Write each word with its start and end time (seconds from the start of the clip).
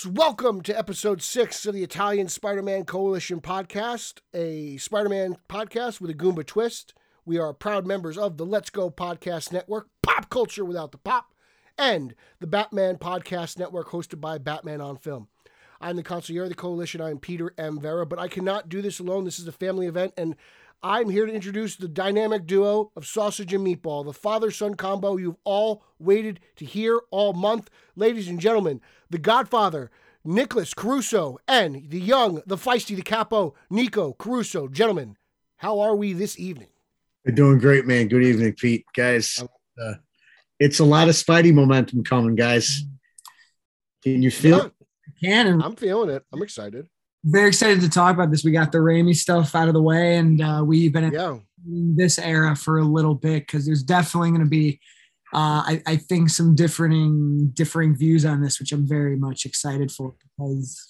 Verse. 0.00 0.12
Welcome 0.12 0.62
to 0.62 0.78
episode 0.78 1.20
six 1.20 1.66
of 1.66 1.74
the 1.74 1.82
Italian 1.82 2.28
Spider 2.28 2.62
Man 2.62 2.84
Coalition 2.84 3.40
podcast, 3.40 4.20
a 4.32 4.76
Spider 4.76 5.08
Man 5.08 5.36
podcast 5.48 6.00
with 6.00 6.10
a 6.10 6.14
Goomba 6.14 6.46
twist. 6.46 6.94
We 7.24 7.38
are 7.38 7.52
proud 7.52 7.86
members 7.86 8.16
of 8.16 8.36
the 8.36 8.46
Let's 8.46 8.70
Go 8.70 8.90
Podcast 8.90 9.52
Network, 9.52 9.88
Pop 10.02 10.30
Culture 10.30 10.64
Without 10.64 10.92
the 10.92 10.98
Pop, 10.98 11.34
and 11.76 12.14
the 12.38 12.46
Batman 12.46 12.96
Podcast 12.96 13.58
Network 13.58 13.88
hosted 13.88 14.20
by 14.20 14.38
Batman 14.38 14.80
on 14.80 14.96
Film. 14.96 15.28
I'm 15.80 15.96
the 15.96 16.02
consigliere 16.02 16.44
of 16.44 16.48
the 16.48 16.54
coalition. 16.54 17.00
I'm 17.00 17.18
Peter 17.18 17.52
M. 17.58 17.80
Vera, 17.80 18.06
but 18.06 18.18
I 18.18 18.28
cannot 18.28 18.68
do 18.68 18.80
this 18.80 19.00
alone. 19.00 19.24
This 19.24 19.38
is 19.38 19.48
a 19.48 19.52
family 19.52 19.86
event, 19.86 20.14
and 20.16 20.36
I'm 20.82 21.10
here 21.10 21.26
to 21.26 21.32
introduce 21.32 21.76
the 21.76 21.88
dynamic 21.88 22.46
duo 22.46 22.90
of 22.96 23.06
sausage 23.06 23.52
and 23.52 23.66
meatball, 23.66 24.04
the 24.04 24.14
father 24.14 24.50
son 24.50 24.74
combo 24.76 25.18
you've 25.18 25.36
all 25.44 25.84
waited 25.98 26.40
to 26.56 26.64
hear 26.64 27.00
all 27.10 27.34
month. 27.34 27.68
Ladies 27.96 28.28
and 28.28 28.40
gentlemen, 28.40 28.80
the 29.10 29.18
Godfather, 29.18 29.90
Nicholas 30.24 30.72
Caruso, 30.72 31.38
and 31.46 31.90
the 31.90 32.00
young, 32.00 32.40
the 32.46 32.56
feisty, 32.56 32.96
the 32.96 33.02
capo, 33.02 33.54
Nico 33.68 34.14
Caruso. 34.14 34.68
Gentlemen, 34.68 35.16
how 35.56 35.80
are 35.80 35.94
we 35.94 36.14
this 36.14 36.38
evening? 36.38 36.68
We're 37.26 37.34
doing 37.34 37.58
great, 37.58 37.86
man. 37.86 38.08
Good 38.08 38.22
evening, 38.22 38.54
Pete. 38.54 38.86
Guys, 38.94 39.44
uh, 39.82 39.94
it's 40.58 40.78
a 40.78 40.84
lot 40.84 41.08
of 41.08 41.14
Spidey 41.14 41.52
momentum 41.52 42.04
coming, 42.04 42.36
guys. 42.36 42.84
Can 44.02 44.22
you 44.22 44.30
feel 44.30 44.56
Yeah, 44.58 44.64
it? 44.66 44.72
can 45.46 45.62
I'm 45.62 45.76
feeling 45.76 46.08
it. 46.08 46.24
I'm 46.32 46.42
excited. 46.42 46.88
Very 47.24 47.48
excited 47.48 47.80
to 47.82 47.88
talk 47.90 48.14
about 48.14 48.30
this. 48.30 48.44
We 48.44 48.52
got 48.52 48.72
the 48.72 48.78
Raimi 48.78 49.14
stuff 49.14 49.54
out 49.54 49.68
of 49.68 49.74
the 49.74 49.82
way, 49.82 50.16
and 50.16 50.40
uh, 50.40 50.62
we've 50.64 50.92
been 50.92 51.12
Yeah. 51.12 51.38
in 51.66 51.96
this 51.96 52.18
era 52.18 52.56
for 52.56 52.78
a 52.78 52.84
little 52.84 53.14
bit 53.14 53.46
because 53.46 53.66
there's 53.66 53.82
definitely 53.82 54.30
going 54.30 54.42
to 54.42 54.48
be, 54.48 54.80
uh, 55.34 55.62
I, 55.66 55.82
I 55.86 55.96
think, 55.96 56.30
some 56.30 56.54
differing 56.54 57.50
differing 57.54 57.94
views 57.96 58.24
on 58.24 58.40
this, 58.42 58.58
which 58.58 58.72
I'm 58.72 58.86
very 58.86 59.16
much 59.16 59.44
excited 59.46 59.90
for 59.92 60.14
because 60.38 60.86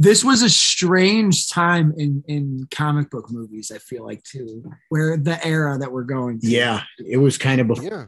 this 0.00 0.22
was 0.24 0.42
a 0.42 0.50
strange 0.50 1.48
time 1.48 1.92
in 1.96 2.22
in 2.28 2.66
comic 2.70 3.10
book 3.10 3.30
movies. 3.30 3.70
I 3.74 3.78
feel 3.78 4.04
like 4.04 4.22
too, 4.24 4.62
where 4.90 5.16
the 5.16 5.44
era 5.46 5.78
that 5.78 5.90
we're 5.92 6.02
going. 6.04 6.40
through. 6.40 6.50
Yeah, 6.50 6.82
it 7.06 7.16
was 7.18 7.38
kind 7.38 7.60
of 7.60 7.66
before. 7.68 7.84
Yeah. 7.84 8.04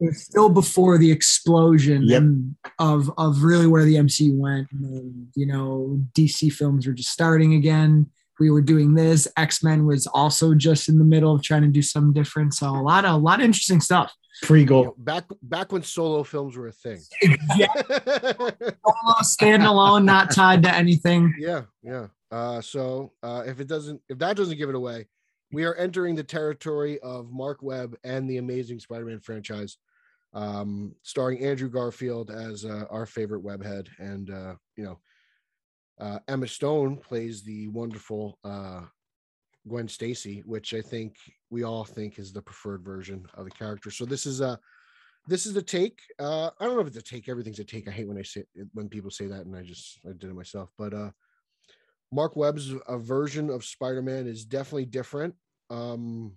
It 0.00 0.06
was 0.06 0.22
still 0.24 0.48
before 0.48 0.98
the 0.98 1.10
explosion 1.10 2.02
Yep. 2.08 2.22
and- 2.22 2.56
of 2.78 3.10
of 3.16 3.42
really 3.42 3.66
where 3.66 3.84
the 3.84 3.94
MCU 3.96 4.36
went. 4.36 4.68
And 4.72 5.28
you 5.34 5.46
know, 5.46 6.00
DC 6.14 6.50
films 6.52 6.86
were 6.86 6.92
just 6.92 7.10
starting 7.10 7.54
again. 7.54 8.06
We 8.40 8.50
were 8.50 8.62
doing 8.62 8.94
this. 8.94 9.28
X 9.36 9.62
Men 9.62 9.86
was 9.86 10.06
also 10.08 10.54
just 10.54 10.88
in 10.88 10.98
the 10.98 11.04
middle 11.04 11.34
of 11.34 11.42
trying 11.42 11.62
to 11.62 11.68
do 11.68 11.82
something 11.82 12.12
different. 12.12 12.54
So 12.54 12.68
a 12.68 12.82
lot 12.82 13.04
of 13.04 13.14
a 13.14 13.16
lot 13.18 13.38
of 13.40 13.44
interesting 13.44 13.80
stuff. 13.80 14.12
Free 14.42 14.62
You 14.62 14.66
goal. 14.66 14.94
back 14.98 15.24
back 15.42 15.70
when 15.70 15.82
solo 15.84 16.24
films 16.24 16.56
were 16.56 16.66
a 16.66 16.72
thing. 16.72 17.00
Yeah, 17.56 17.68
solo, 18.42 19.14
standalone, 19.22 20.04
not 20.04 20.32
tied 20.32 20.62
to 20.64 20.74
anything. 20.74 21.32
yeah, 21.38 21.62
yeah. 21.82 22.08
Uh, 22.30 22.60
so 22.60 23.12
uh, 23.22 23.44
if 23.46 23.60
it 23.60 23.68
doesn't, 23.68 24.00
if 24.08 24.18
that 24.18 24.36
doesn't 24.36 24.58
give 24.58 24.68
it 24.68 24.74
away, 24.74 25.06
we 25.52 25.64
are 25.64 25.74
entering 25.76 26.16
the 26.16 26.24
territory 26.24 26.98
of 27.00 27.30
Marc 27.30 27.62
Webb 27.62 27.96
and 28.02 28.28
the 28.28 28.38
Amazing 28.38 28.80
Spider-Man 28.80 29.20
franchise, 29.20 29.76
um, 30.34 30.94
starring 31.02 31.44
Andrew 31.44 31.68
Garfield 31.68 32.30
as 32.30 32.64
uh, 32.64 32.84
our 32.90 33.06
favorite 33.06 33.44
webhead, 33.44 33.88
and 33.98 34.30
uh, 34.30 34.54
you 34.76 34.84
know, 34.84 34.98
uh, 36.00 36.18
Emma 36.26 36.48
Stone 36.48 36.96
plays 36.96 37.42
the 37.42 37.68
wonderful 37.68 38.38
uh, 38.44 38.82
Gwen 39.68 39.88
Stacy, 39.88 40.42
which 40.44 40.74
I 40.74 40.80
think 40.80 41.16
we 41.50 41.62
all 41.62 41.84
think 41.84 42.18
is 42.18 42.32
the 42.32 42.42
preferred 42.42 42.84
version 42.84 43.26
of 43.34 43.44
the 43.44 43.50
character. 43.52 43.90
So 43.90 44.04
this 44.04 44.26
is 44.26 44.40
a 44.40 44.58
this 45.26 45.46
is 45.46 45.54
the 45.54 45.62
take. 45.62 46.00
Uh, 46.18 46.50
I 46.58 46.64
don't 46.64 46.74
know 46.74 46.80
if 46.80 46.88
it's 46.88 46.96
a 46.96 47.02
take. 47.02 47.28
Everything's 47.28 47.60
a 47.60 47.64
take. 47.64 47.88
I 47.88 47.92
hate 47.92 48.08
when 48.08 48.18
I 48.18 48.22
say 48.22 48.44
when 48.72 48.88
people 48.88 49.10
say 49.10 49.26
that, 49.26 49.46
and 49.46 49.56
I 49.56 49.62
just 49.62 50.00
I 50.04 50.10
did 50.10 50.30
it 50.30 50.34
myself. 50.34 50.70
But 50.76 50.92
uh, 50.92 51.10
Marc 52.12 52.34
Webb's 52.34 52.74
version 52.88 53.50
of 53.50 53.64
Spider-Man 53.64 54.26
is 54.26 54.44
definitely 54.44 54.86
different. 54.86 55.34
Um, 55.70 56.32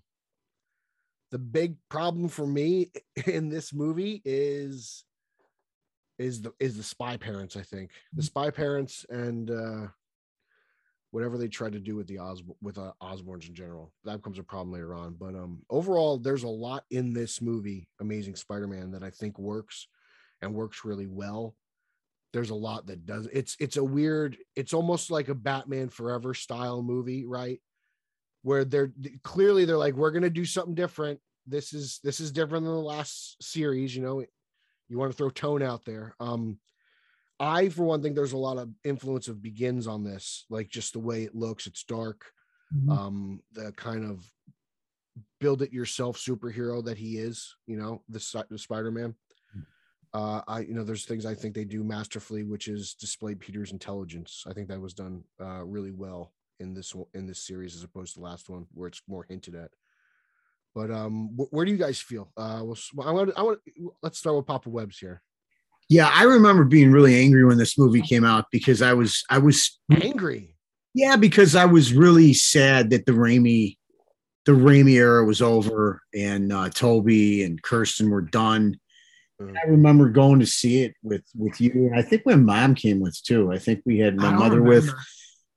the 1.32 1.40
big 1.40 1.76
problem 1.90 2.30
for 2.30 2.48
me 2.48 2.92
in 3.26 3.50
this 3.50 3.74
movie 3.74 4.22
is 4.26 5.04
is 6.20 6.42
the 6.42 6.54
is 6.60 6.78
the 6.78 6.84
spy 6.84 7.18
parents. 7.18 7.56
I 7.56 7.62
think 7.62 7.92
the 8.14 8.24
spy 8.24 8.50
parents 8.50 9.06
and 9.10 9.52
uh, 9.52 9.88
whatever 11.12 11.38
they 11.38 11.48
tried 11.48 11.74
to 11.74 11.80
do 11.80 11.96
with 11.96 12.08
the 12.08 12.18
Os 12.18 12.42
with 12.62 12.78
uh, 12.78 12.92
Osborns 13.02 13.48
in 13.48 13.56
general. 13.56 13.94
That 14.04 14.18
becomes 14.18 14.40
a 14.40 14.44
problem 14.44 14.74
later 14.74 14.94
on. 14.94 15.16
But 15.20 15.36
um, 15.36 15.64
overall, 15.70 16.18
there's 16.18 16.44
a 16.44 16.50
lot 16.50 16.84
in 16.90 17.14
this 17.14 17.42
movie, 17.42 17.88
Amazing 18.00 18.36
Spider-Man, 18.36 18.92
that 18.92 19.04
I 19.04 19.10
think 19.10 19.38
works 19.40 19.88
and 20.42 20.54
works 20.54 20.86
really 20.86 21.08
well. 21.08 21.56
There's 22.34 22.50
a 22.50 22.56
lot 22.56 22.88
that 22.88 23.06
does. 23.06 23.28
It's 23.32 23.56
it's 23.60 23.78
a 23.78 23.84
weird. 23.84 24.38
It's 24.56 24.74
almost 24.74 25.12
like 25.12 25.30
a 25.30 25.36
Batman 25.36 25.90
Forever 25.90 26.34
style 26.34 26.82
movie, 26.82 27.26
right? 27.26 27.62
Where 28.48 28.64
they're 28.64 28.94
clearly 29.24 29.66
they're 29.66 29.78
like, 29.78 29.96
we're 29.96 30.12
gonna 30.12 30.30
do 30.30 30.46
something 30.46 30.74
different. 30.74 31.20
This 31.46 31.74
is 31.74 32.00
this 32.02 32.22
is 32.22 32.32
different 32.32 32.64
than 32.64 32.74
the 32.74 32.80
last 32.80 33.36
series. 33.44 33.94
You 33.94 34.04
know, 34.04 34.24
you 34.88 34.98
want 34.98 35.12
to 35.12 35.18
throw 35.18 35.30
tone 35.30 35.62
out 35.62 35.84
there. 35.84 36.16
Um, 36.22 36.58
I, 37.42 37.68
for 37.68 37.84
one 37.84 38.02
think 38.02 38.16
there's 38.16 38.32
a 38.32 38.38
lot 38.38 38.58
of 38.58 38.70
influence 38.86 39.28
of 39.28 39.42
begins 39.42 39.86
on 39.86 40.06
this, 40.06 40.46
like 40.50 40.70
just 40.70 40.94
the 40.94 41.00
way 41.00 41.24
it 41.24 41.36
looks. 41.36 41.68
It's 41.68 41.84
dark. 41.84 42.24
Mhm. 42.74 42.90
Um, 42.90 43.42
the 43.52 43.74
kind 43.74 44.10
of 44.10 44.26
build 45.42 45.62
it 45.62 45.74
yourself 45.74 46.18
superhero 46.18 46.84
that 46.86 46.98
he 46.98 47.18
is, 47.18 47.54
you 47.66 47.76
know, 47.76 48.02
the, 48.08 48.46
the 48.50 48.58
Spider-Man. 48.58 49.14
Uh, 50.14 50.42
I, 50.48 50.60
you 50.62 50.74
know, 50.74 50.86
there's 50.86 51.04
things 51.04 51.26
I 51.26 51.36
think 51.36 51.54
they 51.54 51.66
do 51.66 51.84
masterfully, 51.84 52.44
which 52.44 52.70
is 52.70 52.94
display 52.94 53.36
Peter's 53.36 53.74
intelligence. 53.74 54.46
I 54.48 54.54
think 54.54 54.70
that 54.70 54.80
was 54.80 54.94
done 54.94 55.26
uh, 55.40 55.66
really 55.66 55.92
well 55.92 56.32
in 56.60 56.74
this 56.74 56.94
one- 56.96 57.08
in 57.14 57.26
this 57.28 57.40
series 57.46 57.76
as 57.76 57.84
opposed 57.84 58.14
to 58.14 58.20
the 58.20 58.26
last 58.26 58.50
one 58.50 58.66
where 58.74 58.88
it's 58.88 59.02
more 59.08 59.26
hinted 59.30 59.56
at. 59.56 59.72
But 60.76 60.92
um, 60.92 61.30
wh- 61.38 61.52
where 61.52 61.66
do 61.66 61.72
you 61.72 61.78
guys 61.78 62.00
feel? 62.00 62.32
Uh, 62.38 62.62
well, 62.64 62.78
I 63.08 63.12
want, 63.12 63.32
I 63.36 63.42
want, 63.42 63.60
let's 64.04 64.20
start 64.20 64.36
with 64.36 64.46
Papa 64.46 64.70
Webb's 64.70 64.98
here. 65.00 65.22
Yeah, 65.90 66.12
I 66.14 66.24
remember 66.24 66.66
being 66.66 66.92
really 66.92 67.16
angry 67.20 67.46
when 67.46 67.58
this 67.58 67.78
movie 67.78 68.02
came 68.02 68.26
out 68.26 68.46
because 68.52 68.82
I 68.82 68.94
was 68.94 69.24
I 69.30 69.38
was 69.38 69.80
Angry. 69.90 70.54
yeah 70.94 71.16
because 71.16 71.56
I 71.56 71.64
was 71.66 71.94
really 71.94 72.34
sad 72.34 72.90
that 72.90 73.06
the 73.06 73.14
Raimi 73.14 73.78
the 74.46 74.52
Raimi 74.52 74.94
era 74.96 75.24
was 75.26 75.42
over 75.42 76.02
and 76.14 76.52
uh, 76.52 76.70
Tobey 76.70 77.44
and 77.44 77.62
Kirsten 77.62 78.10
were 78.10 78.22
done. 78.22 78.78
Mm. 79.42 79.56
I 79.58 79.68
remember 79.70 80.10
going 80.10 80.40
to 80.42 80.46
see 80.46 80.82
it 80.84 80.94
with 81.04 81.24
with 81.36 81.62
you, 81.62 81.72
and 81.74 81.96
I 81.96 82.02
think 82.02 82.26
my 82.26 82.36
mom 82.36 82.76
came 82.76 83.00
with 83.00 83.22
too. 83.24 83.52
I 83.54 83.58
think 83.58 83.82
we 83.86 83.98
had 84.00 84.18
my 84.18 84.32
mother 84.32 84.62
with. 84.62 84.90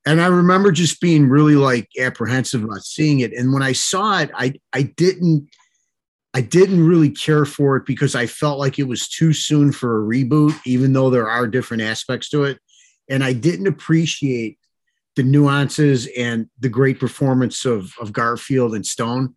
And 0.05 0.21
I 0.21 0.27
remember 0.27 0.71
just 0.71 0.99
being 0.99 1.29
really 1.29 1.55
like 1.55 1.89
apprehensive 1.99 2.63
about 2.63 2.83
seeing 2.83 3.19
it. 3.19 3.33
And 3.33 3.53
when 3.53 3.61
I 3.61 3.73
saw 3.73 4.19
it, 4.19 4.31
I 4.33 4.53
I 4.73 4.83
didn't 4.83 5.49
I 6.33 6.41
didn't 6.41 6.85
really 6.85 7.09
care 7.09 7.45
for 7.45 7.75
it 7.75 7.85
because 7.85 8.15
I 8.15 8.25
felt 8.25 8.57
like 8.57 8.79
it 8.79 8.87
was 8.87 9.07
too 9.07 9.33
soon 9.33 9.71
for 9.71 9.99
a 9.99 10.07
reboot, 10.07 10.57
even 10.65 10.93
though 10.93 11.09
there 11.09 11.29
are 11.29 11.45
different 11.45 11.83
aspects 11.83 12.29
to 12.29 12.45
it. 12.45 12.57
And 13.09 13.23
I 13.23 13.33
didn't 13.33 13.67
appreciate 13.67 14.57
the 15.17 15.23
nuances 15.23 16.07
and 16.17 16.49
the 16.59 16.69
great 16.69 16.99
performance 16.99 17.65
of, 17.65 17.93
of 17.99 18.13
Garfield 18.13 18.73
and 18.75 18.85
Stone 18.85 19.35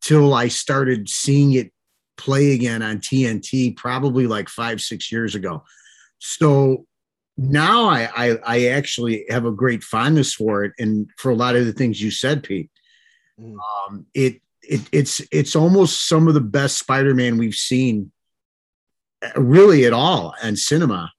till 0.00 0.32
I 0.32 0.46
started 0.46 1.08
seeing 1.08 1.54
it 1.54 1.72
play 2.16 2.52
again 2.52 2.82
on 2.82 2.98
TNT, 2.98 3.76
probably 3.76 4.28
like 4.28 4.48
five, 4.48 4.80
six 4.80 5.10
years 5.10 5.34
ago. 5.34 5.64
So 6.18 6.86
now 7.38 7.88
I, 7.88 8.10
I 8.16 8.38
I 8.44 8.64
actually 8.66 9.24
have 9.30 9.44
a 9.44 9.52
great 9.52 9.84
fondness 9.84 10.34
for 10.34 10.64
it, 10.64 10.72
and 10.78 11.08
for 11.16 11.30
a 11.30 11.36
lot 11.36 11.54
of 11.56 11.64
the 11.66 11.72
things 11.72 12.02
you 12.02 12.10
said, 12.10 12.42
Pete. 12.42 12.70
Mm. 13.40 13.56
Um, 13.88 14.06
it 14.12 14.42
it 14.62 14.80
it's 14.92 15.22
it's 15.30 15.54
almost 15.54 16.08
some 16.08 16.26
of 16.26 16.34
the 16.34 16.40
best 16.40 16.78
Spider-Man 16.78 17.38
we've 17.38 17.54
seen, 17.54 18.10
uh, 19.24 19.40
really 19.40 19.84
at 19.86 19.92
all, 19.92 20.34
and 20.42 20.58
cinema. 20.58 21.12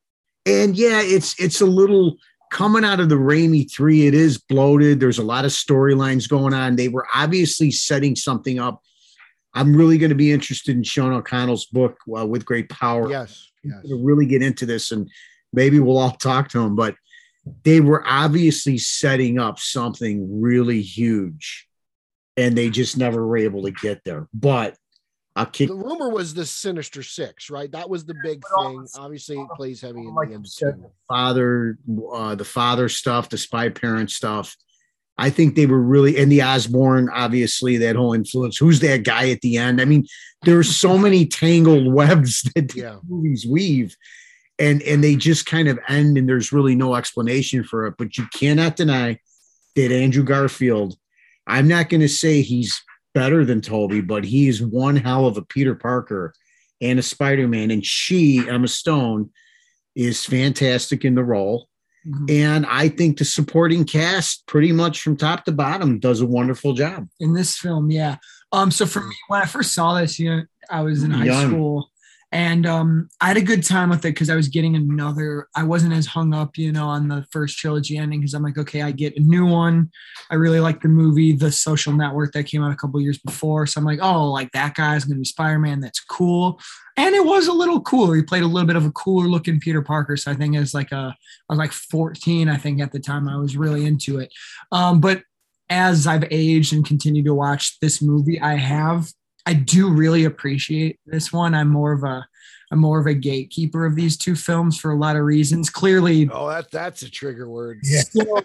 And 0.45 0.75
yeah, 0.75 1.01
it's 1.01 1.39
it's 1.39 1.62
a 1.62 1.66
little 1.66 2.18
coming 2.51 2.83
out 2.83 3.00
of 3.00 3.07
the 3.07 3.16
Raimi 3.16 3.71
three. 3.71 4.06
It 4.07 4.13
is 4.13 4.38
bloated. 4.38 5.00
There's 5.00 5.19
a 5.19 5.24
lot 5.24 5.45
of 5.45 5.51
storylines 5.51 6.27
going 6.27 6.54
on. 6.54 6.75
They 6.75 6.89
were 6.89 7.07
obviously 7.16 7.71
setting 7.71 8.16
something 8.16 8.60
up. 8.60 8.81
I'm 9.54 9.75
really 9.75 9.98
going 9.98 10.10
to 10.10 10.16
be 10.16 10.31
interested 10.31 10.75
in 10.75 10.83
Sean 10.83 11.13
O'Connell's 11.13 11.66
book 11.68 11.98
uh, 12.16 12.25
with 12.25 12.45
great 12.45 12.69
power 12.69 13.10
Yes. 13.10 13.51
Yes. 13.63 13.81
to 13.88 13.95
really 14.04 14.25
get 14.25 14.42
into 14.44 14.66
this 14.66 14.92
and 14.92 15.10
maybe 15.53 15.79
we'll 15.79 15.97
all 15.97 16.11
talk 16.11 16.49
to 16.49 16.59
him 16.59 16.75
but 16.75 16.95
they 17.63 17.79
were 17.79 18.03
obviously 18.07 18.77
setting 18.77 19.39
up 19.39 19.57
something 19.59 20.41
really 20.41 20.81
huge 20.81 21.67
and 22.37 22.57
they 22.57 22.69
just 22.69 22.97
never 22.97 23.25
were 23.25 23.37
able 23.37 23.63
to 23.63 23.71
get 23.71 24.01
there 24.05 24.27
but 24.33 24.75
i'll 25.35 25.45
kick 25.45 25.67
the 25.69 25.75
rumor 25.75 26.09
was 26.09 26.33
the 26.33 26.45
Sinister 26.45 27.01
Six, 27.03 27.49
right? 27.49 27.71
That 27.71 27.89
was 27.89 28.03
the 28.05 28.15
big 28.23 28.43
thing. 28.57 28.85
Obviously, 28.97 29.37
it 29.39 29.47
plays 29.55 29.79
heavy 29.81 29.99
in 30.01 30.13
like 30.13 30.27
the 30.27 30.31
you 30.33 30.37
end. 30.37 30.47
said, 30.49 30.83
father 31.07 31.77
uh, 32.13 32.35
the 32.35 32.43
father 32.45 32.89
stuff 32.89 33.29
the 33.29 33.37
spy 33.37 33.69
parent 33.69 34.11
stuff 34.11 34.55
i 35.17 35.29
think 35.29 35.55
they 35.55 35.65
were 35.65 35.81
really 35.81 36.17
and 36.17 36.31
the 36.31 36.41
osborn 36.41 37.09
obviously 37.13 37.77
that 37.77 37.95
whole 37.95 38.13
influence 38.13 38.57
who's 38.57 38.79
that 38.79 39.03
guy 39.03 39.29
at 39.29 39.41
the 39.41 39.57
end 39.57 39.81
i 39.81 39.85
mean 39.85 40.05
there's 40.43 40.73
so 40.75 40.97
many 40.97 41.25
tangled 41.25 41.91
webs 41.99 42.41
that 42.55 42.69
the 42.69 42.79
Yeah. 42.79 42.97
movies 43.07 43.45
weave 43.45 43.95
and 44.59 44.81
and 44.83 45.03
they 45.03 45.15
just 45.15 45.45
kind 45.45 45.67
of 45.67 45.79
end 45.88 46.17
and 46.17 46.27
there's 46.27 46.51
really 46.51 46.75
no 46.75 46.95
explanation 46.95 47.63
for 47.63 47.88
it 47.88 47.95
but 47.97 48.17
you 48.17 48.25
cannot 48.33 48.75
deny 48.75 49.17
that 49.75 49.91
andrew 49.91 50.23
garfield 50.23 50.95
i'm 51.47 51.67
not 51.67 51.89
going 51.89 52.01
to 52.01 52.09
say 52.09 52.41
he's 52.41 52.81
better 53.13 53.45
than 53.45 53.61
tobey 53.61 54.01
but 54.01 54.23
he 54.25 54.47
is 54.47 54.61
one 54.61 54.95
hell 54.95 55.25
of 55.25 55.38
a 55.38 55.41
peter 55.41 55.75
parker 55.75 56.33
and 56.81 57.00
a 57.00 57.03
spider-man 57.03 57.71
and 57.71 57.85
she 57.85 58.47
emma 58.50 58.67
stone 58.67 59.29
is 59.95 60.25
fantastic 60.25 61.03
in 61.06 61.15
the 61.15 61.23
role 61.23 61.67
Mhm. 62.07 62.31
and 62.31 62.65
i 62.67 62.88
think 62.88 63.17
the 63.17 63.25
supporting 63.25 63.83
cast 63.83 64.47
pretty 64.47 64.71
much 64.71 65.01
from 65.01 65.17
top 65.17 65.44
to 65.44 65.51
bottom 65.51 66.00
does 66.00 66.21
a 66.21 66.25
wonderful 66.25 66.71
job 66.73 67.09
in 67.19 67.33
this 67.33 67.57
film 67.57 67.91
yeah 67.91 68.15
um 68.53 68.71
so 68.71 68.85
for 68.85 69.01
me 69.01 69.13
when 69.27 69.41
i 69.41 69.45
first 69.45 69.73
saw 69.73 70.00
this 70.00 70.17
you 70.17 70.29
know 70.33 70.44
i 70.69 70.79
was 70.81 71.03
in 71.03 71.11
high 71.11 71.25
Young. 71.25 71.47
school 71.50 71.91
and 72.31 72.67
um 72.67 73.09
i 73.21 73.27
had 73.27 73.37
a 73.37 73.41
good 73.41 73.63
time 73.63 73.89
with 73.89 73.99
it 73.99 74.13
because 74.13 74.29
i 74.29 74.35
was 74.35 74.47
getting 74.47 74.75
another 74.75 75.47
i 75.55 75.63
wasn't 75.63 75.91
as 75.91 76.05
hung 76.05 76.33
up 76.33 76.57
you 76.57 76.71
know 76.71 76.85
on 76.85 77.07
the 77.07 77.25
first 77.31 77.57
trilogy 77.57 77.97
ending 77.97 78.19
because 78.19 78.33
i'm 78.33 78.43
like 78.43 78.57
okay 78.57 78.81
i 78.81 78.91
get 78.91 79.17
a 79.17 79.19
new 79.19 79.45
one. 79.45 79.89
I 80.29 80.35
really 80.35 80.59
like 80.59 80.81
the 80.81 80.89
movie 80.89 81.31
the 81.31 81.51
social 81.51 81.93
network 81.93 82.33
that 82.33 82.43
came 82.43 82.63
out 82.63 82.71
a 82.71 82.75
couple 82.75 83.01
years 83.01 83.17
before. 83.17 83.65
So 83.65 83.79
i'm 83.79 83.85
like 83.85 83.99
oh 84.01 84.31
like 84.31 84.51
that 84.51 84.75
guy's 84.75 85.05
gonna 85.05 85.19
be 85.19 85.25
spider-man. 85.25 85.79
That's 85.79 85.99
cool. 86.01 86.59
And 86.97 87.15
it 87.15 87.25
was 87.25 87.47
a 87.47 87.53
little 87.53 87.81
cooler. 87.81 88.15
He 88.15 88.23
played 88.23 88.43
a 88.43 88.47
little 88.47 88.67
bit 88.67 88.75
of 88.75 88.85
a 88.85 88.91
cooler 88.91 89.27
looking 89.27 89.59
peter 89.59 89.81
parker. 89.81 90.17
So 90.17 90.31
i 90.31 90.35
think 90.35 90.55
it's 90.55 90.73
like 90.73 90.91
a 90.91 91.15
i 91.49 91.53
was 91.53 91.59
like 91.59 91.71
14 91.71 92.49
i 92.49 92.57
think 92.57 92.81
at 92.81 92.91
the 92.91 92.99
time 92.99 93.27
i 93.27 93.37
was 93.37 93.57
really 93.57 93.85
into 93.85 94.19
it. 94.19 94.31
Um 94.71 94.99
but 94.99 95.23
as 95.69 96.07
I've 96.07 96.25
aged 96.31 96.73
and 96.73 96.85
continue 96.85 97.23
to 97.23 97.33
watch 97.33 97.79
this 97.79 98.01
movie, 98.01 98.41
I 98.41 98.55
have 98.55 99.07
I 99.49 99.53
do 99.53 99.89
really 99.89 100.25
appreciate 100.25 100.99
this 101.07 101.33
one. 101.33 101.55
I'm 101.55 101.69
more 101.69 101.91
of 101.91 102.03
a 102.03 102.23
I'm 102.71 102.77
more 102.77 102.99
of 102.99 103.07
a 103.07 103.15
gatekeeper 103.15 103.83
of 103.83 103.95
these 103.95 104.15
two 104.15 104.35
films 104.35 104.77
for 104.77 104.91
a 104.91 104.95
lot 104.95 105.15
of 105.15 105.23
reasons. 105.23 105.71
Clearly, 105.71 106.29
Oh, 106.31 106.49
that 106.49 106.69
that's 106.69 107.01
a 107.01 107.09
trigger 107.09 107.49
word. 107.49 107.79
Yeah. 107.81 108.01
still, 108.01 108.43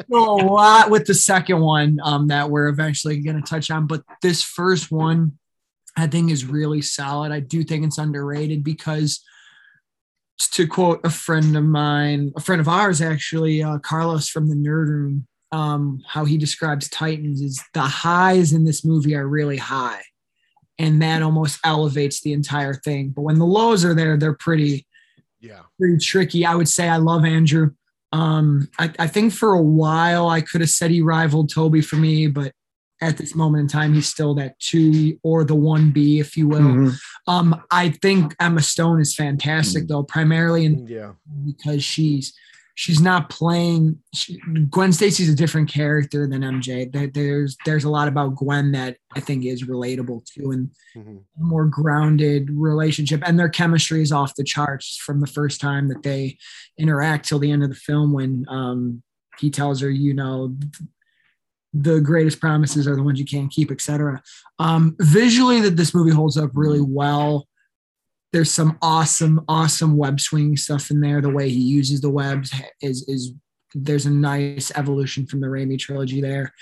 still 0.00 0.30
a 0.40 0.40
lot 0.46 0.90
with 0.90 1.04
the 1.04 1.12
second 1.12 1.60
one 1.60 1.98
um, 2.02 2.28
that 2.28 2.48
we're 2.48 2.68
eventually 2.68 3.18
going 3.18 3.36
to 3.36 3.46
touch 3.46 3.70
on, 3.70 3.86
but 3.86 4.04
this 4.22 4.42
first 4.42 4.90
one 4.90 5.36
I 5.98 6.06
think 6.06 6.30
is 6.30 6.46
really 6.46 6.80
solid. 6.80 7.30
I 7.30 7.40
do 7.40 7.62
think 7.62 7.84
it's 7.84 7.98
underrated 7.98 8.64
because 8.64 9.22
to 10.52 10.66
quote 10.66 11.00
a 11.04 11.10
friend 11.10 11.58
of 11.58 11.64
mine, 11.64 12.32
a 12.36 12.40
friend 12.40 12.62
of 12.62 12.68
ours 12.68 13.02
actually, 13.02 13.62
uh, 13.62 13.80
Carlos 13.80 14.30
from 14.30 14.48
the 14.48 14.56
Nerd 14.56 14.88
Room, 14.88 15.26
um, 15.52 16.02
how 16.06 16.24
he 16.24 16.38
describes 16.38 16.88
Titans 16.88 17.40
is 17.40 17.62
the 17.72 17.82
highs 17.82 18.52
in 18.52 18.64
this 18.64 18.84
movie 18.84 19.14
are 19.14 19.26
really 19.26 19.56
high, 19.56 20.02
and 20.78 21.00
that 21.02 21.22
almost 21.22 21.60
elevates 21.64 22.20
the 22.20 22.32
entire 22.32 22.74
thing. 22.74 23.10
But 23.10 23.22
when 23.22 23.38
the 23.38 23.46
lows 23.46 23.84
are 23.84 23.94
there, 23.94 24.16
they're 24.16 24.34
pretty 24.34 24.86
yeah. 25.40 25.60
pretty 25.78 25.98
tricky. 25.98 26.44
I 26.44 26.54
would 26.54 26.68
say 26.68 26.88
I 26.88 26.96
love 26.96 27.24
Andrew. 27.24 27.70
Um, 28.12 28.68
I, 28.78 28.92
I 28.98 29.06
think 29.06 29.32
for 29.32 29.54
a 29.54 29.62
while 29.62 30.28
I 30.28 30.40
could 30.40 30.60
have 30.60 30.70
said 30.70 30.90
he 30.90 31.02
rivaled 31.02 31.50
Tobey 31.52 31.80
for 31.80 31.96
me, 31.96 32.26
but 32.28 32.52
at 33.02 33.18
this 33.18 33.34
moment 33.34 33.60
in 33.62 33.68
time, 33.68 33.92
he's 33.92 34.08
still 34.08 34.34
that 34.36 34.58
two 34.58 35.18
or 35.22 35.44
the 35.44 35.54
one 35.54 35.90
B, 35.90 36.18
if 36.18 36.36
you 36.36 36.48
will. 36.48 36.60
Mhm. 36.60 36.98
Um, 37.26 37.62
I 37.70 37.90
think 37.90 38.34
Emma 38.40 38.62
Stone 38.62 39.00
is 39.00 39.14
fantastic 39.14 39.86
though, 39.86 40.02
primarily 40.02 40.64
in 40.64 40.86
Yeah. 40.86 41.12
because 41.44 41.84
she's 41.84 42.32
she's 42.78 43.00
not 43.00 43.30
playing 43.30 43.98
she, 44.14 44.38
Gwen 44.70 44.92
Stacy's 44.92 45.30
a 45.30 45.34
different 45.34 45.68
character 45.68 46.28
than 46.28 46.42
MJ. 46.42 46.92
There, 46.92 47.06
there's 47.08 47.56
there's 47.64 47.84
a 47.84 47.88
lot 47.90 48.06
about 48.06 48.36
Gwen 48.36 48.70
that 48.72 48.98
I 49.16 49.20
think 49.20 49.44
is 49.44 49.64
relatable 49.64 50.24
too, 50.26 50.52
and 50.52 50.70
Mhm. 50.96 51.16
a 51.18 51.42
more 51.42 51.66
grounded 51.66 52.50
relationship. 52.50 53.22
And 53.26 53.38
their 53.38 53.48
chemistry 53.48 54.02
is 54.02 54.12
off 54.12 54.34
the 54.36 54.44
charts 54.44 54.96
from 54.96 55.20
the 55.20 55.26
first 55.26 55.60
time 55.60 55.88
that 55.88 56.02
they 56.02 56.38
interact 56.78 57.26
till 57.26 57.38
the 57.38 57.50
end 57.50 57.62
of 57.64 57.70
the 57.70 57.74
film 57.74 58.12
when 58.12 58.44
um, 58.48 59.02
he 59.38 59.50
tells 59.50 59.80
her, 59.80 59.90
you 59.90 60.14
know, 60.14 60.56
the 61.74 62.00
greatest 62.00 62.40
promises 62.40 62.86
are 62.86 62.96
the 62.96 63.02
ones 63.02 63.18
you 63.18 63.24
can't 63.26 63.50
keep, 63.50 63.70
etc. 63.70 64.22
Um, 64.58 64.96
visually, 65.00 65.60
that 65.62 65.76
this 65.76 65.94
movie 65.94 66.10
holds 66.12 66.36
up 66.36 66.50
really 66.54 66.80
well 66.80 67.48
there's 68.36 68.50
some 68.50 68.76
awesome, 68.82 69.42
awesome 69.48 69.96
web 69.96 70.20
swinging 70.20 70.58
stuff 70.58 70.90
in 70.90 71.00
there. 71.00 71.22
The 71.22 71.30
way 71.30 71.48
he 71.48 71.58
uses 71.58 72.02
the 72.02 72.10
webs 72.10 72.54
is 72.82 73.02
is 73.08 73.32
there's 73.74 74.04
a 74.04 74.10
nice 74.10 74.70
evolution 74.76 75.26
from 75.26 75.40
the 75.40 75.46
Raimi 75.46 75.78
trilogy 75.78 76.20
there. 76.20 76.52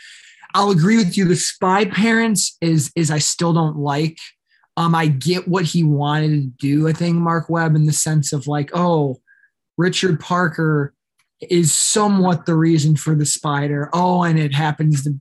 I'll 0.55 0.71
agree 0.71 0.99
with 0.99 1.19
you. 1.19 1.25
The 1.25 1.35
Spy 1.35 1.87
Parents 1.87 2.57
is 2.61 2.93
is 2.95 3.11
I 3.11 3.19
still 3.19 3.53
don't 3.53 3.77
like. 3.77 4.19
Um, 4.77 4.95
I 4.95 5.09
get 5.09 5.49
what 5.49 5.65
he 5.65 5.83
wanted 5.83 6.29
to 6.29 6.43
do. 6.65 6.87
I 6.87 6.93
think 6.93 7.17
Marc 7.17 7.51
Webb 7.51 7.75
in 7.75 7.87
the 7.87 7.93
sense 7.93 8.33
of 8.33 8.47
like, 8.47 8.71
oh, 8.73 9.21
Richard 9.77 10.21
Parker 10.21 10.95
is 11.41 11.73
somewhat 11.73 12.47
the 12.47 12.55
reason 12.55 12.95
for 12.95 13.17
the 13.17 13.27
spider. 13.27 13.91
Oh, 13.93 14.23
and 14.23 14.39
it 14.39 14.55
happens 14.55 15.03
to 15.03 15.15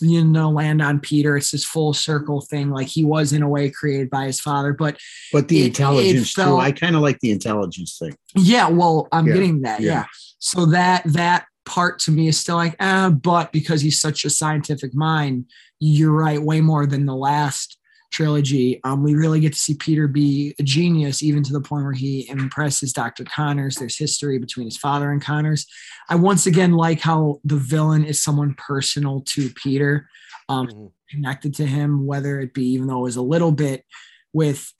you 0.00 0.24
know 0.24 0.50
land 0.50 0.80
on 0.82 1.00
Peter. 1.00 1.36
It's 1.36 1.50
this 1.50 1.64
full 1.64 1.92
circle 1.92 2.40
thing. 2.40 2.70
Like 2.70 2.88
he 2.88 3.04
was 3.04 3.32
in 3.32 3.42
a 3.42 3.48
way 3.48 3.70
created 3.70 4.10
by 4.10 4.26
his 4.26 4.40
father, 4.40 4.72
but 4.72 4.98
But 5.32 5.48
the 5.48 5.58
It- 5.58 5.62
it 5.62 5.66
intelligence 5.68 6.34
too. 6.34 6.56
I 6.58 6.72
kind 6.72 6.96
of 6.96 7.02
like 7.02 7.18
the 7.20 7.30
intelligence 7.30 7.96
thing. 7.98 8.14
Yeah, 8.36 8.68
well, 8.68 9.08
I'm 9.12 9.26
Yeah, 9.26 9.34
getting 9.34 9.60
that. 9.62 9.80
Yeah. 9.80 9.90
yeah. 9.92 10.04
So 10.38 10.66
that 10.66 11.02
that 11.06 11.46
part 11.66 11.98
to 12.00 12.10
me 12.10 12.26
is 12.28 12.38
still 12.38 12.56
like, 12.56 12.74
ah, 12.80 13.10
but 13.10 13.52
because 13.52 13.80
he's 13.82 14.00
such 14.00 14.24
a 14.24 14.30
scientific 14.30 14.94
mind, 14.94 15.44
you're 15.78 16.12
right, 16.12 16.42
way 16.42 16.60
more 16.60 16.86
than 16.86 17.06
the 17.06 17.14
last 17.14 17.76
trilogy. 18.10 18.80
Um, 18.84 19.02
we 19.02 19.14
really 19.14 19.40
get 19.40 19.52
to 19.52 19.58
see 19.58 19.74
Peter 19.74 20.06
be 20.08 20.54
a 20.58 20.62
genius, 20.62 21.22
even 21.22 21.42
to 21.44 21.52
the 21.52 21.60
point 21.60 21.84
where 21.84 21.92
he 21.92 22.28
impresses 22.28 22.92
Dr. 22.92 23.24
Connors. 23.24 23.76
There's 23.76 23.96
history 23.98 24.38
between 24.38 24.66
his 24.66 24.76
father 24.76 25.10
and 25.10 25.22
Connors. 25.22 25.66
I 26.08 26.16
once 26.16 26.46
again 26.46 26.72
like 26.72 27.00
how 27.00 27.40
the 27.44 27.56
villain 27.56 28.04
is 28.04 28.22
someone 28.22 28.54
personal 28.54 29.22
to 29.28 29.50
Peter. 29.50 30.08
Um, 30.48 30.66
Mhm. 30.66 30.90
connected 31.10 31.54
to 31.54 31.66
him, 31.66 32.06
whether 32.06 32.40
it 32.40 32.52
be 32.54 32.64
even 32.72 32.88
though 32.88 32.98
it 33.00 33.02
was 33.02 33.16
a 33.16 33.22
little 33.22 33.52
bit 33.52 33.84
with 34.32 34.72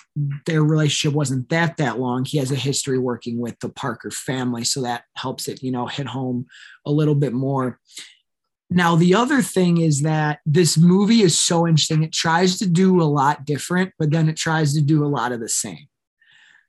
their 0.47 0.63
relationship 0.63 1.15
wasn't 1.15 1.49
that 1.49 1.77
that 1.77 1.99
long. 1.99 2.25
He 2.25 2.39
has 2.39 2.53
a 2.53 2.57
history 2.57 2.99
working 2.99 3.39
with 3.39 3.59
the 3.61 3.69
Parker 3.69 4.11
family, 4.11 4.65
so 4.65 4.83
that 4.83 5.05
helps 5.17 5.49
it, 5.49 5.63
you 5.63 5.71
know, 5.73 5.87
hit 5.87 6.07
home 6.07 6.47
a 6.87 6.91
little 6.93 7.17
bit 7.17 7.33
more. 7.33 7.81
Now, 8.71 8.95
the 8.95 9.15
other 9.15 9.43
thing 9.43 9.79
is 9.79 10.03
that 10.03 10.39
this 10.47 10.79
movie 10.79 11.23
is 11.23 11.41
so 11.41 11.67
interesting. 11.67 12.05
It 12.05 12.13
tries 12.13 12.57
to 12.59 12.67
do 12.69 13.03
a 13.03 13.05
lot 13.05 13.45
different, 13.45 13.93
but 13.99 14.13
then 14.13 14.29
it 14.29 14.37
tries 14.37 14.75
to 14.75 14.81
do 14.81 15.05
a 15.05 15.09
lot 15.09 15.33
of 15.33 15.41
the 15.41 15.49
same. 15.49 15.89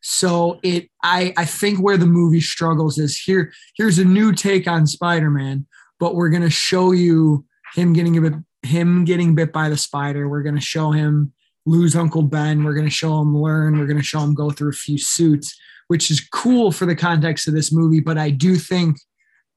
So 0.01 0.59
it, 0.63 0.89
I, 1.03 1.31
I 1.37 1.45
think 1.45 1.79
where 1.79 1.97
the 1.97 2.07
movie 2.07 2.41
struggles 2.41 2.97
is 2.97 3.19
here. 3.19 3.53
Here's 3.77 3.99
a 3.99 4.05
new 4.05 4.33
take 4.33 4.67
on 4.67 4.87
Spider-Man, 4.87 5.67
but 5.99 6.15
we're 6.15 6.29
gonna 6.29 6.49
show 6.49 6.91
you 6.91 7.45
him 7.75 7.93
getting 7.93 8.17
a 8.17 8.21
bit, 8.21 8.33
him 8.63 9.05
getting 9.05 9.35
bit 9.35 9.53
by 9.53 9.69
the 9.69 9.77
spider. 9.77 10.27
We're 10.27 10.41
gonna 10.41 10.59
show 10.59 10.91
him 10.91 11.33
lose 11.67 11.95
Uncle 11.95 12.23
Ben. 12.23 12.63
We're 12.63 12.73
gonna 12.73 12.89
show 12.89 13.21
him 13.21 13.37
learn. 13.37 13.77
We're 13.77 13.85
gonna 13.85 14.01
show 14.01 14.21
him 14.21 14.33
go 14.33 14.49
through 14.49 14.69
a 14.69 14.73
few 14.73 14.97
suits, 14.97 15.55
which 15.87 16.09
is 16.09 16.19
cool 16.19 16.71
for 16.71 16.87
the 16.87 16.95
context 16.95 17.47
of 17.47 17.53
this 17.53 17.71
movie. 17.71 17.99
But 17.99 18.17
I 18.17 18.31
do 18.31 18.55
think 18.55 18.97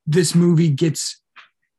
this 0.07 0.35
movie 0.35 0.69
gets 0.69 1.23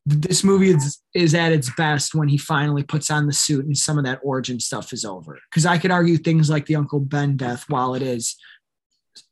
this 0.06 0.44
movie 0.44 0.70
is, 0.70 1.00
is 1.14 1.34
at 1.34 1.52
its 1.52 1.72
best 1.76 2.14
when 2.14 2.28
he 2.28 2.38
finally 2.38 2.84
puts 2.84 3.10
on 3.10 3.26
the 3.26 3.34
suit 3.34 3.66
and 3.66 3.78
some 3.78 3.98
of 3.98 4.06
that 4.06 4.20
origin 4.24 4.60
stuff 4.60 4.94
is 4.94 5.04
over. 5.04 5.40
Because 5.50 5.66
I 5.66 5.78
could 5.78 5.92
argue 5.92 6.18
things 6.18 6.50
like 6.50 6.68
the 6.68 6.76
Uncle 6.76 7.00
Ben 7.00 7.38
death, 7.38 7.66
while 7.70 7.96
it 7.96 8.04
is 8.04 8.36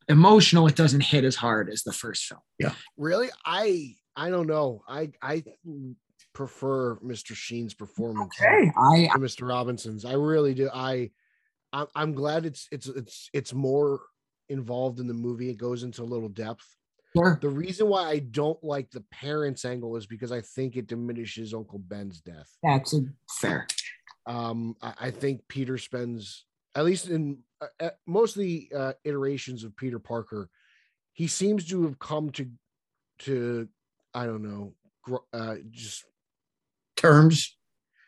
emotional, 0.10 0.68
it 0.68 0.76
doesn't 0.76 1.02
hit 1.02 1.24
as 1.24 1.36
hard 1.36 1.70
as 1.70 1.84
the 1.84 1.94
first 1.94 2.26
film. 2.26 2.42
Yeah, 2.58 2.74
really? 2.98 3.30
I 3.46 3.96
I 4.16 4.30
don't 4.30 4.48
know. 4.48 4.84
I 4.88 5.12
I 5.22 5.44
prefer 6.34 6.96
Mr. 6.98 7.36
Sheen's 7.36 7.76
performance 7.76 8.34
okay. 8.42 8.72
I 8.76 9.10
Mr. 9.18 9.48
Robinson's. 9.48 10.06
I 10.06 10.14
really 10.14 10.54
do. 10.54 10.70
I 10.74 11.12
I'm, 11.72 11.88
I'm 11.96 12.14
glad 12.14 12.46
it's 12.46 12.68
it's 12.72 12.88
it's 12.88 13.30
it's 13.34 13.54
more 13.54 14.02
involved 14.50 15.00
in 15.00 15.08
the 15.08 15.14
movie. 15.14 15.50
It 15.50 15.58
goes 15.58 15.84
into 15.84 16.02
a 16.02 16.06
little 16.06 16.30
depth. 16.30 16.66
Sure. 17.16 17.40
The 17.42 17.50
reason 17.50 17.88
why 17.88 18.10
I 18.10 18.20
don't 18.20 18.62
like 18.64 18.92
the 18.92 19.02
parents 19.12 19.66
angle 19.66 19.96
is 19.96 20.06
because 20.06 20.32
I 20.32 20.42
think 20.42 20.76
it 20.76 20.88
diminishes 20.88 21.54
Uncle 21.54 21.80
Ben's 21.80 22.22
death. 22.22 22.50
That's 22.64 22.96
fair. 23.40 23.68
Um, 24.26 24.76
I, 24.82 24.94
I 25.02 25.12
think 25.12 25.48
Peter 25.48 25.78
spends 25.78 26.46
at 26.76 26.86
least 26.86 27.10
in 27.10 27.40
uh, 27.62 27.68
uh, 27.80 27.90
most 28.08 28.36
of 28.36 28.42
the 28.42 28.70
uh, 28.76 28.94
iterations 29.04 29.64
of 29.64 29.76
Peter 29.76 30.00
Parker, 30.00 30.50
he 31.14 31.28
seems 31.28 31.68
to 31.68 31.84
have 31.84 32.00
come 32.00 32.32
to 32.32 32.50
to 33.20 33.68
I 34.14 34.26
don't 34.26 34.44
know, 34.44 34.74
gr- 35.04 35.18
uh, 35.34 35.56
just 35.72 36.06
Terms. 36.96 37.58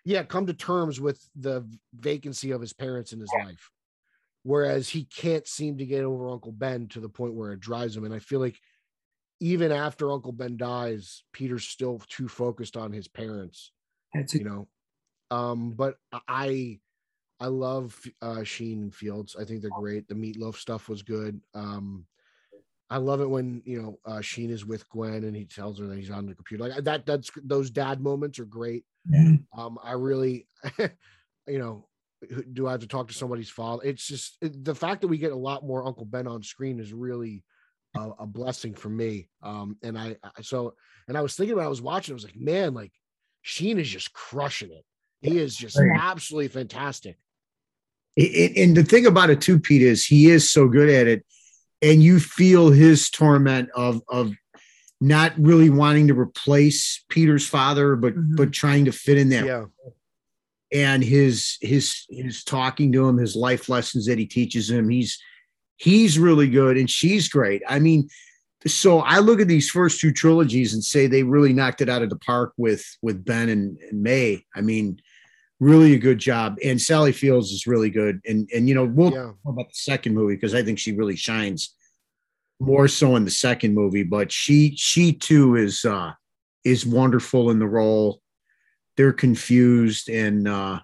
yeah, 0.05 0.23
come 0.23 0.45
to 0.45 0.53
terms 0.53 1.01
with 1.01 1.27
the 1.35 1.67
vacancy 1.93 2.51
of 2.51 2.61
his 2.61 2.71
parents 2.71 3.11
in 3.11 3.19
his 3.19 3.31
life. 3.43 3.71
Whereas 4.43 4.87
he 4.87 5.05
can't 5.05 5.47
seem 5.47 5.79
to 5.79 5.85
get 5.85 6.03
over 6.03 6.29
Uncle 6.29 6.51
Ben 6.51 6.87
to 6.89 6.99
the 6.99 7.09
point 7.09 7.33
where 7.33 7.51
it 7.51 7.59
drives 7.59 7.97
him. 7.97 8.05
And 8.05 8.13
I 8.13 8.19
feel 8.19 8.39
like 8.39 8.57
even 9.39 9.71
after 9.71 10.11
Uncle 10.11 10.31
Ben 10.31 10.57
dies, 10.57 11.23
Peter's 11.33 11.67
still 11.67 11.99
too 11.99 12.27
focused 12.27 12.77
on 12.77 12.91
his 12.91 13.07
parents, 13.07 13.71
That's 14.13 14.33
you 14.33 14.43
know. 14.43 14.67
Um, 15.31 15.73
but 15.73 15.97
I 16.27 16.79
I 17.39 17.47
love 17.47 18.01
uh 18.21 18.43
Sheen 18.43 18.83
and 18.83 18.95
Fields. 18.95 19.35
I 19.35 19.45
think 19.45 19.61
they're 19.61 19.71
great. 19.71 20.07
The 20.07 20.15
meatloaf 20.15 20.55
stuff 20.55 20.89
was 20.89 21.03
good. 21.03 21.41
Um 21.53 22.07
I 22.89 22.97
love 22.97 23.21
it 23.21 23.29
when 23.29 23.63
you 23.65 23.81
know 23.81 23.99
uh, 24.05 24.21
Sheen 24.21 24.51
is 24.51 24.65
with 24.65 24.87
Gwen 24.89 25.23
and 25.23 25.35
he 25.35 25.45
tells 25.45 25.79
her 25.79 25.87
that 25.87 25.97
he's 25.97 26.11
on 26.11 26.27
the 26.27 26.35
computer. 26.35 26.67
Like 26.67 26.83
that. 26.83 27.05
That's 27.05 27.31
those 27.43 27.71
dad 27.71 27.99
moments 28.01 28.37
are 28.39 28.45
great. 28.45 28.85
Mhm. 29.11 29.45
Um, 29.57 29.79
I 29.81 29.93
really, 29.93 30.47
you 30.79 31.59
know, 31.59 31.87
do 32.53 32.67
I 32.67 32.71
have 32.71 32.81
to 32.81 32.87
talk 32.87 33.07
to 33.07 33.13
somebody's 33.13 33.49
father? 33.49 33.83
It's 33.83 34.07
just 34.07 34.37
it- 34.41 34.63
the 34.63 34.75
fact 34.75 35.01
that 35.01 35.07
we 35.07 35.17
get 35.17 35.31
a 35.31 35.35
lot 35.37 35.65
more 35.65 35.85
Uncle 35.85 36.05
Ben 36.05 36.27
on 36.27 36.43
screen 36.43 36.79
is 36.79 36.93
really 36.93 37.43
a, 37.95 38.09
a 38.19 38.25
blessing 38.27 38.73
for 38.73 38.89
me. 38.89 39.27
Um, 39.41 39.77
and 39.83 39.97
I, 39.97 40.17
I 40.23 40.41
so 40.41 40.75
and 41.07 41.17
I 41.17 41.21
was 41.21 41.35
thinking 41.35 41.55
when 41.55 41.65
I 41.65 41.69
was 41.69 41.81
watching, 41.81 42.13
I 42.13 42.15
was 42.15 42.23
like, 42.23 42.35
man, 42.35 42.73
like 42.73 42.91
Sheen 43.41 43.79
is 43.79 43.89
just 43.89 44.13
crushing 44.13 44.71
it. 44.71 44.85
He 45.21 45.39
is 45.39 45.55
just 45.55 45.77
Right. 45.77 45.91
absolutely 45.99 46.49
fantastic. 46.49 47.17
It- 48.15 48.57
and 48.57 48.75
the 48.77 48.83
thing 48.83 49.05
about 49.05 49.29
it 49.29 49.41
too, 49.41 49.59
Pete, 49.59 49.81
is 49.81 50.05
he 50.05 50.29
is 50.29 50.49
so 50.49 50.67
good 50.67 50.89
at 50.89 51.07
it, 51.07 51.25
and 51.81 52.01
you 52.03 52.19
feel 52.19 52.69
his 52.71 53.09
torment 53.09 53.69
of 53.75 54.01
of 54.07 54.33
not 55.01 55.33
really 55.37 55.69
wanting 55.69 56.07
to 56.07 56.17
replace 56.17 57.03
Peter's 57.09 57.45
father, 57.47 57.95
but 57.95 58.15
Mhm. 58.15 58.35
but 58.37 58.53
trying 58.53 58.85
to 58.85 58.91
fit 58.91 59.17
in 59.17 59.29
there, 59.29 59.45
Yeah, 59.45 59.65
and 60.71 61.03
his 61.03 61.57
his 61.61 62.05
his 62.09 62.43
talking 62.45 62.91
to 62.93 63.07
him, 63.07 63.17
his 63.17 63.35
life 63.35 63.67
lessons 63.69 64.05
that 64.05 64.17
he 64.17 64.25
teaches 64.25 64.69
him. 64.71 64.87
He's 64.89 65.19
he's 65.77 66.17
really 66.19 66.49
good, 66.49 66.77
and 66.77 66.89
she's 66.89 67.27
great. 67.27 67.61
I 67.67 67.79
mean, 67.79 68.09
so 68.67 68.99
I 68.99 69.19
look 69.19 69.39
at 69.39 69.47
these 69.47 69.69
first 69.69 69.99
two 69.99 70.11
trilogies 70.11 70.73
and 70.73 70.83
say 70.83 71.07
they 71.07 71.23
really 71.23 71.53
knocked 71.53 71.81
it 71.81 71.89
out 71.89 72.01
of 72.01 72.09
the 72.09 72.17
park 72.17 72.53
with 72.57 72.83
with 73.01 73.23
Ben 73.23 73.49
and, 73.49 73.77
and 73.89 74.01
May. 74.01 74.43
I 74.55 74.61
mean, 74.61 74.99
really 75.59 75.93
a 75.93 75.99
good 75.99 76.17
job. 76.17 76.57
And 76.63 76.81
Sally 76.81 77.11
Fields 77.11 77.51
is 77.51 77.67
really 77.67 77.89
good. 77.89 78.21
And 78.25 78.49
and 78.53 78.67
you 78.67 78.75
know, 78.75 78.85
we'll 78.85 79.11
yeah. 79.11 79.23
talk 79.23 79.37
about 79.45 79.69
the 79.69 79.75
second 79.75 80.15
movie 80.15 80.35
because 80.35 80.55
I 80.55 80.63
think 80.63 80.79
she 80.79 80.93
really 80.93 81.15
shines 81.15 81.75
more 82.59 82.87
so 82.87 83.15
in 83.15 83.25
the 83.25 83.31
second 83.31 83.73
movie. 83.75 84.03
But 84.03 84.31
she 84.31 84.75
she 84.77 85.13
too 85.13 85.55
is 85.55 85.85
uh 85.85 86.13
is 86.63 86.85
wonderful 86.85 87.51
in 87.51 87.59
the 87.59 87.67
role. 87.67 88.21
They're 88.97 89.13
confused 89.13 90.09
and 90.09 90.47
uh 90.47 90.79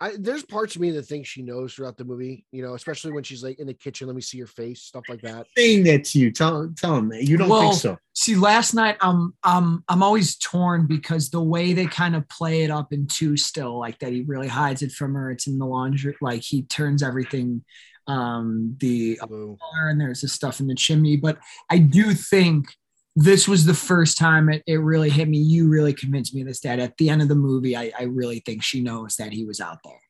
I, 0.00 0.12
there's 0.18 0.44
parts 0.44 0.74
of 0.74 0.80
me 0.80 0.90
that 0.90 1.02
think 1.04 1.24
she 1.24 1.42
knows 1.42 1.74
throughout 1.74 1.96
the 1.96 2.04
movie, 2.04 2.44
you 2.50 2.62
know, 2.62 2.74
especially 2.74 3.12
when 3.12 3.22
she's 3.22 3.44
like 3.44 3.58
in 3.58 3.66
the 3.66 3.74
kitchen, 3.74 4.06
let 4.06 4.16
me 4.16 4.22
see 4.22 4.36
your 4.36 4.48
face, 4.48 4.82
stuff 4.82 5.04
like 5.08 5.22
that. 5.22 5.46
saying 5.56 5.84
that 5.84 6.04
to 6.06 6.18
you. 6.18 6.32
Tell 6.32 6.70
tell 6.76 6.96
him 6.96 7.12
you 7.12 7.36
don't 7.36 7.48
Well, 7.48 7.70
think 7.70 7.80
so. 7.80 7.96
See, 8.12 8.34
last 8.34 8.74
night 8.74 8.96
I'm 9.00 9.34
I'm 9.44 9.84
I'm 9.88 10.02
always 10.02 10.36
torn 10.36 10.86
because 10.86 11.30
the 11.30 11.42
way 11.42 11.72
they 11.72 11.86
kind 11.86 12.16
of 12.16 12.28
play 12.28 12.62
it 12.62 12.70
up 12.70 12.92
in 12.92 13.06
two 13.06 13.36
still, 13.36 13.78
like 13.78 13.98
that 14.00 14.12
he 14.12 14.22
really 14.22 14.48
hides 14.48 14.82
it 14.82 14.92
from 14.92 15.14
her. 15.14 15.30
It's 15.30 15.46
in 15.46 15.58
the 15.58 15.66
laundry, 15.66 16.16
like 16.20 16.42
he 16.42 16.62
turns 16.62 17.02
everything 17.02 17.64
um 18.06 18.76
the 18.80 19.18
and 19.22 20.00
there's 20.00 20.20
this 20.20 20.32
stuff 20.32 20.60
in 20.60 20.66
the 20.66 20.74
chimney. 20.74 21.16
But 21.16 21.38
I 21.70 21.78
do 21.78 22.12
think 22.14 22.66
this 23.16 23.46
was 23.46 23.64
the 23.64 23.74
first 23.74 24.18
time 24.18 24.48
it, 24.48 24.62
it 24.66 24.76
really 24.76 25.10
hit 25.10 25.28
me. 25.28 25.38
You 25.38 25.68
really 25.68 25.92
convinced 25.92 26.34
me 26.34 26.40
of 26.40 26.48
this 26.48 26.60
Dad. 26.60 26.80
at 26.80 26.96
the 26.96 27.08
end 27.10 27.22
of 27.22 27.28
the 27.28 27.34
movie, 27.34 27.76
I, 27.76 27.92
I 27.98 28.04
really 28.04 28.40
think 28.40 28.62
she 28.62 28.80
knows 28.80 29.16
that 29.16 29.32
he 29.32 29.44
was 29.44 29.60
out 29.60 29.78
there. 29.84 30.00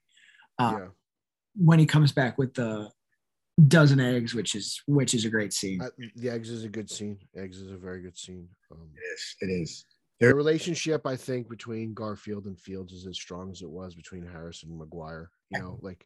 Uh, 0.58 0.76
yeah. 0.78 0.86
When 1.56 1.78
he 1.78 1.86
comes 1.86 2.12
back 2.12 2.38
with 2.38 2.54
the 2.54 2.90
dozen 3.68 4.00
eggs, 4.00 4.34
which 4.34 4.54
is 4.54 4.82
which 4.86 5.14
is 5.14 5.24
a 5.24 5.30
great 5.30 5.52
scene. 5.52 5.80
Uh, 5.80 5.90
the 6.16 6.28
eggs 6.30 6.50
is 6.50 6.64
a 6.64 6.68
good 6.68 6.90
scene. 6.90 7.18
Eggs 7.36 7.58
is 7.60 7.70
a 7.70 7.76
very 7.76 8.00
good 8.00 8.16
scene. 8.18 8.48
Um, 8.72 8.88
It 8.94 9.04
is. 9.14 9.36
It 9.40 9.46
is. 9.62 9.84
the 10.20 10.34
relationship 10.34 11.06
I 11.06 11.14
think 11.16 11.48
between 11.48 11.94
Garfield 11.94 12.46
and 12.46 12.58
Fields 12.58 12.92
is 12.92 13.06
as 13.06 13.16
strong 13.16 13.50
as 13.52 13.62
it 13.62 13.70
was 13.70 13.94
between 13.94 14.26
Harrison 14.26 14.70
and 14.70 14.78
Maguire. 14.78 15.30
You 15.50 15.60
know, 15.60 15.78
like 15.82 16.04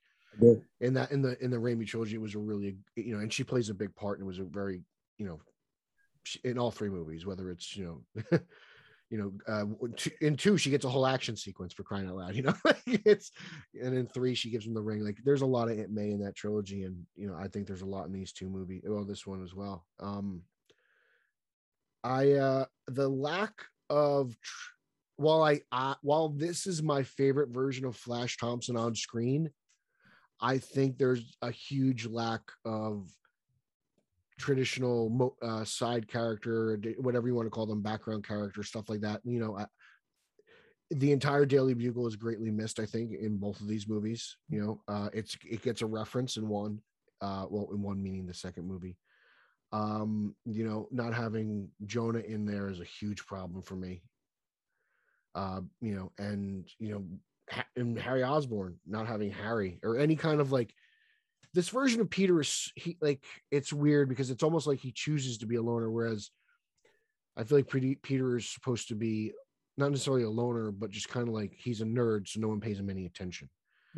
in 0.80 0.92
that 0.94 1.10
in 1.12 1.22
the 1.22 1.42
in 1.42 1.50
the 1.50 1.56
Raimi 1.56 1.86
trilogy, 1.86 2.16
it 2.16 2.20
was 2.20 2.34
a 2.34 2.38
really 2.38 2.76
you 2.96 3.14
know, 3.14 3.20
and 3.20 3.32
she 3.32 3.44
plays 3.44 3.70
a 3.70 3.74
big 3.74 3.94
part 3.94 4.18
and 4.18 4.26
it 4.26 4.28
was 4.28 4.40
a 4.40 4.44
very 4.44 4.82
you 5.16 5.26
know, 5.26 5.40
she- 5.40 5.57
in 6.44 6.58
all 6.58 6.70
three 6.70 6.90
movies, 6.90 7.26
whether 7.26 7.50
it's 7.50 7.76
you 7.76 8.02
know. 8.30 8.38
You 9.10 9.16
know, 9.16 9.32
uh, 9.48 9.64
in 10.20 10.36
two 10.36 10.58
she 10.58 10.68
gets 10.68 10.84
a 10.84 10.88
whole 10.90 11.06
action 11.06 11.34
sequence 11.34 11.72
for 11.72 11.82
crying 11.82 12.06
out 12.10 12.16
loud. 12.16 12.34
You 12.34 12.42
know, 12.42 12.54
it's 12.84 13.32
and 13.82 13.96
in 13.96 14.06
three 14.06 14.34
she 14.34 14.50
gives 14.50 14.66
him 14.66 14.74
the 14.74 14.82
ring. 14.82 15.02
Like, 15.02 15.16
there's 15.24 15.40
a 15.40 15.46
lot 15.46 15.70
of 15.70 15.78
Aunt 15.78 15.90
May 15.90 16.10
in 16.10 16.20
that 16.20 16.36
trilogy, 16.36 16.82
and 16.82 17.06
you 17.16 17.26
know, 17.26 17.34
I 17.34 17.48
think 17.48 17.66
there's 17.66 17.80
a 17.80 17.86
lot 17.86 18.04
in 18.04 18.12
these 18.12 18.32
two 18.32 18.50
movies. 18.50 18.82
Well, 18.84 19.04
this 19.04 19.26
one 19.26 19.42
as 19.42 19.54
well. 19.54 19.86
Um, 19.98 20.42
I 22.04 22.32
uh 22.32 22.64
the 22.86 23.08
lack 23.08 23.52
of 23.88 24.36
tr- 24.42 24.70
while 25.16 25.42
I 25.42 25.60
uh, 25.72 25.94
while 26.02 26.28
this 26.28 26.66
is 26.66 26.82
my 26.82 27.02
favorite 27.02 27.50
version 27.50 27.84
of 27.84 27.96
Flash 27.96 28.36
Thompson 28.36 28.76
on 28.76 28.94
screen, 28.94 29.50
I 30.40 30.58
think 30.58 30.96
there's 30.96 31.36
a 31.42 31.50
huge 31.50 32.06
lack 32.06 32.42
of 32.64 33.08
traditional 34.38 35.36
uh, 35.42 35.64
side 35.64 36.08
character, 36.08 36.78
whatever 36.98 37.26
you 37.26 37.34
want 37.34 37.46
to 37.46 37.50
call 37.50 37.66
them, 37.66 37.82
background 37.82 38.26
character, 38.26 38.62
stuff 38.62 38.88
like 38.88 39.00
that. 39.00 39.20
You 39.24 39.40
know, 39.40 39.58
I, 39.58 39.66
the 40.90 41.12
entire 41.12 41.44
Daily 41.44 41.74
Bugle 41.74 42.06
is 42.06 42.16
greatly 42.16 42.50
missed. 42.50 42.80
I 42.80 42.86
think 42.86 43.12
in 43.12 43.36
both 43.36 43.60
of 43.60 43.68
these 43.68 43.88
movies. 43.88 44.36
You 44.48 44.60
know, 44.60 44.82
uh, 44.88 45.08
it's 45.12 45.36
it 45.44 45.62
gets 45.62 45.82
a 45.82 45.86
reference 45.86 46.36
in 46.36 46.48
one, 46.48 46.80
uh, 47.20 47.46
well, 47.50 47.68
in 47.72 47.82
one 47.82 48.02
meaning 48.02 48.26
the 48.26 48.34
second 48.34 48.66
movie. 48.66 48.96
Um, 49.72 50.34
you 50.46 50.64
know, 50.64 50.88
not 50.90 51.12
having 51.12 51.68
Jonah 51.84 52.20
in 52.20 52.46
there 52.46 52.70
is 52.70 52.80
a 52.80 52.84
huge 52.84 53.26
problem 53.26 53.60
for 53.60 53.74
me. 53.74 54.02
Uh, 55.34 55.60
you 55.80 55.94
know, 55.94 56.12
and 56.18 56.66
you 56.78 56.92
know, 56.94 57.62
and 57.76 57.98
Harry 57.98 58.22
Osborn 58.22 58.76
not 58.86 59.06
having 59.06 59.30
Harry 59.30 59.78
or 59.82 59.98
any 59.98 60.16
kind 60.16 60.40
of 60.40 60.52
like 60.52 60.72
this 61.54 61.68
version 61.70 62.00
of 62.00 62.10
Peter 62.10 62.40
is 62.40 62.70
he 62.76 62.96
like 63.00 63.24
it's 63.50 63.72
weird 63.72 64.08
because 64.08 64.30
it's 64.30 64.42
almost 64.42 64.66
like 64.66 64.78
he 64.78 64.92
chooses 64.92 65.38
to 65.38 65.46
be 65.46 65.56
a 65.56 65.62
loner, 65.62 65.90
whereas 65.90 66.30
I 67.36 67.44
feel 67.44 67.58
like 67.58 67.68
pretty 67.68 67.94
Peter 67.96 68.36
is 68.36 68.48
supposed 68.48 68.88
to 68.88 68.94
be 68.94 69.32
not 69.76 69.90
necessarily 69.90 70.24
a 70.24 70.30
loner, 70.30 70.70
but 70.72 70.90
just 70.90 71.08
kind 71.08 71.28
of 71.28 71.34
like 71.34 71.52
he's 71.56 71.80
a 71.80 71.84
nerd, 71.84 72.26
so 72.28 72.40
no 72.40 72.48
one 72.48 72.60
pays 72.60 72.78
him 72.80 72.90
any 72.90 73.06
attention 73.06 73.48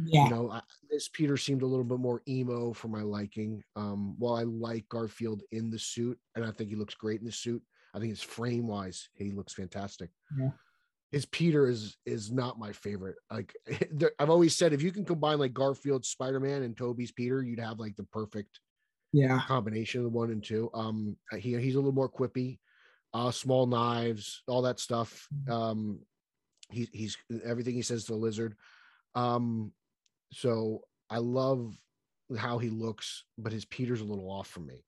Yeah. 0.05 0.25
you 0.25 0.31
know 0.31 0.51
I, 0.51 0.61
this 0.91 1.09
peter 1.09 1.37
seemed 1.37 1.63
a 1.63 1.67
little 1.67 1.85
bit 1.85 1.99
more 1.99 2.23
emo 2.29 2.73
for 2.73 2.89
my 2.89 3.03
liking 3.03 3.63
um 3.77 4.15
while 4.19 4.35
i 4.35 4.43
like 4.45 4.87
garfield 4.89 5.43
in 5.53 5.71
the 5.71 5.79
suit 5.79 6.19
and 6.37 6.45
i 6.45 6.51
think 6.51 6.69
he 6.71 6.77
looks 6.77 6.95
great 6.95 7.21
in 7.21 7.27
the 7.27 7.33
suit 7.33 7.63
i 7.95 7.99
think 7.99 8.11
his 8.11 8.23
frame 8.23 8.67
wise 8.67 9.09
he 9.15 9.31
looks 9.33 9.55
fantastic 9.55 10.11
Yeah. 10.39 10.51
His 11.13 11.27
peter 11.27 11.67
is 11.67 11.97
is 12.07 12.31
not 12.31 12.59
my 12.59 12.73
favorite 12.73 13.17
like 13.31 13.55
i've 14.21 14.31
always 14.31 14.57
said 14.57 14.73
if 14.73 14.83
you 14.83 14.93
can 14.93 15.05
combine 15.05 15.39
like 15.39 15.53
garfield's 15.53 16.09
spider-man 16.09 16.63
and 16.63 16.77
tobey's 16.77 17.11
peter 17.13 17.43
you'd 17.43 17.59
have 17.59 17.81
like 17.81 17.97
the 17.97 18.05
perfect 18.05 18.61
Yeah. 19.13 19.41
combination 19.47 20.01
of 20.01 20.05
the 20.05 20.17
one 20.17 20.31
and 20.31 20.43
two. 20.43 20.71
Um, 20.73 21.17
he 21.37 21.59
he's 21.59 21.75
a 21.75 21.79
little 21.79 21.93
more 21.93 22.09
quippy, 22.09 22.59
uh, 23.13 23.33
small 23.33 23.67
knives, 23.67 24.43
all 24.47 24.63
that 24.63 24.79
stuff. 24.79 25.29
Um, 25.49 26.01
he, 26.71 26.89
he's 26.93 27.17
everything 27.45 27.75
he 27.75 27.83
says 27.83 28.05
to 28.05 28.13
the 28.13 28.19
lizard. 28.19 28.57
Um, 29.17 29.73
so 30.33 30.83
I 31.09 31.19
love 31.19 31.77
how 32.39 32.59
he 32.59 32.71
looks, 32.71 33.25
but 33.37 33.53
his 33.53 33.65
Peter's 33.65 34.01
a 34.01 34.05
little 34.05 34.31
off 34.31 34.47
for 34.47 34.61
me. 34.61 34.85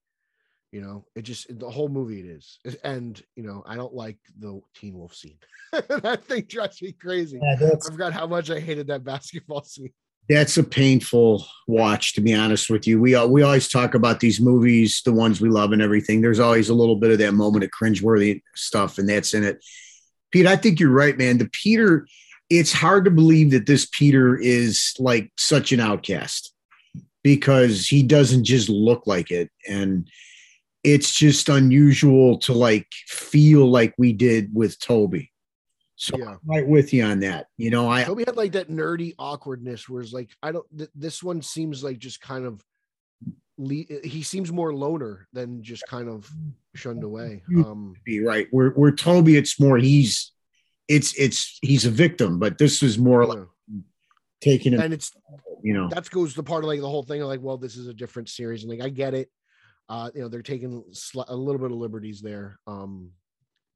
You 0.73 0.81
know, 0.81 1.05
it 1.15 1.23
just 1.23 1.59
the 1.59 1.69
whole 1.69 1.89
movie 1.89 2.21
it 2.21 2.27
is, 2.27 2.59
and 2.83 3.23
you 3.37 3.43
know, 3.43 3.63
I 3.67 3.77
don't 3.77 3.95
like 3.95 4.17
the 4.39 4.59
Teen 4.75 4.95
Wolf 4.95 5.15
scene. 5.15 5.37
that 5.73 6.25
thing 6.25 6.45
drives 6.49 6.81
me 6.81 6.93
crazy. 6.93 7.39
Yeah, 7.43 7.69
I 7.75 7.91
forgot 7.91 8.15
how 8.15 8.27
much 8.27 8.51
I 8.51 8.59
hated 8.59 8.87
that 8.87 9.05
basketball 9.05 9.63
scene. 9.65 9.93
that's 10.31 10.57
a 10.57 10.65
painful 10.65 11.45
watch, 11.69 12.15
to 12.15 12.23
be 12.23 12.33
honest 12.33 12.71
with 12.71 12.87
you. 12.87 12.99
We 12.99 13.23
we 13.27 13.43
always 13.43 13.69
talk 13.69 13.95
about 13.95 14.21
these 14.21 14.41
movies, 14.41 15.03
the 15.05 15.13
ones 15.13 15.43
we 15.43 15.51
love 15.51 15.73
and 15.73 15.83
everything. 15.83 16.23
There's 16.23 16.41
always 16.41 16.71
a 16.71 16.75
little 16.75 16.97
bit 16.97 17.11
of 17.11 17.19
that 17.19 17.33
moment 17.33 17.65
of 17.65 17.71
cringeworthy 17.71 18.41
stuff, 18.55 18.97
and 18.97 19.07
that's 19.07 19.35
in 19.35 19.45
it. 19.45 19.63
Pete, 20.31 20.47
I 20.47 20.57
think 20.57 20.81
you're 20.81 20.91
right, 20.91 21.19
man. 21.19 21.37
The 21.37 21.51
Peter, 21.53 22.07
it's 22.49 22.73
hard 22.73 23.05
to 23.05 23.11
believe 23.11 23.51
that 23.51 23.67
this 23.67 23.87
Peter 23.93 24.37
is 24.39 24.95
like 24.99 25.31
such 25.37 25.73
an 25.73 25.81
outcast 25.81 26.55
because 27.23 27.87
he 27.87 28.03
doesn't 28.03 28.45
just 28.45 28.69
look 28.69 29.07
like 29.07 29.31
it. 29.31 29.51
And 29.69 30.09
it's 30.85 31.13
just 31.13 31.49
unusual 31.49 32.39
to 32.39 32.53
like 32.53 32.89
feel 33.07 33.67
like 33.71 33.95
we 33.99 34.13
did 34.13 34.55
with 34.55 34.81
Tobey. 34.81 35.31
So 35.97 36.19
Yeah. 36.19 36.31
I'm 36.31 36.41
right 36.45 36.67
with 36.67 36.93
you 36.93 37.05
on 37.05 37.21
that. 37.21 37.47
You 37.57 37.71
know, 37.71 37.89
I 37.89 38.05
Tobey 38.05 38.25
had 38.27 38.37
like 38.37 38.53
that 38.53 38.69
nerdy 38.69 39.15
awkwardness, 39.19 39.89
whereas 39.89 40.13
like 40.13 40.31
I 40.43 40.53
don't. 40.53 40.67
Th- 40.77 40.91
this 40.95 41.23
one 41.23 41.43
seems 41.43 41.85
like 41.85 41.99
just 41.99 42.21
kind 42.21 42.45
of. 42.45 42.65
Le- 43.59 43.85
he 44.03 44.23
seems 44.23 44.51
more 44.51 44.75
loner 44.75 45.29
than 45.33 45.63
just 45.63 45.85
kind 45.87 46.09
of 46.09 46.29
shunned 46.75 47.05
away. 47.05 47.43
Um, 47.59 47.95
be 48.05 48.21
right. 48.21 48.49
Where 48.51 48.71
where 48.71 48.91
Tobey, 48.91 49.37
it's 49.37 49.61
more 49.61 49.79
he's 49.79 50.33
it's 50.89 51.15
it's 51.15 51.59
he's 51.63 51.85
a 51.85 51.91
victim, 51.91 52.39
but 52.39 52.59
this 52.59 52.83
is 52.83 52.99
more 52.99 53.25
like 53.25 53.39
taking 54.41 54.73
him, 54.73 54.81
and 54.81 54.93
it's 54.93 55.13
you 55.63 55.75
know. 55.75 55.89
that 55.89 56.11
goes 56.11 56.35
the 56.35 56.43
part 56.43 56.65
of 56.65 56.69
like 56.69 56.81
the 56.81 56.89
whole 56.89 57.05
thing 57.05 57.23
of 57.23 57.29
like, 57.29 57.41
well, 57.41 57.59
this 57.59 57.77
is 57.77 57.87
a 57.87 57.95
different 57.95 58.29
series, 58.29 58.65
and 58.65 58.73
like 58.73 58.83
I 58.83 58.89
get 58.89 59.15
it. 59.15 59.31
Uh, 59.93 60.11
you 60.15 60.23
know, 60.23 60.29
they're 60.29 60.41
taking 60.41 60.83
sli- 60.93 61.29
a 61.29 61.37
little 61.37 61.61
bit 61.61 61.71
of 61.71 61.77
liberties 61.77 62.23
there. 62.23 62.59
Um, 62.67 63.11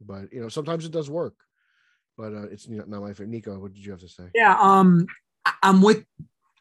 but 0.01 0.33
you 0.33 0.41
know, 0.41 0.49
sometimes 0.49 0.87
it 0.87 0.91
does 0.91 1.11
work. 1.11 1.35
But 2.17 2.33
uh, 2.33 2.47
it's 2.51 2.67
not 2.67 2.89
my 2.89 3.09
favorite. 3.09 3.29
Nico, 3.29 3.59
what 3.59 3.75
did 3.75 3.85
you 3.85 3.91
have 3.91 4.01
to 4.01 4.09
say? 4.09 4.25
Yeah, 4.35 4.57
um, 4.59 5.07
I'm 5.63 5.83
with 5.83 6.05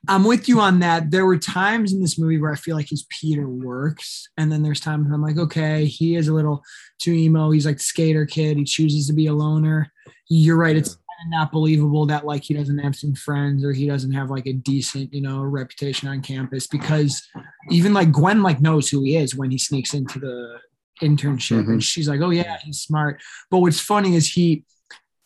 I'm 0.10 0.26
with 0.26 0.50
you 0.50 0.60
on 0.60 0.80
that. 0.80 1.10
There 1.10 1.26
were 1.26 1.38
times 1.38 1.94
in 1.94 2.02
this 2.02 2.20
movie 2.20 2.38
where 2.38 2.52
I 2.52 2.58
feel 2.58 2.76
like 2.76 2.90
his 2.90 3.06
Peter 3.10 3.48
works, 3.48 4.28
and 4.38 4.52
then 4.52 4.62
there's 4.62 4.82
times 4.82 5.08
I'm 5.10 5.22
like, 5.22 5.38
okay, 5.38 5.86
he 5.86 6.18
is 6.18 6.28
a 6.28 6.34
little 6.34 6.62
too 7.00 7.14
emo. 7.14 7.52
He's 7.52 7.66
like 7.66 7.78
the 7.78 7.84
skater 7.84 8.26
kid. 8.26 8.58
He 8.58 8.66
chooses 8.66 9.08
to 9.08 9.14
be 9.14 9.28
a 9.28 9.34
loner. 9.34 9.90
You're 10.28 10.58
right. 10.58 10.76
It's 10.76 10.98
not 11.30 11.52
believable 11.52 12.06
that 12.08 12.26
like 12.26 12.44
he 12.44 12.54
doesn't 12.54 12.78
have 12.80 12.96
some 12.96 13.14
friends 13.16 13.64
or 13.64 13.72
he 13.74 13.88
doesn't 13.88 14.12
have 14.12 14.30
like 14.30 14.46
a 14.48 14.54
decent, 14.54 15.14
you 15.14 15.22
know, 15.22 15.42
reputation 15.42 16.08
on 16.08 16.22
campus 16.22 16.68
because 16.68 17.26
even 17.72 17.94
like 17.94 18.12
Gwen 18.12 18.44
like 18.44 18.62
knows 18.62 18.90
who 18.90 19.04
he 19.04 19.16
is 19.18 19.36
when 19.36 19.52
he 19.52 19.58
sneaks 19.58 19.94
into 19.94 20.20
the 20.20 20.60
internship 21.02 21.66
Mhm. 21.66 21.70
and 21.74 21.84
she's 21.84 22.08
like, 22.08 22.22
oh 22.22 22.30
yeah, 22.30 22.58
he's 22.64 22.80
smart. 22.80 23.22
But 23.52 23.60
what's 23.60 23.80
funny 23.80 24.16
is 24.16 24.32
he 24.32 24.64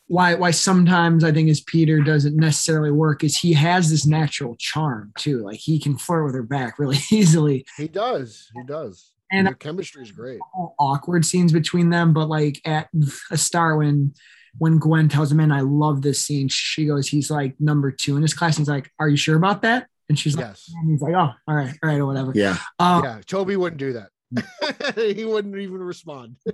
why 0.07 0.33
why 0.33 0.49
sometimes 0.51 1.23
I 1.23 1.31
think 1.31 1.47
his 1.49 1.61
Peter 1.61 2.01
doesn't 2.01 2.35
necessarily 2.35 2.89
work 2.91 3.23
is 3.23 3.37
he 3.37 3.53
has 3.53 3.91
this 3.91 4.07
natural 4.07 4.55
charm 4.57 5.11
too. 5.19 5.43
Like 5.43 5.59
he 5.59 5.79
can 5.79 5.97
flirt 5.97 6.25
with 6.25 6.33
her 6.33 6.41
back 6.43 6.79
really 6.79 6.97
easily. 7.11 7.65
He 7.77 7.87
does. 7.87 8.47
He 8.55 8.63
does. 8.63 9.11
And- 9.31 9.47
And 9.47 9.53
the 9.55 9.59
chemistry 9.59 10.01
is 10.01 10.11
great. 10.11 10.39
Awkward 10.79 11.23
scenes 11.23 11.53
between 11.53 11.91
them, 11.91 12.13
but 12.13 12.27
like 12.29 12.59
at 12.65 12.89
a 13.29 13.37
star 13.37 13.77
when 13.77 14.15
when 14.57 14.77
Gwen 14.79 15.09
tells 15.09 15.31
him, 15.31 15.37
"Man, 15.37 15.51
I 15.51 15.61
love 15.61 16.01
this 16.01 16.21
scene," 16.25 16.47
she 16.47 16.85
goes, 16.85 17.07
"He's 17.07 17.29
like 17.29 17.55
number 17.59 17.91
two 17.91 18.15
in 18.15 18.21
his 18.21 18.33
class." 18.33 18.57
And 18.57 18.61
he's 18.63 18.69
like, 18.69 18.91
"Are 18.99 19.07
you 19.09 19.17
sure 19.17 19.35
about 19.37 19.61
that?" 19.61 19.87
And 20.09 20.17
she's 20.17 20.35
like, 20.35 20.47
Yes. 20.47 20.71
and 20.75 20.89
he's 20.89 21.01
like, 21.01 21.13
"Oh, 21.13 21.31
all 21.47 21.55
right, 21.55 21.77
all 21.83 21.89
right, 21.89 21.99
or 21.99 22.05
whatever." 22.05 22.31
Yeah. 22.35 22.57
Um, 22.79 23.03
Yeah. 23.03 23.21
Tobey 23.25 23.55
wouldn't 23.55 23.79
do 23.79 23.93
that. 23.93 24.09
he 24.95 25.25
wouldn't 25.25 25.55
even 25.57 25.79
respond. 25.79 26.35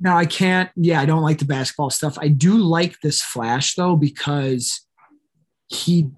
Now 0.00 0.18
I 0.18 0.26
can't. 0.26 0.70
Yeah, 0.76 1.00
I 1.00 1.06
don't 1.06 1.22
like 1.22 1.38
the 1.38 1.46
basketball 1.46 1.88
stuff. 1.90 2.18
I 2.20 2.28
do 2.28 2.58
like 2.58 3.00
this 3.00 3.22
Flash 3.22 3.74
though 3.74 3.96
because 3.96 4.86
he. 5.68 6.10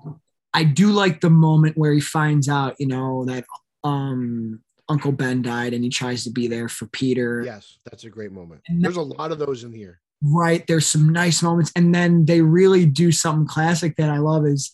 I 0.52 0.64
do 0.64 0.90
like 0.90 1.20
the 1.20 1.30
moment 1.30 1.76
where 1.76 1.92
he 1.92 2.00
finds 2.00 2.48
out, 2.48 2.75
you 2.80 2.86
know, 2.88 3.25
that 3.26 3.44
um 3.84 4.60
Uncle 4.88 5.12
Ben 5.12 5.42
died, 5.42 5.75
and 5.75 5.84
he 5.84 5.90
tries 5.90 6.25
to 6.25 6.30
be 6.30 6.48
there 6.48 6.68
for 6.68 6.86
Peter. 6.86 7.42
Yes, 7.44 7.78
that's 7.84 8.04
a 8.04 8.10
great 8.10 8.32
moment. 8.32 8.62
And 8.66 8.82
There's 8.82 8.96
a 8.96 9.02
lot 9.02 9.30
of 9.32 9.38
those 9.38 9.62
in 9.64 9.72
here. 9.72 10.00
Right. 10.23 10.66
There's 10.66 10.87
some 10.87 11.11
nice 11.12 11.42
moments, 11.42 11.73
and 11.76 11.94
then 11.94 12.25
they 12.25 12.40
really 12.40 12.87
do 12.87 13.12
something 13.12 13.46
classic 13.46 13.96
that 13.96 14.11
I 14.11 14.18
love 14.18 14.46
is 14.46 14.73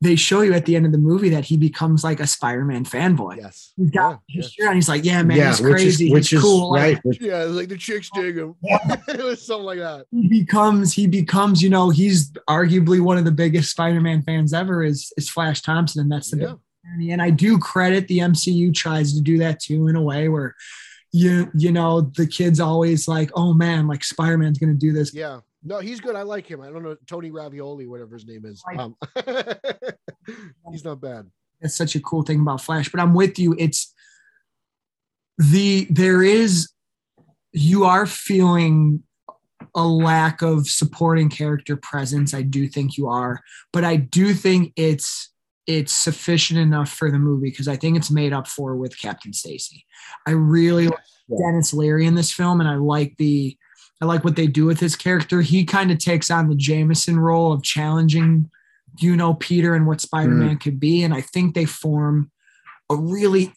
they 0.00 0.14
show 0.14 0.42
you 0.42 0.52
at 0.54 0.64
the 0.64 0.76
end 0.76 0.86
of 0.86 0.92
the 0.92 0.98
movie 0.98 1.28
that 1.30 1.44
he 1.46 1.56
becomes 1.56 2.04
like 2.04 2.20
a 2.20 2.26
Spider-Man 2.26 2.84
fanboy. 2.84 3.38
Yes. 3.38 3.72
He's 3.76 3.90
got 3.90 4.20
Yeah, 4.28 4.42
his 4.42 4.52
shirt 4.52 4.68
on. 4.68 4.74
He's 4.76 4.88
like, 4.88 5.04
"Yeah, 5.04 5.24
man, 5.24 5.48
he's 5.48 5.60
which 5.60 5.72
crazy. 5.72 6.06
is 6.06 6.12
which 6.12 6.30
he's 6.30 6.38
is 6.38 6.44
cool." 6.44 6.70
Like, 6.70 6.80
right. 6.94 7.04
which- 7.04 7.20
Yeah, 7.20 7.42
it's 7.42 7.52
like 7.52 7.68
the 7.68 7.76
chicks 7.76 8.08
dig 8.14 8.36
him. 8.38 8.54
it 8.62 9.24
was 9.24 9.44
something 9.44 9.64
like 9.66 9.80
that. 9.80 10.06
he 10.12 10.28
becomes 10.28 10.92
he 10.92 11.08
becomes 11.08 11.60
you 11.62 11.68
know 11.68 11.90
he's 11.90 12.30
arguably 12.48 13.00
one 13.00 13.18
of 13.18 13.24
the 13.24 13.32
biggest 13.32 13.72
spider-man 13.72 14.22
fans 14.22 14.52
ever 14.54 14.84
is 14.84 15.12
is 15.16 15.28
flash 15.28 15.62
thompson 15.62 16.00
and 16.02 16.12
that's 16.12 16.30
the 16.30 16.38
Yeah. 16.38 16.54
big 17.00 17.10
and 17.10 17.20
i 17.20 17.28
do 17.30 17.58
credit 17.58 18.06
the 18.08 18.18
mcu 18.20 18.72
tries 18.72 19.12
to 19.14 19.20
do 19.20 19.38
that 19.38 19.60
too 19.60 19.88
in 19.88 19.96
a 19.96 20.00
way 20.02 20.28
where 20.28 20.54
you 21.12 21.50
you 21.54 21.72
know 21.72 22.00
the 22.02 22.26
kids 22.26 22.60
always 22.60 23.08
like 23.08 23.30
oh 23.34 23.54
man 23.54 23.86
like 23.88 24.04
spider-man's 24.04 24.58
gonna 24.58 24.74
do 24.74 24.92
this 24.92 25.14
Yeah. 25.14 25.40
No, 25.64 25.80
he's 25.80 26.00
good. 26.00 26.14
I 26.14 26.22
like 26.22 26.46
him. 26.46 26.60
I 26.60 26.70
don't 26.70 26.84
know 26.84 26.96
Tony 27.08 27.32
Ravioli, 27.32 27.88
whatever 27.88 28.14
his 28.14 28.24
name 28.24 28.46
is. 28.46 28.62
Um, 28.78 28.94
he's 30.70 30.84
not 30.84 31.00
bad. 31.00 31.26
that's 31.60 31.74
such 31.76 31.96
a 31.96 32.00
cool 32.00 32.22
thing 32.22 32.40
about 32.40 32.60
flash 32.60 32.88
but 32.90 33.00
i'm 33.00 33.12
with 33.14 33.38
you 33.38 33.54
it's 33.58 33.92
the 35.38 35.86
there 35.90 36.22
is 36.22 36.70
you 37.52 37.84
are 37.84 38.06
feeling 38.06 39.02
a 39.74 39.84
lack 39.86 40.42
of 40.42 40.68
supporting 40.68 41.28
character 41.28 41.76
presence 41.76 42.34
i 42.34 42.42
do 42.42 42.68
think 42.68 42.96
you 42.96 43.08
are 43.08 43.40
but 43.72 43.84
i 43.84 43.96
do 43.96 44.34
think 44.34 44.72
it's 44.76 45.30
it's 45.68 45.94
sufficient 45.94 46.58
enough 46.58 46.90
for 46.90 47.10
the 47.10 47.18
movie 47.18 47.50
because 47.50 47.68
i 47.68 47.76
think 47.76 47.96
it's 47.96 48.10
made 48.10 48.32
up 48.32 48.48
for 48.48 48.74
with 48.74 48.98
captain 48.98 49.32
stacy. 49.32 49.84
I 50.26 50.32
really 50.32 50.88
like 50.88 50.98
denis 51.38 51.74
leary 51.74 52.06
in 52.06 52.14
this 52.14 52.32
film 52.32 52.60
and 52.60 52.68
i 52.68 52.76
like 52.76 53.16
the 53.18 53.56
i 54.00 54.06
like 54.06 54.24
what 54.24 54.34
they 54.34 54.46
do 54.46 54.64
with 54.64 54.80
his 54.80 54.96
character. 54.96 55.42
He 55.42 55.64
kind 55.64 55.90
of 55.90 55.98
takes 55.98 56.30
on 56.30 56.48
the 56.48 56.56
jameson 56.56 57.20
role 57.20 57.52
of 57.52 57.62
challenging 57.62 58.50
you 58.98 59.14
know 59.14 59.34
peter 59.34 59.74
and 59.74 59.86
what 59.86 60.00
spider-man 60.00 60.56
mm. 60.56 60.60
could 60.60 60.80
be 60.80 61.04
and 61.04 61.12
i 61.12 61.20
think 61.20 61.54
they 61.54 61.66
form 61.66 62.32
a 62.90 62.96
really 62.96 63.52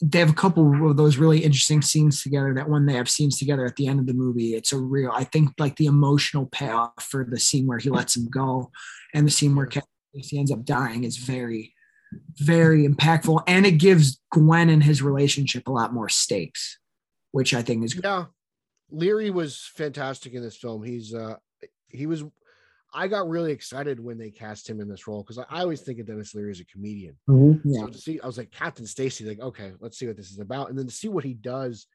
they 0.00 0.20
have 0.20 0.30
a 0.30 0.34
couple 0.34 0.88
of 0.88 0.96
those 0.96 1.16
really 1.16 1.40
interesting 1.40 1.82
scenes 1.82 2.22
together 2.22 2.54
that 2.54 2.68
when 2.68 2.86
they 2.86 2.92
have 2.92 3.08
scenes 3.08 3.36
together 3.36 3.64
at 3.64 3.74
the 3.74 3.88
end 3.88 3.98
of 3.98 4.06
the 4.06 4.14
movie. 4.14 4.54
It's 4.54 4.72
a 4.72 4.78
real 4.78 5.10
i 5.12 5.24
think 5.24 5.50
like 5.58 5.76
the 5.76 5.86
emotional 5.86 6.46
payoff 6.46 7.02
for 7.02 7.26
the 7.28 7.40
scene 7.40 7.66
where 7.66 7.78
he 7.78 7.90
lets 7.90 8.16
him 8.16 8.28
go 8.30 8.70
and 9.12 9.26
the 9.26 9.30
scene 9.30 9.56
where 9.56 9.66
Captain 9.66 9.90
Stacy 10.10 10.38
ends 10.38 10.52
up 10.52 10.64
dying 10.64 11.04
is 11.04 11.16
very 11.16 11.74
very 12.36 12.88
impactful 12.88 13.42
and 13.46 13.66
it 13.66 13.72
gives 13.72 14.20
gwen 14.32 14.70
and 14.70 14.82
his 14.82 15.02
relationship 15.02 15.68
a 15.68 15.70
lot 15.70 15.92
more 15.92 16.08
stakes 16.08 16.78
which 17.32 17.52
i 17.52 17.60
think 17.60 17.84
is 17.84 17.94
Yeah. 18.02 18.24
Leary 18.90 19.30
was 19.30 19.70
fantastic 19.74 20.32
in 20.32 20.42
this 20.42 20.56
film. 20.56 20.82
He's 20.82 21.12
uh 21.14 21.36
he 21.88 22.06
was 22.06 22.24
I 22.94 23.06
got 23.06 23.28
really 23.28 23.52
excited 23.52 24.00
when 24.00 24.16
they 24.16 24.30
cast 24.30 24.68
him 24.68 24.80
in 24.80 24.88
this 24.88 25.06
role 25.06 25.22
because 25.22 25.38
I, 25.38 25.44
I 25.50 25.60
always 25.60 25.82
think 25.82 25.98
of 26.00 26.06
Denis 26.06 26.34
Leary 26.34 26.50
as 26.50 26.60
a 26.60 26.64
comedian. 26.64 27.16
yeah 27.64 27.80
So 27.82 27.86
to 27.88 27.98
see, 27.98 28.18
I 28.20 28.26
was 28.26 28.38
like 28.38 28.50
Captain 28.50 28.86
Stacy, 28.86 29.26
like, 29.26 29.40
okay, 29.40 29.72
let's 29.80 29.98
see 29.98 30.06
what 30.06 30.16
this 30.16 30.30
is 30.30 30.38
about. 30.38 30.70
And 30.70 30.78
then 30.78 30.86
to 30.86 30.92
see 30.94 31.08
what 31.08 31.22
he 31.24 31.34
does, 31.34 31.86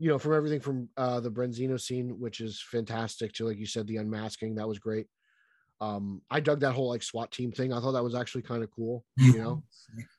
you 0.00 0.08
know, 0.08 0.18
from 0.18 0.32
everything 0.34 0.58
from 0.58 0.88
uh 0.96 1.20
the 1.20 1.30
Brenzino 1.30 1.80
scene, 1.80 2.18
which 2.18 2.40
is 2.40 2.60
fantastic, 2.68 3.32
to 3.34 3.46
like 3.46 3.58
you 3.58 3.66
said, 3.66 3.86
the 3.86 3.98
unmasking, 3.98 4.56
that 4.56 4.66
was 4.68 4.80
great. 4.80 5.06
Um, 5.80 6.22
I 6.30 6.40
dug 6.40 6.60
that 6.60 6.72
whole 6.72 6.88
like 6.88 7.02
SWAT 7.02 7.30
team 7.30 7.52
thing. 7.52 7.72
I 7.72 7.80
thought 7.80 7.92
that 7.92 8.04
was 8.04 8.14
actually 8.14 8.42
kind 8.42 8.62
of 8.62 8.70
cool, 8.70 9.04
you 9.18 9.38
know. 9.38 9.62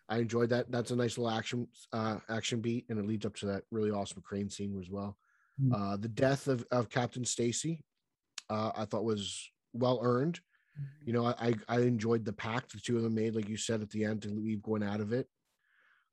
I 0.10 0.18
enjoyed 0.18 0.50
that. 0.50 0.72
That's 0.72 0.92
a 0.92 0.96
nice 0.96 1.18
little 1.18 1.36
action 1.36 1.68
uh 1.94 2.18
action 2.30 2.62
beat, 2.62 2.86
and 2.90 3.00
it 3.00 3.08
leads 3.08 3.26
up 3.26 3.36
to 3.38 3.48
that 3.48 3.64
really 3.72 3.92
awesome 3.92 4.22
crane 4.22 4.50
scene 4.50 4.78
as 4.80 4.90
well. 4.90 5.18
Mm. 5.62 5.74
Uh 5.74 5.98
the 5.98 6.08
death 6.10 6.48
of, 6.48 6.66
of 6.72 6.90
Captain 6.90 7.26
Stacy, 7.26 7.84
uh, 8.50 8.72
I 8.76 8.86
thought 8.86 9.06
was 9.06 9.50
well 9.74 10.00
earned. 10.04 10.40
You 11.06 11.14
know, 11.14 11.26
I, 11.26 11.54
I 11.70 11.80
enjoyed 11.80 12.26
the 12.26 12.34
pact 12.34 12.74
the 12.74 12.82
two 12.82 12.98
of 12.98 13.04
them 13.04 13.16
made, 13.16 13.34
like 13.34 13.48
you 13.48 13.56
said 13.56 13.82
at 13.82 13.90
the 13.92 14.04
end, 14.04 14.24
to 14.24 14.30
leave 14.30 14.62
Gwen 14.62 14.84
out 14.84 15.00
of 15.00 15.14
it. 15.14 15.26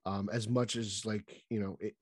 Um, 0.07 0.31
as 0.33 0.49
much 0.49 0.77
as 0.77 1.05
like 1.05 1.43
you 1.51 1.61
know, 1.61 1.77
it 1.81 1.95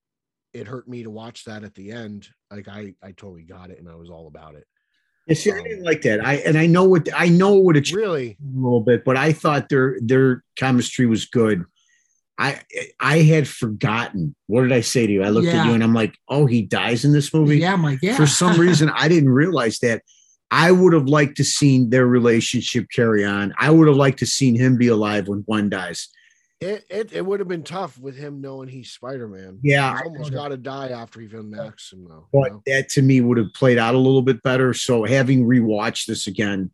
it 0.53 0.67
hurt 0.67 0.89
me 0.89 1.03
to 1.03 1.11
watch 1.11 1.45
that 1.45 1.65
at 1.65 1.75
the 1.75 1.91
end. 1.91 2.29
Like 2.51 2.69
I 2.69 2.95
I 3.03 3.13
totally 3.13 3.45
got 3.45 3.71
it, 3.71 3.79
and 3.79 3.89
I 3.89 3.95
was 3.95 4.11
all 4.11 4.27
about 4.27 4.55
it. 4.55 4.67
Yeah, 5.27 5.35
see, 5.35 5.53
I 5.53 5.59
um, 5.59 5.65
didn't 5.65 5.85
like 5.85 6.03
that. 6.03 6.25
I 6.25 6.35
and 6.37 6.59
I 6.59 6.67
know 6.67 6.85
what 6.85 7.09
I 7.15 7.29
know 7.29 7.55
what 7.55 7.77
it's 7.77 7.93
Really, 7.93 8.37
a 8.41 8.59
little 8.59 8.81
bit, 8.81 9.05
but 9.05 9.17
I 9.17 9.33
thought 9.33 9.69
their 9.69 9.97
their 10.03 10.43
chemistry 10.57 11.07
was 11.07 11.27
good. 11.27 11.65
I 12.39 12.61
I 12.99 13.19
had 13.19 13.47
forgotten. 13.47 14.35
What 14.47 14.63
did 14.63 14.73
I 14.73 14.81
say 14.81 15.07
to 15.07 15.13
you? 15.13 15.23
I 15.23 15.29
looked 15.29 15.49
at 15.49 15.67
you 15.67 15.75
and 15.75 15.83
I'm 15.85 15.95
like, 15.95 16.17
oh, 16.29 16.47
he 16.47 16.63
dies 16.63 17.05
in 17.05 17.13
this 17.13 17.33
movie. 17.35 17.59
yeah 17.59 17.75
i'm 17.75 17.83
like 17.83 17.99
yeah 18.03 18.17
For 18.17 18.27
some 18.27 18.59
reason, 18.67 18.91
I 18.91 19.09
didn't 19.09 19.31
realize 19.31 19.79
that. 19.81 20.03
I 20.53 20.73
would 20.73 20.93
have 20.95 21.07
liked 21.07 21.37
to 21.37 21.45
seen 21.45 21.91
their 21.91 22.07
relationship 22.09 22.87
carry 22.93 23.25
on. 23.25 23.55
I 23.57 23.71
would 23.71 23.87
have 23.87 23.97
liked 23.97 24.19
to 24.19 24.27
seen 24.27 24.57
him 24.57 24.77
be 24.77 24.89
alive 24.89 25.29
when 25.29 25.41
one 25.47 25.71
dies. 25.71 26.09
It 26.61 26.85
it, 26.91 27.13
it 27.13 27.25
would 27.25 27.41
have 27.41 27.49
been 27.49 27.63
tough 27.63 27.99
with 27.99 28.17
him 28.17 28.41
knowing 28.41 28.69
he's 28.69 28.91
Spider 28.91 29.27
Man. 29.29 29.59
Yeah, 29.63 29.93
He's 29.97 30.03
almost 30.07 30.33
got 30.33 30.49
to 30.49 30.57
die 30.57 30.89
after 30.89 31.21
he 31.21 31.27
unmasks 31.27 31.93
him 31.93 32.05
though. 32.09 32.27
you 32.33 32.41
but 32.41 32.53
know? 32.53 32.63
that 32.67 32.89
to 32.91 33.03
me 33.03 33.21
would 33.21 33.39
have 33.39 33.53
played 33.55 33.79
out 33.79 33.95
a 33.95 33.99
little 33.99 34.23
bit 34.23 34.43
better. 34.43 34.75
So 34.75 35.05
having 35.05 35.47
rewatched 35.47 36.07
this 36.07 36.27
again, 36.27 36.71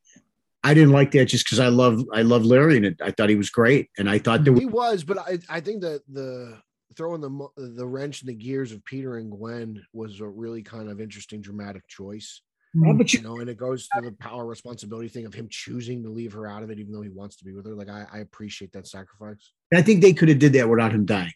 I 0.64 0.74
didn't 0.74 0.90
like 0.92 1.12
that 1.12 1.26
just 1.26 1.46
because 1.46 1.60
I 1.60 1.68
love 1.68 2.02
I 2.12 2.22
love 2.22 2.44
Larry 2.44 2.76
and 2.76 2.86
it. 2.86 3.00
I 3.00 3.12
thought 3.12 3.28
he 3.28 3.36
was 3.36 3.50
great, 3.50 3.90
and 3.98 4.10
I 4.10 4.18
thought 4.18 4.42
there 4.42 4.52
was 4.52 4.60
He 4.60 4.66
was, 4.66 5.04
but 5.04 5.18
I 5.18 5.38
I 5.48 5.60
think 5.60 5.82
that 5.82 6.02
the 6.08 6.58
throwing 6.96 7.20
the 7.20 7.48
the 7.56 7.86
wrench 7.86 8.22
in 8.22 8.26
the 8.26 8.34
gears 8.34 8.72
of 8.72 8.84
Peter 8.84 9.18
and 9.18 9.30
Gwen 9.30 9.84
was 9.92 10.20
a 10.20 10.26
really 10.26 10.62
kind 10.62 10.88
of 10.90 11.00
interesting 11.00 11.40
dramatic 11.40 11.86
choice. 11.86 12.42
Yeah, 12.78 12.92
but 12.92 13.12
you 13.12 13.20
you, 13.20 13.24
know, 13.24 13.38
and 13.38 13.48
it 13.48 13.56
goes 13.56 13.88
to 13.94 14.00
the 14.02 14.12
power 14.12 14.44
responsibility 14.44 15.08
thing 15.08 15.24
of 15.24 15.32
him 15.32 15.48
choosing 15.50 16.02
to 16.02 16.10
leave 16.10 16.32
her 16.32 16.46
out 16.46 16.62
of 16.62 16.70
it, 16.70 16.78
even 16.78 16.92
though 16.92 17.02
he 17.02 17.08
wants 17.08 17.36
to 17.36 17.44
be 17.44 17.52
with 17.52 17.64
her. 17.66 17.74
Like 17.74 17.88
I, 17.88 18.06
I 18.12 18.18
appreciate 18.18 18.72
that 18.72 18.86
sacrifice. 18.86 19.52
I 19.72 19.82
think 19.82 20.02
they 20.02 20.12
could 20.12 20.28
have 20.28 20.38
did 20.38 20.52
that 20.54 20.68
without 20.68 20.92
him 20.92 21.06
dying. 21.06 21.32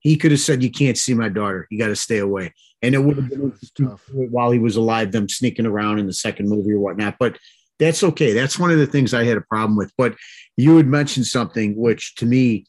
He 0.00 0.16
could 0.16 0.32
have 0.32 0.40
said, 0.40 0.62
"You 0.62 0.70
can't 0.70 0.98
see 0.98 1.14
my 1.14 1.28
daughter. 1.28 1.66
You 1.70 1.78
got 1.78 1.88
to 1.88 1.96
stay 1.96 2.18
away," 2.18 2.52
and 2.82 2.94
it 2.94 2.98
would 2.98 3.16
have 3.16 3.30
been 3.30 3.52
tough. 3.80 4.02
while 4.12 4.50
he 4.50 4.58
was 4.58 4.76
alive, 4.76 5.12
them 5.12 5.28
sneaking 5.28 5.66
around 5.66 5.98
in 5.98 6.06
the 6.06 6.12
second 6.12 6.48
movie 6.48 6.72
or 6.72 6.80
whatnot. 6.80 7.16
But 7.18 7.38
that's 7.78 8.04
okay. 8.04 8.32
That's 8.32 8.58
one 8.58 8.70
of 8.70 8.78
the 8.78 8.86
things 8.86 9.14
I 9.14 9.24
had 9.24 9.38
a 9.38 9.42
problem 9.42 9.76
with. 9.76 9.92
But 9.96 10.16
you 10.56 10.76
had 10.76 10.86
mentioned 10.86 11.26
something 11.26 11.76
which, 11.76 12.16
to 12.16 12.26
me, 12.26 12.66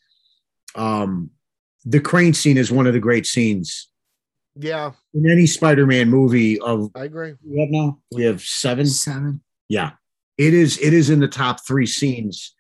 um, 0.76 1.32
the 1.84 2.00
crane 2.00 2.34
scene 2.34 2.58
is 2.58 2.72
one 2.72 2.88
of 2.88 2.94
the 2.94 3.00
great 3.00 3.26
scenes 3.26 3.90
Yeah, 4.58 4.92
in 5.14 5.30
any 5.30 5.46
Spider-Man 5.46 6.10
movie. 6.10 6.60
Of 6.60 6.92
I 6.96 7.04
agree. 7.06 7.34
we 7.46 7.60
have 7.60 7.70
now 7.70 8.00
we 8.12 8.24
have 8.24 8.42
seven. 8.42 8.86
seven 8.86 9.42
Yeah, 9.70 9.92
it 10.38 10.54
is. 10.54 10.78
It 10.80 10.94
is 10.94 11.10
in 11.10 11.20
the 11.20 11.28
top 11.28 11.66
three 11.68 11.86
scenes. 11.86 12.54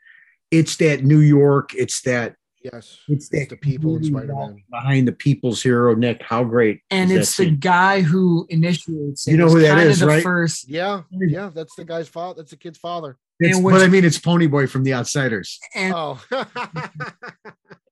It's 0.51 0.75
that 0.77 1.03
New 1.03 1.19
York. 1.21 1.73
It's 1.73 2.01
that 2.01 2.35
Yes, 2.73 2.97
It's, 3.07 3.29
it's 3.31 3.51
the 3.51 3.57
people 3.57 3.95
in 3.97 4.03
Spider-Man. 4.05 4.63
behind 4.71 5.07
the 5.07 5.11
people's 5.11 5.61
hero, 5.61 5.93
Nick. 5.93 6.23
How 6.23 6.43
great! 6.43 6.81
and 6.89 7.11
is 7.11 7.17
it's 7.19 7.37
that 7.37 7.43
the 7.43 7.49
scene? 7.51 7.59
guy 7.59 8.01
who 8.01 8.47
initiates 8.49 9.27
it. 9.27 9.31
You 9.31 9.37
know 9.37 9.45
It's 9.45 9.53
who 9.53 9.59
that 9.61 9.95
the 9.99 10.05
right? 10.07 10.23
First, 10.23 10.67
Yeah, 10.67 11.03
yeah, 11.11 11.51
that's 11.53 11.75
the 11.75 11.85
guy's 11.85 12.07
father. 12.07 12.37
That's 12.41 12.49
the 12.51 12.57
kid's 12.57 12.79
father. 12.79 13.17
It's- 13.39 13.61
but 13.61 13.81
I 13.81 13.87
mean, 13.87 14.03
it's 14.03 14.17
Ponyboy 14.17 14.67
from 14.69 14.83
The 14.83 14.93
Outsiders. 14.95 15.59
and 15.75 15.93
Oh, 15.95 16.19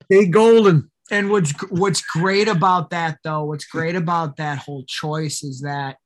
Hey, 0.10 0.26
Golden. 0.26 0.90
And 1.12 1.30
what's 1.30 1.52
what's 1.70 2.02
great 2.02 2.48
about 2.48 2.90
that 2.92 3.18
though, 3.24 3.44
what's 3.44 3.66
great 3.66 3.96
about 3.96 4.38
that 4.38 4.60
whole 4.60 4.84
choice 4.88 5.44
is 5.44 5.62
that 5.62 5.98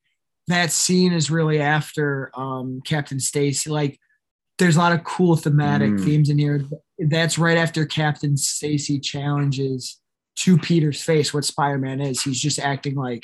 that 0.48 0.72
scene 0.72 1.14
is 1.14 1.30
really 1.30 1.60
after 1.62 2.32
um, 2.36 2.82
Captain 2.86 3.20
Stacy. 3.20 3.70
Like, 3.70 4.00
there's 4.58 4.78
a 4.78 4.80
lot 4.80 4.94
of 4.94 5.04
cool 5.04 5.36
thematic 5.36 5.92
Mm. 5.92 6.04
themes 6.04 6.30
in 6.30 6.38
here. 6.38 6.64
That's 6.98 7.38
right 7.38 7.58
after 7.58 7.86
Captain 7.86 8.38
Stacy 8.38 9.00
challenges 9.00 10.00
to 10.38 10.58
Peter's 10.58 11.02
face 11.02 11.34
what 11.34 11.46
Spider-Man 11.46 12.00
is. 12.02 12.22
He's 12.22 12.40
just 12.40 12.60
acting 12.60 12.96
like 12.96 13.24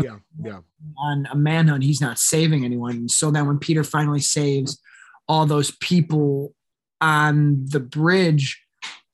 yeah, 0.00 0.18
yeah, 0.44 0.60
on 0.98 1.26
a 1.32 1.34
manhunt. 1.36 1.82
He's 1.82 2.00
not 2.00 2.18
saving 2.18 2.64
anyone. 2.64 3.08
So 3.08 3.30
then 3.32 3.46
when 3.46 3.58
Peter 3.58 3.82
finally 3.82 4.20
saves 4.20 4.78
all 5.26 5.46
those 5.46 5.72
people 5.80 6.54
on 7.00 7.66
the 7.66 7.80
bridge, 7.80 8.62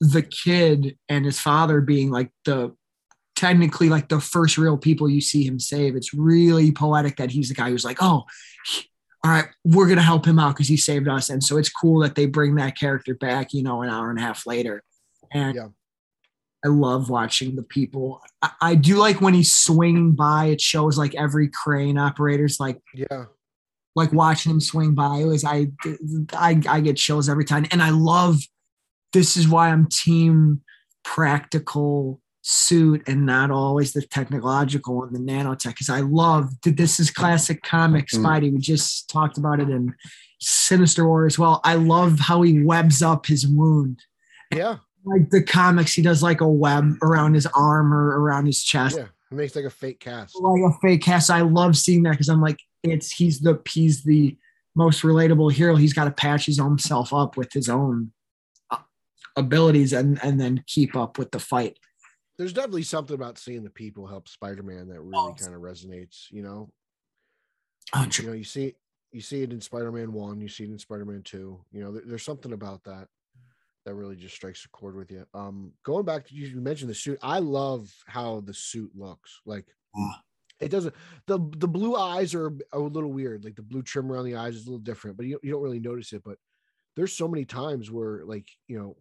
the 0.01 0.21
kid 0.21 0.97
and 1.09 1.25
his 1.25 1.39
father 1.39 1.81
being 1.81 2.11
like 2.11 2.31
the 2.45 2.75
technically 3.35 3.89
like 3.89 4.07
the 4.09 4.19
first 4.19 4.57
real 4.57 4.77
people 4.77 5.09
you 5.09 5.21
see 5.21 5.45
him 5.45 5.59
save. 5.59 5.95
It's 5.95 6.13
really 6.13 6.71
poetic 6.71 7.17
that 7.17 7.31
he's 7.31 7.49
the 7.49 7.55
guy 7.55 7.69
who's 7.69 7.85
like, 7.85 7.97
oh, 8.01 8.23
all 9.23 9.31
right, 9.31 9.47
we're 9.63 9.87
gonna 9.87 10.01
help 10.01 10.25
him 10.25 10.39
out 10.39 10.55
because 10.55 10.67
he 10.67 10.77
saved 10.77 11.07
us. 11.07 11.29
And 11.29 11.43
so 11.43 11.57
it's 11.57 11.69
cool 11.69 12.01
that 12.01 12.15
they 12.15 12.27
bring 12.27 12.55
that 12.55 12.77
character 12.77 13.15
back, 13.15 13.53
you 13.53 13.63
know, 13.63 13.81
an 13.81 13.89
hour 13.89 14.09
and 14.09 14.19
a 14.19 14.21
half 14.21 14.45
later. 14.45 14.83
And 15.31 15.55
Yeah. 15.55 15.67
I 16.63 16.69
love 16.69 17.09
watching 17.11 17.55
the 17.55 17.63
people. 17.63 18.21
I, 18.41 18.51
I 18.61 18.75
do 18.75 18.97
like 18.97 19.21
when 19.21 19.35
he's 19.35 19.53
swinging 19.53 20.13
by. 20.13 20.45
It 20.45 20.61
shows 20.61 20.97
like 20.97 21.13
every 21.13 21.47
crane 21.47 21.97
operator's 21.97 22.59
like 22.59 22.81
yeah. 22.93 23.25
like 23.95 24.11
watching 24.11 24.51
him 24.51 24.61
swing 24.61 24.95
by. 24.95 25.17
It 25.17 25.25
was 25.25 25.43
I 25.43 25.71
I 26.33 26.61
I 26.67 26.79
get 26.79 26.97
chills 26.97 27.29
every 27.29 27.45
time, 27.45 27.65
and 27.71 27.83
I 27.83 27.91
love. 27.91 28.39
This 29.15 29.37
is 29.37 29.47
why 29.47 29.69
I'm 29.69 29.87
team 29.87 30.61
practical 31.05 32.21
suit 32.41 33.01
and 33.07 33.25
not 33.25 33.49
always 33.49 33.93
the 33.93 34.01
technological 34.01 34.97
one, 34.97 35.13
the 35.13 35.19
nanotech. 35.19 35.69
Because 35.69 35.89
I 35.89 36.01
love 36.01 36.49
that 36.63 36.75
this 36.77 36.99
is 36.99 37.09
classic 37.09 37.63
comic 37.63 38.07
Mm. 38.07 38.19
Spidey. 38.19 38.51
We 38.51 38.59
just 38.59 39.09
talked 39.09 39.37
about 39.37 39.59
it 39.61 39.69
in 39.69 39.93
Sinister 40.41 41.07
War 41.07 41.25
as 41.25 41.39
well. 41.39 41.61
I 41.63 41.75
love 41.75 42.19
how 42.19 42.41
he 42.41 42.61
webs 42.61 43.01
up 43.01 43.25
his 43.25 43.47
wound 43.47 44.01
Yeah, 44.53 44.77
like 45.05 45.29
the 45.29 45.41
comics, 45.41 45.93
he 45.93 46.01
does 46.01 46.21
like 46.21 46.41
a 46.41 46.47
web 46.47 46.97
around 47.01 47.33
his 47.35 47.47
arm 47.55 47.93
or 47.93 48.19
around 48.21 48.45
his 48.45 48.61
chest, 48.63 48.97
yeah. 48.97 49.07
It 49.31 49.35
makes 49.35 49.55
like 49.55 49.65
a 49.65 49.69
fake 49.71 49.99
cast. 50.01 50.35
like 50.39 50.61
a 50.61 50.77
fake 50.81 51.01
cast. 51.01 51.31
I 51.31 51.41
love 51.41 51.75
seeing 51.77 52.03
that 52.03 52.11
because 52.11 52.29
I'm 52.29 52.41
like, 52.41 52.59
it's 52.83 53.11
he's 53.11 53.39
the 53.39 53.59
he's 53.67 54.03
the 54.03 54.37
most 54.75 55.01
relatable 55.01 55.51
hero. 55.53 55.75
He's 55.77 55.93
got 55.93 56.03
to 56.03 56.11
patch 56.11 56.45
his 56.45 56.59
own 56.59 56.77
self 56.77 57.11
up 57.13 57.37
with 57.37 57.51
his 57.53 57.69
own 57.69 58.11
abilities 59.35 59.93
and 59.93 60.23
and 60.23 60.39
then 60.39 60.63
keep 60.67 60.95
up 60.95 61.17
with 61.17 61.31
the 61.31 61.39
fight. 61.39 61.77
There's 62.37 62.53
definitely 62.53 62.83
something 62.83 63.15
about 63.15 63.37
seeing 63.37 63.63
the 63.63 63.69
people 63.69 64.07
help 64.07 64.27
Spider-Man 64.27 64.89
that 64.89 65.01
really 65.01 65.13
Oh. 65.15 65.33
kind 65.39 65.55
of 65.55 65.61
resonates. 65.61 66.29
You 66.31 66.41
know, 66.43 66.69
Oh, 67.93 68.07
you 68.19 68.27
know, 68.27 68.33
you 68.33 68.43
see 68.43 68.75
you 69.11 69.21
see 69.21 69.41
it 69.43 69.53
in 69.53 69.61
Spider-Man 69.61 70.11
One, 70.11 70.41
you 70.41 70.49
see 70.49 70.65
it 70.65 70.69
in 70.71 70.79
Spider-Man 70.79 71.23
Two. 71.23 71.63
You 71.71 71.81
know, 71.81 71.91
there- 71.93 72.03
there's 72.05 72.23
something 72.23 72.51
about 72.53 72.83
that 72.83 73.07
that 73.85 73.93
really 73.93 74.15
just 74.15 74.35
strikes 74.35 74.65
a 74.65 74.69
chord 74.69 74.95
with 74.95 75.11
you. 75.11 75.25
Um, 75.33 75.71
going 75.83 76.05
back 76.05 76.25
to 76.27 76.35
you, 76.35 76.47
you 76.47 76.59
mentioned 76.59 76.89
the 76.89 76.95
suit. 76.95 77.19
I 77.21 77.39
love 77.39 77.93
how 78.07 78.41
the 78.41 78.53
suit 78.53 78.91
looks. 78.95 79.41
Like 79.45 79.67
it 80.59 80.69
doesn't 80.69 80.95
the 81.27 81.37
the 81.57 81.67
blue 81.67 81.95
eyes 81.95 82.33
are 82.33 82.51
a 82.73 82.79
little 82.79 83.13
weird. 83.13 83.43
Like 83.45 83.55
the 83.55 83.61
blue 83.61 83.83
trim 83.83 84.11
around 84.11 84.25
the 84.25 84.35
eyes 84.35 84.55
is 84.55 84.63
a 84.63 84.69
little 84.69 84.79
different, 84.83 85.15
but 85.17 85.25
you, 85.25 85.39
you 85.43 85.51
don't 85.51 85.61
really 85.63 85.79
notice 85.79 86.11
it. 86.13 86.23
But 86.23 86.39
there's 86.95 87.13
so 87.15 87.27
many 87.27 87.45
times 87.45 87.91
where 87.91 88.25
like 88.25 88.49
you 88.67 88.77
know 88.79 88.97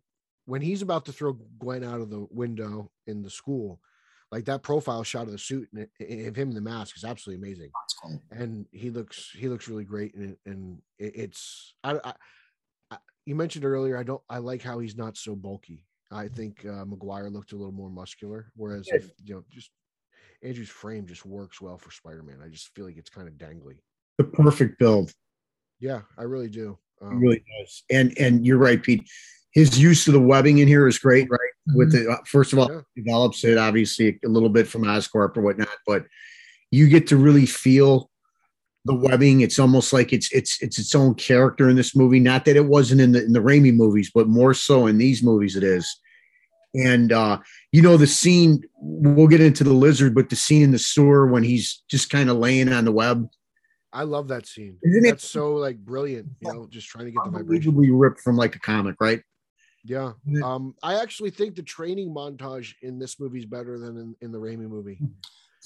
when 0.46 0.60
he's 0.62 0.82
about 0.82 1.04
to 1.06 1.12
throw 1.12 1.32
Gwen 1.58 1.84
out 1.84 2.00
of 2.00 2.10
the 2.10 2.26
window 2.30 2.90
in 3.06 3.22
the 3.22 3.30
school, 3.30 3.80
like 4.30 4.44
that 4.46 4.62
profile 4.62 5.02
shot 5.04 5.26
of 5.26 5.32
the 5.32 5.38
suit 5.38 5.68
and 5.72 5.88
it- 5.98 6.26
of 6.28 6.36
him 6.36 6.48
in 6.48 6.54
the 6.54 6.60
mask 6.60 6.96
is 6.96 7.04
absolutely 7.04 7.46
amazing 7.46 7.70
cool. 8.02 8.20
and 8.30 8.66
he 8.72 8.90
looks 8.90 9.30
he 9.30 9.48
looks 9.48 9.68
really 9.68 9.84
great 9.84 10.14
and 10.14 10.30
it- 10.32 10.40
and 10.44 10.82
it, 10.98 11.12
it's 11.16 11.74
I, 11.84 11.98
I, 12.04 12.14
I 12.90 12.98
you 13.26 13.34
mentioned 13.36 13.64
earlier 13.64 13.96
I 13.96 14.02
don't 14.02 14.22
I 14.28 14.38
like 14.38 14.62
how 14.62 14.78
he's 14.80 14.96
not 14.96 15.16
so 15.16 15.34
bulky. 15.36 15.86
I 16.10 16.28
think 16.28 16.64
uh, 16.66 16.84
Maguire 16.84 17.28
looked 17.30 17.52
a 17.52 17.56
little 17.56 17.72
more 17.72 17.90
muscular, 17.90 18.52
whereas 18.54 18.86
if 18.96 19.10
you 19.24 19.34
know 19.34 19.44
just 19.50 19.70
Andrew's 20.42 20.68
frame 20.68 21.06
just 21.06 21.24
works 21.24 21.60
well 21.60 21.78
for 21.78 21.90
Spider-Man. 21.90 22.40
I 22.44 22.48
just 22.48 22.68
feel 22.74 22.84
like 22.84 22.96
it's 22.98 23.10
kind 23.10 23.26
of 23.26 23.34
dangly. 23.34 23.78
The 24.18 24.24
perfect 24.24 24.78
build. 24.78 25.12
Yeah, 25.80 26.02
I 26.18 26.22
really 26.22 26.48
do. 26.50 26.78
It 27.00 27.04
Um, 27.04 27.18
really 27.20 27.42
does. 27.60 27.82
And 27.90 28.16
and 28.18 28.46
you're 28.46 28.58
right, 28.58 28.82
Pete. 28.82 29.02
His 29.52 29.78
use 29.78 30.06
of 30.08 30.14
the 30.14 30.20
webbing 30.20 30.58
in 30.58 30.68
here 30.68 30.88
is 30.88 30.98
great, 30.98 31.28
right? 31.30 31.40
With 31.74 31.92
the 31.92 32.10
uh, 32.10 32.16
first 32.26 32.52
of 32.52 32.58
all, 32.58 32.70
Yeah. 32.70 32.80
develops 32.96 33.44
it 33.44 33.56
obviously 33.56 34.18
a 34.24 34.28
little 34.28 34.48
bit 34.48 34.66
from 34.66 34.82
Oscorp 34.82 35.36
or 35.36 35.42
whatnot, 35.42 35.68
but 35.86 36.06
you 36.70 36.88
get 36.88 37.06
to 37.08 37.16
really 37.16 37.46
feel 37.46 38.10
the 38.84 38.94
webbing. 38.94 39.40
It's 39.40 39.58
almost 39.58 39.92
like 39.92 40.12
it's 40.12 40.30
it's 40.32 40.60
it's 40.60 40.78
its 40.78 40.94
own 40.94 41.14
character 41.14 41.68
in 41.70 41.76
this 41.76 41.94
movie. 41.96 42.20
Not 42.20 42.44
that 42.46 42.56
it 42.56 42.66
wasn't 42.66 43.00
in 43.00 43.12
the 43.12 43.24
in 43.24 43.32
the 43.32 43.40
Raimi 43.40 43.72
movies, 43.72 44.10
but 44.14 44.28
more 44.28 44.54
so 44.54 44.86
in 44.86 44.98
these 44.98 45.22
movies 45.22 45.56
it 45.56 45.62
is. 45.62 45.86
And 46.74 47.12
uh, 47.12 47.38
you 47.70 47.80
know, 47.80 47.96
the 47.96 48.06
scene, 48.08 48.62
we'll 48.80 49.28
get 49.28 49.40
into 49.40 49.62
the 49.62 49.72
lizard, 49.72 50.14
but 50.14 50.28
the 50.28 50.36
scene 50.36 50.62
in 50.62 50.72
the 50.72 50.78
sewer 50.78 51.28
when 51.28 51.44
he's 51.44 51.82
just 51.88 52.10
kind 52.10 52.28
of 52.28 52.36
laying 52.38 52.72
on 52.72 52.84
the 52.84 52.92
web, 52.92 53.28
I 53.94 54.02
love 54.02 54.28
that 54.28 54.46
scene. 54.46 54.76
Isn't 54.82 55.06
it- 55.06 55.10
That's 55.10 55.28
so 55.28 55.54
like 55.54 55.78
brilliant, 55.78 56.28
you 56.40 56.52
know, 56.52 56.66
just 56.68 56.88
trying 56.88 57.06
to 57.06 57.12
get 57.12 57.24
the 57.24 57.30
vibration. 57.30 57.74
ripped 57.96 58.20
from 58.20 58.36
like 58.36 58.56
a 58.56 58.58
comic, 58.58 58.96
right? 59.00 59.22
Yeah. 59.84 60.12
Yeah. 60.26 60.44
Um, 60.44 60.74
I 60.82 61.00
actually 61.00 61.30
think 61.30 61.54
the 61.54 61.62
training 61.62 62.12
montage 62.12 62.74
in 62.82 62.98
this 62.98 63.20
movie 63.20 63.38
is 63.38 63.46
better 63.46 63.78
than 63.78 63.96
in, 63.96 64.16
in 64.20 64.32
the 64.32 64.38
Raimi 64.38 64.68
movie. 64.68 64.98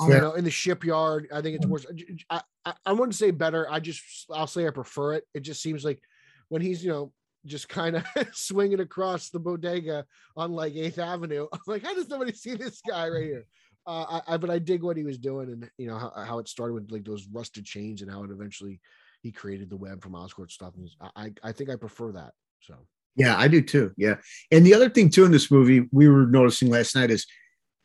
Oh, 0.00 0.08
you 0.08 0.14
Yeah. 0.14 0.20
know, 0.20 0.32
in 0.34 0.44
the 0.44 0.50
shipyard. 0.50 1.28
I 1.32 1.40
think 1.40 1.56
it's 1.56 1.66
worse. 1.66 1.86
I, 2.28 2.42
I, 2.64 2.74
I 2.84 2.92
wouldn't 2.92 3.14
say 3.14 3.30
better. 3.30 3.66
I 3.70 3.80
just, 3.80 4.02
I'll 4.30 4.46
say 4.46 4.66
I 4.66 4.70
prefer 4.70 5.14
it. 5.14 5.24
It 5.34 5.40
just 5.40 5.62
seems 5.62 5.84
like 5.84 6.00
when 6.48 6.60
he's, 6.60 6.84
you 6.84 6.90
know, 6.90 7.12
just 7.46 7.68
kind 7.68 7.96
of 7.96 8.04
swinging 8.32 8.80
across 8.80 9.30
the 9.30 9.38
bodega 9.38 10.04
on 10.36 10.52
like 10.52 10.74
Eighth 10.74 10.98
Avenue. 10.98 11.46
I'm 11.52 11.60
like, 11.66 11.84
how 11.84 11.94
does 11.94 12.08
nobody 12.08 12.32
see 12.32 12.54
this 12.56 12.82
guy 12.86 13.08
right 13.08 13.24
here? 13.24 13.46
Uh, 13.88 14.20
I, 14.28 14.34
I, 14.34 14.36
but 14.36 14.50
I 14.50 14.58
dig 14.58 14.82
what 14.82 14.98
he 14.98 15.02
was 15.02 15.16
doing, 15.16 15.50
and 15.50 15.70
you 15.78 15.86
know 15.86 15.96
how, 15.96 16.12
how 16.24 16.38
it 16.38 16.48
started 16.48 16.74
with 16.74 16.92
like 16.92 17.04
those 17.04 17.26
rusted 17.32 17.64
chains, 17.64 18.02
and 18.02 18.10
how 18.10 18.22
it 18.22 18.30
eventually 18.30 18.80
he 19.22 19.32
created 19.32 19.70
the 19.70 19.76
web 19.76 20.02
from 20.02 20.12
Oscorp 20.12 20.50
stuff. 20.50 20.74
And 20.76 20.88
I, 21.16 21.32
I, 21.42 21.52
think 21.52 21.70
I 21.70 21.76
prefer 21.76 22.12
that. 22.12 22.32
So 22.60 22.74
Yeah, 23.16 23.36
I 23.36 23.48
do 23.48 23.62
too. 23.62 23.92
Yeah. 23.96 24.16
And 24.50 24.64
the 24.64 24.74
other 24.74 24.90
thing 24.90 25.10
too 25.10 25.24
in 25.24 25.32
this 25.32 25.50
movie 25.50 25.88
we 25.90 26.08
were 26.08 26.26
noticing 26.26 26.70
last 26.70 26.94
night 26.94 27.10
is 27.10 27.26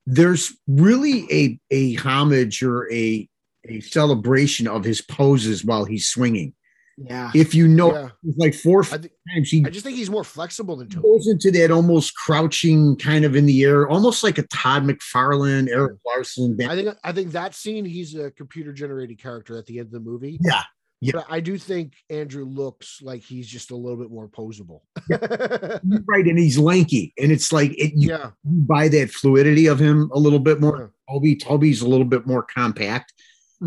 there's 0.06 0.56
really 0.68 1.26
a 1.32 1.60
a 1.72 1.94
homage 1.96 2.62
or 2.62 2.92
a 2.92 3.28
a 3.66 3.80
celebration 3.80 4.68
of 4.68 4.84
his 4.84 5.02
poses 5.02 5.64
while 5.64 5.86
he's 5.86 6.10
swinging. 6.10 6.54
Yeah. 6.98 7.32
If 7.34 7.56
you 7.56 7.68
know, 7.68 7.92
yeah, 7.94 8.10
like 8.38 8.54
four 8.54 8.82
I 8.84 8.98
think 8.98 9.14
times 9.34 9.50
he 9.50 9.64
I 9.66 9.70
just 9.70 9.84
think 9.84 9.98
he's 9.98 10.10
more 10.12 10.24
flexible 10.24 10.76
than 10.76 10.90
Tobey. 10.90 11.02
goes 11.08 11.28
into 11.28 11.50
that 11.52 11.72
almost 11.72 12.16
crouching 12.16 12.96
kind 12.98 13.26
of 13.26 13.36
in 13.36 13.46
the 13.48 13.64
air, 13.64 13.88
almost 13.88 14.24
like 14.24 14.38
a 14.38 14.44
Todd 14.44 14.84
McFarlane, 14.84 15.70
Erik 15.70 15.98
Larsen. 16.06 16.56
I 16.62 16.76
think 16.76 16.96
I 17.04 17.12
think 17.12 17.32
that 17.32 17.56
scene 17.56 17.84
he's 17.86 18.14
a 18.16 18.30
computer 18.32 18.72
generated 18.74 19.20
character 19.20 19.58
at 19.58 19.66
the 19.66 19.80
end 19.80 19.88
of 19.88 19.92
the 19.94 20.00
movie. 20.00 20.38
Yeah. 20.42 20.62
Yeah. 21.02 21.12
But 21.16 21.26
I 21.30 21.42
do 21.42 21.58
think 21.58 21.96
Andrew 22.10 22.46
looks 22.46 23.00
like 23.02 23.24
he's 23.24 23.48
just 23.48 23.72
a 23.72 23.76
little 23.76 23.98
bit 23.98 24.10
more 24.10 24.30
posable. 24.30 24.82
You're 25.10 25.20
right, 26.08 26.26
and 26.26 26.40
he's 26.40 26.58
lanky, 26.58 27.14
and 27.18 27.30
it's 27.30 27.52
like 27.52 27.72
it, 27.72 27.92
you 27.96 28.10
yeah. 28.12 28.30
buy 28.46 28.88
that 28.88 29.10
fluidity 29.12 29.66
of 29.68 29.80
him 29.80 30.10
a 30.14 30.20
little 30.20 30.40
bit 30.40 30.60
Yeah. 30.60 30.62
more. 30.62 30.94
Tobey, 31.10 31.36
Tobey's 31.36 31.82
a 31.82 31.88
little 31.90 32.06
bit 32.06 32.26
more 32.26 32.44
compact. 32.44 33.12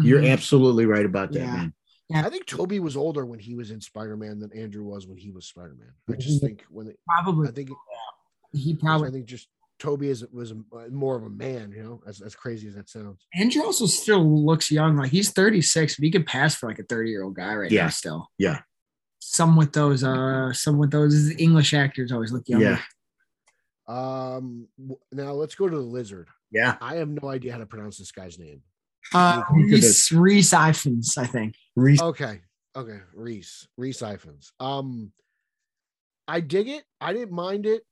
You're 0.01 0.23
Mhm. 0.23 0.33
absolutely 0.33 0.87
right 0.87 1.05
about 1.05 1.33
that, 1.33 1.41
Yeah. 1.41 1.53
man. 1.57 1.75
I 2.15 2.29
think 2.31 2.47
Tobey 2.47 2.79
was 2.81 2.97
older 2.97 3.27
when 3.27 3.39
he 3.41 3.55
was 3.55 3.71
in 3.73 3.81
Spider-Man 3.81 4.39
than 4.39 4.53
Andrew 4.53 4.85
was 4.85 5.07
when 5.09 5.19
he 5.19 5.31
was 5.33 5.47
Spider-Man. 5.47 5.91
I 6.09 6.13
just 6.17 6.41
think 6.41 6.65
when 6.71 6.87
they, 6.87 6.95
probably 7.09 7.49
I 7.49 7.51
think 7.53 7.71
he 8.53 8.75
probably 8.75 9.09
I 9.09 9.11
think 9.13 9.27
just 9.27 9.49
Tobey 9.79 10.09
is 10.09 10.25
was 10.33 10.53
a- 10.53 10.89
more 10.91 11.17
of 11.17 11.25
a 11.25 11.29
man, 11.31 11.73
you 11.77 11.83
know, 11.83 12.01
as, 12.07 12.21
as 12.23 12.35
crazy 12.37 12.69
as 12.69 12.75
that 12.77 12.89
sounds. 12.89 13.27
Andrew 13.35 13.63
also 13.65 13.87
still 13.87 14.25
looks 14.45 14.71
young. 14.71 14.97
Like 14.97 15.11
he's 15.11 15.33
36, 15.33 15.97
but 15.97 16.05
he 16.05 16.11
could 16.11 16.27
pass 16.27 16.55
for 16.55 16.69
like 16.69 16.79
a 16.79 16.85
30 16.85 17.11
year 17.11 17.25
old 17.25 17.35
guy 17.35 17.55
right 17.55 17.71
Yeah. 17.71 17.83
now 17.85 17.89
still. 17.91 18.29
Yeah. 18.39 18.61
Some 19.19 19.57
with 19.57 19.73
those 19.73 20.05
uh 20.05 20.53
some 20.53 20.79
with 20.79 20.93
those 20.93 21.31
English 21.39 21.75
actors 21.75 22.13
always 22.13 22.31
look 22.33 22.49
young. 22.49 22.61
Yeah. 22.61 22.81
Um 23.89 24.69
now 25.13 25.33
let's 25.33 25.55
go 25.55 25.69
to 25.69 25.77
the 25.77 25.83
lizard. 25.83 26.29
Yeah. 26.51 26.77
I 26.81 26.97
have 26.97 27.09
no 27.09 27.29
idea 27.29 27.53
how 27.53 27.59
to 27.59 27.67
pronounce 27.67 27.99
this 27.99 28.13
guy's 28.13 28.39
name. 28.39 28.63
Uh 29.15 29.43
Look 29.51 29.67
at 29.67 29.73
Reese, 29.73 30.13
Rhys 30.13 30.51
Ifans, 30.51 31.19
I 31.19 31.27
think. 31.27 31.55
Reese 31.75 32.03
Okay. 32.03 32.41
Okay. 32.75 32.99
Reese. 33.15 33.69
Rhys 33.77 34.01
Ifans. 34.01 34.51
Um 34.61 35.13
I 36.29 36.41
dig 36.41 36.69
it. 36.69 36.85
I 37.01 37.13
didn't 37.13 37.33
mind 37.33 37.67
it. 37.67 37.83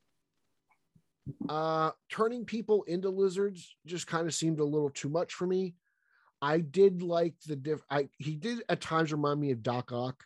Uh, 1.48 1.90
turning 2.10 2.44
people 2.44 2.82
into 2.82 3.08
lizards 3.08 3.76
just 3.86 4.06
kind 4.06 4.26
of 4.26 4.34
seemed 4.34 4.60
a 4.60 4.64
little 4.64 4.90
too 4.90 5.08
much 5.08 5.32
for 5.34 5.46
me. 5.46 5.74
I 6.42 6.58
did 6.60 7.00
like 7.02 7.34
the 7.46 7.56
diff. 7.56 7.80
I 7.88 8.08
he 8.18 8.36
did 8.36 8.62
at 8.68 8.80
times 8.80 9.12
remind 9.12 9.40
me 9.40 9.50
of 9.50 9.62
Doc 9.62 9.92
Ock, 9.92 10.24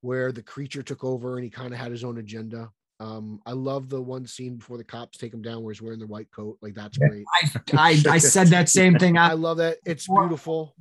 where 0.00 0.30
the 0.30 0.42
creature 0.42 0.82
took 0.82 1.02
over 1.02 1.36
and 1.36 1.44
he 1.44 1.50
kind 1.50 1.72
of 1.72 1.80
had 1.80 1.90
his 1.90 2.04
own 2.04 2.18
agenda. 2.18 2.70
Um, 3.00 3.40
I 3.46 3.52
love 3.52 3.88
the 3.88 4.00
one 4.00 4.26
scene 4.26 4.56
before 4.56 4.76
the 4.76 4.84
cops 4.84 5.16
take 5.16 5.32
him 5.32 5.40
down 5.40 5.62
where 5.62 5.72
he's 5.72 5.80
wearing 5.80 5.98
the 5.98 6.06
white 6.06 6.30
coat. 6.30 6.58
Like 6.60 6.74
that's 6.74 6.98
great. 6.98 7.24
I, 7.42 7.50
I, 7.72 8.02
I 8.10 8.18
said 8.18 8.48
that 8.48 8.68
same 8.68 8.98
thing. 8.98 9.16
I 9.16 9.30
I, 9.30 9.32
love 9.32 9.56
that. 9.56 9.78
It's 9.86 10.06
beautiful. 10.06 10.76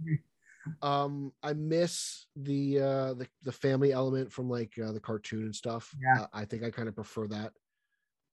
Um, 0.81 1.31
I 1.41 1.53
miss 1.53 2.25
the 2.35 2.79
uh 2.79 3.13
the, 3.13 3.27
the 3.43 3.53
family 3.53 3.93
element 3.93 4.33
from 4.33 4.49
like 4.49 4.73
uh, 4.77 4.91
the 4.91 4.99
cartoon 4.99 5.43
and 5.43 5.55
stuff. 5.55 5.95
Yeah. 5.99 6.23
Uh, 6.23 6.27
I 6.33 6.43
think 6.43 6.63
I 6.63 6.71
kind 6.71 6.89
of 6.89 6.95
prefer 6.95 7.27
that. 7.27 7.53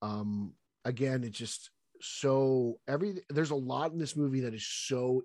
Um, 0.01 0.53
again, 0.83 1.23
it's 1.23 1.37
just 1.37 1.71
so 2.01 2.79
every 2.89 3.21
there's 3.29 3.51
a 3.51 3.55
lot 3.55 3.93
in 3.93 3.99
this 3.99 4.17
movie 4.17 4.41
that 4.41 4.53
is 4.53 4.67
so 4.67 5.23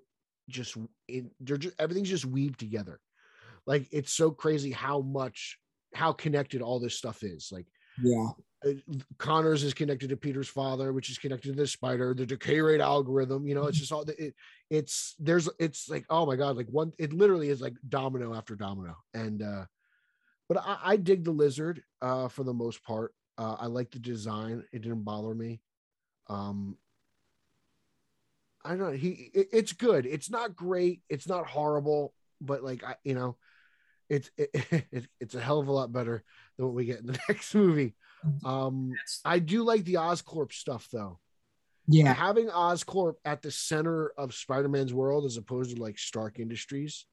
just 0.49 0.77
in 1.09 1.31
they're 1.41 1.57
just 1.57 1.75
everything's 1.79 2.09
just 2.09 2.25
weaved 2.25 2.59
together. 2.59 3.01
Like 3.67 3.89
it's 3.91 4.13
so 4.13 4.31
crazy 4.31 4.71
how 4.71 5.01
much 5.01 5.59
how 5.93 6.13
connected 6.13 6.61
all 6.61 6.79
this 6.79 6.95
stuff 6.97 7.23
is. 7.23 7.49
Like 7.51 7.67
yeah. 8.01 8.29
uh, 8.65 8.71
Connors 9.17 9.63
is 9.63 9.73
connected 9.73 10.09
to 10.09 10.17
Peter's 10.17 10.47
father, 10.47 10.93
which 10.93 11.09
is 11.09 11.17
connected 11.17 11.49
to 11.49 11.55
the 11.55 11.67
spider, 11.67 12.13
the 12.13 12.25
decay 12.25 12.59
rate 12.61 12.81
algorithm. 12.81 13.47
You 13.47 13.55
know, 13.55 13.67
it's 13.67 13.77
just 13.79 13.91
all 13.91 14.03
it, 14.03 14.33
it's 14.69 15.15
there's 15.19 15.49
it's 15.59 15.89
like 15.89 16.05
oh 16.09 16.25
my 16.25 16.35
god, 16.35 16.57
like 16.57 16.67
one 16.69 16.93
it 16.97 17.13
literally 17.13 17.49
is 17.49 17.61
like 17.61 17.75
domino 17.87 18.33
after 18.33 18.55
domino. 18.55 18.95
And 19.13 19.41
uh 19.41 19.65
but 20.49 20.59
I, 20.59 20.77
I 20.83 20.97
dig 20.97 21.23
the 21.23 21.31
lizard 21.31 21.83
uh 22.01 22.27
for 22.29 22.43
the 22.43 22.53
most 22.53 22.83
part. 22.83 23.13
Uh 23.37 23.55
I 23.59 23.67
like 23.67 23.91
the 23.91 23.99
design, 23.99 24.63
it 24.73 24.81
didn't 24.81 25.03
bother 25.03 25.35
me. 25.35 25.61
Um 26.29 26.77
I 28.63 28.69
don't 28.69 28.79
know, 28.79 28.91
he 28.91 29.31
it- 29.33 29.49
it's 29.51 29.73
good. 29.73 30.05
It's 30.05 30.29
not 30.29 30.55
great, 30.55 31.01
it's 31.09 31.27
not 31.27 31.47
horrible, 31.47 32.13
but 32.41 32.63
like 32.63 32.83
I 32.83 32.95
you 33.03 33.13
know, 33.13 33.37
it's 34.09 34.29
it, 34.37 34.49
it, 34.91 35.07
it's 35.19 35.35
a 35.35 35.39
hell 35.39 35.59
of 35.59 35.67
a 35.67 35.71
lot 35.71 35.91
better 35.91 36.23
than 36.57 36.65
what 36.65 36.75
we 36.75 36.85
get 36.85 36.99
in 36.99 37.07
the 37.07 37.19
next 37.29 37.53
movie. 37.53 37.95
Um, 38.45 38.93
I 39.25 39.39
do 39.39 39.63
like 39.63 39.83
the 39.83 39.95
Oscorp 39.95 40.53
stuff 40.53 40.87
though. 40.91 41.19
Yeah. 41.87 42.13
Having 42.13 42.47
Oscorp 42.49 43.15
at 43.25 43.41
the 43.41 43.51
center 43.51 44.13
of 44.17 44.33
Spider-Man's 44.33 44.93
world 44.93 45.25
as 45.25 45.35
opposed 45.35 45.75
to 45.75 45.81
like 45.81 45.99
Stark 45.99 46.39
Industries 46.39 47.05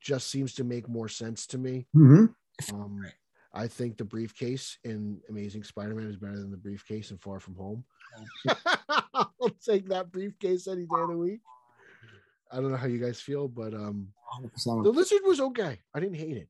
just 0.00 0.30
seems 0.30 0.54
to 0.54 0.64
make 0.64 0.88
more 0.88 1.08
sense 1.08 1.46
to 1.48 1.58
me. 1.58 1.86
Mhm. 1.94 2.32
Um, 2.72 3.04
I 3.52 3.66
think 3.66 3.96
the 3.96 4.04
briefcase 4.04 4.78
in 4.84 5.20
Amazing 5.28 5.64
Spider-Man 5.64 6.06
is 6.06 6.16
better 6.16 6.38
than 6.38 6.50
the 6.50 6.56
briefcase 6.56 7.10
in 7.10 7.18
Far 7.18 7.40
From 7.40 7.56
Home. 7.56 7.84
I'll 9.14 9.56
take 9.64 9.88
that 9.88 10.12
briefcase 10.12 10.68
any 10.68 10.82
day 10.82 11.00
of 11.00 11.08
the 11.08 11.16
week. 11.16 11.40
I 12.50 12.56
don't 12.56 12.70
know 12.70 12.76
how 12.76 12.86
you 12.86 12.98
guys 12.98 13.20
feel, 13.20 13.48
but 13.48 13.74
um, 13.74 14.08
100%. 14.40 14.84
the 14.84 14.90
lizard 14.90 15.20
was 15.24 15.40
okay. 15.40 15.78
I 15.94 16.00
didn't 16.00 16.16
hate 16.16 16.36
it. 16.36 16.48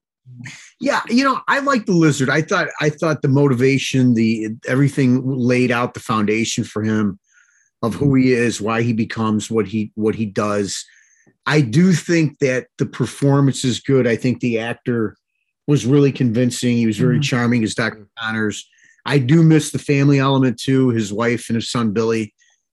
Yeah, 0.81 1.01
you 1.09 1.25
know, 1.25 1.41
I 1.49 1.59
like 1.59 1.87
the 1.87 1.93
lizard. 1.93 2.31
I 2.31 2.43
thought 2.43 2.69
I 2.81 2.91
thought 2.91 3.23
the 3.23 3.29
motivation, 3.29 4.15
the 4.15 4.51
everything 4.69 5.21
laid 5.27 5.73
out 5.73 5.95
the 5.95 6.01
foundation 6.01 6.63
for 6.63 6.83
him 6.83 7.19
of 7.83 7.95
who 7.95 8.15
he 8.15 8.33
is, 8.33 8.61
why 8.61 8.83
he 8.83 8.93
becomes 8.93 9.51
what 9.51 9.67
he 9.67 9.91
what 9.97 10.15
he 10.15 10.27
does. 10.27 10.85
I 11.47 11.61
do 11.61 11.93
think 11.93 12.39
that 12.39 12.69
the 12.79 12.87
performance 12.87 13.65
is 13.65 13.81
good. 13.81 14.07
I 14.07 14.15
think 14.15 14.39
the 14.39 14.61
actor 14.61 15.17
was 15.67 15.87
really 15.87 16.13
convincing. 16.13 16.77
He 16.77 16.87
was 16.87 16.99
very 16.99 17.19
Mhm. 17.19 17.23
charming 17.25 17.65
as 17.65 17.75
Dr. 17.75 18.09
Connors. 18.19 18.69
I 19.05 19.19
do 19.19 19.43
miss 19.43 19.73
the 19.73 19.81
family 19.81 20.21
element 20.21 20.57
too, 20.61 20.91
his 20.91 21.13
wife 21.13 21.49
and 21.49 21.57
his 21.57 21.69
son 21.71 21.93
Billy. 21.93 22.33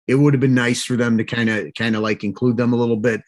It 0.07 0.15
would 0.15 0.33
have 0.33 0.41
been 0.41 0.53
nice 0.53 0.83
for 0.83 0.97
them 0.97 1.17
to 1.17 1.23
kind 1.23 1.49
of 1.49 1.67
kind 1.77 1.95
of 1.95 2.01
like 2.01 2.25
include 2.25 2.57
them 2.57 2.73
a 2.73 2.77
little 2.77 2.97
bit. 2.97 3.21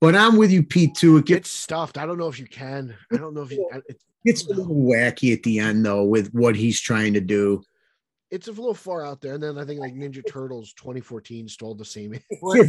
But 0.00 0.14
I'm 0.14 0.36
with 0.36 0.50
you, 0.50 0.62
Pete, 0.62 0.94
too. 0.94 1.16
It 1.16 1.26
gets 1.26 1.48
It's 1.48 1.50
stuffed. 1.50 1.96
I 1.98 2.04
don't 2.06 2.18
know 2.18 2.28
if 2.28 2.38
you 2.38 2.46
can. 2.46 2.94
I 3.12 3.16
don't 3.16 3.34
know 3.34 3.42
if 3.42 3.50
you. 3.52 3.68
I- 3.72 3.80
It's, 3.88 4.04
It's 4.24 4.46
a 4.46 4.50
little 4.54 4.74
wacky 4.74 5.32
at 5.32 5.42
the 5.42 5.58
end, 5.58 5.84
though, 5.84 6.04
with 6.04 6.28
what 6.32 6.56
he's 6.56 6.80
trying 6.80 7.14
to 7.14 7.20
do. 7.20 7.62
it's 8.30 8.48
a 8.48 8.52
little 8.52 8.74
far 8.74 9.04
out 9.06 9.20
there. 9.20 9.34
And 9.34 9.42
then 9.42 9.58
I 9.58 9.64
think 9.64 9.80
like 9.80 9.94
Ninja 9.94 10.22
Turtles 10.26 10.72
2014 10.74 11.48
stole 11.48 11.74
the 11.74 11.84
same. 11.84 12.18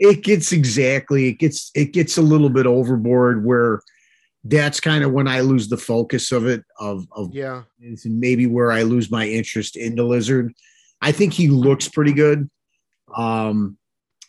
It 0.00 0.24
gets 0.24 0.50
exactly 0.50 1.28
it 1.28 1.34
gets 1.38 1.70
it 1.74 1.92
gets 1.92 2.18
a 2.18 2.22
little 2.22 2.50
bit 2.50 2.66
overboard 2.66 3.44
where 3.44 3.80
that's 4.42 4.80
kind 4.80 5.04
of 5.04 5.12
when 5.12 5.28
I 5.28 5.40
lose 5.40 5.68
the 5.68 5.76
focus 5.76 6.32
of 6.32 6.46
it 6.46 6.64
of 6.80 7.06
of 7.12 7.32
yeah. 7.32 7.62
and 7.80 7.96
maybe 8.04 8.46
where 8.48 8.72
I 8.72 8.82
lose 8.82 9.08
my 9.08 9.26
interest 9.26 9.76
in 9.76 9.94
the 9.94 10.02
lizard. 10.02 10.52
I 11.00 11.12
think 11.12 11.32
he 11.32 11.46
looks 11.48 11.88
pretty 11.88 12.12
good. 12.12 12.50
Um 13.16 13.78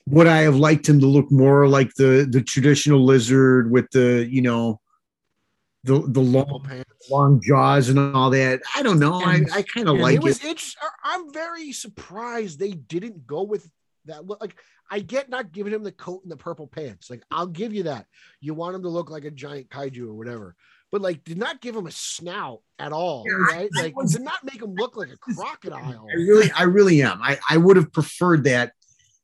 would 0.08 0.28
I 0.28 0.42
have 0.42 0.56
liked 0.56 0.88
him 0.88 1.00
to 1.00 1.08
look 1.08 1.32
more 1.32 1.68
like 1.68 1.94
the 1.96 2.28
the 2.30 2.42
traditional 2.42 3.04
lizard 3.04 3.72
with 3.72 3.90
the 3.92 4.28
you 4.30 4.42
know 4.42 4.80
the 5.84 6.02
the 6.08 6.22
long 6.22 6.62
pants. 6.64 7.10
long 7.10 7.42
jaws 7.42 7.90
and 7.90 8.00
all 8.00 8.30
that? 8.32 8.62
I 8.76 8.84
don't 8.84 9.00
know. 9.00 9.16
I, 9.24 9.42
I 9.54 9.62
kind 9.64 9.88
of 9.90 9.98
like 9.98 10.16
it 10.16 10.24
was 10.24 10.38
it. 10.44 10.46
interesting. 10.50 10.82
I'm 11.04 11.32
very 11.34 11.72
surprised 11.72 12.60
they 12.60 12.72
didn't 12.72 13.26
go 13.28 13.44
with 13.44 13.70
that 14.06 14.26
look. 14.26 14.42
Like 14.42 14.58
I 14.92 15.00
get 15.00 15.30
not 15.30 15.52
giving 15.52 15.74
him 15.74 15.84
the 15.84 15.92
coat 15.92 16.22
and 16.24 16.32
the 16.32 16.38
purple 16.38 16.68
pants. 16.68 17.10
Like 17.10 17.24
I'll 17.32 17.48
give 17.48 17.74
you 17.74 17.84
that. 17.84 18.06
You 18.40 18.54
want 18.54 18.76
him 18.76 18.84
to 18.84 18.90
look 18.90 19.10
like 19.10 19.26
a 19.26 19.32
giant 19.32 19.70
kaiju 19.70 20.08
or 20.08 20.14
whatever. 20.14 20.56
But 20.92 21.02
like, 21.02 21.24
did 21.26 21.38
not 21.40 21.60
give 21.60 21.76
him 21.76 21.88
a 21.88 21.92
snout 21.92 22.62
at 22.80 22.94
all, 22.94 23.26
Yeah, 23.28 23.34
right? 23.58 23.70
I 23.76 23.82
Like, 23.82 23.98
was- 23.98 24.14
did 24.14 24.22
not 24.22 24.44
make 24.44 24.62
him 24.62 24.76
look 24.76 24.96
like 24.96 25.10
a 25.10 25.18
crocodile. 25.18 26.06
I 26.10 26.14
really, 26.16 26.52
I 26.52 26.64
really 26.64 27.02
am. 27.02 27.20
I, 27.22 27.38
I 27.50 27.58
would 27.58 27.76
have 27.76 27.92
preferred 27.92 28.44
that. 28.46 28.72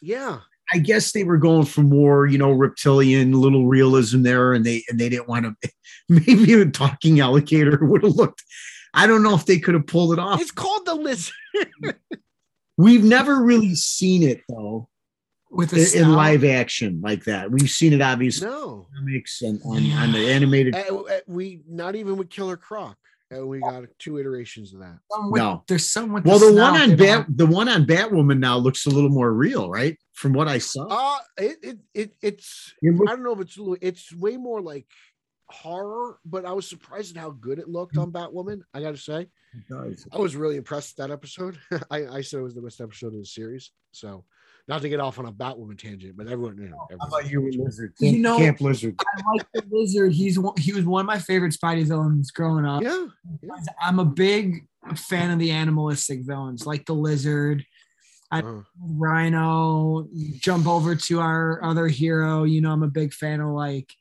Yeah, 0.02 0.40
I 0.74 0.78
guess 0.80 1.12
they 1.12 1.24
were 1.24 1.38
going 1.38 1.66
for 1.66 1.82
more, 1.82 2.28
you 2.28 2.38
know, 2.38 2.52
reptilian 2.52 3.34
little 3.34 3.68
realism 3.68 4.24
there, 4.24 4.54
and 4.54 4.66
they 4.66 4.84
and 4.90 5.00
they 5.00 5.10
didn't 5.10 5.28
want 5.28 5.46
to. 5.62 5.72
Maybe 6.10 6.54
a 6.54 6.66
talking 6.66 7.20
alligator 7.20 7.80
would 7.86 8.04
have 8.04 8.16
looked. 8.16 8.44
I 8.94 9.08
don't 9.08 9.24
know 9.24 9.36
if 9.36 9.46
they 9.46 9.60
could 9.60 9.74
have 9.74 9.88
pulled 9.88 10.14
it 10.14 10.20
off. 10.20 10.42
it's 10.42 10.52
called 10.52 10.86
the 10.86 10.96
lizard. 10.96 11.34
We've 12.78 13.04
never 13.04 13.42
really 13.42 13.76
seen 13.76 14.24
it 14.24 14.42
though 14.50 14.90
with 15.50 15.74
a 15.74 15.98
in, 15.98 16.06
in 16.06 16.14
live 16.14 16.44
action 16.44 17.00
like 17.02 17.26
that. 17.26 17.52
We've 17.52 17.70
seen 17.70 17.94
it 17.94 18.02
obviously 18.02 18.48
No, 18.48 18.88
in 18.92 19.06
comics 19.06 19.42
and 19.42 19.62
on, 19.66 19.92
on 19.92 20.12
the 20.12 20.32
animated. 20.32 20.76
Uh, 20.76 21.04
we 21.28 21.62
not 21.70 21.96
even 21.96 22.18
with 22.18 22.30
Killer 22.30 22.58
Croc. 22.58 22.98
Uh, 23.36 23.46
we 23.48 23.60
got 23.60 23.84
two 24.00 24.18
iterations 24.20 24.74
of 24.74 24.80
that. 24.80 24.98
With- 25.10 25.40
No. 25.42 25.64
There's 25.68 25.90
some 25.90 26.12
with 26.12 26.26
Well, 26.26 26.40
the 26.40 26.54
one 26.54 26.76
on 26.82 26.90
Bat, 26.96 26.98
don't- 27.28 27.38
the 27.38 27.46
one 27.46 27.70
on 27.70 27.86
Batwoman 27.86 28.40
now 28.40 28.58
looks 28.58 28.86
a 28.86 28.90
little 28.90 29.10
more 29.10 29.34
real, 29.34 29.70
right? 29.70 29.98
From 30.14 30.34
what 30.34 30.48
I 30.48 30.58
saw. 30.58 30.88
Uh 30.88 31.20
it 31.38 31.58
it, 31.64 31.78
it 31.94 32.16
it's 32.22 32.74
It 32.82 32.94
look- 32.96 33.10
I 33.10 33.14
don't 33.16 33.24
know 33.24 33.34
if 33.34 33.40
it's 33.42 33.58
it's 33.82 34.14
way 34.14 34.38
more 34.38 34.62
like 34.62 34.88
horror, 35.50 36.18
but 36.26 36.46
I 36.46 36.52
was 36.54 36.68
surprised 36.68 37.16
at 37.16 37.22
how 37.22 37.32
good 37.32 37.60
it 37.60 37.68
looked 37.70 37.98
on 37.98 38.12
Batwoman. 38.12 38.62
I 38.74 38.82
gotta 38.82 38.98
say. 38.98 39.28
I 40.14 40.18
was 40.18 40.36
really 40.36 40.56
impressed 40.56 40.98
with 40.98 41.08
that 41.08 41.14
episode. 41.14 41.60
I, 41.92 42.08
I 42.08 42.22
said 42.22 42.40
it 42.40 42.44
was 42.44 42.56
the 42.56 42.62
best 42.62 42.80
episode 42.80 43.08
of 43.14 43.20
the 43.20 43.26
series. 43.26 43.72
So, 43.92 44.24
not 44.68 44.82
to 44.82 44.90
get 44.90 45.00
off 45.00 45.20
on 45.20 45.26
a 45.26 45.32
Batwoman 45.32 45.78
tangent, 45.78 46.16
but 46.16 46.28
everyone, 46.28 46.58
you 46.58 46.70
know, 46.70 46.88
How 47.00 47.08
about 47.08 47.30
you, 47.30 47.42
Lizard? 47.52 47.94
You 48.00 48.20
know- 48.20 48.38
Camp 48.38 48.62
Lizard. 48.62 48.96
I 49.00 49.22
like 49.36 49.48
the 49.54 49.64
lizard. 49.72 50.14
He's 50.14 50.38
one, 50.40 50.54
he 50.58 50.74
was 50.74 50.86
one 50.86 51.02
of 51.02 51.08
my 51.08 51.20
favorite 51.20 51.54
Spidey 51.54 51.86
villains 51.86 52.32
growing 52.32 52.66
up. 52.66 52.84
Yeah, 52.84 53.08
I'm 53.82 54.00
a 54.00 54.06
big 54.06 54.68
fan 54.96 55.32
of 55.32 55.40
the 55.40 55.52
animalistic 55.52 56.22
villains, 56.22 56.66
like 56.66 56.86
the 56.86 56.94
lizard, 56.96 57.66
uh, 58.32 58.42
Rhino. 58.82 60.08
Jump 60.40 60.68
over 60.68 60.96
to 60.96 61.20
our 61.20 61.64
other 61.64 61.88
hero. 61.88 62.44
You 62.44 62.62
know, 62.62 62.72
I'm 62.72 62.84
a 62.84 62.88
big 62.88 63.14
fan 63.14 63.42
of 63.42 63.50
like 63.50 63.92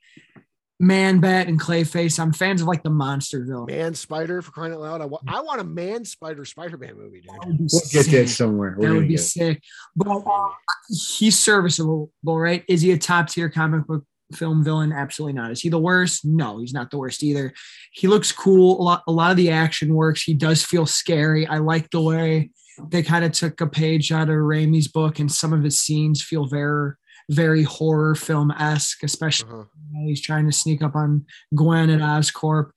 Man 0.80 1.20
Bat 1.20 1.48
and 1.48 1.60
Clayface. 1.60 2.18
I'm 2.18 2.32
fans 2.32 2.62
of 2.62 2.66
like 2.66 2.82
the 2.82 2.88
monster 2.90 3.44
villain. 3.44 3.66
Man 3.66 3.94
Spider 3.94 4.40
for 4.40 4.50
crying 4.50 4.72
out 4.72 4.80
loud. 4.80 5.00
I 5.02 5.04
want 5.04 5.22
I 5.28 5.40
want 5.42 5.60
a 5.60 5.64
Man 5.64 6.06
Spider 6.06 6.44
Spider 6.46 6.78
Man 6.78 6.96
movie, 6.96 7.20
dude. 7.20 7.30
That 7.30 7.46
would 7.46 7.58
be 7.58 7.66
We'll 7.70 7.82
get 7.92 8.04
sick. 8.06 8.12
that 8.12 8.28
somewhere. 8.30 8.74
We're 8.78 8.88
That 8.88 8.94
would 8.94 9.08
be 9.08 9.14
get 9.14 9.20
sick. 9.20 9.62
But 9.94 10.08
uh, 10.08 10.48
he's 10.88 11.38
serviceable, 11.38 12.10
right? 12.24 12.64
Is 12.66 12.80
he 12.80 12.92
a 12.92 12.98
top 12.98 13.28
tier 13.28 13.50
comic 13.50 13.86
book 13.86 14.04
film 14.32 14.64
villain? 14.64 14.92
Absolutely 14.92 15.34
not. 15.34 15.50
Is 15.50 15.60
he 15.60 15.68
the 15.68 15.78
worst? 15.78 16.24
No, 16.24 16.58
he's 16.60 16.72
not 16.72 16.90
the 16.90 16.96
worst 16.98 17.22
either. 17.22 17.52
He 17.92 18.06
looks 18.08 18.32
cool. 18.32 18.80
A 18.80 18.82
lot, 18.82 19.02
a 19.06 19.12
lot 19.12 19.30
of 19.32 19.36
the 19.36 19.50
action 19.50 19.92
works. 19.94 20.22
He 20.22 20.32
does 20.32 20.64
feel 20.64 20.86
scary. 20.86 21.46
I 21.46 21.58
like 21.58 21.90
the 21.90 22.00
way 22.00 22.50
they 22.88 23.02
kind 23.02 23.24
of 23.26 23.32
took 23.32 23.60
a 23.60 23.66
page 23.66 24.10
out 24.12 24.30
of 24.30 24.36
Raimi's 24.36 24.88
book, 24.88 25.18
and 25.18 25.30
some 25.30 25.52
of 25.52 25.62
his 25.62 25.78
scenes 25.78 26.22
feel 26.22 26.46
very, 26.46 26.92
very 27.30 27.62
horror 27.62 28.14
film 28.14 28.50
esque, 28.52 29.02
especially 29.02 29.50
Uh-huh. 29.50 29.64
when 29.92 30.06
he's 30.08 30.20
trying 30.20 30.46
to 30.46 30.52
sneak 30.52 30.82
up 30.82 30.94
on 30.96 31.24
Gwen 31.54 31.88
at 31.90 32.00
Oscorp. 32.00 32.70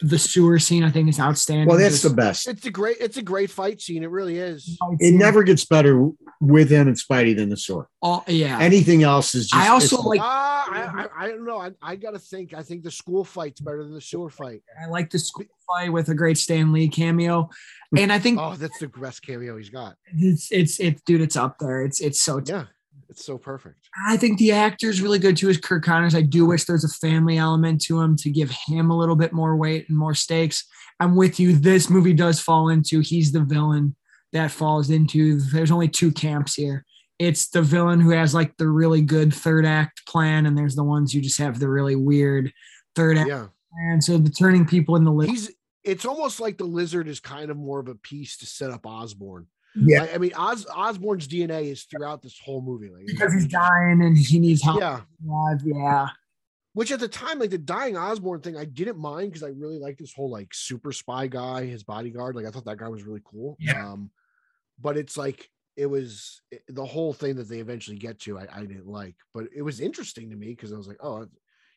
the 0.00 0.16
sewer 0.16 0.60
scene 0.60 0.84
I 0.84 0.90
think 0.92 1.08
is 1.08 1.18
outstanding. 1.18 1.66
Well, 1.66 1.76
that's 1.76 2.02
Just 2.02 2.04
the 2.04 2.14
best. 2.14 2.46
It's 2.46 2.64
a 2.64 2.70
great 2.70 2.98
it's 3.00 3.16
a 3.16 3.22
great 3.22 3.50
fight 3.50 3.80
scene. 3.80 4.04
It 4.04 4.10
really 4.10 4.38
is. 4.38 4.78
It 5.00 5.12
never 5.14 5.42
gets 5.42 5.64
better 5.64 6.10
with 6.40 6.70
him 6.70 6.86
and 6.86 6.96
Spidey 6.96 7.34
than 7.34 7.48
the 7.48 7.56
sewer. 7.56 7.88
all, 8.00 8.22
yeah. 8.28 8.60
Anything 8.60 9.02
else 9.02 9.34
is 9.34 9.48
just. 9.48 9.60
I 9.60 9.70
also 9.70 10.00
like- 10.02 10.20
Ah, 10.22 10.68
I, 10.70 11.02
I, 11.02 11.24
I 11.24 11.28
don't 11.30 11.44
know. 11.44 11.58
I, 11.58 11.72
I 11.82 11.96
gotta 11.96 12.20
think. 12.20 12.54
I 12.54 12.62
think 12.62 12.84
the 12.84 12.92
school 12.92 13.24
fight's 13.24 13.60
better 13.60 13.82
than 13.82 13.92
the 13.92 14.00
sewer 14.00 14.30
fight. 14.30 14.62
I 14.80 14.86
like 14.86 15.10
the 15.10 15.18
school 15.18 15.46
fight 15.66 15.92
with 15.92 16.08
a 16.10 16.14
great 16.14 16.38
Stan 16.38 16.72
Lee 16.72 16.86
cameo. 16.88 17.50
And 17.96 18.12
I 18.12 18.20
think 18.20 18.38
Oh, 18.40 18.54
that's 18.54 18.78
the 18.78 18.86
best 18.86 19.22
cameo 19.26 19.56
he's 19.56 19.70
got. 19.70 19.96
it's 20.16 20.52
it's 20.52 20.78
it's 20.78 21.02
dude, 21.02 21.22
it's 21.22 21.34
up 21.34 21.58
there. 21.58 21.82
It's 21.82 22.00
it's 22.00 22.20
so 22.20 22.40
Yeah, 22.46 22.66
it's 23.08 23.24
so 23.24 23.38
perfect. 23.38 23.88
I 24.06 24.16
think 24.16 24.38
the 24.38 24.52
actor's 24.52 25.00
really 25.00 25.18
good 25.18 25.36
too. 25.36 25.48
Is 25.48 25.58
Curt 25.58 25.82
Connors? 25.82 26.14
I 26.14 26.22
do 26.22 26.44
wish 26.46 26.64
there's 26.64 26.84
a 26.84 26.88
family 26.88 27.38
element 27.38 27.80
to 27.82 28.00
him 28.00 28.16
to 28.16 28.30
give 28.30 28.50
him 28.50 28.90
a 28.90 28.96
little 28.96 29.16
bit 29.16 29.32
more 29.32 29.56
weight 29.56 29.88
and 29.88 29.96
more 29.96 30.14
stakes. 30.14 30.64
I'm 31.00 31.16
with 31.16 31.38
you. 31.40 31.56
This 31.56 31.88
movie 31.88 32.12
does 32.12 32.40
fall 32.40 32.68
into 32.68 33.00
he's 33.00 33.32
the 33.32 33.40
villain 33.40 33.94
that 34.32 34.50
falls 34.50 34.90
into. 34.90 35.40
There's 35.40 35.70
only 35.70 35.88
two 35.88 36.12
camps 36.12 36.54
here. 36.54 36.84
It's 37.18 37.48
the 37.48 37.62
villain 37.62 38.00
who 38.00 38.10
has 38.10 38.34
like 38.34 38.56
the 38.58 38.68
really 38.68 39.00
good 39.00 39.32
third 39.34 39.64
act 39.66 40.06
plan, 40.06 40.46
and 40.46 40.56
there's 40.56 40.76
the 40.76 40.84
ones 40.84 41.12
who 41.12 41.20
just 41.20 41.38
have 41.38 41.58
the 41.58 41.68
really 41.68 41.96
weird 41.96 42.52
third 42.94 43.18
act 43.18 43.28
Yeah, 43.28 43.46
plan. 43.72 44.00
So 44.00 44.18
the 44.18 44.30
turning 44.30 44.66
people 44.66 44.96
in 44.96 45.04
the 45.04 45.12
list. 45.12 45.30
he's. 45.30 45.50
It's 45.84 46.04
almost 46.04 46.38
like 46.38 46.58
the 46.58 46.64
lizard 46.64 47.08
is 47.08 47.18
kind 47.18 47.50
of 47.50 47.56
more 47.56 47.80
of 47.80 47.88
a 47.88 47.94
piece 47.94 48.36
to 48.38 48.46
set 48.46 48.70
up 48.70 48.84
Osborn. 48.84 49.46
Yeah. 49.76 50.04
I, 50.04 50.14
I 50.14 50.18
mean, 50.18 50.32
Os, 50.34 50.66
Osborn's 50.66 51.28
DNA 51.28 51.64
is 51.66 51.84
throughout 51.84 52.22
this 52.22 52.38
whole 52.44 52.60
movie. 52.62 52.90
Like, 52.90 53.06
because 53.06 53.32
he's 53.32 53.46
dying 53.46 54.02
and 54.02 54.16
he 54.16 54.38
needs 54.38 54.62
help. 54.62 54.80
Yeah. 54.80 55.00
Yeah. 55.64 56.08
which 56.72 56.90
at 56.92 57.00
the 57.00 57.08
time, 57.08 57.38
like 57.38 57.50
the 57.50 57.58
dying 57.58 57.96
Osborne 57.96 58.40
thing, 58.40 58.56
I 58.56 58.64
didn't 58.64 58.98
mind 58.98 59.30
because 59.30 59.42
I 59.42 59.48
really 59.48 59.78
liked 59.78 59.98
this 59.98 60.12
whole 60.14 60.30
like 60.30 60.52
super 60.54 60.92
spy 60.92 61.26
guy, 61.26 61.64
his 61.66 61.82
bodyguard. 61.82 62.36
Like 62.36 62.46
I 62.46 62.50
thought 62.50 62.64
that 62.66 62.78
guy 62.78 62.88
was 62.88 63.02
really 63.04 63.22
cool. 63.24 63.56
Yeah. 63.60 63.86
Um, 63.92 64.10
but 64.80 64.96
it's 64.96 65.16
like 65.16 65.48
it 65.76 65.86
was 65.86 66.40
it- 66.50 66.62
the 66.68 66.84
whole 66.84 67.12
thing 67.12 67.36
that 67.36 67.48
they 67.48 67.58
eventually 67.58 67.98
get 67.98 68.18
to. 68.20 68.38
I, 68.38 68.46
I 68.52 68.60
didn't 68.60 68.86
like, 68.88 69.16
but 69.34 69.44
it 69.54 69.62
was 69.62 69.80
interesting 69.80 70.30
to 70.30 70.36
me 70.36 70.48
because 70.48 70.72
I 70.72 70.76
was 70.76 70.88
like, 70.88 70.98
oh, 71.02 71.26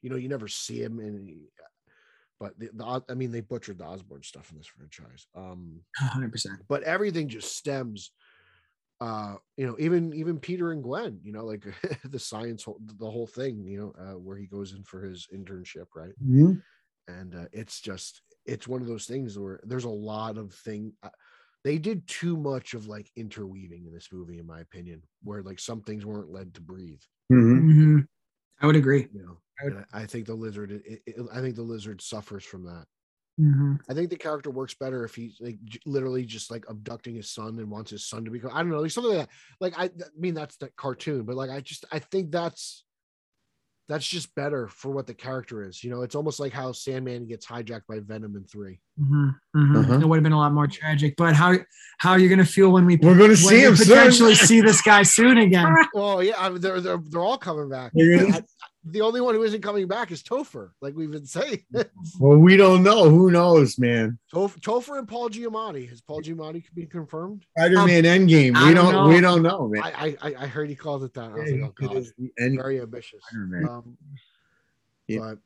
you 0.02 0.10
know, 0.10 0.16
you 0.16 0.30
never 0.30 0.48
see 0.48 0.82
him, 0.82 0.98
and 1.00 1.30
but 2.42 2.60
the, 2.60 2.72
the 2.74 3.06
I 3.10 3.16
mean, 3.16 3.32
they 3.32 3.42
butchered 3.42 3.80
the 3.80 3.86
Osborn 3.86 4.24
stuff 4.24 4.52
in 4.52 4.58
this 4.60 4.68
franchise. 4.68 5.28
Um, 5.36 5.86
100%. 6.00 6.62
but 6.68 6.84
everything 6.84 7.30
just 7.30 7.56
stems 7.56 8.12
uh 9.02 9.36
you 9.58 9.66
know 9.66 9.76
even 9.80 10.14
even 10.14 10.40
peter 10.40 10.72
and 10.72 10.84
gwen 10.84 11.20
you 11.24 11.32
know 11.32 11.46
like 11.46 11.66
the 12.06 12.20
science 12.20 12.66
the 12.98 13.10
whole 13.12 13.28
thing 13.28 13.66
you 13.68 13.80
know 13.80 13.94
uh, 14.04 14.18
where 14.18 14.38
he 14.38 14.48
goes 14.48 14.74
in 14.74 14.84
for 14.84 15.02
his 15.02 15.28
internship 15.34 15.88
right 15.96 16.14
Mhm. 16.20 16.62
and 17.08 17.36
uh, 17.36 17.46
it's 17.52 17.82
just 17.82 18.22
it's 18.46 18.68
one 18.68 18.82
of 18.82 18.88
those 18.88 19.06
things 19.06 19.38
where 19.38 19.60
there's 19.64 19.86
a 19.86 19.90
lot 19.90 20.38
of 20.38 20.54
thing 20.54 20.94
uh, 21.04 21.10
they 21.64 21.78
did 21.78 22.08
too 22.08 22.38
much 22.38 22.74
of 22.74 22.88
like 22.88 23.12
interweaving 23.16 23.86
in 23.86 23.94
this 23.94 24.10
movie 24.12 24.40
in 24.40 24.46
my 24.48 24.62
opinion 24.62 25.04
where 25.24 25.44
like 25.44 25.60
some 25.60 25.82
things 25.82 26.06
weren't 26.06 26.32
led 26.32 26.54
to 26.54 26.62
breathe 26.62 27.02
Mhm. 27.32 27.72
hmm 27.72 28.00
I 28.62 28.68
would 28.68 28.76
agree. 28.78 29.10
you 29.12 29.24
know 29.24 29.41
I 29.62 29.66
would- 29.66 29.86
I, 29.94 30.02
I 30.02 30.06
think 30.06 30.26
the 30.26 30.34
lizard 30.36 30.72
it, 30.72 31.02
it, 31.06 31.16
i 31.34 31.40
think 31.42 31.56
the 31.56 31.62
lizard 31.62 32.02
suffers 32.02 32.44
from 32.44 32.66
that 32.66 32.86
hmm 33.38 33.76
I 33.90 33.94
think 33.94 34.10
the 34.10 34.18
character 34.18 34.52
works 34.52 34.74
better 34.76 35.04
if 35.06 35.16
he's 35.16 35.38
like 35.40 35.58
j- 35.64 35.80
literally 35.86 36.26
just 36.26 36.52
like 36.52 36.66
abducting 36.70 37.16
his 37.16 37.30
son 37.32 37.58
and 37.60 37.70
wants 37.72 37.90
his 37.92 38.06
son 38.06 38.24
to 38.26 38.32
become. 38.32 38.52
I 38.54 38.60
don't 38.62 38.70
know, 38.70 38.80
like 38.80 38.92
something 38.92 39.16
like 39.18 39.28
that. 39.28 39.30
Like 39.60 39.74
I, 39.78 39.86
I 39.86 40.10
mean, 40.20 40.34
that's 40.34 40.58
the 40.58 40.70
cartoon, 40.78 41.24
but 41.24 41.36
like 41.36 41.50
I 41.50 41.60
just 41.62 41.86
I 41.92 42.00
think 42.00 42.32
that's 42.32 42.84
that's 43.90 44.06
just 44.08 44.34
better 44.36 44.68
for 44.68 44.92
what 44.92 45.08
the 45.08 45.14
character 45.14 45.64
is. 45.64 45.84
You 45.84 45.90
know, 45.90 46.02
it's 46.04 46.14
almost 46.16 46.40
like 46.40 46.54
how 46.54 46.72
Sandman 46.72 47.26
gets 47.28 47.46
hijacked 47.46 47.88
by 47.88 48.00
Venom 48.00 48.36
in 48.36 48.44
three. 48.44 48.80
hmm 49.00 49.30
hmm 49.56 49.78
Uh-huh. 49.78 50.00
It 50.00 50.08
would 50.08 50.18
have 50.18 50.24
been 50.24 50.32
a 50.34 50.38
lot 50.38 50.54
more 50.54 50.68
tragic. 50.68 51.16
But 51.18 51.34
how 51.34 51.56
how 51.98 52.12
are 52.12 52.20
you 52.20 52.30
going 52.30 52.40
to 52.40 52.46
feel 52.46 52.70
when 52.72 52.86
we 52.86 52.98
We're 52.98 53.18
going 53.18 53.32
to 53.32 53.38
see 53.38 53.56
we 53.56 53.64
him 53.66 53.76
soon. 53.76 53.88
potentially 53.88 54.36
see 54.36 54.62
this 54.62 54.82
guy 54.82 55.04
soon 55.04 55.38
again? 55.38 55.74
Well, 55.94 56.22
yeah, 56.22 56.36
I 56.38 56.50
mean, 56.50 56.62
they're 56.62 56.80
they're 56.82 57.00
they're 57.10 57.22
all 57.22 57.38
coming 57.38 57.70
back. 57.70 57.92
They're 57.96 58.28
I- 58.28 58.44
the 58.84 59.02
only 59.02 59.22
one 59.22 59.36
who 59.36 59.44
isn't 59.44 59.62
coming 59.62 59.88
back 59.88 60.12
is 60.12 60.24
Topher, 60.24 60.72
like 60.82 60.96
we've 60.96 61.12
been 61.12 61.26
saying. 61.26 61.64
Well, 62.20 62.38
we 62.38 62.58
don't 62.58 62.82
know. 62.84 63.10
Who 63.10 63.30
knows, 63.32 63.78
man? 63.78 64.18
Topher, 64.34 64.60
Topher 64.60 64.98
and 64.98 65.08
Paul 65.08 65.30
Giamatti. 65.30 65.88
Has 65.90 66.02
Paul 66.02 66.22
Giamatti 66.22 66.64
been 66.74 66.88
confirmed? 66.88 67.46
Spider-Man 67.58 68.04
Endgame. 68.04 68.56
I 68.56 68.70
We 68.70 68.74
don't 68.74 68.92
don't. 68.92 69.08
know. 69.10 69.16
we 69.16 69.22
don't 69.22 69.44
know, 69.44 69.68
man. 69.68 69.84
I 69.84 70.18
I 70.22 70.36
I 70.44 70.48
heard 70.48 70.68
he 70.70 70.76
called 70.76 71.04
it 71.04 71.14
that. 71.14 71.32
I 71.32 71.34
was 71.36 71.52
like, 71.52 71.62
oh 71.62 71.74
god, 71.88 72.06
the 72.18 72.32
end- 72.40 72.58
very 72.58 72.82
ambitious. 72.82 73.22
Um, 73.34 73.98
Yeah. 75.08 75.20
But 75.20 75.38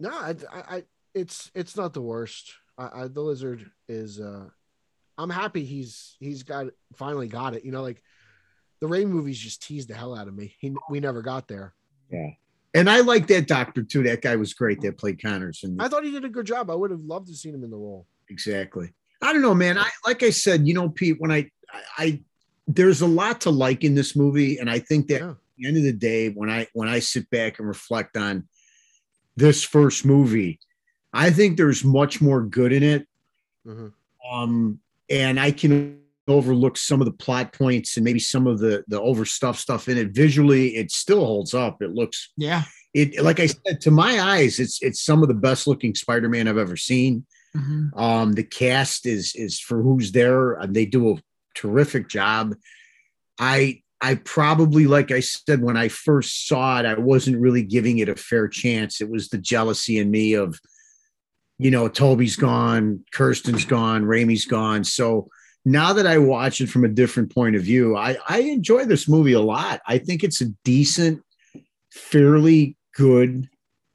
no, 0.00 0.10
I, 0.10 0.34
I, 0.52 0.76
I, 0.76 0.84
it's 1.14 1.50
it's 1.54 1.76
not 1.76 1.92
the 1.94 2.02
worst. 2.02 2.54
I, 2.76 3.02
I, 3.02 3.08
the 3.08 3.20
lizard 3.20 3.70
is. 3.88 4.20
uh 4.20 4.48
I'm 5.18 5.30
happy 5.30 5.64
he's 5.64 6.16
he's 6.20 6.42
got 6.42 6.66
finally 6.96 7.28
got 7.28 7.54
it. 7.54 7.64
You 7.64 7.70
know, 7.70 7.82
like 7.82 8.02
the 8.80 8.88
Raimi 8.88 9.06
movies 9.10 9.38
just 9.38 9.62
teased 9.62 9.88
the 9.88 9.94
hell 9.94 10.14
out 10.16 10.26
of 10.26 10.34
me. 10.34 10.56
He 10.58 10.74
we 10.90 10.98
never 11.00 11.22
got 11.22 11.46
there. 11.46 11.74
Yeah. 12.12 12.30
And 12.74 12.88
I 12.88 13.00
like 13.00 13.26
that 13.28 13.46
doctor 13.48 13.82
too. 13.82 14.02
That 14.04 14.22
guy 14.22 14.36
was 14.36 14.54
great. 14.54 14.80
That 14.82 14.96
played 14.98 15.20
Connors. 15.22 15.62
And 15.64 15.80
I 15.82 15.88
thought 15.88 16.04
he 16.04 16.10
did 16.10 16.24
a 16.24 16.28
good 16.28 16.46
job. 16.46 16.70
I 16.70 16.74
would 16.74 16.90
have 16.90 17.00
loved 17.02 17.26
to 17.28 17.34
seen 17.34 17.54
him 17.54 17.64
in 17.64 17.70
the 17.70 17.76
role. 17.76 18.06
exactly. 18.28 18.92
I 19.20 19.32
don't 19.32 19.42
know, 19.42 19.54
man. 19.54 19.78
I 19.78 19.88
like 20.06 20.22
I 20.24 20.30
said, 20.30 20.66
you 20.66 20.74
know, 20.74 20.88
Pete. 20.88 21.16
When 21.20 21.30
I, 21.30 21.48
I, 21.72 21.82
I 21.98 22.20
there's 22.66 23.02
a 23.02 23.06
lot 23.06 23.40
to 23.42 23.50
like 23.50 23.84
in 23.84 23.94
this 23.94 24.16
movie, 24.16 24.58
and 24.58 24.68
I 24.70 24.78
think 24.80 25.06
that 25.08 25.20
Yeah. 25.20 25.30
at 25.30 25.36
the 25.58 25.68
end 25.68 25.76
of 25.76 25.82
the 25.84 25.92
day, 25.92 26.30
when 26.30 26.50
I 26.50 26.66
when 26.72 26.88
I 26.88 26.98
sit 26.98 27.30
back 27.30 27.58
and 27.60 27.68
reflect 27.68 28.16
on 28.16 28.48
this 29.36 29.62
first 29.62 30.04
movie, 30.04 30.58
I 31.12 31.30
think 31.30 31.56
there's 31.56 31.84
much 31.84 32.20
more 32.20 32.42
good 32.42 32.72
in 32.72 32.82
it. 32.82 33.06
Mhm. 33.66 33.92
Um, 34.30 34.80
and 35.08 35.38
I 35.38 35.52
can 35.52 36.01
overlook 36.32 36.76
some 36.76 37.00
of 37.00 37.04
the 37.06 37.12
plot 37.24 37.52
points 37.52 37.96
and 37.96 38.04
maybe 38.04 38.18
some 38.18 38.46
of 38.46 38.58
the 38.58 38.84
the 38.88 39.00
overstuffed 39.00 39.60
stuff 39.60 39.88
in 39.88 39.98
it. 39.98 40.10
Visually, 40.14 40.76
it 40.76 40.90
still 40.90 41.24
holds 41.24 41.54
up. 41.54 41.82
It 41.82 41.90
looks 41.94 42.30
Yeah. 42.36 42.62
it 42.94 43.22
like 43.22 43.40
I 43.40 43.46
said 43.46 43.80
to 43.82 43.90
my 43.90 44.20
eyes, 44.20 44.58
it's 44.58 44.82
it's 44.82 45.02
some 45.02 45.22
of 45.22 45.28
the 45.28 45.34
best 45.48 45.66
looking 45.66 45.94
Spider-Man 45.94 46.48
I've 46.48 46.58
ever 46.58 46.76
seen. 46.76 47.26
hmm 47.54 47.88
Um, 47.96 48.32
the 48.32 48.44
cast 48.44 49.06
is 49.06 49.34
is 49.34 49.60
for 49.60 49.82
who's 49.82 50.12
there, 50.12 50.54
and 50.54 50.74
they 50.74 50.86
do 50.86 51.12
a 51.12 51.22
terrific 51.54 52.08
job. 52.08 52.54
I 53.38 53.82
I 54.04 54.16
probably, 54.16 54.86
like 54.86 55.12
I 55.12 55.20
said, 55.20 55.62
when 55.62 55.76
I 55.76 55.88
first 55.88 56.48
saw 56.48 56.80
it, 56.80 56.86
I 56.86 56.94
wasn't 56.94 57.40
really 57.40 57.62
giving 57.62 57.98
it 57.98 58.08
a 58.08 58.16
fair 58.16 58.48
chance. 58.48 59.00
It 59.00 59.08
was 59.08 59.28
the 59.28 59.38
jealousy 59.38 59.98
in 59.98 60.10
me 60.10 60.34
of, 60.34 60.58
you 61.58 61.70
know, 61.70 61.88
Tobey's 61.88 62.34
gone, 62.34 63.04
Kirsten's 63.12 63.64
gone, 63.64 64.02
Raimi's 64.02 64.44
gone. 64.44 64.82
So 64.82 65.28
now 65.64 65.92
that 65.92 66.06
I 66.06 66.18
watch 66.18 66.60
it 66.60 66.68
from 66.68 66.84
a 66.84 66.88
different 66.88 67.32
point 67.34 67.56
of 67.56 67.62
view, 67.62 67.96
I, 67.96 68.16
I 68.28 68.40
enjoy 68.40 68.84
this 68.84 69.08
movie 69.08 69.32
a 69.32 69.40
lot. 69.40 69.80
I 69.86 69.98
think 69.98 70.24
it's 70.24 70.40
a 70.40 70.46
decent, 70.64 71.22
fairly 71.90 72.76
good 72.94 73.48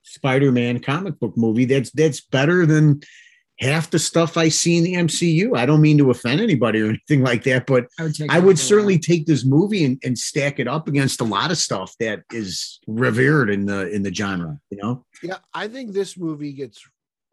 Spider-Man 0.03 0.79
comic 0.79 1.19
book 1.19 1.35
movie. 1.35 1.65
That's 1.65 1.91
that's 1.91 2.21
better 2.21 2.65
than 2.65 3.01
half 3.59 3.89
the 3.89 3.99
stuff 3.99 4.37
I 4.37 4.49
see 4.49 4.77
in 4.77 4.83
the 4.83 4.93
MCU. 4.93 5.57
I 5.57 5.65
don't 5.65 5.81
mean 5.81 5.97
to 5.97 6.11
offend 6.11 6.41
anybody 6.41 6.81
or 6.81 6.85
anything 6.89 7.23
like 7.23 7.43
that, 7.43 7.65
but 7.65 7.87
I 7.99 8.03
would 8.03 8.15
take. 8.15 8.31
I 8.31 8.39
would 8.39 8.55
over 8.55 8.57
certainly 8.57 8.99
take 8.99 9.25
this 9.25 9.45
movie 9.45 9.83
and, 9.83 9.99
and 10.03 10.17
stack 10.17 10.59
it 10.59 10.67
up 10.67 10.87
against 10.87 11.21
a 11.21 11.25
lot 11.25 11.51
of 11.51 11.57
stuff 11.57 11.93
that 11.99 12.23
is 12.31 12.79
revered 12.87 13.49
in 13.49 13.65
the 13.65 13.89
in 13.89 14.03
the 14.03 14.13
genre. 14.13 14.59
You 14.69 14.77
know, 14.77 15.05
Yeah, 15.21 15.37
I 15.53 15.67
think 15.67 15.93
this 15.93 16.17
movie 16.17 16.53
gets 16.53 16.81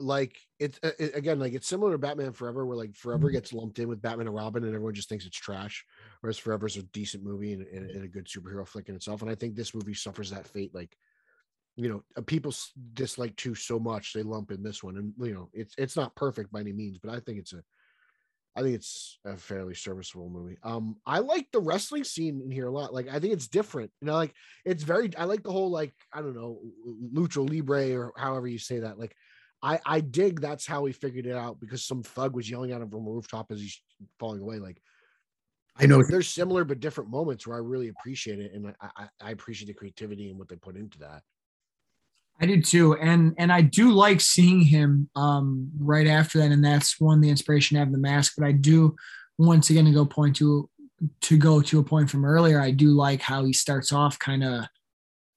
like 0.01 0.37
it's 0.59 0.79
uh, 0.83 0.91
it, 0.99 1.15
again 1.15 1.39
like 1.39 1.53
it's 1.53 1.69
similar 1.69 1.93
to 1.93 1.99
Batman 1.99 2.33
Forever, 2.33 2.67
where 2.67 2.77
like 2.77 2.95
Forever 2.97 3.31
gets 3.31 3.53
lumped 3.53 3.79
in 3.79 3.89
with 3.89 4.03
Batman 4.03 4.27
and 4.27 4.37
Robin, 4.37 4.65
and 4.65 4.75
everyone 4.75 4.95
just 4.95 5.09
thinks 5.09 5.27
it's 5.27 5.37
trash. 5.37 5.85
Whereas 6.21 6.39
Forever's 6.39 6.77
a 6.77 6.83
decent 6.83 7.25
movie 7.25 7.53
and, 7.53 7.67
and, 7.67 7.91
and 7.91 8.05
a 8.05 8.09
good 8.09 8.27
superhero 8.27 8.67
flick 8.67 8.89
in 8.89 8.97
itself. 8.97 9.23
And 9.23 9.31
I 9.31 9.35
think 9.35 9.55
this 9.55 9.75
movie 9.75 9.95
suffers 9.95 10.31
that 10.31 10.49
fate. 10.49 10.75
Like, 10.75 10.97
you 11.77 11.89
know, 11.89 12.03
uh, 12.17 12.23
people 12.23 12.53
dislike 12.95 13.37
two 13.37 13.55
so 13.55 13.79
much 13.79 14.13
they 14.13 14.23
lump 14.23 14.51
in 14.51 14.63
this 14.63 14.83
one, 14.83 14.97
and 14.97 15.13
you 15.19 15.35
know, 15.35 15.49
it's 15.53 15.75
it's 15.79 15.97
not 15.97 16.17
perfect 16.17 16.53
by 16.53 16.61
any 16.61 16.73
means, 16.73 16.99
but 16.99 17.15
I 17.15 17.21
think 17.21 17.39
it's 17.39 17.53
a 17.53 17.63
I 18.57 18.63
think 18.63 18.77
it's 18.77 19.19
a 19.25 19.37
fairly 19.37 19.75
serviceable 19.75 20.31
movie. 20.31 20.59
Um, 20.63 20.97
I 21.05 21.19
like 21.19 21.49
the 21.53 21.61
wrestling 21.61 22.05
scene 22.05 22.41
in 22.45 22.53
here 22.53 22.69
a 22.69 22.71
lot. 22.71 22.95
Like, 22.95 23.09
I 23.09 23.19
think 23.19 23.33
it's 23.33 23.49
different. 23.49 23.91
You 24.01 24.07
know, 24.07 24.15
like 24.15 24.33
it's 24.65 24.85
very. 24.85 25.11
I 25.17 25.25
like 25.25 25.43
the 25.43 25.51
whole 25.51 25.71
like 25.71 25.93
I 26.13 26.21
don't 26.21 26.37
know, 26.37 26.61
lucha 27.13 27.49
libre 27.49 27.93
or 27.97 28.13
however 28.17 28.47
you 28.47 28.59
say 28.59 28.81
that. 28.81 28.99
Like, 28.99 29.17
I 29.65 29.81
I 29.87 30.01
dig 30.01 30.41
that's 30.41 30.67
how 30.67 30.85
he 30.85 30.93
figured 30.93 31.27
it 31.27 31.35
out 31.35 31.59
because 31.59 31.85
some 31.85 32.03
thug 32.03 32.37
was 32.37 32.49
yelling 32.49 32.73
at 32.73 32.83
him 32.83 32.91
from 32.91 33.07
a 33.07 33.11
rooftop 33.11 33.51
as 33.51 33.61
he's 33.61 33.81
falling 34.21 34.43
away. 34.43 34.59
Like, 34.59 34.81
I 35.77 35.87
know 35.87 36.03
there's 36.07 36.29
similar 36.29 36.65
but 36.65 36.81
different 36.81 37.11
moments 37.11 37.47
where 37.47 37.57
I 37.57 37.61
really 37.61 37.89
appreciate 37.89 38.41
it, 38.41 38.53
and 38.53 38.75
I 38.81 38.89
I, 38.97 39.09
I 39.21 39.31
appreciate 39.31 39.69
the 39.69 39.75
creativity 39.75 40.29
and 40.29 40.39
what 40.39 40.49
they 40.49 40.57
put 40.57 40.77
into 40.77 40.99
that. 40.99 41.23
I 42.41 42.47
do 42.47 42.61
too, 42.61 42.95
and 42.97 43.35
and 43.39 43.51
I 43.51 43.63
do 43.63 43.91
like 43.91 44.21
seeing 44.21 44.61
him 44.61 45.09
um, 45.17 45.71
right 45.79 46.07
after 46.07 46.39
that, 46.41 46.53
and 46.53 46.63
that's 46.63 47.01
one 47.01 47.23
the 47.23 47.31
inspiration 47.31 47.77
to 47.77 47.79
have 47.79 47.93
the 47.93 47.99
mask. 47.99 48.35
But 48.37 48.47
I 48.47 48.53
do 48.53 48.95
once 49.39 49.71
again 49.71 49.87
to 49.87 49.93
go 49.93 50.05
point 50.05 50.37
to 50.37 50.69
to 51.23 51.39
go 51.39 51.63
to 51.63 51.79
a 51.79 51.85
point 51.85 52.11
from 52.11 52.25
earlier. 52.27 52.61
I 52.61 52.71
do 52.71 52.89
like 52.89 53.23
how 53.23 53.45
he 53.45 53.55
starts 53.55 53.93
off 53.93 54.19
kind 54.19 54.45
of 54.45 54.67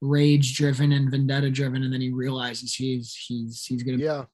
rage 0.02 0.56
driven 0.56 0.92
and 0.92 1.12
vendetta 1.12 1.50
driven, 1.50 1.84
and 1.84 1.94
then 1.94 2.02
he 2.02 2.12
realizes 2.12 2.74
he's 2.74 3.16
he's 3.16 3.66
he's 3.66 3.84
gonna 3.84 3.98
Yeah, 3.98 4.26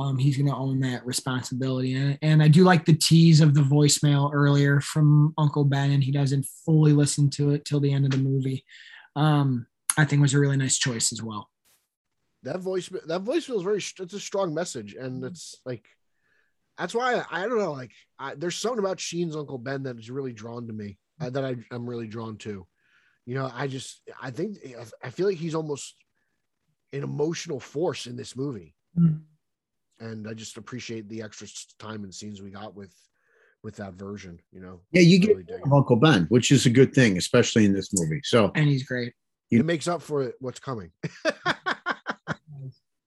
um, 0.00 0.16
he's 0.18 0.36
to 0.36 0.54
own 0.54 0.80
that 0.80 1.04
responsibility. 1.04 1.94
And, 1.94 2.18
and 2.22 2.42
I 2.42 2.48
do 2.48 2.64
like 2.64 2.84
the 2.84 2.94
tease 2.94 3.40
of 3.40 3.54
the 3.54 3.60
voicemail 3.60 4.30
earlier 4.32 4.80
from 4.80 5.34
Uncle 5.36 5.64
Ben, 5.64 5.90
and 5.90 6.02
he 6.02 6.10
doesn't 6.10 6.46
fully 6.64 6.92
listen 6.92 7.28
to 7.30 7.50
it 7.50 7.64
till 7.64 7.80
the 7.80 7.92
end 7.92 8.06
of 8.06 8.12
the 8.12 8.18
movie. 8.18 8.64
Um, 9.16 9.66
I 9.98 10.04
think 10.04 10.22
was 10.22 10.34
a 10.34 10.40
really 10.40 10.56
nice 10.56 10.78
choice 10.78 11.12
as 11.12 11.22
well. 11.22 11.50
That 12.44 12.60
voice, 12.60 12.88
that 13.06 13.22
voice 13.22 13.44
feels 13.44 13.62
very. 13.62 13.78
It's 13.78 14.14
a 14.14 14.20
strong 14.20 14.54
message, 14.54 14.94
and 14.94 15.22
it's 15.24 15.56
like 15.66 15.84
that's 16.78 16.94
why 16.94 17.16
I, 17.16 17.42
I 17.42 17.48
don't 17.48 17.58
know. 17.58 17.72
Like, 17.72 17.92
I, 18.18 18.34
there's 18.34 18.56
something 18.56 18.78
about 18.78 19.00
Sheen's 19.00 19.36
Uncle 19.36 19.58
Ben 19.58 19.82
that 19.82 19.98
is 19.98 20.10
really 20.10 20.32
drawn 20.32 20.66
to 20.66 20.72
me. 20.72 20.98
Uh, 21.20 21.28
that 21.28 21.44
I, 21.44 21.56
I'm 21.70 21.86
really 21.86 22.06
drawn 22.06 22.38
to. 22.38 22.66
You 23.26 23.34
know, 23.34 23.50
I 23.54 23.66
just, 23.66 24.00
I 24.20 24.30
think, 24.30 24.58
I 25.02 25.10
feel 25.10 25.26
like 25.26 25.36
he's 25.36 25.54
almost 25.54 25.94
an 26.92 27.02
emotional 27.02 27.60
force 27.60 28.06
in 28.06 28.16
this 28.16 28.36
movie. 28.36 28.74
Mm-hmm 28.98 29.18
and 30.00 30.26
I 30.26 30.34
just 30.34 30.56
appreciate 30.56 31.08
the 31.08 31.22
extra 31.22 31.46
time 31.78 32.04
and 32.04 32.14
scenes 32.14 32.42
we 32.42 32.50
got 32.50 32.74
with 32.74 32.92
with 33.62 33.76
that 33.76 33.94
version. 33.94 34.40
You 34.52 34.60
know, 34.60 34.80
yeah, 34.92 35.02
you 35.02 35.20
really 35.26 35.44
get 35.44 35.60
Uncle 35.70 35.96
Ben, 35.96 36.26
which 36.30 36.50
is 36.50 36.66
a 36.66 36.70
good 36.70 36.92
thing, 36.94 37.16
especially 37.18 37.64
in 37.66 37.72
this 37.72 37.90
movie. 37.92 38.20
So, 38.24 38.50
and 38.54 38.66
he's 38.68 38.84
great. 38.84 39.12
It 39.50 39.64
makes 39.64 39.88
up 39.88 40.00
for 40.02 40.32
what's 40.40 40.60
coming. 40.60 40.90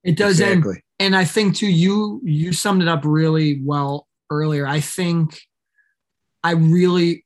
it 0.04 0.18
does, 0.18 0.40
exactly. 0.40 0.84
and 1.00 1.08
and 1.08 1.16
I 1.16 1.26
think 1.26 1.56
too, 1.56 1.68
you 1.68 2.22
you 2.24 2.54
summed 2.54 2.82
it 2.82 2.88
up 2.88 3.02
really 3.04 3.62
well 3.64 4.08
earlier. 4.30 4.68
I 4.68 4.80
think 4.80 5.40
I 6.44 6.52
really 6.52 7.23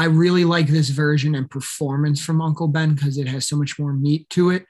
I 0.00 0.04
really 0.04 0.46
like 0.46 0.68
this 0.68 0.88
version 0.88 1.34
and 1.34 1.50
performance 1.50 2.24
from 2.24 2.40
Uncle 2.40 2.68
Ben 2.68 2.94
because 2.94 3.18
it 3.18 3.28
has 3.28 3.46
so 3.46 3.54
much 3.54 3.78
more 3.78 3.92
meat 3.92 4.30
to 4.30 4.48
it. 4.48 4.64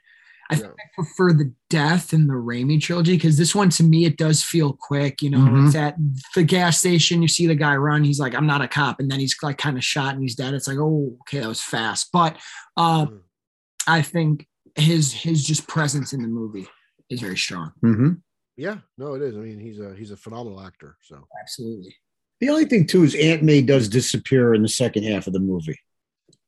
I 0.49 0.55
think 0.55 0.67
I 0.67 0.83
prefer 0.93 1.31
the 1.31 1.53
death 1.69 2.11
in 2.11 2.27
the 2.27 2.33
Raimi 2.33 2.81
trilogy 2.81 3.15
because 3.15 3.37
this 3.37 3.55
one 3.55 3.69
to 3.69 3.83
me 3.83 4.03
it 4.03 4.17
does 4.17 4.43
feel 4.43 4.73
quick. 4.73 5.21
You 5.21 5.29
know, 5.29 5.37
mm-hmm. 5.37 5.67
it's 5.67 5.75
at 5.77 5.95
the 6.35 6.43
gas 6.43 6.79
station. 6.79 7.21
You 7.21 7.29
see 7.29 7.47
the 7.47 7.55
guy 7.55 7.77
run. 7.77 8.03
He's 8.03 8.19
like, 8.19 8.35
"I'm 8.35 8.45
not 8.45 8.61
a 8.61 8.67
cop," 8.67 8.99
and 8.99 9.09
then 9.09 9.21
he's 9.21 9.33
like 9.41 9.57
kind 9.57 9.77
of 9.77 9.85
shot 9.85 10.15
and 10.15 10.21
he's 10.21 10.35
dead. 10.35 10.53
It's 10.53 10.67
like, 10.67 10.79
oh, 10.79 11.17
okay, 11.21 11.39
that 11.39 11.47
was 11.47 11.61
fast. 11.61 12.09
But 12.11 12.35
um, 12.75 13.07
mm-hmm. 13.07 13.17
I 13.87 14.01
think 14.01 14.49
his 14.75 15.13
his 15.13 15.45
just 15.45 15.65
presence 15.65 16.11
in 16.11 16.21
the 16.21 16.27
movie 16.27 16.67
is 17.09 17.21
very 17.21 17.37
strong. 17.37 17.71
Mm-hmm. 17.85 18.09
Yeah, 18.57 18.79
no, 18.97 19.13
it 19.13 19.21
is. 19.21 19.37
I 19.37 19.39
mean, 19.39 19.59
he's 19.61 19.79
a 19.79 19.95
he's 19.95 20.11
a 20.11 20.17
phenomenal 20.17 20.59
actor. 20.59 20.97
So 20.99 21.25
absolutely. 21.39 21.95
The 22.41 22.49
only 22.49 22.65
thing 22.65 22.85
too 22.85 23.03
is 23.03 23.15
Aunt 23.15 23.43
May 23.43 23.61
does 23.61 23.87
disappear 23.87 24.53
in 24.53 24.61
the 24.61 24.67
second 24.67 25.03
half 25.03 25.27
of 25.27 25.33
the 25.33 25.39
movie. 25.39 25.79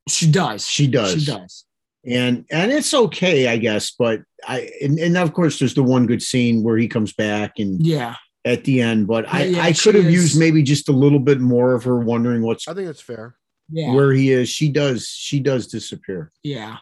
She 0.10 0.30
does. 0.30 0.68
She 0.68 0.88
does. 0.88 1.14
She 1.14 1.26
does 1.26 1.66
and 2.06 2.46
and 2.52 2.72
it's 2.72 2.94
okay, 2.94 3.48
I 3.48 3.58
guess. 3.58 3.92
But 3.92 4.22
I 4.48 4.70
and, 4.82 5.00
and 5.00 5.18
of 5.18 5.34
course 5.34 5.60
there's 5.60 5.74
the 5.74 5.84
one 5.84 6.06
good 6.06 6.22
scene 6.22 6.64
where 6.64 6.78
he 6.78 6.88
comes 6.88 7.14
back 7.14 7.60
and 7.60 7.86
yeah 7.86 8.16
at 8.46 8.64
the 8.66 8.82
end. 8.82 9.08
But 9.08 9.32
I 9.34 9.46
yeah, 9.46 9.64
I 9.64 9.74
could 9.74 9.96
have 9.96 10.10
used 10.10 10.38
maybe 10.38 10.64
just 10.64 10.90
a 10.90 10.94
little 10.94 11.20
bit 11.20 11.40
more 11.40 11.74
of 11.74 11.84
her 11.86 12.00
wondering 12.00 12.42
what's. 12.44 12.68
I 12.68 12.74
think 12.74 12.90
it's 12.90 13.02
fair. 13.02 13.36
Yeah, 13.70 13.94
where 13.94 14.12
he 14.12 14.32
is, 14.32 14.50
she 14.50 14.70
does 14.70 15.08
she 15.08 15.40
does 15.40 15.68
disappear. 15.68 16.32
Yeah. 16.44 16.78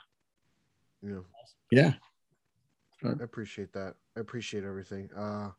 Yeah. 1.04 1.20
Yeah. 1.72 1.94
I 3.04 3.24
appreciate 3.24 3.74
that. 3.74 3.96
I 4.16 4.20
appreciate 4.20 4.64
everything. 4.64 5.10
Uh 5.16 5.52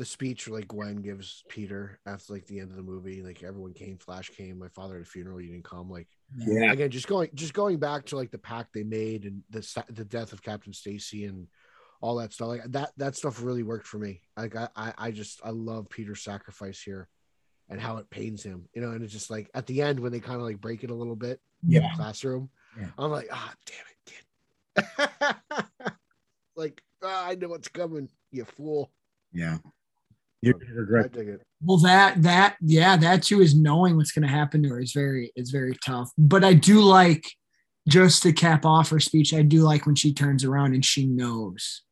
the 0.00 0.06
speech 0.06 0.48
like 0.48 0.66
Gwen 0.66 1.02
gives 1.02 1.44
Peter 1.50 2.00
after 2.06 2.32
like 2.32 2.46
the 2.46 2.58
end 2.58 2.70
of 2.70 2.76
the 2.76 2.82
movie, 2.82 3.22
like 3.22 3.42
everyone 3.42 3.74
came, 3.74 3.98
Flash 3.98 4.30
came, 4.30 4.58
my 4.58 4.68
father 4.68 4.96
at 4.96 5.02
a 5.02 5.04
funeral, 5.04 5.42
you 5.42 5.50
didn't 5.50 5.64
come. 5.64 5.90
Like, 5.90 6.08
yeah, 6.38 6.72
again, 6.72 6.88
just 6.88 7.06
going, 7.06 7.28
just 7.34 7.52
going 7.52 7.76
back 7.76 8.06
to 8.06 8.16
like 8.16 8.30
the 8.30 8.38
pact 8.38 8.72
they 8.72 8.82
made 8.82 9.26
and 9.26 9.42
the 9.50 9.84
the 9.90 10.06
death 10.06 10.32
of 10.32 10.42
Captain 10.42 10.72
Stacy 10.72 11.26
and 11.26 11.48
all 12.00 12.16
that 12.16 12.32
stuff. 12.32 12.48
Like 12.48 12.62
that, 12.68 12.92
that 12.96 13.14
stuff 13.14 13.42
really 13.42 13.62
worked 13.62 13.86
for 13.86 13.98
me. 13.98 14.22
Like 14.38 14.56
I, 14.56 14.68
I, 14.74 14.94
I 14.96 15.10
just 15.10 15.42
I 15.44 15.50
love 15.50 15.90
Peter's 15.90 16.22
sacrifice 16.22 16.80
here 16.80 17.06
and 17.68 17.78
how 17.78 17.98
it 17.98 18.08
pains 18.08 18.42
him, 18.42 18.70
you 18.72 18.80
know. 18.80 18.92
And 18.92 19.04
it's 19.04 19.12
just 19.12 19.30
like 19.30 19.50
at 19.52 19.66
the 19.66 19.82
end 19.82 20.00
when 20.00 20.12
they 20.12 20.20
kind 20.20 20.40
of 20.40 20.46
like 20.46 20.62
break 20.62 20.82
it 20.82 20.88
a 20.88 20.94
little 20.94 21.14
bit, 21.14 21.42
yeah, 21.62 21.80
in 21.80 21.82
the 21.82 21.96
classroom. 21.96 22.48
Yeah. 22.80 22.88
I'm 22.96 23.10
like, 23.10 23.28
ah, 23.30 23.52
damn 23.66 24.86
it, 24.86 24.96
kid. 24.96 25.84
like 26.56 26.82
ah, 27.04 27.28
I 27.28 27.34
know 27.34 27.48
what's 27.48 27.68
coming, 27.68 28.08
you 28.30 28.46
fool. 28.46 28.90
Yeah. 29.30 29.58
You're 30.42 30.54
gonna 30.54 30.74
regret. 30.74 31.14
it. 31.16 31.42
Well, 31.62 31.78
that 31.78 32.22
that 32.22 32.56
yeah, 32.60 32.96
that 32.96 33.22
too 33.22 33.40
is 33.42 33.54
knowing 33.54 33.96
what's 33.96 34.12
going 34.12 34.26
to 34.26 34.32
happen 34.32 34.62
to 34.62 34.70
her 34.70 34.80
is 34.80 34.92
very 34.92 35.32
is 35.36 35.50
very 35.50 35.76
tough. 35.84 36.10
But 36.16 36.44
I 36.44 36.54
do 36.54 36.80
like 36.80 37.26
just 37.88 38.22
to 38.22 38.32
cap 38.32 38.64
off 38.64 38.90
her 38.90 39.00
speech. 39.00 39.34
I 39.34 39.42
do 39.42 39.62
like 39.62 39.84
when 39.84 39.94
she 39.94 40.14
turns 40.14 40.44
around 40.44 40.74
and 40.74 40.84
she 40.84 41.06
knows. 41.06 41.82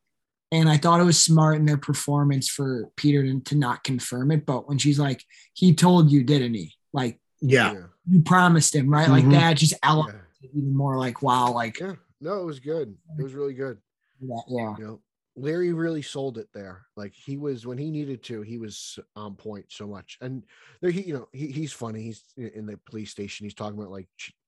And 0.51 0.67
I 0.67 0.77
thought 0.77 0.99
it 0.99 1.05
was 1.05 1.21
smart 1.21 1.57
in 1.57 1.65
their 1.65 1.77
performance 1.77 2.49
for 2.49 2.89
Peter 2.95 3.21
to, 3.21 3.39
to 3.39 3.55
not 3.55 3.83
confirm 3.83 4.31
it. 4.31 4.47
But 4.47 4.67
when 4.67 4.79
she's 4.79 4.97
like, 4.97 5.23
"He 5.53 5.75
told 5.75 6.11
you, 6.11 6.23
didn't 6.23 6.55
he?" 6.55 6.73
Like, 6.91 7.19
yeah, 7.39 7.75
you 8.09 8.21
promised 8.21 8.73
him, 8.73 8.89
right? 8.89 9.07
Mm-hmm. 9.07 9.29
Like 9.29 9.39
that 9.39 9.57
just 9.57 9.75
elevates 9.83 10.17
yeah. 10.41 10.49
even 10.55 10.75
more. 10.75 10.97
Like, 10.97 11.21
wow, 11.21 11.51
like 11.51 11.79
yeah, 11.79 11.93
no, 12.19 12.41
it 12.41 12.45
was 12.45 12.59
good. 12.59 12.95
It 13.19 13.23
was 13.23 13.35
really 13.35 13.53
good. 13.53 13.77
Yeah, 14.19 14.37
yeah. 14.47 14.75
You 14.79 14.83
know, 14.83 15.01
Leary 15.35 15.73
really 15.73 16.01
sold 16.01 16.37
it 16.37 16.49
there. 16.53 16.85
Like 16.95 17.13
he 17.13 17.37
was 17.37 17.65
when 17.65 17.77
he 17.77 17.91
needed 17.91 18.23
to, 18.23 18.41
he 18.41 18.57
was 18.57 18.99
on 19.15 19.35
point 19.35 19.65
so 19.69 19.87
much. 19.87 20.17
And 20.21 20.43
there, 20.81 20.91
he, 20.91 21.01
you 21.01 21.13
know, 21.13 21.27
he, 21.31 21.47
he's 21.47 21.71
funny. 21.71 22.01
He's 22.01 22.23
in 22.37 22.65
the 22.65 22.77
police 22.85 23.11
station. 23.11 23.45
He's 23.45 23.53
talking 23.53 23.77
about 23.77 23.91
like 23.91 24.07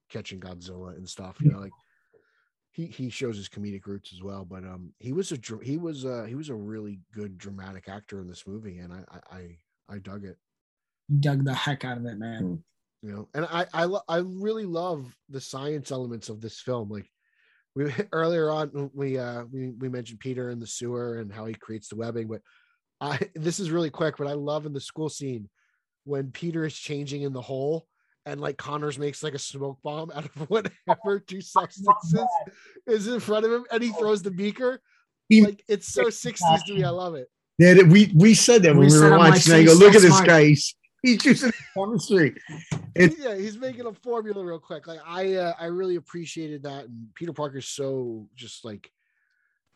catching 0.09 0.39
Godzilla 0.39 0.95
and 0.95 1.07
stuff. 1.07 1.37
You 1.39 1.51
know, 1.51 1.59
like 1.59 1.71
he 2.71 2.85
he 2.87 3.09
shows 3.09 3.37
his 3.37 3.49
comedic 3.49 3.85
roots 3.85 4.13
as 4.13 4.21
well. 4.21 4.45
But 4.45 4.63
um, 4.63 4.93
he 4.99 5.13
was 5.13 5.31
a 5.31 5.37
he 5.63 5.77
was 5.77 6.05
uh 6.05 6.25
he 6.27 6.35
was 6.35 6.49
a 6.49 6.55
really 6.55 6.99
good 7.13 7.37
dramatic 7.37 7.87
actor 7.89 8.21
in 8.21 8.27
this 8.27 8.47
movie, 8.47 8.79
and 8.79 8.93
I 8.93 9.03
I 9.31 9.57
I 9.89 9.99
dug 9.99 10.25
it. 10.25 10.37
Dug 11.19 11.43
the 11.43 11.53
heck 11.53 11.83
out 11.83 11.97
of 11.97 12.05
it, 12.05 12.17
man. 12.17 12.41
Hmm. 12.41 12.55
You 13.07 13.13
know, 13.13 13.29
and 13.33 13.45
I 13.45 13.65
I 13.73 13.99
I 14.07 14.17
really 14.17 14.65
love 14.65 15.13
the 15.29 15.41
science 15.41 15.91
elements 15.91 16.29
of 16.29 16.39
this 16.39 16.59
film. 16.61 16.89
Like 16.89 17.10
we 17.75 17.91
earlier 18.11 18.49
on 18.49 18.89
we 18.93 19.17
uh 19.17 19.43
we, 19.51 19.69
we 19.71 19.89
mentioned 19.89 20.19
peter 20.19 20.49
in 20.49 20.59
the 20.59 20.67
sewer 20.67 21.19
and 21.19 21.31
how 21.31 21.45
he 21.45 21.53
creates 21.53 21.87
the 21.89 21.95
webbing 21.95 22.27
but 22.27 22.41
i 22.99 23.19
this 23.35 23.59
is 23.59 23.71
really 23.71 23.89
quick 23.89 24.15
but 24.17 24.27
i 24.27 24.33
love 24.33 24.65
in 24.65 24.73
the 24.73 24.81
school 24.81 25.09
scene 25.09 25.49
when 26.03 26.31
peter 26.31 26.65
is 26.65 26.75
changing 26.75 27.21
in 27.21 27.33
the 27.33 27.41
hole 27.41 27.85
and 28.25 28.39
like 28.39 28.57
connors 28.57 28.99
makes 28.99 29.23
like 29.23 29.33
a 29.33 29.39
smoke 29.39 29.79
bomb 29.83 30.11
out 30.11 30.25
of 30.25 30.31
whatever 30.49 31.19
two 31.19 31.41
substances 31.41 32.25
is 32.87 33.07
in 33.07 33.19
front 33.19 33.45
of 33.45 33.51
him 33.51 33.65
and 33.71 33.83
he 33.83 33.91
throws 33.93 34.21
the 34.21 34.31
beaker. 34.31 34.81
Like 35.31 35.63
it's 35.67 35.87
so 35.87 36.05
60s 36.05 36.65
to 36.67 36.73
me. 36.73 36.83
I 36.83 36.89
love 36.89 37.15
it. 37.15 37.27
Yeah 37.57 37.81
we 37.83 38.11
we 38.15 38.33
said 38.33 38.63
that 38.63 38.75
when 38.75 38.87
we, 38.87 38.93
we 38.93 38.99
were 38.99 39.17
watching 39.17 39.53
like, 39.53 39.61
i 39.61 39.63
go 39.65 39.73
look 39.73 39.95
at 39.95 40.01
this 40.01 40.19
guy 40.21 40.45
he's, 40.45 40.75
he's 41.03 41.25
using 41.25 41.51
chemistry 41.73 42.35
yeah, 42.95 43.35
he's 43.35 43.57
making 43.57 43.85
a 43.85 43.93
formula 43.93 44.43
real 44.43 44.59
quick. 44.59 44.87
Like 44.87 44.99
I, 45.05 45.35
uh, 45.35 45.53
I 45.59 45.65
really 45.65 45.95
appreciated 45.95 46.63
that. 46.63 46.85
And 46.85 47.07
Peter 47.15 47.33
Parker's 47.33 47.67
so 47.67 48.27
just 48.35 48.65
like 48.65 48.91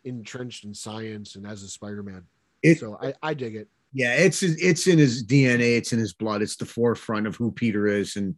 entrenched 0.04 0.66
in 0.66 0.74
science 0.74 1.36
and 1.36 1.48
as 1.48 1.64
a 1.64 1.68
Spider-Man. 1.68 2.24
It, 2.62 2.80
so 2.80 2.98
I, 3.02 3.14
I 3.22 3.34
dig 3.34 3.56
it. 3.56 3.68
Yeah, 3.94 4.14
it's 4.16 4.44
it's 4.44 4.88
in 4.88 4.98
his 4.98 5.26
DNA. 5.26 5.78
It's 5.78 5.94
in 5.94 6.00
his 6.00 6.14
blood. 6.14 6.42
It's 6.42 6.58
the 6.58 6.66
forefront 6.66 7.28
of 7.28 7.36
who 7.38 7.52
Peter 7.52 7.88
is, 7.88 8.18
and 8.18 8.36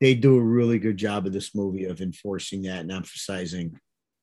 they 0.00 0.14
do 0.14 0.38
a 0.38 0.42
really 0.42 0.78
good 0.78 0.96
job 0.96 1.26
of 1.26 1.32
this 1.34 1.54
movie 1.54 1.84
of 1.84 2.00
enforcing 2.00 2.62
that 2.62 2.80
and 2.80 2.92
emphasizing 2.92 3.78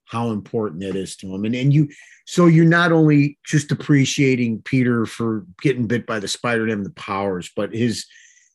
how 0.05 0.31
important 0.31 0.83
it 0.83 0.95
is 0.95 1.15
to 1.17 1.33
him. 1.33 1.45
And 1.45 1.55
and 1.55 1.73
you, 1.73 1.89
so 2.25 2.45
you're 2.45 2.65
not 2.65 2.91
only 2.91 3.37
just 3.45 3.71
appreciating 3.71 4.61
Peter 4.63 5.05
for 5.05 5.45
getting 5.61 5.87
bit 5.87 6.05
by 6.05 6.19
the 6.19 6.27
spider 6.27 6.61
and 6.63 6.69
having 6.69 6.83
the 6.83 6.91
powers, 6.91 7.51
but 7.55 7.73
his 7.73 8.05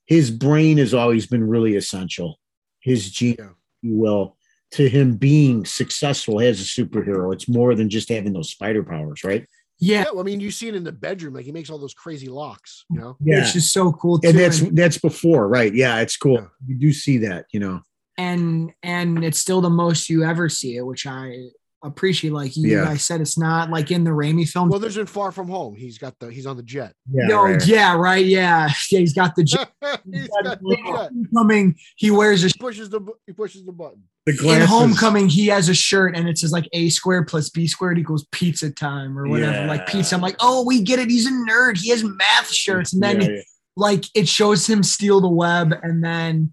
his 0.06 0.30
brain 0.30 0.78
has 0.78 0.94
always 0.94 1.26
been 1.26 1.46
really 1.46 1.76
essential. 1.76 2.38
His 2.80 3.10
gene, 3.10 3.36
yeah. 3.38 3.48
you 3.82 3.96
will, 3.96 4.36
to 4.72 4.88
him 4.88 5.16
being 5.16 5.64
successful 5.64 6.40
as 6.40 6.60
a 6.60 6.64
superhero. 6.64 7.32
It's 7.32 7.48
more 7.48 7.74
than 7.74 7.90
just 7.90 8.08
having 8.08 8.32
those 8.32 8.50
spider 8.50 8.82
powers, 8.82 9.24
right? 9.24 9.46
Yeah. 9.78 10.04
yeah 10.04 10.04
well, 10.12 10.20
I 10.20 10.24
mean, 10.24 10.40
you 10.40 10.50
see 10.50 10.68
it 10.68 10.74
in 10.74 10.84
the 10.84 10.92
bedroom, 10.92 11.34
like 11.34 11.44
he 11.44 11.52
makes 11.52 11.70
all 11.70 11.78
those 11.78 11.94
crazy 11.94 12.28
locks, 12.28 12.84
you 12.90 12.98
know? 12.98 13.16
Yeah. 13.20 13.40
It's 13.40 13.52
just 13.52 13.72
so 13.72 13.92
cool. 13.92 14.18
Too. 14.18 14.28
And 14.28 14.38
that's 14.38 14.60
that's 14.70 14.98
before, 14.98 15.48
right? 15.48 15.74
Yeah, 15.74 16.00
it's 16.00 16.16
cool. 16.16 16.34
Yeah. 16.34 16.46
You 16.66 16.76
do 16.76 16.92
see 16.92 17.18
that, 17.18 17.46
you 17.52 17.60
know. 17.60 17.82
And 18.18 18.72
and 18.82 19.24
it's 19.24 19.38
still 19.38 19.60
the 19.60 19.70
most 19.70 20.10
you 20.10 20.24
ever 20.24 20.48
see 20.48 20.76
it, 20.76 20.82
which 20.84 21.06
I 21.06 21.48
appreciate. 21.82 22.32
Like 22.32 22.56
you 22.56 22.68
yeah. 22.68 22.84
guys 22.84 23.04
said, 23.04 23.20
it's 23.20 23.38
not 23.38 23.70
like 23.70 23.90
in 23.90 24.04
the 24.04 24.10
Raimi 24.10 24.48
film. 24.48 24.68
Well, 24.68 24.80
there's 24.80 24.96
in 24.96 25.06
Far 25.06 25.32
From 25.32 25.48
Home. 25.48 25.76
He's 25.76 25.98
got 25.98 26.18
the 26.18 26.30
he's 26.30 26.46
on 26.46 26.56
the 26.56 26.62
jet. 26.62 26.94
Yeah, 27.10 27.26
no, 27.26 27.44
right. 27.44 27.66
yeah, 27.66 27.94
right, 27.94 28.24
yeah, 28.24 28.68
yeah. 28.90 28.98
He's 28.98 29.14
got 29.14 29.34
the 29.34 29.44
jet. 29.44 29.70
he's 30.12 30.28
got 30.28 30.60
the 30.60 30.76
jet. 30.76 31.10
Homecoming. 31.12 31.76
He 31.96 32.10
wears 32.10 32.44
a 32.44 32.48
he 32.48 32.54
pushes 32.58 32.90
the 32.90 33.00
he 33.26 33.32
pushes 33.32 33.64
the 33.64 33.72
button. 33.72 34.02
The 34.26 34.32
in 34.32 34.66
Homecoming, 34.66 35.28
he 35.28 35.46
has 35.46 35.68
a 35.70 35.74
shirt 35.74 36.14
and 36.14 36.28
it 36.28 36.36
says 36.36 36.52
like 36.52 36.68
A 36.74 36.90
squared 36.90 37.28
plus 37.28 37.48
B 37.48 37.66
squared 37.66 37.98
equals 37.98 38.26
pizza 38.30 38.70
time 38.70 39.18
or 39.18 39.26
whatever. 39.26 39.52
Yeah. 39.52 39.66
Like 39.66 39.86
pizza. 39.86 40.14
I'm 40.14 40.20
like, 40.20 40.36
oh, 40.40 40.66
we 40.66 40.82
get 40.82 40.98
it. 40.98 41.08
He's 41.08 41.26
a 41.26 41.30
nerd. 41.30 41.78
He 41.78 41.88
has 41.90 42.04
math 42.04 42.50
shirts, 42.50 42.92
and 42.92 43.02
then 43.02 43.22
yeah, 43.22 43.40
like 43.76 44.04
it 44.14 44.28
shows 44.28 44.66
him 44.66 44.82
steal 44.82 45.20
the 45.20 45.28
web, 45.28 45.74
and 45.82 46.04
then 46.04 46.52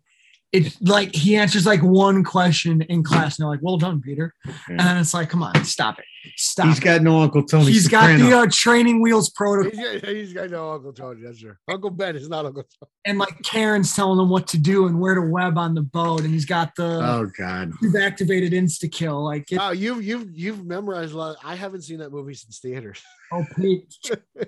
it's 0.55 0.81
like 0.81 1.13
he 1.13 1.35
answers 1.35 1.65
like 1.65 1.81
one 1.81 2.23
question 2.23 2.81
in 2.83 3.03
class 3.03 3.37
and 3.37 3.43
they're 3.43 3.51
like, 3.51 3.61
well 3.61 3.77
done, 3.77 4.01
Peter. 4.01 4.33
And 4.67 4.99
it's 4.99 5.13
like, 5.13 5.29
come 5.29 5.43
on, 5.43 5.63
stop 5.65 5.99
it. 5.99 6.05
Stop. 6.37 6.67
He's 6.67 6.79
got 6.79 7.01
no 7.01 7.21
Uncle 7.21 7.43
Tony. 7.43 7.71
He's 7.71 7.87
got 7.87 8.17
the 8.17 8.31
uh, 8.37 8.47
training 8.51 9.01
wheels 9.01 9.29
protocol, 9.29 9.71
He's 9.79 10.01
got, 10.01 10.09
he's 10.11 10.33
got 10.33 10.49
no 10.49 10.71
Uncle 10.71 10.93
Tony. 10.93 11.21
That's 11.23 11.39
true. 11.39 11.55
Uncle 11.69 11.89
Ben 11.89 12.15
is 12.15 12.27
not 12.29 12.45
Uncle 12.45 12.63
Tony. 12.63 12.89
and 13.05 13.17
like 13.17 13.41
Karen's 13.43 13.95
telling 13.95 14.19
him 14.19 14.29
what 14.29 14.47
to 14.47 14.57
do 14.57 14.87
and 14.87 14.99
where 14.99 15.15
to 15.15 15.21
web 15.21 15.57
on 15.57 15.73
the 15.75 15.81
boat, 15.81 16.21
and 16.21 16.31
he's 16.33 16.45
got 16.45 16.75
the 16.75 16.83
Oh 16.85 17.29
God. 17.37 17.71
you've 17.81 17.95
activated 17.95 18.51
insta 18.53 18.91
kill. 18.91 19.23
Like, 19.23 19.51
it, 19.51 19.57
Wow, 19.57 19.71
you've 19.71 20.03
you've 20.03 20.29
you've 20.35 20.65
memorized 20.65 21.13
a 21.13 21.17
lot. 21.17 21.37
I 21.43 21.55
haven't 21.55 21.81
seen 21.83 21.99
that 21.99 22.11
movie 22.11 22.33
since 22.33 22.59
theaters. 22.59 23.01
oh, 23.33 23.45
Pete, 23.55 23.93
I, 24.39 24.45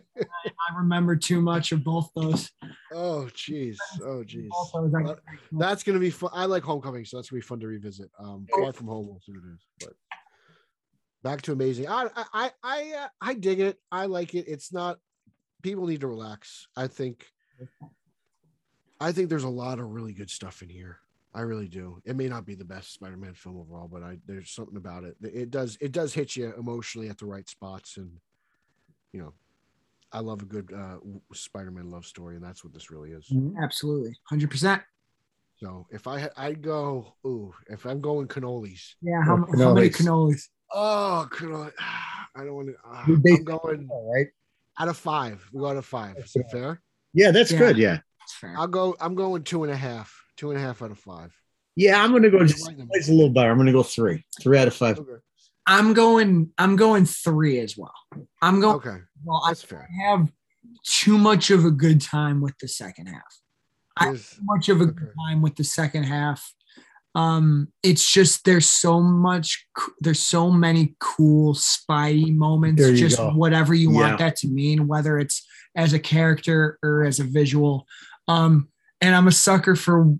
I 0.47 0.77
remember 0.77 1.15
too 1.15 1.41
much 1.41 1.71
of 1.71 1.83
both 1.83 2.09
those. 2.15 2.49
Oh 2.93 3.27
jeez. 3.33 3.77
Oh 4.01 4.23
jeez. 4.25 4.47
Both 4.49 4.71
those. 4.73 4.93
I- 4.95 5.01
Well, 5.03 5.17
That's 5.51 5.83
gonna 5.83 5.99
be 5.99 6.09
fun. 6.09 6.29
I 6.33 6.45
like 6.45 6.63
Homecoming, 6.63 7.05
so 7.05 7.17
that's 7.17 7.29
gonna 7.29 7.39
be 7.41 7.45
fun 7.45 7.59
to 7.61 7.67
revisit. 7.67 8.09
Um, 8.19 8.45
Far 8.55 8.73
from 8.73 8.87
Home, 8.87 9.07
we'll 9.07 9.19
see 9.25 9.31
what 9.31 9.43
it 9.43 9.53
is. 9.53 9.65
But 9.79 9.93
back 11.27 11.41
to 11.43 11.51
Amazing. 11.51 11.87
I 11.89 12.07
I 12.15 12.25
I 12.33 12.51
I, 12.63 12.93
uh, 13.03 13.07
I 13.21 13.33
dig 13.33 13.59
it. 13.59 13.77
I 13.91 14.05
like 14.05 14.33
it. 14.33 14.45
It's 14.47 14.71
not. 14.71 14.97
People 15.61 15.87
need 15.87 16.01
to 16.01 16.07
relax. 16.07 16.67
I 16.75 16.87
think. 16.87 17.25
I 18.99 19.11
think 19.11 19.29
there's 19.29 19.43
a 19.43 19.49
lot 19.49 19.79
of 19.79 19.91
really 19.91 20.13
good 20.13 20.29
stuff 20.29 20.61
in 20.61 20.69
here. 20.69 20.99
I 21.35 21.41
really 21.41 21.67
do. 21.67 22.01
It 22.05 22.15
may 22.15 22.27
not 22.27 22.45
be 22.45 22.55
the 22.55 22.65
best 22.65 22.93
Spider-Man 22.93 23.33
film 23.35 23.57
overall, 23.59 23.89
but 23.91 24.01
I 24.03 24.17
there's 24.25 24.51
something 24.51 24.77
about 24.77 25.03
it. 25.03 25.15
It 25.21 25.51
does 25.51 25.77
it 25.81 25.91
does 25.91 26.13
hit 26.13 26.35
you 26.35 26.53
emotionally 26.57 27.09
at 27.09 27.17
the 27.17 27.25
right 27.25 27.47
spots, 27.49 27.97
and 27.97 28.09
you 29.11 29.19
know, 29.21 29.33
I 30.11 30.19
love 30.19 30.41
a 30.41 30.45
good 30.45 30.71
uh, 30.73 30.97
Spider-Man 31.33 31.91
love 31.91 32.05
story, 32.05 32.35
and 32.35 32.43
that's 32.43 32.63
what 32.63 32.73
this 32.73 32.89
really 32.89 33.11
is. 33.11 33.31
Absolutely, 33.61 34.17
hundred 34.23 34.49
percent. 34.49 34.81
So 35.57 35.87
if 35.91 36.07
I 36.07 36.29
I'd 36.37 36.61
go. 36.61 37.15
Ooh, 37.25 37.53
if 37.69 37.85
I'm 37.85 37.99
going 37.99 38.27
cannolis. 38.27 38.95
Yeah. 39.01 39.23
How, 39.23 39.45
Oh, 39.53 39.57
how 39.57 39.73
many 39.73 39.89
cannolis. 39.89 40.47
Cannolis? 40.73 40.75
Oh, 40.75 41.27
cannoli. 41.31 41.71
I 42.35 42.43
don't 42.43 42.53
want 42.53 42.67
to. 42.69 42.75
Uh, 42.89 42.95
Who 43.03 43.15
I'm 43.15 43.43
going 43.43 43.87
All 43.89 44.11
right. 44.13 44.27
out 44.79 44.87
of 44.87 44.97
five. 44.97 45.43
We 45.51 45.59
go 45.61 45.67
out 45.69 45.77
of 45.77 45.85
five. 45.85 46.17
Is 46.17 46.35
it 46.35 46.45
fair? 46.51 46.81
Yeah, 47.13 47.31
that's 47.31 47.51
Yeah. 47.51 47.57
good. 47.59 47.77
Yeah. 47.77 47.99
That's. 48.41 48.55
I'll 48.57 48.67
go. 48.67 48.95
I'm 48.99 49.15
going 49.15 49.43
two 49.43 49.63
and 49.63 49.71
a 49.71 49.75
half. 49.77 50.13
Two 50.35 50.51
and 50.51 50.59
a 50.59 50.61
half 50.61 50.81
out 50.81 50.91
of 50.91 50.99
five. 50.99 51.33
Yeah, 51.75 52.01
I'm 52.03 52.11
gonna 52.11 52.29
go 52.29 52.43
just 52.45 52.65
Right 52.67 52.77
in 52.77 52.87
the 52.87 52.93
it's 52.93 53.07
a 53.09 53.11
little 53.11 53.29
better. 53.29 53.49
I'm 53.51 53.57
gonna 53.57 53.71
go 53.71 53.83
three. 53.83 54.25
Three 54.41 54.57
out 54.57 54.67
of 54.67 54.73
five. 54.75 54.99
Okay. 54.99 55.11
I'm 55.65 55.93
going. 55.93 56.51
I'm 56.57 56.75
going 56.75 57.05
three 57.05 57.59
as 57.59 57.77
well. 57.77 57.93
I'm 58.41 58.59
going. 58.59 58.75
Okay, 58.77 58.97
Well, 59.23 59.41
I 59.45 59.51
that's 59.51 59.63
fair. 59.63 59.87
have 60.01 60.31
too 60.83 61.17
much 61.17 61.49
of 61.51 61.65
a 61.65 61.71
good 61.71 62.01
time 62.01 62.39
with 62.41 62.57
the 62.59 62.67
second 62.67 63.07
half. 63.07 63.21
I- 63.97 64.05
There's- 64.05 64.35
Too 64.35 64.41
much 64.43 64.69
of 64.69 64.81
a 64.81 64.85
good 64.85 65.11
time 65.27 65.41
with 65.41 65.55
the 65.55 65.63
second 65.63 66.03
half. 66.03 66.53
Um, 67.17 67.69
it's 67.81 68.09
just 68.11 68.45
there's 68.45 68.67
so 68.69 69.01
much. 69.01 69.65
There's 70.01 70.21
so 70.21 70.51
many 70.51 70.95
cool 70.99 71.55
Spidey 71.55 72.35
moments. 72.35 72.79
There 72.81 72.91
you 72.91 72.97
just 72.97 73.17
go. 73.17 73.31
whatever 73.31 73.73
you 73.73 73.91
Yeah. 73.91 73.97
want 74.09 74.19
that 74.19 74.35
to 74.37 74.47
mean, 74.47 74.87
whether 74.87 75.17
it's 75.17 75.43
as 75.75 75.93
a 75.93 75.99
character 75.99 76.77
or 76.83 77.03
as 77.05 77.19
a 77.19 77.23
visual. 77.23 77.87
Um, 78.27 78.67
and 79.01 79.15
I'm 79.15 79.27
a 79.27 79.31
sucker 79.31 79.75
for 79.75 80.13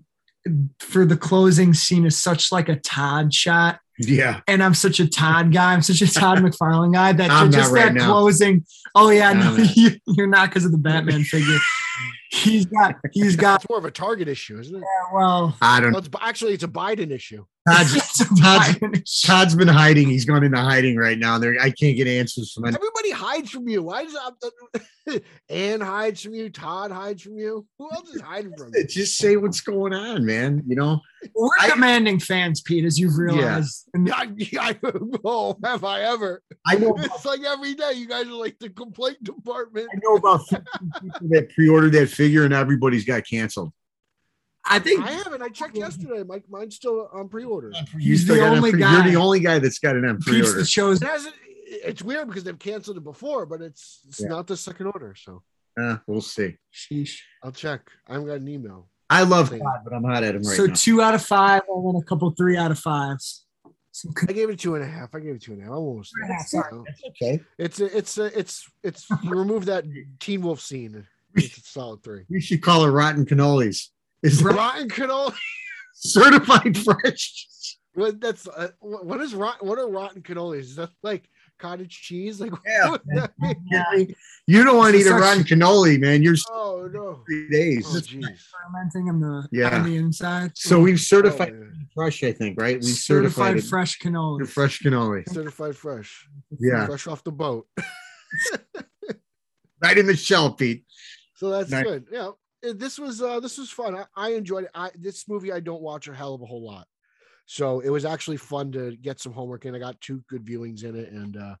for 0.80 1.04
the 1.04 1.16
closing 1.16 1.72
scene 1.74 2.04
is 2.06 2.16
such 2.20 2.50
like 2.50 2.68
a 2.68 2.76
Todd 2.76 3.34
shot 3.34 3.80
Yeah. 3.98 4.40
and 4.48 4.62
I'm 4.62 4.72
such 4.74 4.98
a 4.98 5.06
Todd 5.06 5.52
guy. 5.52 5.74
I'm 5.74 5.82
such 5.82 6.00
a 6.00 6.10
Todd 6.12 6.38
McFarlane 6.44 6.94
guy 6.94 7.12
that 7.12 7.30
I'm 7.30 7.52
just 7.52 7.70
not 7.70 7.78
right 7.78 7.84
that 7.92 7.94
now. 7.94 8.06
closing. 8.12 8.64
Oh 8.94 9.10
yeah, 9.10 9.32
no, 9.34 9.40
I'm 9.50 9.56
not. 9.58 9.76
you, 9.76 9.90
you're 10.06 10.26
not 10.26 10.48
because 10.48 10.64
of 10.64 10.72
the 10.72 10.78
Batman 10.78 11.22
figure. 11.24 11.58
He's 12.30 12.66
got, 12.66 12.96
he's 13.12 13.36
got. 13.36 13.62
It's 13.62 13.70
more 13.70 13.78
of 13.78 13.84
a 13.84 13.90
Target 13.90 14.28
issue, 14.28 14.58
isn't 14.58 14.76
it? 14.76 14.84
Well, 15.14 15.56
I 15.62 15.80
don't 15.80 15.92
Well, 15.92 16.00
it's, 16.00 16.08
actually, 16.20 16.52
it's 16.54 16.64
a 16.64 16.68
Biden 16.68 17.10
issue. 17.10 17.44
Todd's, 17.68 17.94
a 18.20 18.24
Todd's- 18.40 18.72
Batman 18.72 18.94
issue. 18.94 19.26
Todd's 19.26 19.54
been 19.54 19.68
hiding. 19.68 20.08
He's 20.08 20.24
gone 20.24 20.44
into 20.44 20.58
hiding 20.58 20.96
right 20.96 21.18
now. 21.18 21.38
There, 21.38 21.56
I 21.60 21.70
can't 21.70 21.96
get 21.96 22.06
answers 22.06 22.52
from 22.52 22.64
anyone. 22.66 22.80
Everybody 22.82 23.10
hides 23.10 23.50
from 23.50 23.68
you. 23.68 23.82
Why 23.82 24.04
does 24.04 24.14
uh, 24.14 24.30
that? 25.06 25.22
Anne 25.48 25.80
hides 25.80 26.22
from 26.22 26.34
you? 26.34 26.50
Todd 26.50 26.90
hides 26.90 27.22
from 27.22 27.38
you? 27.38 27.66
Who 27.78 27.90
else 27.90 28.10
is 28.10 28.20
hiding 28.20 28.54
from 28.56 28.72
you? 28.74 28.86
Just 28.86 29.16
say 29.16 29.36
what's 29.36 29.62
going 29.62 29.94
on, 29.94 30.26
man. 30.26 30.62
You 30.66 30.76
know, 30.76 31.00
We're 31.34 31.48
I- 31.58 31.70
commanding 31.70 32.20
fans, 32.20 32.60
Pete, 32.60 32.84
as 32.84 32.98
you've 32.98 33.16
realized. 33.16 33.88
And 33.94 34.10
I, 34.12 34.28
I, 34.60 34.76
oh, 35.24 35.56
have 35.64 35.84
I 35.84 36.02
ever? 36.02 36.42
I 36.66 36.76
know. 36.76 36.94
It's 36.98 37.24
like 37.24 37.40
every 37.42 37.74
day 37.74 37.92
you 37.94 38.06
guys 38.06 38.26
are 38.26 38.32
like 38.32 38.58
the 38.58 38.68
complaint 38.70 39.22
department. 39.24 39.88
I 39.94 39.98
know 40.02 40.16
about 40.16 40.46
people 40.48 41.28
that 41.30 41.48
pre-ordered 41.54 41.92
that 41.92 42.10
figure, 42.18 42.44
and 42.44 42.52
everybody's 42.52 43.04
got 43.06 43.22
canceled. 43.26 43.70
I 44.70 44.78
think 44.80 45.02
I 45.02 45.12
haven't. 45.12 45.40
I 45.40 45.48
checked 45.48 45.76
yesterday. 45.76 46.22
My 46.24 46.42
mine's 46.50 46.74
still 46.74 47.08
on 47.12 47.28
pre-order. 47.28 47.70
You 47.94 48.10
He's 48.10 48.24
still 48.24 48.34
the 48.34 48.40
got 48.42 48.46
it 48.48 48.50
on 48.50 48.56
only 48.58 48.70
pre- 48.72 48.80
guy. 48.80 48.92
You're 49.04 49.12
the 49.12 49.16
only 49.16 49.40
guy 49.40 49.58
that's 49.60 49.78
got 49.78 49.96
it 49.96 50.04
on 50.04 50.18
pre-order. 50.20 50.52
the 50.58 50.66
shows. 50.66 51.00
It. 51.00 51.34
It's 51.90 52.02
weird 52.02 52.26
because 52.28 52.44
they've 52.44 52.58
canceled 52.58 52.96
it 52.98 53.04
before, 53.04 53.46
but 53.46 53.62
it's 53.62 54.00
it's 54.08 54.20
Yeah. 54.20 54.28
not 54.28 54.46
the 54.46 54.56
second 54.56 54.86
order. 54.88 55.14
So 55.16 55.42
Uh, 55.80 55.98
we'll 56.06 56.20
see. 56.20 56.56
Sheesh. 56.74 57.20
I'll 57.42 57.52
check. 57.52 57.80
I 58.08 58.14
haven't 58.14 58.26
got 58.28 58.40
an 58.40 58.48
email. 58.48 58.90
I 59.08 59.22
love 59.22 59.48
Same. 59.48 59.60
Todd, 59.60 59.80
but 59.84 59.92
I'm 59.94 60.04
hot 60.04 60.22
at 60.24 60.34
him 60.34 60.42
right 60.42 60.58
now. 60.58 60.66
so 60.66 60.72
two 60.74 61.00
out 61.00 61.14
of 61.14 61.24
five, 61.24 61.62
I 61.62 61.80
then 61.86 62.02
a 62.02 62.04
couple 62.04 62.28
three 62.32 62.56
out 62.58 62.70
of 62.70 62.78
fives. 62.78 63.46
Some 63.92 64.12
I 64.28 64.32
gave 64.32 64.50
it 64.50 64.58
two 64.60 64.74
and 64.74 64.84
a 64.84 64.86
half. 64.86 65.14
I 65.14 65.20
gave 65.20 65.36
it 65.36 65.42
two 65.42 65.52
and 65.52 65.60
a 65.62 65.64
half. 65.64 65.72
I'm 65.72 65.78
almost 65.78 66.12
there. 66.20 66.28
Yeah, 66.30 66.42
sorry. 66.44 66.68
You 66.72 66.78
know? 66.78 66.84
That's 66.86 67.02
okay. 67.08 67.40
It's 67.58 67.80
a, 67.80 67.96
it's 67.96 68.18
a, 68.18 68.38
it's 68.38 68.68
it's 68.82 69.06
remove 69.24 69.64
that 69.66 69.84
Teen 70.20 70.42
Wolf 70.42 70.60
scene. 70.60 71.06
It's 71.34 71.58
a 71.58 71.60
solid 71.62 72.02
three. 72.02 72.24
We 72.28 72.40
should 72.40 72.62
call 72.62 72.84
it 72.84 72.88
Rotten 72.90 73.24
Cannolis. 73.26 73.88
Is 74.22 74.42
Rotten 74.42 74.88
canola. 74.88 75.34
certified 75.94 76.76
fresh? 76.76 77.46
What 77.94 78.20
that's 78.20 78.46
uh, 78.48 78.68
what 78.80 79.06
what 79.06 79.20
is 79.20 79.34
rotten? 79.34 79.66
What 79.66 79.78
are 79.78 79.88
rotten 79.88 80.22
cannolis? 80.22 80.60
Is 80.60 80.76
that 80.76 80.90
like 81.02 81.28
cottage 81.58 82.00
cheese? 82.00 82.40
Like 82.40 82.52
Yeah. 82.66 82.90
what 82.90 83.06
does 83.06 83.20
that 83.22 83.32
mean? 83.38 83.56
Yeah. 83.70 84.04
You 84.46 84.64
don't 84.64 84.76
want 84.76 84.92
to 84.94 84.98
eat 84.98 85.02
It's 85.02 85.10
a 85.10 85.14
rotten 85.14 85.44
cannoli, 85.44 86.00
man. 86.00 86.22
You're 86.22 86.36
Oh 86.50 86.88
no. 86.92 87.22
three 87.26 87.48
days. 87.50 87.84
Oh 87.88 88.00
jeez. 88.00 88.42
fermenting 88.64 89.08
in 89.08 89.20
the 89.20 89.48
Yeah. 89.52 89.76
on 89.76 89.84
the 89.84 89.96
inside. 89.96 90.52
So 90.56 90.80
we've 90.80 91.00
certified 91.00 91.52
Oh, 91.52 91.62
yeah. 91.64 91.70
fresh, 91.94 92.22
I 92.24 92.32
think, 92.32 92.60
right? 92.60 92.76
We 92.80 92.86
certified, 92.86 93.32
certified, 93.32 93.56
it- 93.58 93.64
fresh 93.64 93.98
cannoli. 93.98 94.48
fresh 94.48 94.80
cannoli. 94.80 95.28
Certified 95.28 95.76
fresh. 95.76 96.28
Yeah, 96.60 96.86
Fresh 96.86 97.06
off 97.08 97.22
the 97.24 97.32
boat. 97.32 97.66
right 99.82 99.98
in 99.98 100.06
the 100.06 100.16
shell, 100.16 100.52
Pete. 100.52 100.84
So 101.38 101.50
that's 101.50 101.70
Nice. 101.70 101.84
good. 101.84 102.06
Yeah. 102.10 102.30
This 102.62 102.98
was 102.98 103.22
uh 103.22 103.38
this 103.38 103.58
was 103.58 103.70
fun. 103.70 103.94
I, 103.94 104.06
I 104.16 104.30
enjoyed 104.30 104.64
it. 104.64 104.70
I 104.74 104.90
this 104.98 105.28
movie 105.28 105.52
I 105.52 105.60
don't 105.60 105.80
watch 105.82 106.08
a 106.08 106.14
hell 106.14 106.34
of 106.34 106.42
a 106.42 106.46
whole 106.46 106.66
lot. 106.66 106.88
So 107.46 107.78
it 107.78 107.90
was 107.90 108.04
actually 108.04 108.38
fun 108.38 108.72
to 108.72 108.96
get 108.96 109.20
some 109.20 109.32
homework 109.32 109.64
in. 109.64 109.72
I 109.76 109.78
got 109.78 110.00
two 110.00 110.24
good 110.28 110.44
viewings 110.44 110.82
in 110.82 110.96
it 110.96 111.12
and 111.12 111.36
uh 111.36 111.54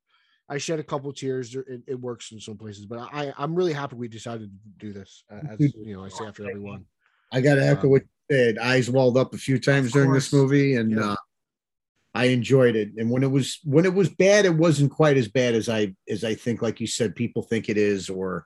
I 0.48 0.58
shed 0.58 0.80
a 0.80 0.82
couple 0.82 1.12
tears. 1.12 1.54
It, 1.54 1.82
it 1.86 2.00
works 2.00 2.32
in 2.32 2.40
some 2.40 2.56
places, 2.56 2.86
but 2.86 2.98
I 2.98 3.32
I'm 3.38 3.54
really 3.54 3.72
happy 3.72 3.94
we 3.94 4.08
decided 4.08 4.50
to 4.50 4.86
do 4.86 4.92
this. 4.92 5.22
uh, 5.30 5.42
As 5.52 5.60
you 5.60 5.94
know, 5.94 6.04
I 6.04 6.08
say 6.08 6.24
after 6.26 6.48
everyone. 6.48 6.84
I 7.30 7.40
got 7.40 7.54
to 7.56 7.64
echo 7.68 7.84
Um, 7.84 7.90
what 7.90 8.02
you 8.02 8.36
said. 8.36 8.58
Eyes 8.58 8.90
walled 8.90 9.16
up 9.16 9.34
a 9.34 9.38
few 9.38 9.60
times 9.60 9.92
during 9.92 10.12
this 10.12 10.32
movie, 10.32 10.74
and 10.74 10.90
Yeah. 10.92 11.12
uh, 11.12 11.16
I 12.14 12.24
enjoyed 12.26 12.74
it. 12.74 12.88
And 12.96 13.10
when 13.10 13.22
it 13.22 13.30
was 13.30 13.60
when 13.62 13.84
it 13.84 13.94
was 13.94 14.08
bad, 14.08 14.44
it 14.44 14.56
wasn't 14.56 14.90
quite 14.90 15.16
as 15.16 15.28
bad 15.28 15.54
as 15.54 15.68
I 15.68 15.94
as 16.08 16.24
I 16.24 16.34
think. 16.34 16.62
Like 16.62 16.80
you 16.80 16.88
said, 16.88 17.14
people 17.14 17.42
think 17.42 17.68
it 17.68 17.76
is, 17.76 18.08
or 18.10 18.44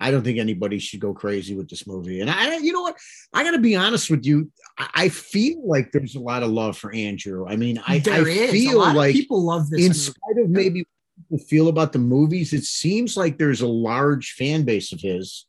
I 0.00 0.10
don't 0.10 0.22
think 0.24 0.38
anybody 0.38 0.78
should 0.78 1.00
go 1.00 1.12
crazy 1.12 1.54
with 1.54 1.68
this 1.68 1.86
movie. 1.86 2.20
And 2.20 2.30
I, 2.30 2.56
you 2.56 2.72
know 2.72 2.82
what, 2.82 2.96
I 3.34 3.44
got 3.44 3.50
to 3.50 3.58
be 3.58 3.76
honest 3.76 4.08
with 4.10 4.24
you. 4.24 4.50
I, 4.78 4.88
I 4.94 5.08
feel 5.10 5.66
like 5.66 5.92
there's 5.92 6.14
a 6.14 6.20
lot 6.20 6.42
of 6.42 6.50
love 6.50 6.78
for 6.78 6.92
Andrew. 6.92 7.46
I 7.46 7.56
mean, 7.56 7.78
I, 7.86 7.96
I 7.96 8.24
feel 8.50 8.78
like 8.78 9.12
people 9.12 9.44
love 9.44 9.68
this. 9.68 9.80
in 9.80 9.88
movie. 9.88 9.98
spite 9.98 10.44
of 10.44 10.50
maybe 10.50 10.80
what 10.80 11.38
people 11.38 11.46
feel 11.46 11.68
about 11.68 11.92
the 11.92 11.98
movies, 11.98 12.52
it 12.52 12.64
seems 12.64 13.16
like 13.16 13.36
there's 13.36 13.60
a 13.60 13.68
large 13.68 14.32
fan 14.32 14.62
base 14.62 14.92
of 14.92 15.00
his. 15.00 15.46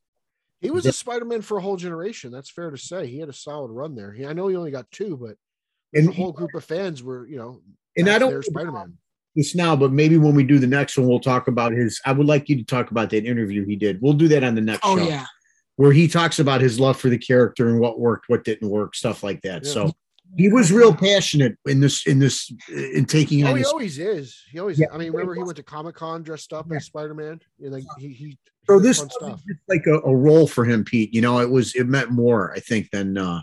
He 0.60 0.70
was 0.70 0.86
Yeah. 0.86 0.90
a 0.90 0.94
Spider-Man 0.94 1.42
for 1.42 1.58
a 1.58 1.62
whole 1.62 1.78
generation. 1.78 2.32
That's 2.32 2.52
fair 2.52 2.70
to 2.70 2.78
say. 2.78 3.08
He 3.08 3.20
had 3.20 3.30
a 3.30 3.34
solid 3.34 3.72
run 3.72 3.96
there. 3.96 4.12
He, 4.12 4.26
I 4.26 4.34
know 4.34 4.48
he 4.48 4.56
only 4.56 4.70
got 4.72 4.92
two, 4.92 5.18
but 5.18 5.38
And 5.98 6.10
the 6.10 6.12
whole 6.12 6.34
group 6.34 6.54
of 6.54 6.64
fans 6.64 7.02
were, 7.02 7.26
you 7.26 7.38
know, 7.38 7.62
and 7.98 8.10
I 8.10 8.20
don't 8.20 8.32
their 8.32 8.44
Spider-Man. 8.44 8.98
This 9.36 9.56
now, 9.56 9.76
but 9.76 9.92
maybe 9.92 10.18
when 10.18 10.36
we 10.36 10.44
do 10.44 10.60
the 10.60 10.68
next 10.68 10.98
one, 10.98 11.08
we'll 11.08 11.20
talk 11.20 11.48
about 11.48 11.72
his. 11.72 12.00
I 12.06 12.12
would 12.12 12.28
like 12.28 12.50
you 12.50 12.58
to 12.58 12.64
talk 12.64 12.92
about 12.92 13.10
that 13.12 13.26
interview 13.26 13.66
he 13.66 13.76
did. 13.76 14.02
We'll 14.02 14.14
do 14.14 14.28
that 14.30 14.44
on 14.44 14.56
the 14.56 14.62
next 14.62 14.82
oh 14.84 14.98
show, 14.98 15.08
yeah, 15.08 15.26
where 15.78 15.92
he 15.92 16.08
talks 16.08 16.40
about 16.40 16.62
his 16.62 16.80
love 16.80 17.00
for 17.00 17.10
the 17.10 17.18
character 17.18 17.70
and 17.70 17.80
what 17.80 18.00
worked, 18.00 18.30
what 18.30 18.44
didn't 18.44 18.70
work, 18.70 18.96
stuff 18.96 19.24
like 19.24 19.42
that. 19.42 19.64
Yeah. 19.66 19.72
So 19.72 19.92
he 20.38 20.50
was 20.50 20.72
real 20.72 20.96
passionate 20.96 21.58
in 21.66 21.82
this, 21.82 22.08
in 22.08 22.20
this, 22.20 22.52
in 22.70 23.06
taking 23.06 23.44
Oh, 23.46 23.50
on 23.50 23.58
he 23.58 23.64
this. 23.64 23.72
always 23.72 24.00
is. 24.00 24.42
He 24.50 24.60
always. 24.60 24.80
Yeah. 24.80 24.88
I 24.94 24.98
mean, 24.98 25.12
remember 25.12 25.36
he 25.36 25.44
went 25.44 25.58
to 25.58 25.64
Comic 25.64 25.96
Con 25.96 26.24
dressed 26.24 26.54
up 26.54 26.68
Yeah. 26.70 26.78
as 26.78 26.86
Spider-Man. 26.86 27.42
And 27.62 27.72
like 27.72 27.84
he 27.98 28.10
he. 28.10 28.38
So 28.68 28.80
this 28.80 29.00
fun 29.00 29.10
stuff. 29.10 29.42
just 29.48 29.60
like 29.68 29.86
a, 29.88 30.00
a 30.08 30.16
role 30.16 30.48
for 30.48 30.64
him, 30.66 30.84
Pete. 30.86 31.14
You 31.14 31.22
know, 31.22 31.40
it 31.40 31.50
was 31.50 31.76
it 31.76 31.88
meant 31.88 32.12
more, 32.12 32.54
I 32.54 32.60
think, 32.60 32.92
than 32.92 33.18
uh, 33.18 33.42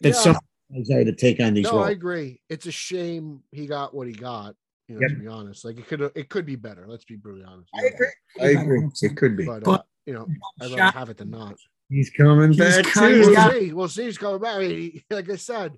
than 0.00 0.12
Yeah. 0.12 0.18
some 0.18 0.36
desire 0.72 1.04
to 1.04 1.12
take 1.12 1.40
on 1.40 1.54
these 1.54 1.64
No, 1.64 1.72
roles. 1.78 1.86
I 1.88 1.90
agree. 1.90 2.40
It's 2.48 2.66
a 2.66 2.72
shame 2.72 3.42
he 3.50 3.66
got 3.66 3.94
what 3.94 4.06
he 4.06 4.12
got. 4.12 4.54
You 4.88 4.96
know, 4.96 5.00
Yep. 5.02 5.10
to 5.10 5.16
be 5.16 5.26
honest, 5.28 5.64
like 5.64 5.78
it 5.78 5.86
could 5.86 6.00
it 6.14 6.28
could 6.28 6.44
be 6.44 6.56
better. 6.56 6.86
Let's 6.88 7.04
be 7.04 7.16
brutally 7.16 7.44
honest. 7.44 7.70
I 7.74 7.86
agree. 7.86 8.06
I 8.40 8.46
agree. 8.62 8.88
It 9.02 9.16
could 9.16 9.36
be. 9.36 9.46
But, 9.46 9.66
uh, 9.66 9.78
you 10.06 10.12
know, 10.14 10.26
I'd 10.60 10.70
rather 10.70 10.98
have 10.98 11.08
it 11.08 11.16
than 11.18 11.30
not. 11.30 11.54
He's 11.88 12.10
coming 12.10 12.48
He's 12.52 12.58
back 12.58 12.84
coming 12.86 13.22
too. 13.22 13.30
We'll 13.30 13.50
see. 13.52 13.72
We'll 13.72 13.88
see. 13.88 14.04
He's 14.04 14.18
coming 14.18 14.40
back. 14.40 14.56
I 14.56 14.58
mean, 14.60 15.02
like 15.10 15.30
I 15.30 15.36
said, 15.36 15.72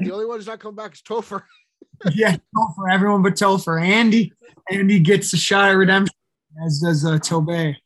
the 0.00 0.10
only 0.12 0.26
one 0.26 0.36
who's 0.38 0.46
not 0.46 0.60
coming 0.60 0.76
back 0.76 0.92
is 0.94 1.02
Topher. 1.02 1.42
yeah, 2.14 2.36
for 2.76 2.90
everyone 2.90 3.22
but 3.22 3.34
Topher. 3.34 3.80
Andy, 3.82 4.32
Andy 4.70 5.00
gets 5.00 5.32
a 5.32 5.36
shot 5.36 5.70
at 5.70 5.72
redemption, 5.72 6.14
as 6.66 6.80
does 6.80 7.04
uh, 7.06 7.18
Tobey. 7.18 7.76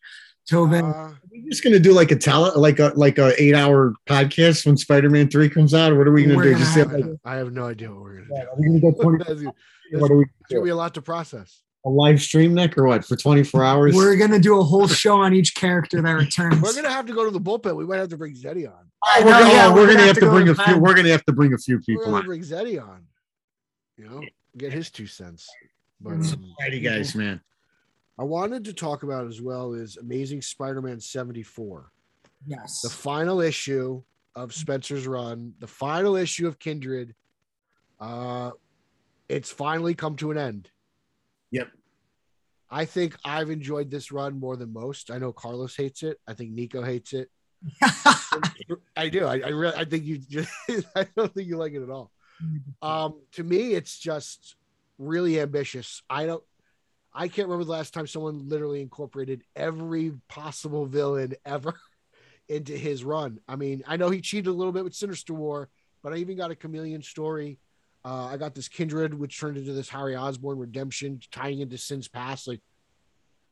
Tobey. 0.49 0.79
Uh, 0.79 1.11
We're 1.31 1.51
just 1.51 1.63
gonna 1.63 1.79
do 1.79 1.93
like 1.93 2.11
a 2.11 2.17
tele, 2.17 2.51
like 2.59 2.81
a 2.81 2.93
like 2.97 3.19
a 3.19 3.41
eight 3.41 3.55
hour 3.55 3.95
podcast 4.09 4.67
when 4.67 4.77
Spider 4.77 5.11
Man 5.11 5.29
three 5.29 5.49
comes 5.49 5.75
out. 5.75 5.97
What 5.97 6.09
are 6.09 6.13
we 6.13 6.25
gonna 6.25 6.43
do? 6.43 6.53
gonna 6.53 6.65
Just 6.65 6.77
have 6.77 6.91
have, 6.91 7.01
I, 7.01 7.03
like, 7.07 7.19
I 7.25 7.37
have 7.37 7.53
no 7.53 7.67
idea 7.67 7.91
what 7.91 8.01
we're 8.01 8.23
gonna 8.23 8.27
do. 8.29 8.35
are 8.49 8.57
we 8.59 8.67
gonna 8.81 8.81
go 8.81 8.93
20, 9.03 9.19
That's- 9.25 9.55
what 9.93 10.11
are 10.11 10.17
we 10.17 10.25
It's 10.41 10.51
gonna 10.53 10.65
be 10.65 10.71
a 10.71 10.77
lot 10.77 10.95
to 10.95 11.03
process. 11.03 11.63
a 11.85 11.89
live 11.91 12.21
stream 12.21 12.55
Nick 12.55 12.77
or 12.79 12.85
what 12.85 13.05
for 13.05 13.17
twenty 13.17 13.43
four 13.43 13.65
hours? 13.65 13.95
We're 13.95 14.17
gonna 14.17 14.39
do 14.39 14.59
a 14.61 14.63
whole 14.63 14.87
show 14.89 15.17
on 15.17 15.35
each 15.35 15.55
character 15.55 16.01
that 16.03 16.13
returns. 16.13 16.61
We're 16.61 16.75
gonna 16.75 16.91
have 16.91 17.07
to 17.07 17.13
go 17.15 17.25
to 17.25 17.31
the 17.31 17.41
bullpen. 17.41 17.77
We 17.77 17.85
might 17.87 17.99
have 17.99 18.09
to 18.11 18.17
bring 18.17 18.35
Zeddy 18.35 18.67
on. 18.69 18.91
I 19.05 19.21
we're 19.21 19.31
know, 19.31 19.39
gonna, 19.41 19.49
yeah, 19.53 19.75
we're 19.75 19.87
gonna 19.87 20.01
have 20.03 20.15
to 20.17 20.21
go 20.21 20.31
bring 20.31 20.49
a 20.49 20.55
few. 20.55 20.65
pen. 20.65 20.81
We're 20.81 20.95
gonna 20.95 21.09
have 21.11 21.25
to 21.25 21.33
bring 21.33 21.55
a 21.55 21.59
few 21.59 21.77
We're 21.77 21.81
people 21.81 22.15
on. 22.15 22.25
bring 22.27 22.43
Zeddy 22.43 22.81
on. 22.83 23.03
You 23.97 24.09
know, 24.09 24.23
get 24.57 24.73
his 24.73 24.91
two 24.91 25.07
cents. 25.07 25.49
But 26.01 26.13
um, 26.13 26.55
Righty 26.61 26.81
guys, 26.81 27.15
man. 27.15 27.41
I 28.19 28.25
wanted 28.25 28.65
to 28.67 28.73
talk 28.75 29.03
about 29.03 29.27
as 29.27 29.41
well 29.41 29.73
is 29.73 29.97
Amazing 29.97 30.43
Spider-Man 30.43 31.01
74. 31.01 31.91
Yes. 32.47 32.81
the 32.83 32.91
final 32.91 33.41
issue 33.41 34.03
of 34.37 34.53
Spencer's 34.55 35.07
run, 35.07 35.55
the 35.59 35.67
final 35.67 36.17
issue 36.17 36.47
of 36.47 36.59
Kindred. 36.59 37.15
Uh, 37.99 38.51
it's 39.31 39.51
finally 39.51 39.95
come 39.95 40.17
to 40.17 40.33
an 40.33 40.39
end. 40.39 40.71
Yep. 41.53 41.71
I 42.69 42.85
think 42.85 43.17
I've 43.25 43.51
enjoyed 43.51 43.91
this 43.91 44.13
run 44.13 44.39
more 44.39 44.57
than 44.57 44.73
most. 44.73 45.11
I 45.11 45.19
know 45.19 45.33
Carlos 45.33 45.77
hates 45.77 46.03
it. 46.03 46.19
I 46.27 46.35
think 46.35 46.51
Nico 46.51 46.83
hates 46.83 47.13
it. 47.13 47.31
I 48.97 49.09
do. 49.09 49.27
I, 49.27 49.41
I 49.41 49.49
really. 49.49 49.75
I 49.77 49.85
think 49.85 50.05
you. 50.05 50.19
Just, 50.19 50.51
I 50.97 51.07
don't 51.17 51.33
think 51.33 51.49
you 51.49 51.57
like 51.57 51.73
it 51.73 51.83
at 51.83 51.91
all. 51.91 52.11
Um, 52.81 53.21
to 53.33 53.45
me, 53.45 53.75
it's 53.75 53.99
just 53.99 54.57
really 54.99 55.41
ambitious. 55.41 56.03
I 56.09 56.27
don't. 56.27 56.43
I 57.13 57.29
can't 57.29 57.49
remember 57.49 57.65
the 57.65 57.73
last 57.73 57.93
time 57.93 58.07
someone 58.07 58.49
literally 58.49 58.83
incorporated 58.83 59.43
every 59.57 60.13
possible 60.29 60.87
villain 60.87 61.35
ever 61.45 61.75
into 62.49 62.73
his 62.73 63.05
run. 63.05 63.41
I 63.49 63.57
mean, 63.57 63.83
I 63.87 63.97
know 63.97 64.11
he 64.11 64.21
cheated 64.21 64.47
a 64.47 64.53
little 64.53 64.73
bit 64.73 64.85
with 64.85 64.95
Sinister 64.95 65.35
War, 65.35 65.69
but 66.03 66.13
I 66.13 66.17
even 66.17 66.37
got 66.37 66.53
a 66.53 66.57
Chameleon 66.57 67.03
story. 67.03 67.59
Uh, 68.05 68.27
I 68.27 68.37
got 68.37 68.55
this 68.55 68.69
Kindred, 68.69 69.13
which 69.15 69.39
turned 69.39 69.57
into 69.59 69.73
this 69.73 69.89
Harry 69.91 70.17
Osborn 70.17 70.59
redemption, 70.59 71.21
tying 71.31 71.61
into 71.61 71.77
Sins 71.77 72.09
Past. 72.09 72.49
Like, 72.49 72.61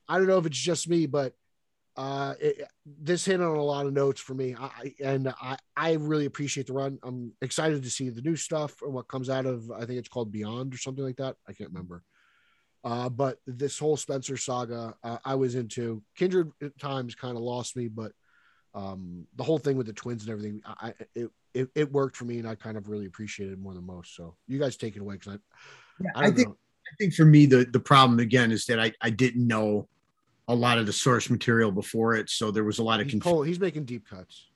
I 0.08 0.16
don't 0.18 0.26
know 0.26 0.38
if 0.38 0.46
it's 0.46 0.58
just 0.58 0.88
me, 0.88 1.06
but 1.06 1.34
uh, 1.96 2.34
it, 2.40 2.62
this 2.86 3.24
hit 3.24 3.40
on 3.42 3.56
a 3.56 3.62
lot 3.62 3.84
of 3.86 3.92
notes 3.92 4.20
for 4.20 4.34
me. 4.34 4.54
I, 4.58 4.64
I- 4.66 4.94
and 5.02 5.28
I, 5.40 5.56
I 5.76 5.92
really 5.94 6.26
appreciate 6.26 6.66
the 6.68 6.72
run. 6.72 6.98
I'm 7.02 7.32
excited 7.42 7.82
to 7.82 7.90
see 7.90 8.08
the 8.08 8.22
new 8.22 8.36
stuff 8.36 8.80
and 8.82 8.94
what 8.94 9.08
comes 9.08 9.28
out 9.28 9.44
of. 9.46 9.70
I 9.70 9.80
think 9.80 9.98
it's 9.98 10.08
called 10.08 10.32
Beyond 10.32 10.72
or 10.72 10.78
something 10.78 11.04
like 11.04 11.16
that. 11.16 11.36
I 11.48 11.52
can't 11.52 11.70
remember. 11.70 12.02
Uh, 12.84 13.08
but 13.08 13.38
this 13.46 13.78
whole 13.78 13.96
Spencer 13.96 14.36
saga, 14.36 14.94
uh, 15.02 15.18
I 15.24 15.34
was 15.34 15.56
into. 15.56 16.02
Kindred 16.16 16.52
at 16.62 16.78
times 16.78 17.14
kind 17.16 17.36
of 17.36 17.42
lost 17.42 17.76
me, 17.76 17.88
but 17.88 18.12
um, 18.78 19.26
the 19.36 19.42
whole 19.44 19.58
thing 19.58 19.76
with 19.76 19.86
the 19.86 19.92
twins 19.92 20.22
and 20.22 20.30
everything, 20.30 20.60
I, 20.64 20.88
I- 20.88 20.94
it, 21.14 21.30
it 21.54 21.68
it 21.74 21.92
worked 21.92 22.16
for 22.16 22.24
me, 22.24 22.38
and 22.38 22.48
I 22.48 22.54
kind 22.54 22.76
of 22.76 22.88
really 22.88 23.06
appreciated 23.06 23.52
it 23.54 23.58
more 23.58 23.74
than 23.74 23.84
most. 23.84 24.14
So 24.14 24.36
you 24.46 24.58
guys 24.58 24.76
take 24.76 24.94
it 24.96 25.00
away 25.00 25.14
because 25.16 25.34
I, 25.34 25.38
Yeah, 26.04 26.10
I, 26.14 26.20
I 26.20 26.22
don't 26.26 26.34
think- 26.36 26.48
know. 26.48 26.56
I 26.90 26.94
think 26.98 27.12
for 27.14 27.24
me 27.26 27.44
the 27.46 27.66
the 27.70 27.80
problem 27.80 28.18
again 28.18 28.50
is 28.50 28.64
that 28.66 28.78
I 28.80 28.92
I 29.02 29.10
didn't 29.10 29.46
know 29.46 29.88
a 30.46 30.54
lot 30.54 30.78
of 30.78 30.86
the 30.86 30.92
source 30.92 31.28
material 31.28 31.70
before 31.70 32.14
it, 32.14 32.30
so 32.30 32.50
there 32.50 32.64
was 32.64 32.78
a 32.78 32.82
lot 32.82 33.00
of 33.00 33.06
He's, 33.06 33.12
confusion. 33.12 33.34
pull- 33.36 33.42
he's 33.42 33.60
making 33.60 33.84
deep 33.84 34.08
cuts. 34.08 34.46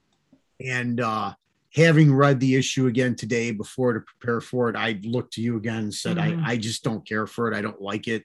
And 0.65 1.01
uh, 1.01 1.35
having 1.75 2.15
read 2.15 2.41
the 2.41 2.55
issue 2.55 2.87
again 2.87 3.15
today 3.17 3.51
before 3.51 3.93
to 3.95 4.01
prepare 4.01 4.41
for 4.41 4.71
it, 4.71 4.77
I 4.77 4.99
looked 5.03 5.35
to 5.35 5.43
you 5.43 5.57
again 5.59 5.81
and 5.85 5.95
said, 5.95 6.17
Mhm. 6.17 6.43
I, 6.47 6.53
I 6.53 6.57
just 6.57 6.83
don't 6.85 7.07
care 7.07 7.27
for 7.27 7.51
it. 7.53 7.55
I 7.55 7.61
don't 7.61 7.81
like 7.83 8.09
it. 8.09 8.25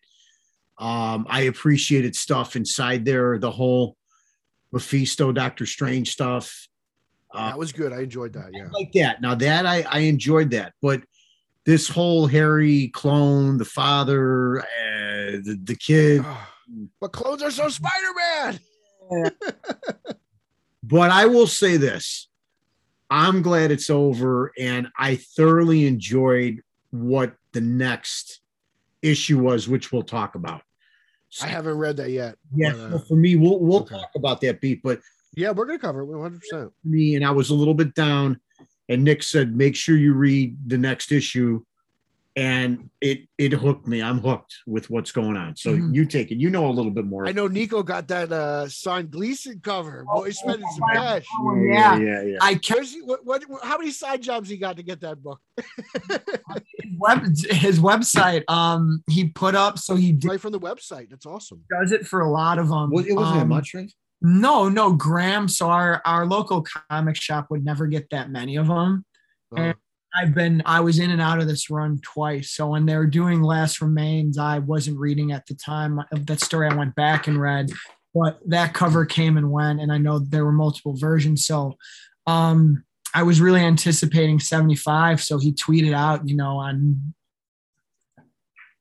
Um, 0.78 1.26
I 1.30 1.42
appreciated 1.42 2.16
stuff 2.16 2.56
inside 2.56 3.04
there, 3.04 3.38
the 3.40 3.52
whole 3.52 3.97
Mephisto, 4.72 5.32
Doctor 5.32 5.66
Strange 5.66 6.12
stuff. 6.12 6.68
Uh, 7.34 7.50
that 7.50 7.58
was 7.58 7.72
good. 7.72 7.94
I 7.94 8.02
enjoyed 8.02 8.34
that. 8.34 8.50
Yeah. 8.54 8.70
like 8.72 8.92
that. 8.94 9.22
Now 9.22 9.36
that 9.36 9.66
I, 9.66 9.84
I 9.90 10.00
enjoyed 10.00 10.52
that, 10.52 10.74
but 10.82 11.02
this 11.66 11.88
whole 11.90 12.28
Harry 12.28 12.88
clone, 12.90 13.58
the 13.58 13.66
father, 13.66 14.62
uh, 14.62 15.38
the, 15.44 15.60
the 15.64 15.76
kid, 15.76 16.24
but 17.02 17.12
clones 17.12 17.42
are 17.44 17.52
so 17.52 17.70
Spider 17.70 18.60
Man. 19.12 19.32
But 20.88 21.12
I 21.12 21.26
will 21.26 21.48
say 21.48 21.76
this 21.76 22.30
I'm 23.10 23.42
glad 23.42 23.72
it's 23.72 23.90
over, 23.90 24.54
and 24.58 24.88
I 24.98 25.18
thoroughly 25.18 25.86
enjoyed 25.86 26.62
what 26.92 27.34
the 27.52 27.62
next 27.62 28.40
issue 29.02 29.40
was, 29.40 29.68
which 29.68 29.92
we'll 29.92 30.04
talk 30.04 30.36
about. 30.36 30.62
I 31.42 31.48
haven't 31.48 31.78
read 31.78 31.98
that 31.98 32.12
yet. 32.12 32.36
Yeah, 32.56 32.72
but, 32.72 32.80
uh, 32.80 32.90
well, 32.90 33.06
for 33.08 33.16
me, 33.16 33.36
we'll 33.36 33.60
we'll 33.60 33.82
okay. 33.82 33.96
talk 33.96 34.12
about 34.16 34.42
that 34.42 34.62
beat. 34.62 34.82
But 34.84 35.02
yeah, 35.36 35.52
we're 35.52 35.66
gonna 35.66 35.80
cover 35.80 36.02
it 36.02 36.06
100. 36.06 36.40
percent 36.40 36.74
me, 36.84 37.16
and 37.16 37.26
I 37.26 37.32
was 37.32 37.50
a 37.50 37.56
little 37.56 37.74
bit 37.74 37.94
down, 37.94 38.40
and 38.90 39.04
Nick 39.04 39.24
said, 39.24 39.56
make 39.56 39.76
sure 39.76 39.98
you 39.98 40.14
read 40.14 40.58
the 40.68 40.78
next 40.78 41.12
issue. 41.12 41.64
And 42.38 42.92
it 43.02 43.28
it 43.40 43.52
hooked 43.52 43.88
me. 43.88 44.00
I'm 44.04 44.20
hooked 44.20 44.58
with 44.68 44.92
what's 44.92 45.12
going 45.12 45.36
on. 45.36 45.56
So 45.56 45.72
Mhm. 45.76 45.96
you 45.96 46.06
take 46.06 46.30
it. 46.32 46.38
You 46.38 46.52
know 46.52 46.68
a 46.68 46.72
little 46.72 46.92
bit 46.92 47.06
more. 47.06 47.28
I 47.28 47.32
know 47.32 47.48
Nico 47.48 47.82
got 47.82 48.08
that 48.10 48.32
uh 48.32 48.70
signed 48.70 49.10
Gleason 49.10 49.60
cover. 49.60 50.06
Boy, 50.06 50.26
he's 50.28 50.38
spending 50.38 50.70
some 50.70 50.88
cash. 50.94 51.26
Oh, 51.34 51.56
yeah. 51.56 51.98
yeah, 51.98 52.22
yeah. 52.22 52.38
I 52.40 52.54
kept 52.54 52.78
Where's 52.80 52.96
what, 53.04 53.26
what, 53.26 53.44
how 53.64 53.80
many 53.80 53.90
side 53.90 54.22
jobs 54.22 54.48
he 54.50 54.58
got 54.58 54.78
to 54.78 54.84
get 54.84 55.02
that 55.02 55.22
book? 55.24 55.42
his, 56.08 56.92
web, 57.00 57.24
his 57.50 57.80
website. 57.80 58.44
Um, 58.48 59.04
he 59.10 59.30
put 59.30 59.56
up 59.56 59.80
so 59.80 59.96
he 59.96 60.12
d- 60.12 60.28
right 60.28 60.40
from 60.40 60.52
the 60.52 60.60
website. 60.60 61.10
That's 61.10 61.26
awesome. 61.26 61.64
does 61.72 61.92
it 61.92 62.06
for 62.06 62.22
a 62.22 62.30
lot 62.30 62.60
of 62.60 62.70
them. 62.70 62.92
Was- 62.92 63.08
it 63.08 63.14
wasn't 63.16 63.38
that 63.38 63.42
Um, 63.44 63.50
much, 63.50 63.74
right? 63.74 63.92
No, 64.22 64.70
no, 64.70 64.94
Graham. 64.94 65.48
So 65.48 65.70
our 65.70 66.04
our 66.06 66.28
local 66.28 66.64
comic 66.92 67.16
shop 67.16 67.48
would 67.50 67.66
never 67.66 67.88
get 67.88 68.12
that 68.12 68.30
many 68.30 68.58
of 68.58 68.68
them. 68.68 69.06
Uh, 69.56 69.74
I've 70.20 70.34
been 70.34 70.62
I 70.66 70.80
was 70.80 71.00
in 71.00 71.12
and 71.12 71.22
out 71.22 71.40
of 71.40 71.48
this 71.48 71.70
run 71.70 72.00
twice. 72.04 72.52
So 72.52 72.70
when 72.70 72.86
they 72.86 72.96
were 72.96 73.08
doing 73.08 73.42
Last 73.42 73.82
Remains, 73.82 74.38
I 74.38 74.60
wasn't 74.60 75.00
reading 75.00 75.32
at 75.32 75.46
the 75.46 75.56
time 75.56 76.02
of 76.12 76.26
that 76.26 76.42
story. 76.42 76.68
I 76.68 76.76
went 76.76 76.96
back 76.96 77.28
and 77.28 77.40
read, 77.40 77.72
but 78.14 78.40
that 78.48 78.74
cover 78.74 79.06
came 79.06 79.38
and 79.38 79.52
went, 79.52 79.80
and 79.80 79.92
I 79.92 79.98
know 79.98 80.20
there 80.20 80.46
were 80.46 80.52
multiple 80.52 80.96
versions. 80.96 81.46
So 81.46 81.76
um 82.26 82.84
I 83.14 83.24
was 83.24 83.42
really 83.42 83.62
anticipating 83.62 84.40
75. 84.40 85.24
So 85.24 85.40
he 85.40 85.54
tweeted 85.54 85.94
out, 85.94 86.28
you 86.28 86.36
know, 86.36 86.58
on 86.58 87.14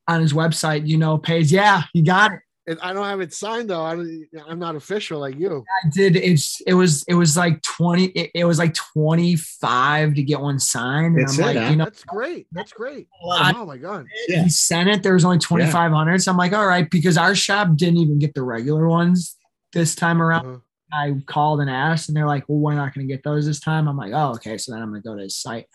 on 0.09 0.21
his 0.21 0.33
website, 0.33 0.87
you 0.87 0.97
know, 0.97 1.19
pays, 1.19 1.51
yeah, 1.51 1.83
you 1.93 2.05
got 2.05 2.33
it. 2.33 2.41
And 2.67 2.79
I 2.81 2.93
don't 2.93 3.05
have 3.05 3.21
it 3.21 3.33
signed 3.33 3.71
though. 3.71 3.83
I 3.83 3.95
don't, 3.95 4.27
I'm 4.49 4.59
not 4.59 4.77
official 4.77 5.21
like 5.21 5.39
you. 5.39 5.65
I 5.85 5.89
did 5.91 6.17
it's 6.17 6.61
it 6.67 6.75
was 6.75 7.05
it 7.09 7.15
was 7.15 7.37
like 7.37 7.63
20 7.63 8.07
it, 8.07 8.31
it 8.35 8.45
was 8.45 8.59
like 8.59 8.75
25 8.75 10.15
to 10.15 10.23
get 10.23 10.41
one 10.41 10.59
signed. 10.59 11.17
And 11.17 11.27
That's 11.29 11.39
I'm 11.39 11.45
it, 11.45 11.47
like, 11.47 11.57
huh? 11.57 11.71
you 11.71 11.77
know, 11.77 11.85
That's 11.85 12.05
great. 12.05 12.47
That's 12.53 12.73
great. 12.73 13.09
I- 13.33 13.55
Oh 13.57 13.67
my 13.67 13.77
god. 13.77 14.07
Yeah. 14.29 14.45
he 14.45 14.49
sent 14.49 14.89
it. 14.89 15.03
There 15.03 15.15
was 15.15 15.25
only 15.25 15.39
2,500. 15.39 16.23
So 16.23 16.31
I'm 16.31 16.37
like, 16.37 16.53
all 16.53 16.67
right, 16.67 16.89
because 16.91 17.17
our 17.17 17.35
shop 17.35 17.77
didn't 17.77 17.99
even 17.99 18.19
get 18.19 18.35
the 18.35 18.43
regular 18.43 18.89
ones 18.89 19.37
this 19.73 19.95
time 19.95 20.21
around. 20.21 20.47
Uh-huh. 20.47 20.59
I 20.93 21.15
called 21.27 21.61
and 21.61 21.69
asked, 21.69 22.09
and 22.09 22.17
they're 22.17 22.27
like, 22.27 22.49
well, 22.49 22.59
we're 22.59 22.75
not 22.75 22.95
going 22.95 23.07
to 23.07 23.13
get 23.13 23.25
those 23.25 23.45
this 23.47 23.59
time. 23.61 23.89
I'm 23.89 23.97
like, 23.97 24.13
oh, 24.15 24.31
okay. 24.35 24.57
So 24.57 24.73
then 24.73 24.83
I'm 24.83 24.91
going 24.91 25.03
to 25.03 25.09
go 25.09 25.17
to 25.17 25.23
his 25.23 25.37
site. 25.37 25.67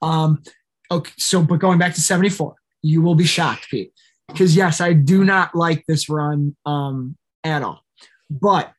Um, 0.00 0.42
okay. 0.90 1.12
So, 1.18 1.42
but 1.42 1.58
going 1.58 1.78
back 1.78 1.94
to 1.94 2.00
74, 2.00 2.54
you 2.82 3.02
will 3.02 3.14
be 3.14 3.24
shocked, 3.24 3.68
Pete, 3.70 3.92
because 4.28 4.56
yes, 4.56 4.80
I 4.80 4.92
do 4.92 5.24
not 5.24 5.54
like 5.54 5.84
this 5.86 6.08
run 6.08 6.56
um, 6.66 7.16
at 7.42 7.62
all, 7.62 7.84
but 8.30 8.72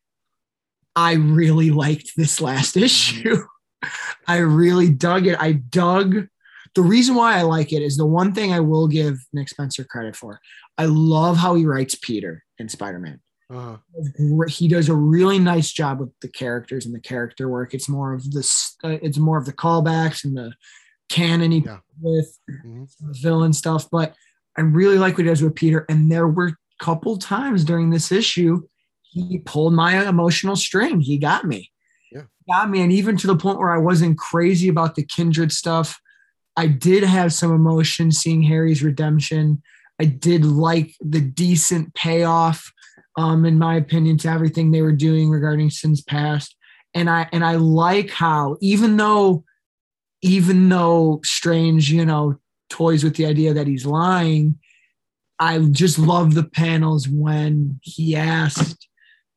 I 0.96 1.14
really 1.14 1.72
liked 1.72 2.12
this 2.18 2.42
last 2.42 2.78
issue. 2.88 3.38
I 4.28 4.38
really 4.38 4.90
dug 4.90 5.28
it. 5.28 5.38
I 5.40 5.54
dug 5.54 6.28
the 6.74 6.82
reason 6.82 7.16
why 7.16 7.38
I 7.38 7.44
like 7.44 7.72
it 7.72 7.82
is 7.82 7.96
the 7.98 8.06
one 8.06 8.34
thing 8.34 8.52
I 8.52 8.60
will 8.60 8.88
give 8.88 9.18
Nick 9.32 9.48
Spencer 9.50 9.84
credit 9.86 10.16
for. 10.16 10.40
I 10.78 10.86
love 10.86 11.38
how 11.38 11.56
he 11.56 11.66
writes 11.66 11.96
Peter 11.96 12.44
in 12.60 12.68
Spider 12.68 13.00
Man. 13.00 13.22
Uh-huh. 13.50 13.78
He 14.48 14.68
does 14.68 14.90
a 14.90 14.96
really 14.96 15.38
nice 15.40 15.72
job 15.72 16.00
with 16.00 16.10
the 16.22 16.28
characters 16.28 16.86
and 16.86 16.94
the 16.96 17.00
character 17.00 17.48
work. 17.48 17.74
It's 17.76 17.88
more 17.88 18.14
of 18.14 18.30
this. 18.32 18.76
Uh, 18.84 18.98
it's 19.04 19.20
more 19.20 19.38
of 19.38 19.46
the 19.46 19.54
callbacks 19.54 20.26
and 20.26 20.36
the 20.36 20.52
canon 21.10 21.52
he 21.52 21.60
Yeah. 21.60 21.78
with 22.02 22.38
Mhm. 22.50 22.90
the 23.00 23.14
villain 23.22 23.54
stuff. 23.54 23.88
But 23.92 24.16
I 24.58 24.62
really 24.62 24.98
like 24.98 25.18
what 25.18 25.24
he 25.24 25.30
does 25.30 25.42
with 25.42 25.56
Peter. 25.56 25.86
And 25.90 26.12
there 26.12 26.28
were 26.28 26.48
a 26.48 26.84
couple 26.84 27.18
times 27.18 27.64
during 27.64 27.90
this 27.90 28.12
issue 28.12 28.62
he 29.16 29.40
pulled 29.40 29.74
my 29.74 30.08
emotional 30.08 30.58
string. 30.58 31.00
He 31.00 31.18
got 31.18 31.46
me. 31.46 31.72
Yeah. 32.12 32.24
Got 32.50 32.70
me. 32.70 32.82
And 32.82 32.92
even 32.92 33.16
to 33.18 33.28
the 33.28 33.38
point 33.38 33.60
where 33.60 33.74
I 33.74 33.78
wasn't 33.78 34.18
crazy 34.18 34.68
about 34.68 34.96
the 34.96 35.04
kindred 35.04 35.52
stuff. 35.52 36.00
I 36.58 36.68
did 36.68 37.04
have 37.04 37.34
some 37.34 37.54
emotion 37.54 38.12
seeing 38.12 38.42
Harry's 38.44 38.84
redemption. 38.84 39.62
I 40.02 40.06
did 40.06 40.46
like 40.46 40.96
the 41.00 41.22
decent 41.22 41.94
payoff, 41.96 42.72
um, 43.18 43.46
in 43.46 43.58
my 43.58 43.76
opinion, 43.76 44.18
to 44.20 44.30
everything 44.30 44.72
they 44.72 44.82
were 44.82 44.92
doing 44.92 45.30
regarding 45.30 45.70
sins 45.70 46.02
past. 46.02 46.56
And 46.94 47.10
I 47.10 47.28
and 47.32 47.44
I 47.44 47.56
like 47.56 48.10
how 48.10 48.58
even 48.62 48.98
though, 48.98 49.44
even 50.22 50.70
though 50.70 51.22
Strange, 51.24 51.90
you 51.90 52.06
know, 52.06 52.38
toys 52.76 53.04
with 53.04 53.16
the 53.16 53.26
idea 53.26 53.54
that 53.54 53.68
he's 53.68 53.86
lying. 53.86 54.60
I 55.40 55.60
just 55.60 55.98
love 55.98 56.34
the 56.34 56.44
panels 56.44 57.08
when 57.08 57.80
he 57.84 58.16
asked 58.16 58.88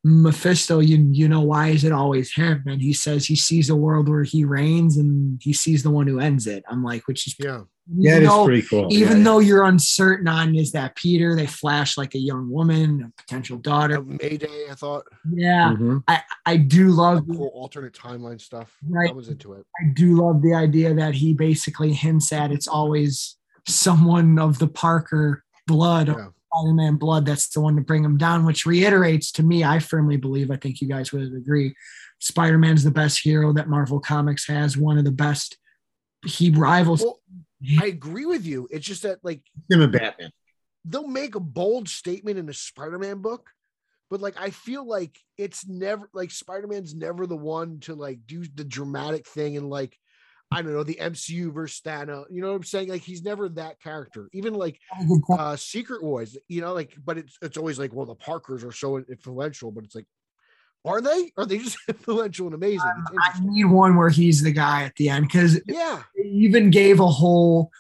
Mephisto, 0.05 0.79
you 0.79 1.09
you 1.11 1.29
know 1.29 1.41
why 1.41 1.69
is 1.69 1.85
it 1.85 1.93
always 1.93 2.33
him? 2.33 2.63
And 2.67 2.81
he 2.81 2.93
says 2.93 3.27
he 3.27 3.37
sees 3.37 3.69
a 3.69 3.77
world 3.77 4.09
where 4.09 4.23
he 4.23 4.45
reigns 4.45 4.97
and 4.97 5.41
he 5.43 5.53
sees 5.53 5.83
the 5.83 5.91
one 5.91 6.07
who 6.07 6.21
ends 6.21 6.47
it. 6.47 6.65
I'm 6.69 6.85
like, 6.85 7.07
which 7.07 7.27
is 7.27 7.35
Yeah. 7.39 7.63
Yeah, 7.97 8.13
even 8.13 8.23
it's 8.25 8.33
though- 8.33 8.45
pretty 8.45 8.63
cool. 8.69 8.89
even 8.93 9.19
Yeah, 9.19 9.25
though 9.25 9.39
you're 9.39 9.65
uncertain 9.65 10.29
on 10.29 10.55
is 10.55 10.73
that 10.73 10.95
Peter, 10.95 11.35
they 11.35 11.47
flash 11.47 11.97
like 11.97 12.15
a 12.15 12.19
young 12.19 12.51
woman, 12.51 13.03
a 13.17 13.23
potential 13.23 13.57
daughter. 13.59 14.03
Mayday, 14.03 14.67
I 14.71 14.75
thought. 14.75 15.05
Yeah, 15.33 15.75
Mhm. 15.75 16.03
I 16.45 16.57
do 16.59 16.89
love 16.91 17.27
Cool 17.27 17.51
alternate 17.55 17.95
timeline 17.95 18.41
stuff. 18.41 18.77
Right. 18.87 19.11
I 19.11 19.13
was 19.13 19.29
into 19.29 19.55
it. 19.55 19.65
I 19.81 19.89
do 19.95 20.17
love 20.23 20.43
the 20.43 20.55
idea 20.55 20.93
that 20.95 21.15
he 21.15 21.33
basically 21.33 21.93
hints 21.95 22.33
at 22.33 22.53
it's 22.53 22.69
always 22.69 23.37
someone 23.67 24.39
of 24.39 24.59
the 24.59 24.69
Parker 24.69 25.45
blood, 25.67 26.09
Yeah. 26.09 26.29
Spider-Man 26.55 26.97
blood, 26.97 27.27
that's 27.27 27.49
the 27.51 27.61
one 27.61 27.77
to 27.77 27.83
bring 27.83 28.05
him 28.05 28.17
down, 28.17 28.45
which 28.47 28.65
reiterates 28.67 29.31
to 29.33 29.43
me, 29.43 29.65
I 29.65 29.79
firmly 29.79 30.17
believe, 30.17 30.51
I 30.51 30.57
think 30.57 30.81
you 30.81 30.89
guys 30.89 31.13
would 31.13 31.23
agree, 31.35 31.75
Spider-Man's 32.21 32.85
the 32.85 32.91
best 32.91 33.21
hero 33.23 33.53
that 33.53 33.69
Marvel 33.69 34.01
Comics 34.01 34.47
has, 34.49 34.77
one 34.77 34.99
of 34.99 35.05
the 35.05 35.13
best. 35.13 35.57
He 36.27 36.51
rivals. 36.51 37.03
Well, 37.03 37.21
I 37.81 37.87
agree 37.87 38.27
with 38.27 38.47
you. 38.47 38.69
It's 38.71 38.87
just 38.87 39.03
that 39.03 39.19
like 39.23 39.43
Him 39.71 39.83
and 39.83 39.93
Batman. 39.93 40.31
they'll 40.85 41.09
make 41.09 41.35
a 41.35 41.41
bold 41.41 41.89
statement 41.89 42.39
in 42.39 42.49
a 42.49 42.55
Spider-Man 42.55 43.19
book, 43.19 43.51
but 44.11 44.21
like 44.21 44.41
I 44.41 44.51
feel 44.51 44.87
like 44.87 45.19
it's 45.37 45.67
never 45.67 46.09
like 46.13 46.31
Spider-Man's 46.31 46.95
never 46.95 47.27
the 47.27 47.37
one 47.37 47.81
to 47.81 47.95
like 47.95 48.21
do 48.27 48.45
the 48.55 48.65
dramatic 48.65 49.27
thing 49.27 49.57
and 49.57 49.69
like 49.69 49.97
I 50.51 50.63
don't 50.63 50.73
know 50.73 50.83
the 50.83 50.99
MCU 51.01 51.53
versus 51.53 51.83
Thanos. 51.85 52.25
You 52.31 52.41
know 52.41 52.49
what 52.49 52.57
I'm 52.57 52.63
saying? 52.65 52.89
Like 52.89 53.03
he's 53.03 53.23
never 53.23 53.49
that 53.51 53.81
character. 53.83 54.31
Even 54.33 54.55
like 54.55 54.79
uh 55.31 55.57
Secret 55.57 56.03
Wars, 56.03 56.39
you 56.49 56.61
know, 56.63 56.73
like 56.73 56.97
but 57.05 57.19
it's 57.19 57.37
it's 57.43 57.59
always 57.59 57.79
like 57.79 57.93
well 57.93 58.07
the 58.07 58.15
Parkers 58.15 58.65
are 58.65 58.73
so 58.73 58.97
influential, 58.99 59.71
but 59.71 59.85
it's 59.85 59.95
like 59.95 60.07
are 60.85 61.01
they? 61.01 61.33
Are 61.37 61.45
they 61.47 61.59
just 61.59 61.77
influential 61.89 62.47
and 62.47 62.55
amazing? 62.55 62.81
It's 63.13 63.39
I 63.39 63.41
need 63.43 63.65
one 63.67 63.97
where 63.97 64.09
he's 64.11 64.43
the 64.43 64.53
guy 64.53 64.85
at 64.85 64.95
the 64.97 65.09
end 65.09 65.27
because 65.27 65.61
Yeah, 65.67 66.03
even 66.25 66.71
gave 66.71 67.01
a 67.01 67.07
whole 67.09 67.71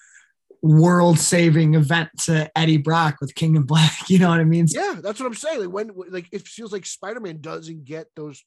world 0.62 1.18
saving 1.18 1.74
event 1.74 2.08
to 2.24 2.50
Eddie 2.58 2.78
Brock 2.78 3.16
with 3.20 3.34
King 3.34 3.56
in 3.56 3.62
Black. 3.62 3.92
You 4.10 4.18
know 4.18 4.28
what 4.28 4.40
I 4.40 4.44
mean? 4.44 4.66
yeah, 4.68 4.96
that's 5.00 5.20
what 5.20 5.26
I'm 5.26 5.34
saying. 5.34 5.60
Like 5.60 5.72
when 5.72 5.90
like 6.10 6.26
it 6.32 6.46
feels 6.46 6.72
like 6.72 6.84
Spider-Man 6.86 7.40
doesn't 7.40 7.84
get 7.84 8.08
those 8.16 8.42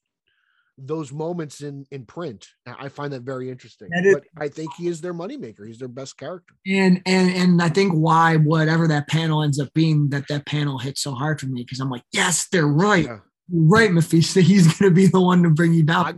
those 0.78 1.12
moments 1.12 1.60
in 1.60 1.86
in 1.90 2.04
print. 2.06 2.48
I 2.66 2.88
find 2.88 3.12
that 3.12 3.22
very 3.22 3.50
interesting. 3.50 3.88
That 3.90 4.04
is- 4.06 4.14
but 4.14 4.24
I 4.36 4.48
think 4.48 4.72
he 4.74 4.88
is 4.88 5.00
their 5.00 5.14
moneymaker. 5.14 5.66
He's 5.66 5.78
their 5.78 5.88
best 5.88 6.16
character. 6.18 6.54
And 6.66 7.00
and 7.06 7.30
and 7.30 7.62
I 7.62 7.68
think 7.68 7.92
why 7.92 8.36
whatever 8.36 8.88
that 8.88 9.06
panel 9.08 9.42
ends 9.42 9.60
up 9.60 9.68
being, 9.74 10.08
that 10.10 10.28
that 10.28 10.46
panel 10.46 10.78
hits 10.78 11.02
so 11.02 11.12
hard 11.12 11.40
for 11.40 11.46
me 11.46 11.62
because 11.62 11.78
I'm 11.80 11.90
like, 11.90 12.04
yes, 12.12 12.48
they're 12.50 12.66
right, 12.66 13.04
Yeah. 13.04 13.18
Right, 13.50 13.92
Mephisto. 13.92 14.40
He's 14.42 14.78
gonna 14.78 14.90
be 14.90 15.06
the 15.06 15.20
one 15.20 15.42
to 15.42 15.50
bring 15.50 15.72
you 15.72 15.82
down. 15.82 16.06
I 16.06 16.14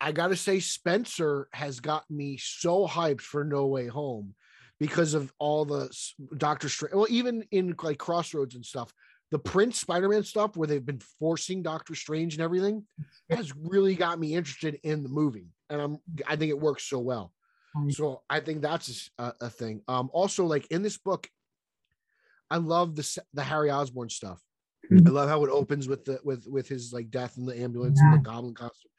I 0.00 0.12
gotta 0.12 0.36
say, 0.36 0.60
Spencer 0.60 1.48
has 1.52 1.80
gotten 1.80 2.16
me 2.16 2.38
so 2.38 2.86
hyped 2.86 3.20
for 3.20 3.44
No 3.44 3.66
Way 3.66 3.86
Home 3.86 4.34
because 4.78 5.12
of 5.14 5.32
all 5.38 5.64
the 5.64 5.94
Doctor 6.36 6.68
Strange. 6.68 6.94
Well, 6.94 7.06
even 7.10 7.44
in 7.50 7.74
like 7.82 7.98
Crossroads 7.98 8.54
and 8.54 8.64
stuff, 8.64 8.92
the 9.30 9.38
Prince 9.38 9.78
Spider-Man 9.78 10.24
stuff 10.24 10.56
where 10.56 10.66
they've 10.66 10.84
been 10.84 11.02
forcing 11.18 11.62
Doctor 11.62 11.94
Strange 11.94 12.34
and 12.34 12.42
everything 12.42 12.84
has 13.30 13.54
really 13.54 13.94
got 13.94 14.18
me 14.18 14.34
interested 14.34 14.80
in 14.82 15.02
the 15.02 15.10
movie, 15.10 15.48
and 15.68 15.80
I'm 15.80 15.98
I 16.26 16.36
think 16.36 16.50
it 16.50 16.58
works 16.58 16.84
so 16.84 16.98
well. 16.98 17.32
So 17.90 18.22
I 18.28 18.40
think 18.40 18.62
that's 18.62 19.10
a, 19.16 19.32
a 19.42 19.48
thing. 19.48 19.82
Um, 19.86 20.10
also 20.12 20.44
like 20.44 20.66
in 20.72 20.82
this 20.82 20.98
book, 20.98 21.28
I 22.50 22.56
love 22.56 22.96
the 22.96 23.22
the 23.34 23.44
Harry 23.44 23.70
Osborn 23.70 24.08
stuff. 24.08 24.40
I 24.92 25.10
love 25.10 25.28
how 25.28 25.44
it 25.44 25.50
opens 25.50 25.86
with 25.88 26.04
the 26.04 26.18
with 26.24 26.46
with 26.48 26.68
his 26.68 26.92
like 26.92 27.10
death 27.10 27.36
in 27.38 27.46
the 27.46 27.58
ambulance 27.60 28.00
and 28.00 28.14
the 28.14 28.18
goblin 28.18 28.54
costume. 28.54 28.90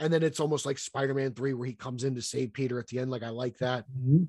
And 0.00 0.12
then 0.12 0.22
it's 0.22 0.40
almost 0.40 0.66
like 0.66 0.78
Spider-Man 0.78 1.32
3 1.34 1.54
where 1.54 1.66
he 1.68 1.74
comes 1.74 2.02
in 2.02 2.14
to 2.16 2.22
save 2.22 2.52
Peter 2.52 2.78
at 2.80 2.88
the 2.88 2.98
end. 2.98 3.10
Like 3.10 3.22
I 3.22 3.28
like 3.28 3.58
that. 3.58 3.84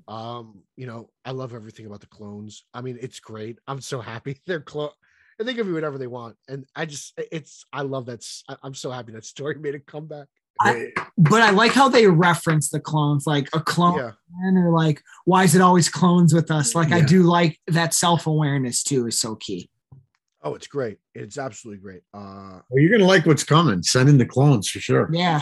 Um, 0.06 0.62
you 0.76 0.86
know, 0.86 1.10
I 1.24 1.32
love 1.32 1.52
everything 1.54 1.86
about 1.86 2.00
the 2.00 2.06
clones. 2.06 2.64
I 2.74 2.80
mean, 2.80 2.98
it's 3.00 3.18
great. 3.18 3.58
I'm 3.66 3.80
so 3.80 4.00
happy 4.00 4.40
they're 4.46 4.60
clone 4.60 4.90
and 5.38 5.48
they 5.48 5.54
give 5.54 5.66
you 5.66 5.74
whatever 5.74 5.98
they 5.98 6.06
want. 6.06 6.36
And 6.48 6.64
I 6.76 6.84
just 6.86 7.18
it's 7.32 7.64
I 7.72 7.82
love 7.82 8.06
that. 8.06 8.24
I'm 8.62 8.74
so 8.74 8.90
happy 8.90 9.12
that 9.12 9.24
story 9.24 9.54
made 9.60 9.74
a 9.74 9.80
comeback. 9.80 10.28
I- 10.60 10.92
But 11.18 11.42
I 11.42 11.50
like 11.50 11.72
how 11.72 11.88
they 11.88 12.06
reference 12.06 12.70
the 12.70 12.78
clones, 12.80 13.26
like 13.26 13.48
a 13.52 13.60
clone, 13.60 13.98
Yeah. 13.98 14.12
or 14.60 14.70
like 14.70 15.02
why 15.24 15.42
is 15.44 15.54
it 15.56 15.60
always 15.60 15.88
clones 15.88 16.32
with 16.34 16.50
us? 16.50 16.74
Like 16.76 16.92
I 16.92 17.00
do 17.00 17.22
like 17.24 17.58
that 17.68 17.94
self 17.94 18.26
awareness 18.28 18.82
too 18.84 19.06
is 19.08 19.18
so 19.18 19.34
key. 19.36 19.70
Oh, 20.44 20.54
it's 20.54 20.66
great. 20.66 20.98
It's 21.14 21.38
absolutely 21.38 21.80
great. 21.82 22.02
Uh 22.12 22.60
Well, 22.70 22.80
you're 22.82 22.90
gonna 22.92 23.08
like 23.08 23.26
what's 23.26 23.44
coming. 23.44 23.82
Send 23.82 24.08
in 24.08 24.18
the 24.18 24.26
clones 24.26 24.68
for 24.68 24.78
sure. 24.78 25.08
Yeah, 25.12 25.40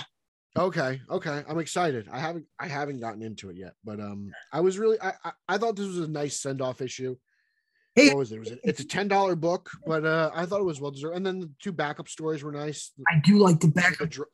Okay, 0.57 1.01
okay. 1.11 1.43
I'm 1.49 1.59
excited. 1.59 2.09
I 2.13 2.19
haven't 2.21 2.47
I 2.59 2.69
haven't 2.69 3.01
gotten 3.01 3.23
into 3.23 3.51
it 3.51 3.57
yet, 3.57 3.75
but 3.85 3.99
um 4.01 4.31
I 4.53 4.61
was 4.61 4.79
really 4.79 4.99
I 5.01 5.13
I, 5.25 5.33
I 5.49 5.59
thought 5.59 5.77
this 5.77 5.87
was 5.89 5.99
a 5.99 6.09
nice 6.09 6.41
send-off 6.41 6.81
issue. 6.81 7.17
Hey- 7.97 8.09
what 8.09 8.19
was 8.19 8.33
it? 8.33 8.37
it 8.37 8.41
was 8.41 8.51
a, 8.53 8.59
it's 8.69 8.81
a 8.81 8.87
ten 8.87 9.09
dollar 9.09 9.35
book, 9.35 9.71
but 9.87 10.05
uh 10.05 10.31
I 10.35 10.47
thought 10.47 10.61
it 10.61 10.65
was 10.73 10.81
well 10.81 10.91
deserved. 10.93 11.17
And 11.17 11.27
then 11.27 11.41
the 11.41 11.51
two 11.61 11.73
backup 11.73 12.09
stories 12.09 12.43
were 12.45 12.53
nice. 12.53 12.93
I 13.11 13.21
do 13.25 13.39
like 13.39 13.59
the 13.61 13.67
The, 13.67 13.73
back. 13.73 13.97
dr- 14.09 14.29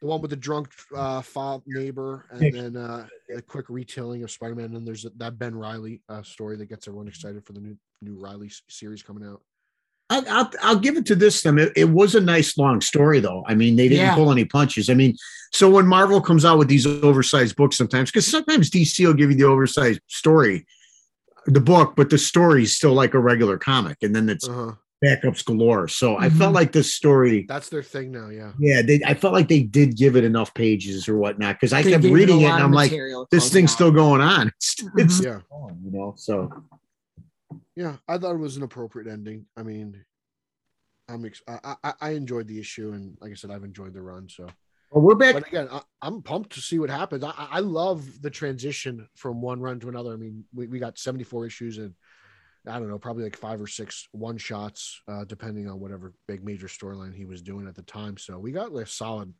the 0.00 0.06
one 0.06 0.20
with 0.20 0.30
the 0.30 0.36
drunk 0.36 0.68
uh 0.94 1.22
fob 1.22 1.62
neighbor, 1.66 2.26
and 2.30 2.54
then 2.54 2.76
uh 2.76 3.06
a 3.34 3.42
quick 3.42 3.66
retelling 3.68 4.22
of 4.22 4.30
Spider-Man. 4.30 4.76
And 4.76 4.86
there's 4.86 5.06
that 5.16 5.38
Ben 5.38 5.54
Reilly 5.56 6.02
uh 6.08 6.22
story 6.22 6.56
that 6.58 6.66
gets 6.66 6.86
everyone 6.86 7.08
excited 7.08 7.44
for 7.44 7.52
the 7.54 7.60
new 7.60 7.76
new 8.00 8.14
Reilly 8.16 8.50
series 8.68 9.02
coming 9.02 9.24
out. 9.26 9.40
I'll, 10.10 10.24
I'll, 10.28 10.50
I'll 10.62 10.78
give 10.78 10.96
it 10.96 11.06
to 11.06 11.14
this 11.14 11.40
them. 11.42 11.58
It, 11.58 11.72
it 11.76 11.88
was 11.88 12.14
a 12.14 12.20
nice 12.20 12.58
long 12.58 12.80
story, 12.80 13.20
though. 13.20 13.42
I 13.46 13.54
mean, 13.54 13.76
they 13.76 13.88
didn't 13.88 14.04
Yeah. 14.06 14.14
pull 14.14 14.30
any 14.30 14.44
punches. 14.44 14.90
I 14.90 14.94
mean, 14.94 15.16
so 15.52 15.70
when 15.70 15.86
Marvel 15.86 16.20
comes 16.20 16.44
out 16.44 16.58
with 16.58 16.68
these 16.68 16.86
oversized 16.86 17.56
books, 17.56 17.76
sometimes 17.76 18.10
because 18.10 18.26
sometimes 18.26 18.70
DC 18.70 19.04
will 19.06 19.14
give 19.14 19.30
you 19.30 19.36
the 19.36 19.44
oversized 19.44 20.00
story, 20.08 20.66
the 21.46 21.60
book, 21.60 21.94
but 21.96 22.10
the 22.10 22.18
story 22.18 22.64
is 22.64 22.76
still 22.76 22.92
like 22.92 23.14
a 23.14 23.18
regular 23.20 23.56
comic, 23.58 23.98
and 24.02 24.14
then 24.14 24.28
it's 24.28 24.46
Uh-huh. 24.48 24.72
backups 25.04 25.44
galore. 25.44 25.86
So 25.88 26.16
I 26.16 26.28
felt 26.30 26.52
Mhm. 26.52 26.54
like 26.54 26.72
this 26.72 26.94
story, 26.94 27.44
That's 27.48 27.68
their 27.68 27.82
thing 27.82 28.10
now, 28.12 28.28
yeah. 28.30 28.52
yeah, 28.58 28.80
they, 28.82 29.00
I 29.04 29.14
felt 29.14 29.32
like 29.34 29.48
they 29.48 29.60
did 29.62 29.96
give 29.96 30.16
it 30.16 30.24
enough 30.24 30.52
pages 30.54 31.08
or 31.08 31.16
whatnot 31.18 31.56
because 31.56 31.72
I 31.72 31.82
They 31.82 31.90
kept 31.92 32.04
reading 32.04 32.40
it 32.40 32.46
and 32.50 32.62
I'm 32.62 32.72
like, 32.72 32.90
this 33.30 33.50
thing's 33.50 33.70
out. 33.70 33.74
still 33.74 33.90
going 33.90 34.20
on. 34.22 34.50
It's, 34.56 34.76
it's 34.96 35.20
Yeah. 35.20 35.40
on, 35.50 35.78
you 35.84 35.90
know. 35.90 36.14
So 36.16 36.50
Yeah, 37.76 37.96
I 38.08 38.18
thought 38.18 38.34
it 38.34 38.38
was 38.38 38.56
an 38.56 38.62
appropriate 38.62 39.10
ending. 39.10 39.46
I 39.56 39.62
mean, 39.62 40.04
I'm 41.08 41.24
ex- 41.24 41.42
I, 41.48 41.74
I 41.82 41.92
I 42.00 42.10
enjoyed 42.10 42.46
the 42.46 42.58
issue, 42.58 42.92
and 42.92 43.16
like 43.20 43.32
I 43.32 43.34
said, 43.34 43.50
I've 43.50 43.64
enjoyed 43.64 43.92
the 43.92 44.02
run. 44.02 44.28
So, 44.28 44.46
well, 44.90 45.02
we're 45.02 45.14
back. 45.16 45.34
but 45.34 45.48
again, 45.48 45.68
I, 45.70 45.80
I'm 46.00 46.22
pumped 46.22 46.52
to 46.52 46.60
see 46.60 46.78
what 46.78 46.90
happens. 46.90 47.24
I, 47.24 47.32
I 47.36 47.60
love 47.60 48.22
the 48.22 48.30
transition 48.30 49.08
from 49.16 49.40
one 49.40 49.60
run 49.60 49.80
to 49.80 49.88
another. 49.88 50.12
I 50.12 50.16
mean, 50.16 50.44
we, 50.54 50.68
we 50.68 50.78
got 50.78 50.98
74 50.98 51.46
issues 51.46 51.78
and 51.78 51.94
I 52.66 52.78
don't 52.78 52.88
know, 52.88 52.98
probably 52.98 53.24
like 53.24 53.36
five 53.36 53.60
or 53.60 53.66
six 53.66 54.08
one 54.12 54.38
shots, 54.38 55.02
uh, 55.06 55.24
depending 55.24 55.68
on 55.68 55.80
whatever 55.80 56.14
big 56.26 56.44
major 56.44 56.66
storyline 56.66 57.14
he 57.14 57.26
was 57.26 57.42
doing 57.42 57.68
at 57.68 57.74
the 57.74 57.82
time. 57.82 58.16
So 58.16 58.38
we 58.38 58.52
got 58.52 58.72
like 58.72 58.86
a 58.86 58.88
solid 58.88 59.34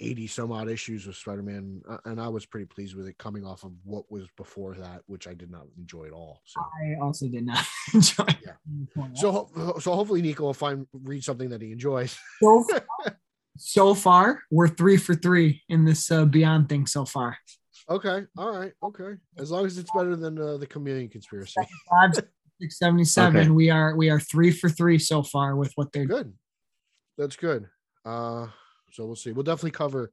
80 0.00 0.26
some 0.26 0.52
odd 0.52 0.68
issues 0.68 1.06
with 1.06 1.16
Spider-Man, 1.16 1.82
uh, 1.88 1.98
and 2.04 2.20
I 2.20 2.28
was 2.28 2.46
pretty 2.46 2.66
pleased 2.66 2.94
with 2.94 3.08
it 3.08 3.18
coming 3.18 3.44
off 3.44 3.64
of 3.64 3.72
what 3.84 4.10
was 4.10 4.26
before 4.36 4.74
that, 4.74 5.02
which 5.06 5.26
I 5.26 5.34
did 5.34 5.50
not 5.50 5.66
enjoy 5.78 6.06
at 6.06 6.12
all. 6.12 6.42
So. 6.44 6.60
I 6.60 7.02
also 7.02 7.28
did 7.28 7.46
not 7.46 7.64
enjoy. 7.94 8.26
Yeah. 8.44 9.06
So, 9.14 9.50
so 9.80 9.94
hopefully 9.94 10.22
Nico 10.22 10.44
will 10.44 10.54
find 10.54 10.86
read 10.92 11.24
something 11.24 11.48
that 11.50 11.62
he 11.62 11.72
enjoys. 11.72 12.18
so 12.42 12.64
far, 12.64 13.18
so 13.56 13.94
far 13.94 14.42
we're 14.50 14.68
three 14.68 14.96
for 14.96 15.14
three 15.14 15.62
in 15.68 15.84
this 15.84 16.10
uh, 16.10 16.24
Beyond 16.24 16.68
thing 16.68 16.86
so 16.86 17.04
far. 17.04 17.38
Okay, 17.88 18.24
all 18.36 18.58
right, 18.58 18.72
okay. 18.82 19.14
As 19.38 19.50
long 19.50 19.64
as 19.64 19.78
it's 19.78 19.90
better 19.96 20.16
than 20.16 20.38
uh, 20.38 20.56
the 20.56 20.66
Chameleon 20.66 21.08
conspiracy. 21.08 21.54
Five, 21.88 22.14
six, 22.60 22.78
seventy-seven. 22.78 23.40
Okay. 23.42 23.50
We 23.50 23.70
are 23.70 23.96
we 23.96 24.10
are 24.10 24.18
three 24.18 24.50
for 24.50 24.68
three 24.68 24.98
so 24.98 25.22
far 25.22 25.56
with 25.56 25.72
what 25.76 25.92
they're 25.92 26.04
Good. 26.04 26.34
That's 27.16 27.36
good. 27.36 27.66
Uh, 28.04 28.48
so 28.90 29.04
we'll 29.06 29.16
see. 29.16 29.32
We'll 29.32 29.42
definitely 29.44 29.70
cover 29.72 30.12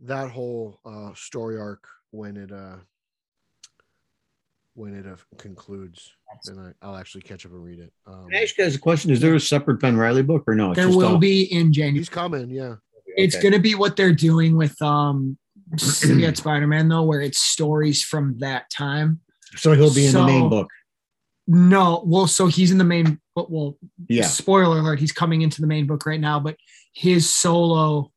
that 0.00 0.30
whole 0.30 0.80
uh, 0.84 1.10
story 1.14 1.58
arc 1.58 1.86
when 2.10 2.36
it 2.36 2.52
uh, 2.52 2.76
when 4.74 4.94
it 4.94 5.06
uh, 5.06 5.16
concludes, 5.36 6.12
and 6.46 6.60
I, 6.60 6.72
I'll 6.86 6.96
actually 6.96 7.22
catch 7.22 7.44
up 7.44 7.52
and 7.52 7.62
read 7.64 7.80
it. 7.80 7.92
Um, 8.06 8.26
Can 8.28 8.38
I 8.38 8.42
ask 8.42 8.56
you 8.56 8.64
guys 8.64 8.74
a 8.74 8.78
question? 8.78 9.10
Is 9.10 9.20
there 9.20 9.34
a 9.34 9.40
separate 9.40 9.80
Ben 9.80 9.96
Reilly 9.96 10.22
book 10.22 10.44
or 10.46 10.54
no? 10.54 10.70
It's 10.70 10.76
There 10.76 10.86
just 10.86 10.96
will 10.98 11.06
all- 11.08 11.18
be 11.18 11.42
in 11.52 11.72
January. 11.72 11.98
he's 11.98 12.08
coming. 12.08 12.48
Yeah. 12.50 12.76
It's 13.16 13.34
Okay. 13.34 13.42
going 13.42 13.52
to 13.54 13.58
be 13.58 13.74
what 13.74 13.96
they're 13.96 14.14
doing 14.14 14.56
with 14.56 14.80
um 14.80 15.36
Symbiote 15.76 16.36
Spider-Man 16.36 16.88
though, 16.88 17.02
where 17.02 17.20
it's 17.20 17.38
stories 17.40 18.02
from 18.02 18.38
that 18.38 18.70
time. 18.70 19.20
So 19.56 19.72
he'll 19.72 19.92
be 19.94 20.06
in 20.06 20.12
the 20.12 20.24
main 20.24 20.48
book. 20.48 20.68
No, 21.46 22.02
well, 22.06 22.28
so 22.28 22.46
he's 22.46 22.70
in 22.70 22.78
the 22.78 22.84
main. 22.84 23.20
But 23.34 23.50
well, 23.50 23.76
Yeah. 24.08 24.26
spoiler 24.26 24.78
alert, 24.78 25.00
he's 25.00 25.12
coming 25.12 25.42
into 25.42 25.60
the 25.60 25.66
main 25.66 25.86
book 25.86 26.06
right 26.06 26.20
now. 26.20 26.38
But 26.38 26.56
his 26.92 27.30
solo, 27.30 28.10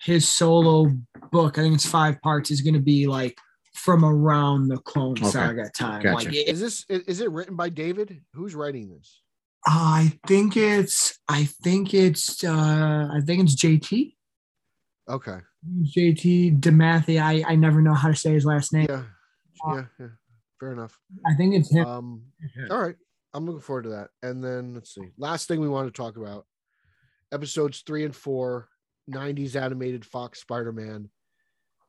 his 0.00 0.28
solo 0.28 0.86
book, 1.32 1.58
I 1.58 1.62
think 1.62 1.74
it's 1.74 1.86
five 1.86 2.20
parts, 2.22 2.50
is 2.50 2.60
going 2.60 2.74
to 2.74 2.80
be 2.80 3.06
like 3.06 3.36
from 3.74 4.04
around 4.04 4.68
the 4.68 4.78
Clone 4.78 5.12
Okay. 5.18 5.28
Saga 5.28 5.70
time. 5.70 6.02
Gotcha. 6.02 6.26
Like, 6.26 6.34
it- 6.34 6.48
Is 6.48 6.60
this 6.60 6.84
is 6.88 7.02
is 7.04 7.20
it 7.20 7.30
written 7.30 7.56
by 7.56 7.68
David? 7.68 8.20
Who's 8.34 8.54
writing 8.54 8.88
this? 8.90 9.20
I 9.66 10.18
think 10.26 10.56
it's 10.56 11.18
I 11.28 11.44
think 11.62 11.92
it's 11.92 12.42
uh 12.44 13.08
I 13.12 13.20
think 13.24 13.42
it's 13.42 13.54
JT. 13.56 14.14
Okay. 15.08 15.38
JT 15.96 16.60
DeMatteis. 16.60 17.20
I 17.20 17.44
I 17.46 17.54
never 17.56 17.82
know 17.82 17.94
how 17.94 18.08
to 18.08 18.16
say 18.16 18.32
his 18.32 18.44
last 18.46 18.72
name. 18.72 18.86
Yeah. 18.88 19.02
Yeah. 19.74 19.84
Yeah. 19.98 20.06
Fair 20.58 20.72
enough. 20.72 20.98
I 21.26 21.34
think 21.34 21.54
it's 21.54 21.70
him. 21.70 21.86
Um. 21.86 22.22
All 22.70 22.80
right. 22.80 22.96
I'm 23.34 23.44
looking 23.46 23.60
forward 23.60 23.82
to 23.84 23.90
that. 23.90 24.08
And 24.22 24.42
then 24.42 24.74
let's 24.74 24.94
see. 24.94 25.08
Last 25.18 25.46
thing 25.46 25.60
we 25.60 25.68
want 25.68 25.86
to 25.88 25.92
talk 25.92 26.16
about 26.16 26.46
episodes 27.32 27.82
three 27.86 28.04
and 28.04 28.14
four, 28.14 28.68
90s 29.10 29.56
animated 29.56 30.04
Fox 30.04 30.40
Spider 30.40 30.72
Man. 30.72 31.08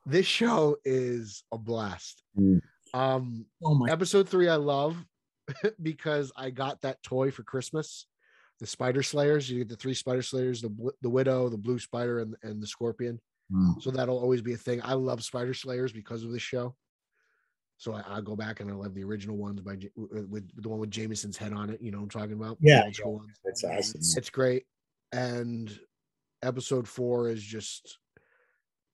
This 0.06 0.26
show 0.26 0.78
is 0.84 1.44
a 1.52 1.58
blast. 1.58 2.24
Mm. 2.38 2.62
Um, 2.94 3.46
oh 3.64 3.76
my 3.76 3.90
episode 3.92 4.28
three, 4.28 4.50
I 4.50 4.56
love 4.56 4.98
because 5.82 6.32
I 6.36 6.50
got 6.50 6.82
that 6.82 7.02
toy 7.04 7.32
for 7.32 7.44
Christmas. 7.44 8.08
The 8.60 8.68
Spider 8.68 9.02
Slayers. 9.02 9.50
You 9.50 9.60
get 9.60 9.70
the 9.70 9.76
three 9.76 9.94
Spider 9.94 10.22
Slayers: 10.22 10.62
the 10.62 10.92
the 11.02 11.10
Widow, 11.10 11.50
the 11.50 11.58
Blue 11.58 11.80
Spider, 11.80 12.20
and 12.20 12.36
and 12.44 12.62
the 12.62 12.68
Scorpion. 12.68 13.20
Mm. 13.52 13.82
So 13.82 13.92
that'll 13.92 14.20
always 14.20 14.42
be 14.42 14.54
a 14.54 14.58
thing. 14.58 14.82
I 14.84 14.94
love 14.94 15.24
Spider 15.24 15.54
Slayers 15.54 15.92
because 15.92 16.24
of 16.24 16.32
this 16.32 16.44
show. 16.44 16.76
So 17.78 17.94
I, 17.94 18.04
I'll 18.08 18.22
go 18.22 18.36
back 18.36 18.60
and 18.60 18.70
I 18.70 18.76
love 18.76 18.94
the 18.94 19.04
original 19.04 19.38
ones 19.38 19.60
by 19.62 19.78
with, 19.96 20.30
with 20.30 20.62
the 20.62 20.70
one 20.70 20.80
with 20.80 20.92
Jameson's 20.92 21.38
head 21.38 21.54
on 21.54 21.72
it. 21.72 21.82
You 21.82 21.90
know 21.90 21.98
what 21.98 22.04
I'm 22.04 22.10
talking 22.10 22.34
about? 22.34 22.60
The 22.62 22.70
Yeah, 22.70 22.84
old 22.84 22.96
school 22.96 23.16
ones. 23.16 23.40
That's 23.44 23.64
awesome. 23.64 24.02
It's 24.18 24.30
great. 24.30 24.66
And 25.12 25.72
episode 26.44 26.88
four 26.88 27.30
is 27.30 27.42
just, 27.44 27.98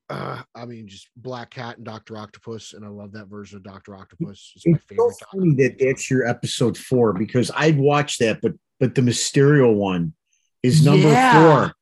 uh, 0.09 0.41
I 0.55 0.65
mean, 0.65 0.87
just 0.87 1.09
Black 1.15 1.51
Cat 1.51 1.77
and 1.77 1.85
Doctor 1.85 2.17
Octopus, 2.17 2.73
and 2.73 2.83
I 2.85 2.87
love 2.89 3.11
that 3.13 3.27
version 3.27 3.57
of 3.57 3.63
Doctor 3.63 3.95
Octopus. 3.95 4.53
It's 4.55 4.65
my 4.65 4.73
It's 4.73 4.83
so 4.83 4.87
favorite. 4.87 5.15
Doc 5.19 5.29
funny 5.31 5.55
that 5.55 5.75
that's 5.79 6.09
your 6.09 6.25
episode 6.27 6.77
four 6.77 7.13
because 7.13 7.51
I'd 7.55 7.77
watch 7.77 8.17
that, 8.19 8.39
but 8.41 8.53
but 8.79 8.93
the 8.95 9.01
Mysterio 9.01 9.73
one 9.73 10.13
is 10.63 10.83
number 10.85 11.07
Yeah. 11.09 11.33
four. 11.33 11.73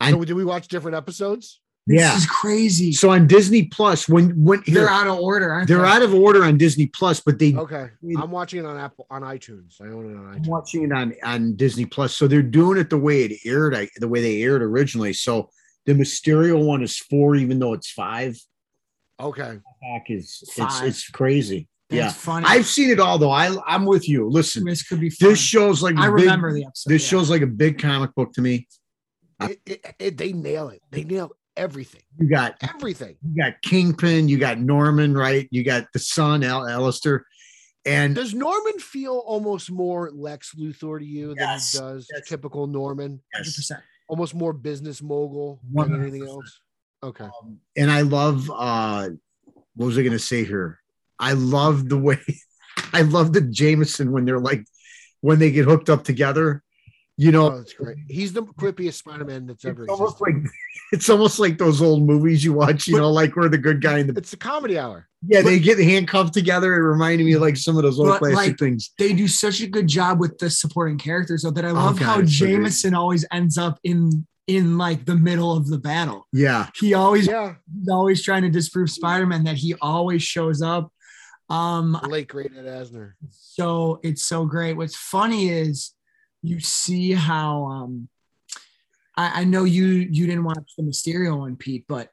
one. 0.00 0.10
So 0.12 0.24
did 0.24 0.34
we 0.34 0.44
watch 0.44 0.68
different 0.68 0.96
episodes? 0.96 1.60
Yeah. 1.92 2.14
This 2.14 2.22
is 2.24 2.30
crazy. 2.30 2.92
So 2.92 3.10
on 3.10 3.26
Disney 3.26 3.64
Plus, 3.64 4.08
when 4.08 4.30
when 4.42 4.62
they're 4.66 4.82
here, 4.82 4.88
out 4.88 5.06
of 5.08 5.18
order, 5.18 5.50
aren't 5.50 5.66
they're 5.66 5.78
they? 5.82 5.88
out 5.88 6.02
of 6.02 6.14
order 6.14 6.44
on 6.44 6.56
Disney 6.56 6.86
Plus, 6.86 7.20
but 7.20 7.38
they 7.38 7.54
Okay, 7.56 7.88
mean- 8.00 8.16
I'm 8.16 8.30
watching 8.30 8.60
it 8.60 8.66
on 8.66 8.76
Apple 8.76 9.06
on 9.10 9.22
iTunes. 9.22 9.80
I 9.80 9.86
own 9.86 10.12
it 10.12 10.16
on 10.16 10.34
I'm 10.36 10.42
watching 10.44 10.84
it 10.84 10.92
on 10.92 11.14
on 11.24 11.56
Disney 11.56 11.86
Plus. 11.86 12.14
So 12.14 12.28
they're 12.28 12.42
doing 12.42 12.78
it 12.78 12.90
the 12.90 12.98
way 12.98 13.24
it 13.24 13.40
aired, 13.44 13.74
I, 13.74 13.88
the 13.96 14.06
way 14.08 14.20
they 14.20 14.42
aired 14.42 14.62
originally. 14.62 15.12
So 15.12 15.50
the 15.86 15.94
Mysterio 15.94 16.64
one 16.64 16.82
is 16.82 16.96
four, 16.98 17.34
even 17.34 17.58
though 17.58 17.72
it's 17.72 17.90
five. 17.90 18.38
Okay, 19.18 19.58
Back 19.82 20.04
is 20.10 20.38
it's 20.42 20.54
Five. 20.54 20.86
it's 20.88 21.08
crazy. 21.10 21.66
That's 21.88 21.96
yeah, 21.98 22.10
funny. 22.10 22.46
I've 22.48 22.66
seen 22.66 22.90
it 22.90 23.00
all 23.00 23.18
though. 23.18 23.32
I 23.32 23.54
I'm 23.66 23.84
with 23.84 24.08
you. 24.08 24.28
Listen, 24.30 24.64
this 24.64 24.82
could 24.84 25.00
be 25.00 25.10
fun. 25.10 25.30
this 25.30 25.40
show's 25.40 25.82
like 25.82 25.96
I 25.96 26.06
a 26.06 26.12
big- 26.12 26.20
remember 26.24 26.52
the 26.54 26.64
episode. 26.66 26.90
This 26.90 27.02
yeah. 27.02 27.08
show's 27.18 27.30
like 27.30 27.42
a 27.42 27.46
big 27.48 27.78
comic 27.80 28.14
book 28.14 28.32
to 28.34 28.40
me. 28.42 28.68
it, 29.40 29.60
it, 29.66 29.94
it- 29.98 30.16
they 30.16 30.32
nail 30.32 30.68
it. 30.68 30.80
They 30.92 31.02
nail 31.04 31.32
everything. 31.60 32.02
You 32.18 32.28
got 32.28 32.56
Everything. 32.74 33.16
you 33.22 33.42
got 33.42 33.60
Kingpin, 33.62 34.28
you 34.28 34.38
got 34.38 34.58
Norman, 34.58 35.14
right? 35.14 35.46
You 35.50 35.62
got 35.62 35.86
the 35.92 35.98
son, 35.98 36.42
Al 36.42 36.66
Alistair, 36.66 37.24
and 37.84 38.14
Does 38.14 38.34
Norman 38.34 38.78
feel 38.78 39.22
almost 39.26 39.70
more 39.70 40.10
Lex 40.10 40.54
Luthor 40.54 40.98
to 40.98 41.04
you 41.04 41.34
Yes, 41.38 41.72
than 41.72 41.82
he 41.82 41.92
does 41.92 42.08
yes. 42.12 42.28
typical 42.28 42.66
Norman? 42.66 43.20
100%. 43.38 43.80
Almost 44.08 44.34
more 44.34 44.52
business 44.52 45.00
mogul 45.02 45.60
One 45.70 45.92
than 45.92 46.02
anything 46.02 46.26
else. 46.26 46.60
Okay. 47.02 47.24
um, 47.24 47.58
and 47.76 47.90
I 47.90 48.02
love 48.02 48.50
uh 48.54 49.08
what 49.74 49.86
was 49.86 49.96
I 49.98 50.02
gonna 50.02 50.18
say 50.18 50.44
here? 50.44 50.78
I 51.18 51.32
love 51.34 51.88
the 51.88 51.96
way 51.98 52.18
I 52.92 53.02
love 53.02 53.32
the 53.32 53.40
Jameson 53.40 54.10
when 54.12 54.24
they're 54.24 54.40
like 54.40 54.64
when 55.20 55.38
they 55.38 55.50
get 55.50 55.64
hooked 55.66 55.88
up 55.90 56.04
together. 56.04 56.62
You 57.20 57.32
know, 57.32 57.52
Oh, 57.52 57.64
great. 57.76 57.98
He's 58.08 58.32
the 58.32 58.42
quippiest 58.42 58.94
Spider-Man 58.94 59.46
that's 59.46 59.64
ever 59.66 59.82
it's 59.84 59.92
almost 59.92 60.20
existed. 60.20 60.42
like 60.44 60.52
it's 60.92 61.10
almost 61.10 61.38
like 61.38 61.58
those 61.58 61.82
old 61.82 62.02
movies 62.06 62.42
you 62.44 62.52
watch, 62.54 62.86
you 62.86 62.94
But- 62.94 63.00
know, 63.00 63.10
like 63.12 63.36
where 63.36 63.48
the 63.50 63.58
good 63.58 63.82
guy 63.82 63.98
and 63.98 64.08
the 64.08 64.18
It's 64.18 64.32
a 64.32 64.36
comedy 64.38 64.78
hour. 64.78 65.06
yeah, 65.26 65.42
they 65.42 65.58
get 65.58 65.78
handcuffed 65.78 66.32
together. 66.32 66.74
It 66.74 66.82
reminded 66.88 67.24
me 67.26 67.34
of 67.34 67.42
like 67.42 67.56
some 67.58 67.76
of 67.76 67.82
those 67.82 68.00
old 68.00 68.16
classic 68.18 68.36
like, 68.36 68.58
things. 68.58 68.90
They 68.98 69.12
do 69.12 69.28
such 69.28 69.60
a 69.60 69.66
good 69.66 69.86
job 69.86 70.18
with 70.18 70.38
the 70.38 70.48
supporting 70.48 70.96
characters, 70.98 71.42
though, 71.42 71.50
that 71.50 71.64
I 71.66 71.72
love 71.72 71.98
God, 71.98 72.04
how 72.06 72.20
it's 72.20 72.38
so. 72.38 72.46
Jameson 72.46 72.94
always 72.94 73.26
ends 73.30 73.58
up 73.58 73.78
in 73.84 74.26
in 74.46 74.78
like 74.78 75.04
the 75.04 75.14
middle 75.14 75.54
of 75.56 75.68
the 75.68 75.78
battle. 75.78 76.26
Yeah. 76.32 76.68
He 76.74 76.94
always 76.94 77.26
Yeah. 77.26 77.54
he's 77.78 77.88
always 77.88 78.22
trying 78.22 78.42
to 78.42 78.50
disprove 78.50 78.88
Spider-Man 78.90 79.44
that 79.44 79.56
he 79.58 79.74
always 79.74 80.22
shows 80.22 80.60
up. 80.62 80.90
Um, 81.50 81.98
The 82.02 82.08
late 82.08 82.28
great 82.28 82.50
Ed 82.56 82.64
Asner. 82.64 83.12
so 83.30 84.00
it's 84.02 84.24
so 84.24 84.46
great. 84.46 84.76
What's 84.76 84.96
funny 84.96 85.50
is 85.50 85.92
you 86.42 86.60
see 86.60 87.12
how 87.12 87.64
um 87.66 88.08
I, 89.16 89.40
I 89.40 89.44
know 89.44 89.64
you 89.64 89.84
you 89.86 90.26
didn't 90.26 90.44
watch 90.44 90.72
the 90.76 90.82
Mysterio 90.84 91.38
one, 91.38 91.56
Pete, 91.56 91.84
but 91.88 92.08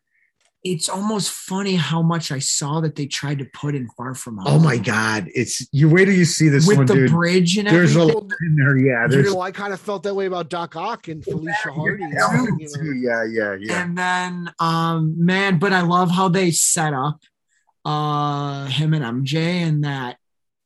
it's 0.63 0.89
almost 0.89 1.31
funny 1.31 1.75
how 1.75 2.01
much 2.01 2.29
I 2.31 2.39
saw 2.39 2.81
that 2.81 2.95
they 2.95 3.05
tried 3.05 3.39
to 3.39 3.45
put 3.45 3.73
in 3.73 3.87
Far 3.95 4.15
From 4.15 4.37
Home. 4.37 4.47
Oh 4.47 4.59
my 4.59 4.77
God. 4.77 5.29
It's 5.33 5.65
you 5.71 5.87
wait 5.89 6.05
till 6.05 6.15
you 6.15 6.25
see 6.25 6.49
this 6.49 6.67
with 6.67 6.77
one, 6.77 6.85
the 6.87 6.93
dude. 6.95 7.11
bridge 7.11 7.57
and 7.57 7.67
There's 7.67 7.95
a 7.95 7.99
everything. 8.01 8.21
lot 8.23 8.31
in 8.41 8.55
there. 8.57 8.77
Yeah. 8.77 9.07
You 9.09 9.23
know, 9.23 9.39
I 9.39 9.51
kind 9.51 9.71
of 9.71 9.79
felt 9.79 10.03
that 10.03 10.13
way 10.15 10.25
about 10.25 10.49
Doc 10.49 10.75
Ock 10.75 11.07
and 11.07 11.23
Felicia 11.23 11.71
Hardy. 11.71 12.03
yeah, 12.11 12.43
you 12.57 12.57
know. 12.57 12.91
yeah, 12.93 13.23
yeah, 13.23 13.55
yeah. 13.59 13.83
And 13.83 13.97
then 13.97 14.51
um 14.59 15.13
man, 15.23 15.59
but 15.59 15.71
I 15.71 15.81
love 15.81 16.11
how 16.11 16.27
they 16.27 16.51
set 16.51 16.93
up 16.93 17.21
uh 17.85 18.65
him 18.65 18.93
and 18.93 19.25
MJ 19.25 19.35
and 19.37 19.83
that 19.85 20.17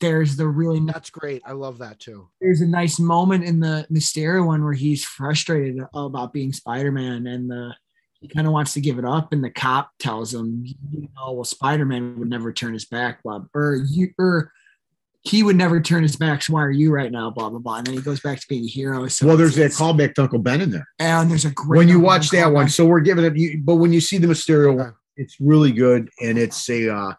there's 0.02 0.36
the 0.36 0.48
really 0.48 0.80
That's 0.82 1.10
great. 1.10 1.42
I 1.46 1.54
love 1.54 1.78
that 1.78 2.00
too. 2.00 2.28
there's 2.42 2.62
a 2.62 2.68
nice 2.68 3.00
moment 3.00 3.44
in 3.44 3.60
the 3.60 3.88
Mysterio 3.92 4.46
one 4.46 4.64
where 4.64 4.74
he's 4.74 5.06
frustrated 5.06 5.82
about 5.94 6.34
being 6.34 6.52
Spider-Man 6.52 7.28
and 7.28 7.50
the 7.50 7.74
he 8.20 8.28
kind 8.28 8.46
of 8.46 8.54
wants 8.54 8.76
to 8.76 8.82
give 8.82 9.00
it 9.00 9.06
up 9.06 9.34
and 9.34 9.44
the 9.44 9.50
cop 9.50 9.90
tells 9.98 10.32
him, 10.32 10.64
you 10.92 11.10
know, 11.16 11.32
well, 11.32 11.44
Spider-Man 11.44 12.20
would 12.20 12.30
never 12.30 12.54
turn 12.54 12.74
his 12.74 12.86
back, 12.86 13.24
blah, 13.24 13.42
or 13.56 13.84
you 13.90 14.10
or 14.20 14.52
he 15.24 15.44
would 15.44 15.56
never 15.56 15.80
turn 15.80 16.04
his 16.04 16.16
back. 16.16 16.42
So 16.42 16.54
why 16.54 16.64
are 16.64 16.72
you 16.72 16.92
right 16.92 17.12
now? 17.12 17.30
Blah 17.30 17.50
blah 17.50 17.60
blah. 17.60 17.78
And 17.78 17.88
then 17.88 17.94
he 17.96 18.02
goes 18.02 18.20
back 18.20 18.40
to 18.40 18.48
being 18.48 18.66
a 18.66 18.68
hero. 18.68 19.08
So 19.08 19.28
well, 19.28 19.38
there's 19.38 19.56
that 19.56 19.72
callback 19.72 20.16
to 20.16 20.24
Uncle 20.24 20.40
Ben 20.40 20.62
in 20.62 20.72
there. 20.72 20.88
And 21.00 21.30
there's 21.32 21.46
a 21.46 21.52
great 21.52 21.78
when 21.78 21.88
you 21.88 22.00
watch 22.00 22.30
that 22.32 22.52
one. 22.52 22.70
So 22.70 22.86
we're 22.86 23.02
giving 23.02 23.26
it, 23.26 23.36
you, 23.36 23.62
but 23.64 23.76
when 23.76 23.94
you 23.94 24.02
see 24.02 24.18
the 24.18 24.28
Mysterio, 24.28 24.76
one, 24.78 24.94
it's 25.18 25.38
really 25.40 25.72
good, 25.72 26.10
and 26.22 26.38
it's 26.38 26.70
a. 26.70 26.94
Uh, 26.94 27.14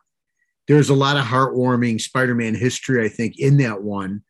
there's 0.69 0.91
a 0.91 0.95
lot 0.95 1.17
of 1.17 1.25
heartwarming 1.25 2.01
Spider-Man 2.01 2.55
history, 2.55 3.05
I 3.05 3.09
think, 3.09 3.39
in 3.39 3.57
that 3.59 3.83
one. 3.83 4.23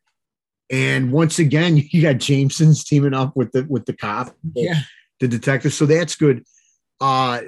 And 0.71 1.11
once 1.11 1.39
again, 1.39 1.77
you 1.91 2.01
got 2.01 2.17
Jameson's 2.17 2.83
teaming 2.83 3.13
up 3.13 3.35
with 3.35 3.51
the 3.51 3.63
with 3.69 3.85
the 3.85 3.93
cop, 3.93 4.35
Yeah. 4.55 4.81
the 5.19 5.27
detective. 5.27 5.73
So 5.73 5.85
that's 5.85 6.15
good. 6.15 6.43
Uh, 6.99 7.41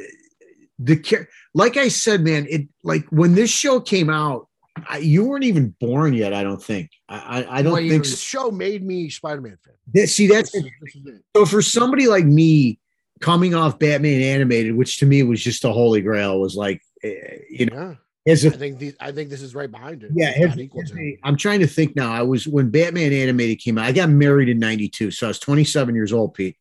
the 0.80 1.28
like 1.54 1.78
I 1.78 1.88
said, 1.88 2.22
man, 2.22 2.46
it 2.50 2.68
like 2.84 3.06
when 3.10 3.36
this 3.36 3.50
show 3.50 3.80
came 3.80 4.10
out, 4.10 4.48
I, 4.90 4.98
you 4.98 5.24
weren't 5.26 5.46
even 5.46 5.74
born 5.80 6.14
yet. 6.14 6.34
I 6.34 6.44
don't 6.44 6.62
think. 6.62 6.92
I 7.08 7.44
I, 7.44 7.58
I 7.60 7.62
don't 7.62 7.82
year 7.84 7.94
think. 7.94 8.06
So. 8.06 8.12
This 8.12 8.20
show 8.22 8.52
made 8.52 8.84
me 8.86 9.10
Spider-Man 9.10 9.58
fan. 9.64 9.74
That- 9.94 10.08
see, 10.08 10.28
that's 10.28 10.52
This 10.52 10.64
is- 10.66 10.72
this 10.82 10.96
is 10.96 11.20
so 11.36 11.46
for 11.46 11.62
somebody 11.62 12.08
like 12.08 12.26
me 12.26 12.80
coming 13.22 13.56
off 13.56 13.80
Batman 13.80 14.22
animated, 14.22 14.76
which 14.76 14.98
to 15.00 15.06
me 15.06 15.24
was 15.24 15.42
just 15.42 15.64
a 15.64 15.72
holy 15.72 16.02
grail, 16.02 16.42
was 16.42 16.56
like, 16.56 16.82
eh, 17.04 17.38
you 17.50 17.68
know, 17.68 17.96
Yeah, 18.26 18.34
as 18.34 18.46
I 18.46 18.48
a 18.50 18.52
think 18.52 18.96
I 19.00 19.12
think 19.12 19.30
this 19.30 19.42
is 19.42 19.54
right 19.54 19.70
behind 19.70 20.04
it. 20.04 20.12
yeah, 20.16 20.30
It's 20.32 20.40
as, 20.46 20.50
not 20.50 20.60
equal 20.60 20.82
as 20.82 20.92
to. 20.92 21.00
a- 21.00 21.20
I'm 21.24 21.38
trying 21.38 21.60
to 21.60 21.68
think 21.68 21.96
now. 21.96 22.12
I 22.12 22.24
was 22.24 22.48
when 22.48 22.70
Batman 22.72 23.14
animated 23.14 23.60
came 23.60 23.78
out. 23.78 23.86
I 23.86 23.92
got 23.92 24.10
married 24.10 24.50
in 24.50 24.58
'92, 24.60 25.12
so 25.12 25.28
I 25.28 25.30
was 25.30 25.40
27 25.40 25.94
years 25.94 26.12
old, 26.12 26.34
Pete. 26.34 26.58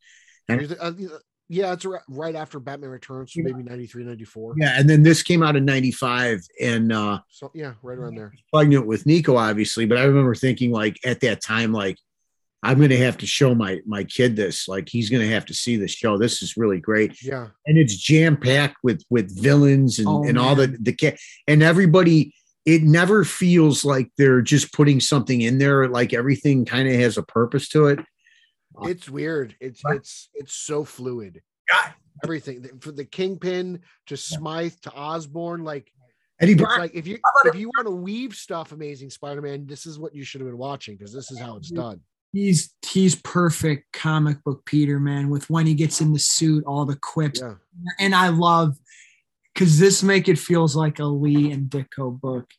And- 0.49 0.77
Uh, 0.79 0.93
yeah, 1.49 1.73
it's 1.73 1.85
right- 1.87 2.03
right 2.09 2.35
after 2.35 2.59
Batman 2.61 2.91
Returns, 2.91 3.33
so 3.33 3.41
maybe 3.43 3.63
93, 3.63 4.05
94. 4.05 4.55
Yeah, 4.59 4.79
and 4.79 4.89
then 4.89 5.03
this 5.03 5.23
came 5.23 5.43
out 5.43 5.57
in 5.57 5.65
'95, 5.65 6.41
and 6.61 6.93
uh, 6.93 7.21
So 7.31 7.51
yeah, 7.55 7.75
right 7.83 7.97
around 7.99 8.17
there. 8.17 8.33
pregnant 8.53 8.87
with 8.87 9.07
Nico, 9.07 9.37
obviously. 9.37 9.87
But 9.87 9.97
I 9.99 10.05
remember 10.05 10.35
thinking, 10.35 10.71
like 10.71 10.99
at 11.05 11.21
that 11.21 11.41
time, 11.43 11.73
like 11.73 11.97
I'm 12.65 12.79
going 12.79 12.91
to 12.91 12.97
have 12.97 13.19
to 13.19 13.27
show 13.27 13.55
my 13.55 13.81
my 13.87 14.05
kid 14.05 14.37
this. 14.37 14.67
Like 14.69 14.89
he's 14.89 15.11
going 15.11 15.23
to 15.23 15.33
have 15.33 15.45
to 15.47 15.55
see 15.55 15.77
this 15.77 15.91
show. 15.93 16.19
This 16.19 16.43
is 16.43 16.57
really 16.57 16.81
great. 16.81 17.23
Yeah, 17.23 17.49
and 17.67 17.79
it's 17.79 17.97
jam 17.97 18.37
packed 18.37 18.79
with 18.83 19.03
with 19.11 19.31
villains 19.41 19.99
and, 19.99 20.09
Oh, 20.09 20.25
and 20.25 20.39
all 20.39 20.55
the 20.55 20.69
the 20.81 20.93
ca- 20.93 21.17
and 21.47 21.63
everybody. 21.63 22.35
It 22.67 22.83
never 22.83 23.25
feels 23.25 23.85
like 23.85 24.11
they're 24.17 24.41
just 24.41 24.73
putting 24.73 24.99
something 24.99 25.43
in 25.43 25.59
there. 25.59 25.87
Like 25.87 26.15
everything 26.15 26.65
kind 26.65 26.89
of 26.89 26.95
has 26.95 27.19
a 27.19 27.23
purpose 27.23 27.69
to 27.69 27.89
it. 27.89 27.99
Uh, 28.81 28.87
it's 28.87 29.07
weird. 29.09 29.55
It's 29.61 29.83
it's 29.91 30.31
it's 30.33 30.55
so 30.55 30.83
fluid. 30.83 31.43
God. 31.71 31.93
Everything 32.23 32.67
from 32.81 32.97
the 32.97 33.05
Kingpin 33.05 33.81
to 34.07 34.17
Smythe 34.17 34.73
to 34.83 34.93
Osborn, 34.93 35.63
like 35.63 35.93
Eddie 36.41 36.55
Brock, 36.55 36.79
like 36.79 36.95
if 36.95 37.07
you 37.07 37.19
if 37.45 37.55
you 37.55 37.69
want 37.77 37.87
to 37.87 37.95
weave 37.95 38.35
stuff, 38.35 38.73
Amazing 38.73 39.11
Spider-Man, 39.11 39.67
this 39.67 39.85
is 39.85 39.99
what 39.99 40.15
you 40.15 40.25
should 40.25 40.41
have 40.41 40.49
been 40.49 40.57
watching 40.59 40.97
because 40.97 41.13
this 41.13 41.31
is 41.31 41.39
how 41.39 41.57
it's 41.57 41.71
done. 41.71 42.01
He's 42.35 42.75
he's 42.85 43.15
perfect 43.15 43.93
comic 43.93 44.43
book 44.45 44.65
Peter 44.67 44.99
man 45.01 45.31
with 45.31 45.49
when 45.49 45.67
he 45.67 45.75
gets 45.75 46.01
in 46.01 46.13
the 46.13 46.19
suit, 46.19 46.65
all 46.67 46.85
the 46.85 46.97
quips. 46.97 47.41
Yeah, 47.41 47.55
And 48.01 48.15
I 48.15 48.29
love 48.29 48.77
because 49.55 49.79
this 49.79 50.03
make 50.03 50.29
it 50.29 50.39
feels 50.39 50.75
like 50.77 50.99
a 50.99 51.05
Lee 51.05 51.53
and 51.53 51.71
Ditko 51.71 52.21
book. 52.21 52.51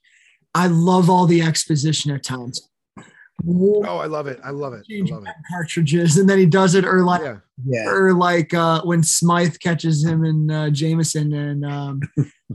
I 0.55 0.67
love 0.67 1.09
all 1.09 1.25
the 1.27 1.41
exposition 1.41 2.11
at 2.11 2.23
times. 2.23 2.69
Oh, 3.47 3.97
I 3.97 4.05
love 4.05 4.27
it. 4.27 4.39
I 4.43 4.51
love 4.51 4.73
it. 4.73 4.85
I 4.89 5.13
love 5.13 5.23
it. 5.27 5.33
cartridges, 5.51 6.17
and 6.17 6.29
then 6.29 6.37
he 6.39 6.45
does 6.45 6.73
it, 6.73 6.85
or 6.85 7.03
like, 7.03 7.21
Yeah. 7.21 7.37
Yeah. 7.65 7.85
or 7.89 8.13
like 8.13 8.53
uh, 8.53 8.81
when 8.83 9.03
Smythe 9.03 9.57
catches 9.59 10.03
him 10.05 10.23
and 10.23 10.49
uh, 10.51 10.69
Jameson, 10.69 11.33
and 11.33 11.65
um, 11.65 11.99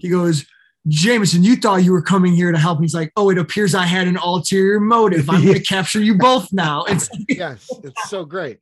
he 0.01 0.09
goes, 0.09 0.47
"Jameson, 0.89 1.43
you 1.43 1.57
thought 1.57 1.85
you 1.85 1.93
were 1.93 2.03
coming 2.03 2.35
here 2.35 2.53
to 2.53 2.59
help." 2.59 2.78
And 2.78 2.85
he's 2.85 2.95
like, 2.95 3.12
"Oh, 3.16 3.31
it 3.31 3.39
appears 3.39 3.74
I 3.74 3.85
had 3.85 4.09
an 4.09 4.16
ulterior 4.16 4.81
motive. 4.81 5.28
I'm 5.28 5.43
going 5.43 5.55
to 5.59 5.61
capture 5.62 6.03
you 6.03 6.16
both 6.16 6.53
now." 6.53 6.85
It's 6.85 7.09
Yes. 7.28 7.68
It's 7.83 8.09
so 8.09 8.24
great. 8.24 8.59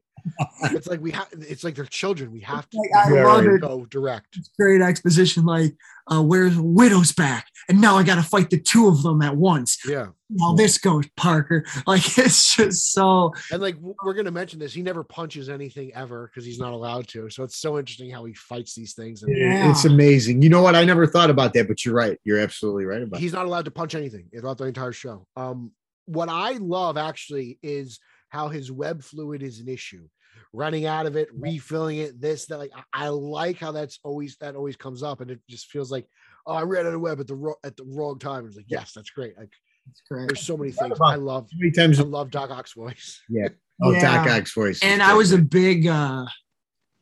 It's 0.62 0.86
like 0.86 1.00
we 1.00 1.10
have 1.12 1.28
it's 1.32 1.64
like 1.64 1.74
they're 1.74 1.84
children. 1.84 2.30
We 2.32 2.40
have 2.40 2.68
to 2.70 2.76
Like, 2.78 2.90
I 2.94 3.14
Yeah, 3.14 3.24
love 3.24 3.44
right. 3.44 3.54
it. 3.54 3.60
go 3.60 3.84
direct. 3.86 4.38
great 4.58 4.80
exposition 4.82 5.44
like 5.44 5.74
uh 6.10 6.22
where's 6.22 6.58
widow's 6.58 7.12
back 7.12 7.46
and 7.68 7.80
now 7.80 7.96
i 7.96 8.02
gotta 8.02 8.22
fight 8.22 8.48
the 8.50 8.58
two 8.58 8.88
of 8.88 9.02
them 9.02 9.20
at 9.22 9.36
once 9.36 9.78
Yeah. 9.86 10.06
how 10.40 10.54
this 10.54 10.78
goes 10.78 11.04
parker 11.16 11.64
like 11.86 12.16
it's 12.18 12.56
just 12.56 12.92
so 12.92 13.32
And 13.52 13.60
like 13.60 13.76
we're 13.80 14.14
gonna 14.14 14.30
mention 14.30 14.58
this, 14.58 14.72
he 14.72 14.82
never 14.82 15.04
punches 15.04 15.48
anything 15.48 15.92
ever 15.94 16.26
because 16.28 16.44
he's 16.46 16.58
not 16.58 16.72
allowed 16.72 17.08
to. 17.08 17.28
So 17.30 17.42
it's 17.44 17.56
so 17.58 17.78
interesting 17.78 18.10
how 18.10 18.24
he 18.24 18.34
fights 18.34 18.74
these 18.74 18.94
things. 18.94 19.22
And 19.22 19.36
Yeah. 19.36 19.70
It's 19.70 19.84
amazing. 19.84 20.42
You 20.42 20.48
know 20.48 20.62
what? 20.62 20.74
I 20.74 20.84
never 20.84 21.06
thought 21.06 21.30
about 21.30 21.52
that, 21.54 21.68
but 21.68 21.84
you're 21.84 21.94
right. 21.94 22.18
You're 22.24 22.38
absolutely 22.40 22.84
right 22.86 23.02
about 23.02 23.20
he's 23.20 23.32
not 23.32 23.46
allowed 23.46 23.66
to 23.66 23.70
punch 23.70 23.94
anything 23.94 24.26
throughout 24.32 24.58
the 24.58 24.64
entire 24.64 24.92
show. 24.92 25.26
Um, 25.36 25.72
what 26.06 26.28
I 26.30 26.52
love 26.52 26.96
actually 26.96 27.58
is 27.62 27.98
how 28.30 28.48
his 28.48 28.70
web 28.72 29.02
fluid 29.02 29.42
is 29.42 29.60
an 29.60 29.68
issue. 29.68 30.08
Running 30.53 30.86
out 30.86 31.07
of 31.07 31.16
it, 31.16 31.28
refilling 31.32 31.99
it, 31.99 32.20
this, 32.20 32.46
that. 32.46 32.59
Like 32.59 32.72
I, 32.74 33.07
I 33.07 33.09
like 33.09 33.59
how 33.59 33.72
that's 33.72 33.99
always 34.03 34.36
that 34.40 34.57
always 34.57 34.76
comes 34.76 35.03
up, 35.03 35.20
and 35.20 35.30
it 35.30 35.40
just 35.49 35.66
feels 35.66 35.90
like, 35.92 36.07
oh, 36.46 36.55
I 36.55 36.62
ran 36.62 36.86
out 36.86 36.94
of 36.94 37.01
web 37.01 37.20
at 37.20 37.26
the 37.26 37.34
ro- 37.34 37.59
at 37.64 37.76
the 37.76 37.84
wrong 37.84 38.18
time. 38.18 38.46
It's 38.46 38.57
like, 38.57 38.64
yes, 38.68 38.92
that's 38.94 39.11
great. 39.11 39.36
Like 39.36 39.53
it's 39.90 40.03
great 40.11 40.28
there's 40.28 40.40
so 40.46 40.57
many 40.57 40.70
things 40.72 40.99
I 41.03 41.14
love. 41.16 41.49
How 41.53 41.59
many 41.59 41.70
times? 41.70 42.01
I 42.01 42.05
love 42.05 42.30
Doc 42.30 42.51
Ock's 42.51 42.72
voice. 42.74 43.20
Yeah. 43.28 43.49
Oh, 43.80 43.92
Yeah. 43.92 44.24
Doc 44.24 44.26
Ock's 44.28 44.53
voice. 44.53 44.80
and 44.82 45.01
i 45.01 45.14
was 45.14 45.30
a 45.30 45.38
big 45.38 45.86
uh 45.86 46.26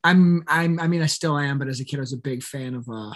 i'm 0.04 0.44
i'm 0.46 0.78
i 0.78 0.86
mean 0.86 1.00
i 1.00 1.06
still 1.06 1.38
am 1.38 1.58
but 1.58 1.68
as 1.68 1.80
a 1.80 1.86
kid 1.86 1.96
i 1.96 2.00
was 2.00 2.12
a 2.12 2.18
big 2.18 2.42
fan 2.42 2.74
of 2.74 2.86
uh 2.86 3.14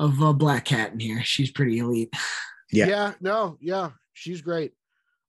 of 0.00 0.20
uh, 0.20 0.32
black 0.32 0.64
cat 0.64 0.92
in 0.92 0.98
here 0.98 1.22
she's 1.22 1.52
pretty 1.52 1.78
elite 1.78 2.12
Yeah. 2.72 2.86
Yeah. 2.88 3.12
no, 3.20 3.58
yeah, 3.60 3.90
she's 4.12 4.40
great. 4.42 4.72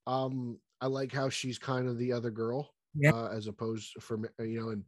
Um, 0.08 0.58
I 0.80 0.88
like 0.88 1.12
how 1.12 1.30
she's 1.30 1.58
kind 1.60 1.88
of 1.88 1.98
the 2.00 2.14
other 2.14 2.30
girl, 2.32 2.72
Yeah. 2.96 3.12
uh, 3.14 3.28
as 3.30 3.48
opposed 3.48 3.94
for 4.02 4.20
you 4.40 4.60
know, 4.60 4.70
in 4.70 4.84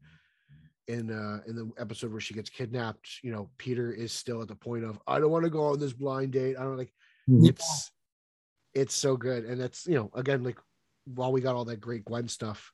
in 0.88 1.12
uh 1.12 1.40
in 1.48 1.56
the 1.56 1.72
episode 1.78 2.12
where 2.12 2.22
she 2.22 2.34
gets 2.34 2.50
kidnapped, 2.50 3.08
you 3.24 3.32
know, 3.32 3.50
Peter 3.58 3.92
is 3.92 4.12
still 4.12 4.42
at 4.42 4.48
the 4.48 4.56
point 4.56 4.84
of 4.84 5.00
I 5.08 5.20
don't 5.20 5.32
want 5.32 5.46
to 5.46 5.50
go 5.50 5.68
on 5.68 5.80
this 5.80 5.94
blind 5.94 6.34
date. 6.34 6.58
I 6.58 6.64
don't 6.64 6.78
like 6.78 6.94
Mhm. 7.30 7.48
it's 7.48 7.92
it's 8.74 8.96
so 8.96 9.16
good, 9.16 9.46
and 9.46 9.60
that's 9.62 9.86
you 9.88 9.96
know 9.96 10.10
again 10.14 10.44
like 10.44 10.60
while 11.06 11.32
we 11.32 11.42
got 11.42 11.56
all 11.56 11.66
that 11.66 11.80
great 11.82 12.04
Gwen 12.06 12.28
stuff 12.28 12.72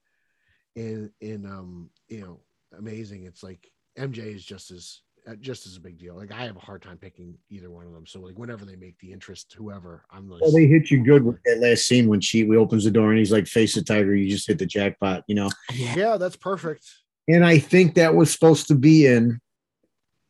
in 0.75 1.11
in 1.21 1.45
um 1.45 1.89
you 2.07 2.21
know 2.21 2.41
amazing, 2.77 3.23
it's 3.25 3.43
like 3.43 3.69
MJ 3.97 4.33
is 4.33 4.43
just 4.45 4.71
as 4.71 5.01
uh, 5.01 5.08
Uh, 5.29 5.35
just 5.35 5.67
as 5.67 5.75
a 5.75 5.79
big 5.79 5.97
deal. 5.99 6.15
Like 6.15 6.31
I 6.31 6.45
have 6.45 6.55
a 6.55 6.59
hard 6.59 6.81
time 6.81 6.97
picking 6.97 7.35
either 7.49 7.69
one 7.69 7.85
of 7.85 7.93
them. 7.93 8.07
So 8.07 8.19
like 8.19 8.37
whenever 8.37 8.65
they 8.65 8.75
make 8.75 8.97
the 8.99 9.11
interest, 9.11 9.53
whoever 9.57 10.03
I'm 10.11 10.29
like, 10.29 10.41
Oh, 10.43 10.51
they 10.51 10.65
hit 10.65 10.89
you 10.89 11.03
good 11.03 11.23
with 11.23 11.37
that 11.43 11.59
last 11.59 11.85
scene 11.85 12.07
when 12.07 12.21
she 12.21 12.45
we 12.45 12.57
opens 12.57 12.85
the 12.85 12.91
door 12.91 13.09
and 13.09 13.19
he's 13.19 13.31
like, 13.31 13.45
"Face 13.45 13.75
the 13.75 13.83
tiger." 13.83 14.15
You 14.15 14.29
just 14.29 14.47
hit 14.47 14.57
the 14.59 14.65
jackpot, 14.65 15.23
you 15.27 15.35
know. 15.35 15.49
yeah 15.73 15.95
yeah, 15.95 16.17
that's 16.17 16.35
perfect. 16.37 16.85
And 17.27 17.45
I 17.45 17.59
think 17.59 17.95
that 17.95 18.15
was 18.15 18.31
supposed 18.31 18.67
to 18.69 18.75
be 18.75 19.05
in 19.05 19.39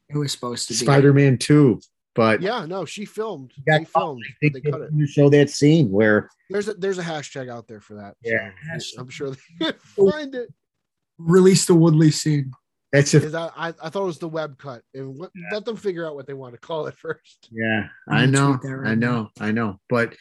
it 0.09 0.17
was 0.17 0.31
supposed 0.31 0.67
to 0.67 0.73
be 0.73 0.77
Spider-Man 0.77 1.37
Two, 1.37 1.79
but 2.15 2.41
Yeah, 2.41 2.65
no, 2.65 2.83
she 2.83 3.05
filmed. 3.05 3.53
got 3.67 3.79
They 3.79 3.85
filmed. 3.85 4.23
I 4.27 4.33
think 4.41 4.53
They 4.55 4.59
they 4.61 4.71
cut 4.71 4.81
it. 4.81 4.97
to 4.97 5.07
show 5.07 5.29
that 5.29 5.49
scene 5.51 5.91
where 5.91 6.29
There's 6.49 6.67
a 6.67 6.73
there's 6.73 6.97
a 6.97 7.03
hashtag 7.03 7.47
out 7.49 7.67
there 7.67 7.79
for 7.79 7.93
that. 7.93 8.15
Yeah. 8.23 8.51
so 8.79 9.01
I'm 9.01 9.09
sure 9.09 9.29
they 9.29 9.37
can 9.61 9.73
oh. 9.99 10.11
find 10.11 10.33
it. 10.35 10.49
release 11.19 11.65
the 11.67 11.75
woodley 11.75 12.11
scene 12.11 12.51
that's 12.91 13.13
a 13.13 13.23
Is 13.23 13.31
that 13.33 13.53
I, 13.55 13.67
I 13.81 13.89
thought 13.89 14.03
it 14.03 14.05
was 14.05 14.19
the 14.19 14.29
Webb 14.29 14.57
cut, 14.57 14.81
and 14.93 15.17
let, 15.17 15.31
let 15.51 15.65
them 15.65 15.75
figure 15.75 16.07
out 16.07 16.15
what 16.15 16.27
they 16.27 16.33
want 16.33 16.53
to 16.53 16.59
call 16.59 16.87
it 16.87 16.95
first. 16.97 17.49
yeah. 17.51 17.87
I'm 18.07 18.15
I 18.15 18.25
gonna 18.25 18.31
know, 18.31 18.51
right 18.63 18.91
I 18.91 18.95
know, 18.95 19.29
I 19.39 19.51
know. 19.51 19.79
But 19.89 20.15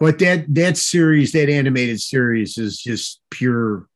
but 0.00 0.18
that 0.20 0.52
that 0.54 0.76
series, 0.76 1.32
that 1.32 1.48
animated 1.48 2.00
series, 2.00 2.58
is 2.58 2.78
just 2.78 3.20
pure 3.30 3.86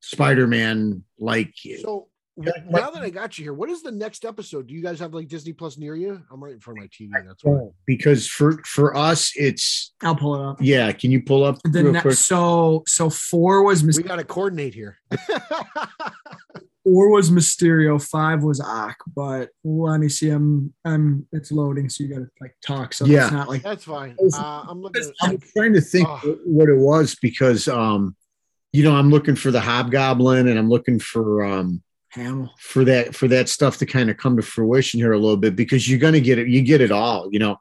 Spider-Man. 0.00 1.04
Like 1.18 1.54
So 1.82 2.08
Yeah, 2.38 2.52
now 2.68 2.90
that 2.90 3.02
I 3.02 3.08
got 3.08 3.38
you 3.38 3.44
here, 3.44 3.54
what 3.54 3.70
is 3.70 3.82
the 3.82 3.90
next 3.90 4.24
episode? 4.26 4.66
Do 4.66 4.74
you 4.74 4.82
guys 4.82 5.00
have 5.00 5.14
like 5.14 5.26
Disney 5.28 5.54
Plus 5.54 5.78
near 5.78 5.94
you? 5.96 6.20
I'm 6.30 6.42
right 6.44 6.52
in 6.52 6.60
front 6.60 6.78
of 6.78 6.82
my 6.84 6.88
TV. 6.88 7.10
That's 7.26 7.42
why. 7.42 7.68
because 7.86 8.26
for 8.26 8.62
for 8.64 8.94
us, 8.96 9.32
it's 9.36 9.94
i'll 10.02 10.14
pull 10.16 10.34
it 10.34 10.46
up 10.46 10.58
yeah. 10.60 10.92
Can 10.92 11.10
you 11.10 11.22
pull 11.22 11.44
up 11.44 11.58
the 11.64 11.82
next? 11.82 12.02
quick? 12.02 12.14
so 12.14 12.82
so 12.86 13.08
four 13.08 13.62
was 13.64 13.82
we 13.82 14.02
got 14.02 14.16
to 14.16 14.24
coordinate 14.24 14.74
here. 14.74 14.98
four 16.84 17.10
was 17.10 17.30
Mysterio, 17.30 18.02
five 18.02 18.42
was 18.42 18.60
Ock, 18.60 18.96
but 19.14 19.48
let 19.64 19.98
me 19.98 20.08
see. 20.08 20.28
I'm 20.30 20.72
I'm 20.84 21.26
it's 21.32 21.50
loading, 21.50 21.88
so 21.88 22.04
you 22.04 22.10
gotta 22.10 22.28
like 22.40 22.54
talk. 22.64 22.92
So 22.92 23.06
Yeah. 23.06 23.24
it's 23.24 23.32
not 23.32 23.48
like 23.48 23.62
That's 23.62 23.84
fine. 23.84 24.14
Uh, 24.34 24.64
I'm 24.68 24.82
looking. 24.82 25.10
I'm 25.22 25.38
trying 25.56 25.72
to 25.72 25.80
think 25.80 26.06
Oh. 26.08 26.38
what 26.44 26.68
it 26.68 26.76
was 26.76 27.14
because 27.20 27.66
um, 27.66 28.14
you 28.72 28.82
know, 28.84 28.94
I'm 28.94 29.10
looking 29.10 29.36
for 29.36 29.50
the 29.50 29.60
Hobgoblin 29.60 30.48
and 30.48 30.58
I'm 30.58 30.68
looking 30.68 30.98
for 30.98 31.42
um 31.44 31.82
Hamill. 32.16 32.52
for 32.58 32.84
that 32.84 33.14
for 33.14 33.28
that 33.28 33.48
stuff 33.48 33.76
to 33.78 33.86
kind 33.86 34.10
of 34.10 34.16
come 34.16 34.36
to 34.36 34.42
fruition 34.42 34.98
here 35.00 35.12
a 35.12 35.18
little 35.18 35.36
bit 35.36 35.54
because 35.56 35.88
you're 35.88 35.98
gonna 36.00 36.20
get 36.20 36.38
it, 36.38 36.48
you 36.48 36.62
get 36.62 36.80
it 36.80 36.90
all, 36.90 37.28
you 37.32 37.38
know. 37.38 37.58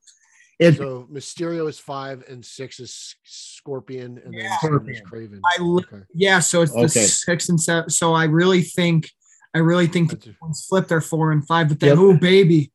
And 0.59 0.75
so 0.77 1.07
Mysterio 1.11 1.67
is 1.67 1.77
five, 1.77 2.23
and 2.29 2.43
six 2.43 2.79
is 2.79 3.15
Scorpion, 3.23 4.21
and 4.23 4.33
then 4.33 4.41
Yeah. 4.45 4.57
seven 4.59 4.89
is 4.89 5.01
Kraven. 5.01 5.39
I 5.57 5.61
li- 5.61 5.83
Okay. 5.91 6.03
Yeah, 6.13 6.39
so 6.39 6.61
it's 6.61 6.71
the 6.71 6.79
Okay. 6.79 7.05
six 7.05 7.49
and 7.49 7.61
seven. 7.61 7.89
So 7.89 8.13
I 8.13 8.23
really 8.25 8.61
think 8.61 9.11
I 9.53 9.59
really 9.59 9.87
think 9.87 10.09
the 10.09 10.15
That's, 10.17 10.41
ones 10.41 10.65
flip 10.67 10.87
their 10.89 10.99
four 11.01 11.31
and 11.31 11.45
five, 11.47 11.69
but 11.69 11.79
then 11.79 11.89
Yep. 11.91 11.97
oh 11.99 12.17
baby, 12.17 12.71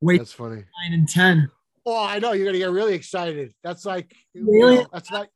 wait 0.00 0.18
that's 0.18 0.32
funny. 0.32 0.56
nine 0.82 0.92
and 0.92 1.08
ten. 1.08 1.50
Oh, 1.86 2.02
I 2.02 2.18
know 2.18 2.32
you're 2.32 2.46
gonna 2.46 2.58
get 2.58 2.70
really 2.70 2.94
excited. 2.94 3.54
That's 3.62 3.84
like 3.84 4.14
Really? 4.34 4.76
know, 4.76 4.86
that's 4.92 5.10
like 5.10 5.28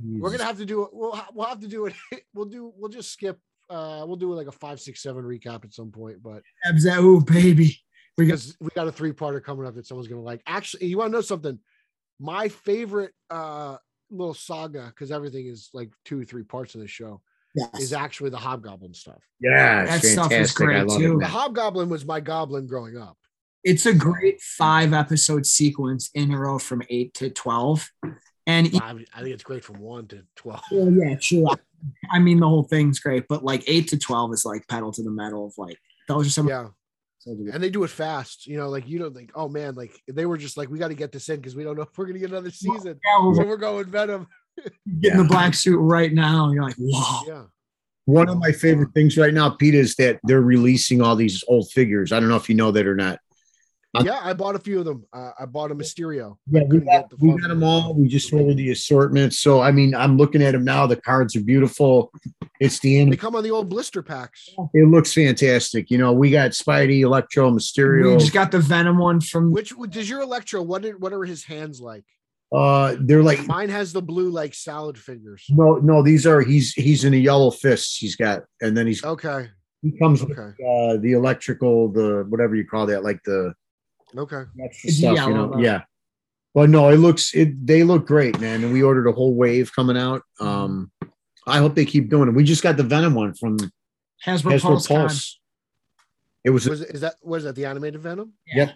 we're 0.00 0.30
gonna 0.30 0.44
have 0.44 0.58
to 0.58 0.66
do 0.66 0.82
it. 0.84 0.90
We'll 0.92 1.20
we'll 1.34 1.46
have 1.46 1.60
to 1.60 1.68
do 1.68 1.86
it. 1.86 1.94
We'll 2.34 2.46
do. 2.46 2.72
We'll 2.76 2.90
just 2.90 3.10
skip. 3.12 3.38
Uh, 3.72 4.04
we'll 4.06 4.16
do 4.16 4.32
like 4.34 4.46
a 4.46 4.52
five, 4.52 4.80
six, 4.80 5.02
seven 5.02 5.24
recap 5.24 5.64
at 5.64 5.72
some 5.72 5.90
point. 5.90 6.22
But 6.22 6.42
Abs- 6.64 6.86
Oh 6.86 7.20
baby, 7.20 7.78
we 8.18 8.26
got 8.26 8.32
because 8.32 8.56
we 8.60 8.68
got 8.74 8.86
a 8.88 8.92
three 8.92 9.12
parter 9.12 9.42
coming 9.42 9.66
up 9.66 9.74
that 9.74 9.86
someone's 9.86 10.08
gonna 10.08 10.20
like. 10.22 10.42
Actually, 10.46 10.86
you 10.86 10.98
want 10.98 11.08
to 11.10 11.16
know 11.18 11.22
something? 11.22 11.58
My 12.20 12.48
favorite 12.48 13.12
uh 13.30 13.76
little 14.10 14.34
saga 14.34 14.86
because 14.88 15.10
everything 15.10 15.46
is 15.46 15.70
like 15.72 15.90
two 16.04 16.20
or 16.20 16.24
three 16.24 16.42
parts 16.44 16.74
of 16.74 16.82
the 16.82 16.86
show 16.86 17.22
yes. 17.54 17.80
is 17.80 17.92
actually 17.92 18.30
the 18.30 18.36
Hobgoblin 18.36 18.92
stuff. 18.94 19.22
yeah, 19.40 19.86
That 19.86 20.04
it's 20.04 20.12
stuff 20.12 20.30
is 20.30 20.52
great, 20.52 20.86
love 20.86 20.98
too. 20.98 21.18
The. 21.18 21.26
Hobgoblin 21.26 21.88
was 21.88 22.04
my 22.04 22.20
goblin 22.20 22.66
growing 22.66 22.98
up. 22.98 23.16
It's 23.64 23.86
a 23.86 23.94
great 23.94 24.40
five 24.40 24.92
episode 24.92 25.46
sequence 25.46 26.10
in 26.14 26.32
a 26.32 26.38
row 26.38 26.58
from 26.58 26.82
eight 26.90 27.14
to 27.14 27.30
twelve, 27.30 27.88
and 28.46 28.66
I 28.82 28.94
think 28.94 29.34
it's 29.34 29.44
great 29.44 29.64
from 29.64 29.80
one 29.80 30.06
to 30.08 30.24
twelve. 30.36 30.62
well, 30.70 30.90
yeah, 30.90 31.16
sure. 31.20 31.56
I 32.10 32.18
mean, 32.18 32.40
the 32.40 32.48
whole 32.48 32.64
thing's 32.64 33.00
great, 33.00 33.26
but 33.28 33.44
like 33.44 33.64
eight 33.66 33.88
to 33.88 33.98
twelve 33.98 34.32
is 34.32 34.44
like 34.44 34.66
pedal 34.68 34.92
to 34.92 35.02
the 35.02 35.10
metal 35.10 35.46
of 35.46 35.54
like 35.58 35.78
those 36.08 36.26
are 36.26 36.30
some. 36.30 36.48
Yeah. 36.48 36.68
and 37.26 37.62
they 37.62 37.70
do 37.70 37.84
it 37.84 37.90
fast. 37.90 38.46
You 38.46 38.56
know, 38.56 38.68
like 38.68 38.88
you 38.88 38.98
don't 38.98 39.14
think, 39.14 39.30
oh 39.34 39.48
man, 39.48 39.74
like 39.74 39.92
they 40.08 40.26
were 40.26 40.38
just 40.38 40.56
like, 40.56 40.68
we 40.68 40.78
got 40.78 40.88
to 40.88 40.94
get 40.94 41.12
this 41.12 41.28
in 41.28 41.36
because 41.36 41.54
we 41.54 41.64
don't 41.64 41.76
know 41.76 41.82
if 41.82 41.96
we're 41.96 42.06
gonna 42.06 42.18
get 42.18 42.30
another 42.30 42.50
season. 42.50 42.98
Yeah, 43.04 43.24
we're 43.24 43.34
So 43.34 43.46
we're 43.46 43.56
going 43.56 43.86
Venom. 43.86 44.26
getting 45.00 45.18
the 45.18 45.24
black 45.24 45.54
suit 45.54 45.78
right 45.78 46.12
now. 46.12 46.46
And 46.46 46.54
you're 46.54 46.64
like, 46.64 46.76
whoa. 46.78 47.20
Yeah. 47.26 47.42
One 48.04 48.28
of 48.28 48.38
my 48.38 48.50
favorite 48.50 48.92
things 48.94 49.16
right 49.16 49.32
now, 49.32 49.50
Pete, 49.50 49.76
is 49.76 49.94
that 49.96 50.18
they're 50.24 50.42
releasing 50.42 51.00
all 51.00 51.14
these 51.14 51.44
old 51.46 51.70
figures. 51.70 52.12
I 52.12 52.18
don't 52.18 52.28
know 52.28 52.36
if 52.36 52.48
you 52.48 52.56
know 52.56 52.72
that 52.72 52.86
or 52.86 52.96
not. 52.96 53.20
Uh, 53.94 54.02
Yeah, 54.04 54.20
I 54.22 54.32
bought 54.32 54.54
a 54.54 54.58
few 54.58 54.78
of 54.78 54.84
them. 54.84 55.04
Uh, 55.12 55.32
I 55.38 55.44
bought 55.46 55.70
a 55.70 55.74
Mysterio. 55.74 56.36
Yeah, 56.50 56.62
we 56.68 56.78
got, 56.80 57.10
the 57.10 57.16
we 57.20 57.30
got 57.38 57.48
them 57.48 57.62
all. 57.62 57.94
We 57.94 58.08
just 58.08 58.32
ordered 58.32 58.56
the 58.56 58.70
assortment. 58.70 59.34
So, 59.34 59.60
I 59.60 59.70
mean, 59.70 59.94
I'm 59.94 60.16
looking 60.16 60.42
at 60.42 60.52
them 60.52 60.64
now. 60.64 60.86
The 60.86 60.96
cards 60.96 61.36
are 61.36 61.42
beautiful. 61.42 62.10
It's 62.60 62.78
the 62.78 62.98
end. 63.00 63.12
They 63.12 63.16
come 63.16 63.36
on 63.36 63.42
the 63.44 63.50
old 63.50 63.68
blister 63.68 64.02
packs. 64.02 64.48
It 64.72 64.88
looks 64.88 65.12
fantastic. 65.12 65.90
You 65.90 65.98
know, 65.98 66.12
we 66.12 66.30
got 66.30 66.52
Spidey, 66.52 67.00
Electro, 67.00 67.50
Mysterio. 67.50 68.12
We 68.12 68.18
just 68.18 68.32
got 68.32 68.50
the 68.50 68.60
Venom 68.60 68.98
one 68.98 69.20
from. 69.20 69.52
Which 69.52 69.72
does 69.90 70.08
your 70.08 70.20
Electro? 70.22 70.62
What 70.62 70.82
did 70.82 71.00
what 71.00 71.12
are 71.12 71.24
his 71.24 71.44
hands 71.44 71.80
like? 71.80 72.04
Uh, 72.54 72.96
they're 73.00 73.22
like 73.22 73.46
Mine 73.46 73.70
has 73.70 73.92
the 73.94 74.02
blue 74.02 74.28
like 74.28 74.54
salad 74.54 74.98
fingers. 74.98 75.44
no, 75.48 75.76
no. 75.76 76.02
These 76.02 76.26
are 76.26 76.40
he's 76.42 76.72
he's 76.74 77.04
in 77.04 77.14
a 77.14 77.16
yellow 77.18 77.50
fist. 77.50 77.96
He's 77.98 78.14
got, 78.14 78.42
and 78.60 78.76
then 78.76 78.86
he's 78.86 79.02
Okay. 79.02 79.48
he 79.80 79.90
comes 79.98 80.22
with 80.22 80.38
uh 80.38 80.96
the 80.98 81.12
electrical, 81.16 81.90
the 81.90 82.26
whatever 82.28 82.54
you 82.54 82.66
call 82.66 82.84
that, 82.86 83.04
like 83.04 83.20
the 83.24 83.54
Okay. 84.16 84.42
extra 84.62 84.88
It's 84.88 84.98
stuff. 84.98 85.28
you 85.28 85.34
know, 85.34 85.58
yeah. 85.58 85.82
Well, 86.54 86.66
no, 86.66 86.88
it 86.90 86.98
looks 86.98 87.34
it. 87.34 87.66
They 87.66 87.82
look 87.82 88.06
great, 88.06 88.38
man. 88.40 88.62
And 88.62 88.72
we 88.72 88.82
ordered 88.82 89.06
a 89.06 89.12
whole 89.12 89.34
wave 89.34 89.74
coming 89.74 89.96
out. 89.96 90.22
Um, 90.38 90.90
I 91.46 91.58
hope 91.58 91.74
they 91.74 91.86
keep 91.86 92.10
doing 92.10 92.28
it. 92.28 92.34
We 92.34 92.44
just 92.44 92.62
got 92.62 92.76
the 92.76 92.82
Venom 92.82 93.14
one 93.14 93.34
from 93.34 93.56
Hasbro, 94.26 94.52
Hasbro 94.52 94.62
Pulse. 94.62 94.86
Pulse. 94.86 95.40
It 96.44 96.50
was 96.50 96.68
Was 96.68 96.82
it, 96.82 96.90
is 96.90 97.00
that 97.00 97.14
was 97.22 97.44
that? 97.44 97.54
The 97.54 97.64
animated 97.64 98.00
Venom? 98.00 98.34
Yep. 98.54 98.72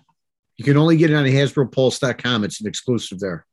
You 0.57 0.65
can 0.65 0.77
only 0.77 0.97
get 0.97 1.11
it 1.11 1.15
on 1.15 1.25
HasbroPulse.com. 1.25 2.45
It's 2.45 2.61
an 2.61 2.67
exclusive 2.67 3.19
there. 3.21 3.45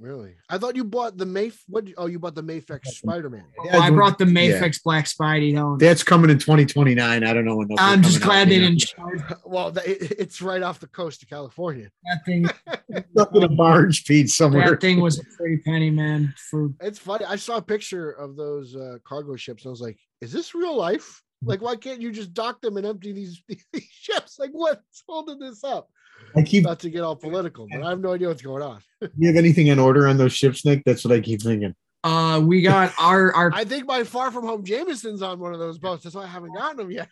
Really? 0.00 0.36
I 0.48 0.56
thought 0.56 0.76
you 0.76 0.84
bought 0.84 1.18
the 1.18 1.26
Mayf. 1.26 1.58
What? 1.68 1.84
Oh, 1.98 2.06
you 2.06 2.18
bought 2.18 2.34
the 2.34 2.42
Mafex 2.42 2.86
Spider 2.86 3.28
Man. 3.28 3.44
Oh, 3.58 3.78
I 3.78 3.90
brought 3.90 4.16
the 4.16 4.24
Mafex 4.24 4.82
Black 4.82 5.04
Spidey 5.04 5.54
home. 5.54 5.76
That's 5.76 6.02
coming 6.02 6.30
in 6.30 6.38
2029. 6.38 7.22
I 7.22 7.32
don't 7.34 7.44
know 7.44 7.56
when. 7.56 7.68
those 7.68 7.76
I'm 7.78 8.00
just 8.02 8.22
coming 8.22 8.38
out, 8.38 8.44
glad 8.44 8.48
they 8.48 8.58
didn't 8.60 8.78
charge 8.78 9.20
Well, 9.44 9.76
it, 9.76 10.12
it's 10.18 10.40
right 10.40 10.62
off 10.62 10.80
the 10.80 10.86
coast 10.86 11.22
of 11.22 11.28
California. 11.28 11.90
that 12.04 12.24
thing. 12.24 12.46
Stuck 13.12 13.34
in 13.34 13.42
a 13.42 13.48
barge 13.48 14.04
feed 14.04 14.30
somewhere. 14.30 14.70
That 14.70 14.80
thing 14.80 15.00
was 15.00 15.18
a 15.18 15.24
pretty 15.36 15.58
penny, 15.58 15.90
man. 15.90 16.32
For 16.50 16.70
It's 16.80 16.98
funny. 16.98 17.26
I 17.26 17.36
saw 17.36 17.58
a 17.58 17.62
picture 17.62 18.12
of 18.12 18.36
those 18.36 18.74
uh, 18.74 18.96
cargo 19.04 19.36
ships, 19.36 19.66
I 19.66 19.68
was 19.68 19.82
like, 19.82 19.98
"Is 20.22 20.32
this 20.32 20.54
real 20.54 20.78
life? 20.78 21.22
Like, 21.42 21.60
why 21.60 21.76
can't 21.76 22.00
you 22.00 22.10
just 22.10 22.32
dock 22.32 22.62
them 22.62 22.78
and 22.78 22.86
empty 22.86 23.12
these, 23.12 23.42
these 23.48 23.86
ships? 23.90 24.38
Like, 24.38 24.50
what's 24.52 25.02
holding 25.06 25.38
this 25.38 25.62
up?" 25.62 25.90
I 26.36 26.42
keep. 26.42 26.64
Not 26.64 26.78
to 26.80 26.90
get 26.90 27.02
all 27.02 27.16
political, 27.16 27.66
but 27.70 27.82
I 27.82 27.90
have 27.90 28.00
no 28.00 28.12
idea 28.12 28.28
what's 28.28 28.42
going 28.42 28.62
on. 28.62 28.80
You 29.16 29.28
have 29.28 29.36
anything 29.36 29.68
in 29.68 29.78
order 29.78 30.06
on 30.06 30.18
those 30.18 30.32
ships, 30.34 30.64
Nick? 30.64 30.82
That's 30.84 31.04
what 31.04 31.12
I 31.14 31.20
keep 31.20 31.40
thinking. 31.42 31.74
uh, 32.04 32.40
we 32.44 32.60
got 32.62 32.92
our 33.00 33.32
our 33.34 33.50
I 33.54 33.64
think 33.64 33.86
my 33.86 34.04
far 34.04 34.30
from 34.30 34.44
home 34.46 34.62
Jameson's 34.64 35.22
on 35.22 35.38
one 35.40 35.54
of 35.54 35.58
those 35.58 35.78
boats. 35.78 36.04
That's 36.04 36.14
why 36.14 36.24
I 36.24 36.26
haven't 36.26 36.52
gotten 36.54 36.76
them 36.76 36.90
yet. 36.90 37.08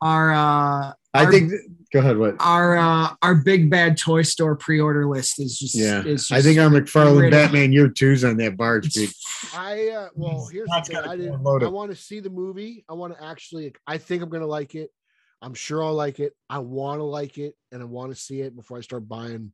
our 0.00 0.32
uh 0.32 0.92
I 1.16 1.24
Our- 1.24 1.30
think. 1.32 1.52
Go 1.92 2.00
ahead. 2.00 2.18
What? 2.18 2.36
our 2.40 2.76
uh 2.76 3.14
our 3.22 3.34
big 3.36 3.70
bad 3.70 3.96
toy 3.96 4.22
store 4.22 4.56
pre-order 4.56 5.06
list 5.06 5.40
is 5.40 5.58
just 5.58 5.74
Yeah, 5.76 6.00
is 6.04 6.28
just, 6.28 6.32
I 6.32 6.42
think 6.42 6.58
our 6.58 6.68
McFarlane. 6.68 7.30
Batman 7.30 7.72
Year 7.72 7.88
Two's 7.88 8.24
on 8.24 8.36
that 8.38 8.56
barge 8.56 8.92
feed. 8.92 9.10
I 9.54 9.88
uh, 9.90 10.08
well, 10.14 10.48
here's 10.52 10.68
the 10.68 10.82
thing. 10.86 10.96
I 10.96 11.16
didn't. 11.16 11.34
I 11.46 11.68
want 11.68 11.90
to 11.92 11.96
see 11.96 12.18
the 12.20 12.30
movie. 12.30 12.84
I 12.88 12.94
want 12.94 13.16
to 13.16 13.24
actually. 13.24 13.74
I 13.86 13.98
think 13.98 14.22
I'm 14.22 14.28
gonna 14.28 14.46
like 14.46 14.74
it. 14.74 14.90
I'm 15.44 15.54
sure 15.54 15.84
I'll 15.84 15.92
like 15.94 16.20
it. 16.20 16.32
I 16.48 16.58
want 16.58 17.00
to 17.00 17.04
like 17.04 17.36
it, 17.36 17.54
and 17.70 17.82
I 17.82 17.84
want 17.84 18.10
to 18.10 18.16
see 18.20 18.40
it 18.40 18.56
before 18.56 18.78
I 18.78 18.80
start 18.80 19.06
buying 19.06 19.52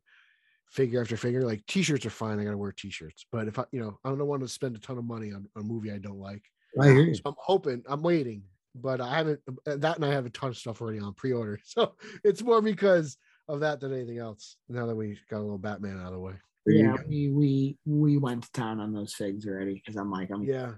figure 0.71 1.01
after 1.01 1.17
figure. 1.17 1.43
Like 1.43 1.67
t-shirts 1.67 2.07
are 2.07 2.11
fine. 2.11 2.39
I 2.39 2.45
gotta 2.45 2.57
wear 2.57 2.71
t-shirts, 2.71 3.27
but 3.33 3.49
if 3.49 3.59
I, 3.59 3.65
you 3.73 3.81
know, 3.81 3.99
I 4.05 4.11
don't 4.11 4.27
want 4.29 4.43
to 4.43 4.49
spend 4.49 4.77
a 4.77 4.79
ton 4.79 4.99
of 4.99 5.05
money 5.05 5.33
on 5.33 5.49
a 5.57 5.63
movie 5.63 5.91
I 5.91 5.99
don't 5.99 6.21
like. 6.21 6.45
I 6.81 6.87
hear 6.91 7.03
you. 7.03 7.15
So 7.15 7.23
I'm 7.27 7.35
hoping. 7.39 7.83
I'm 7.89 8.03
waiting, 8.03 8.45
but 8.77 9.01
I 9.01 9.17
haven't. 9.17 9.41
uh, 9.67 9.77
That 9.79 9.97
and 9.97 10.05
I 10.05 10.13
have 10.13 10.27
a 10.27 10.31
ton 10.31 10.51
of 10.51 10.57
stuff 10.57 10.81
already 10.81 11.01
on 11.01 11.13
pre-order. 11.15 11.59
So 11.65 11.97
it's 12.23 12.43
more 12.43 12.63
because 12.63 13.17
of 13.49 13.61
that 13.61 13.81
than 13.81 13.93
anything 13.93 14.19
else. 14.19 14.57
Now 14.69 14.87
that 14.87 14.95
we 14.95 15.19
got 15.29 15.39
a 15.39 15.43
little 15.43 15.59
Batman 15.59 15.99
out 15.99 16.07
of 16.07 16.13
the 16.13 16.21
way. 16.21 16.35
Yeah, 16.67 16.95
we 17.09 17.31
we 17.31 17.79
we 17.85 18.17
went 18.17 18.45
to 18.45 18.53
town 18.53 18.79
on 18.79 18.93
those 18.93 19.15
figs 19.15 19.45
already 19.45 19.75
because 19.75 19.97
I'm 19.97 20.13
like 20.13 20.31
I'm 20.31 20.45
Yeah. 20.45 20.75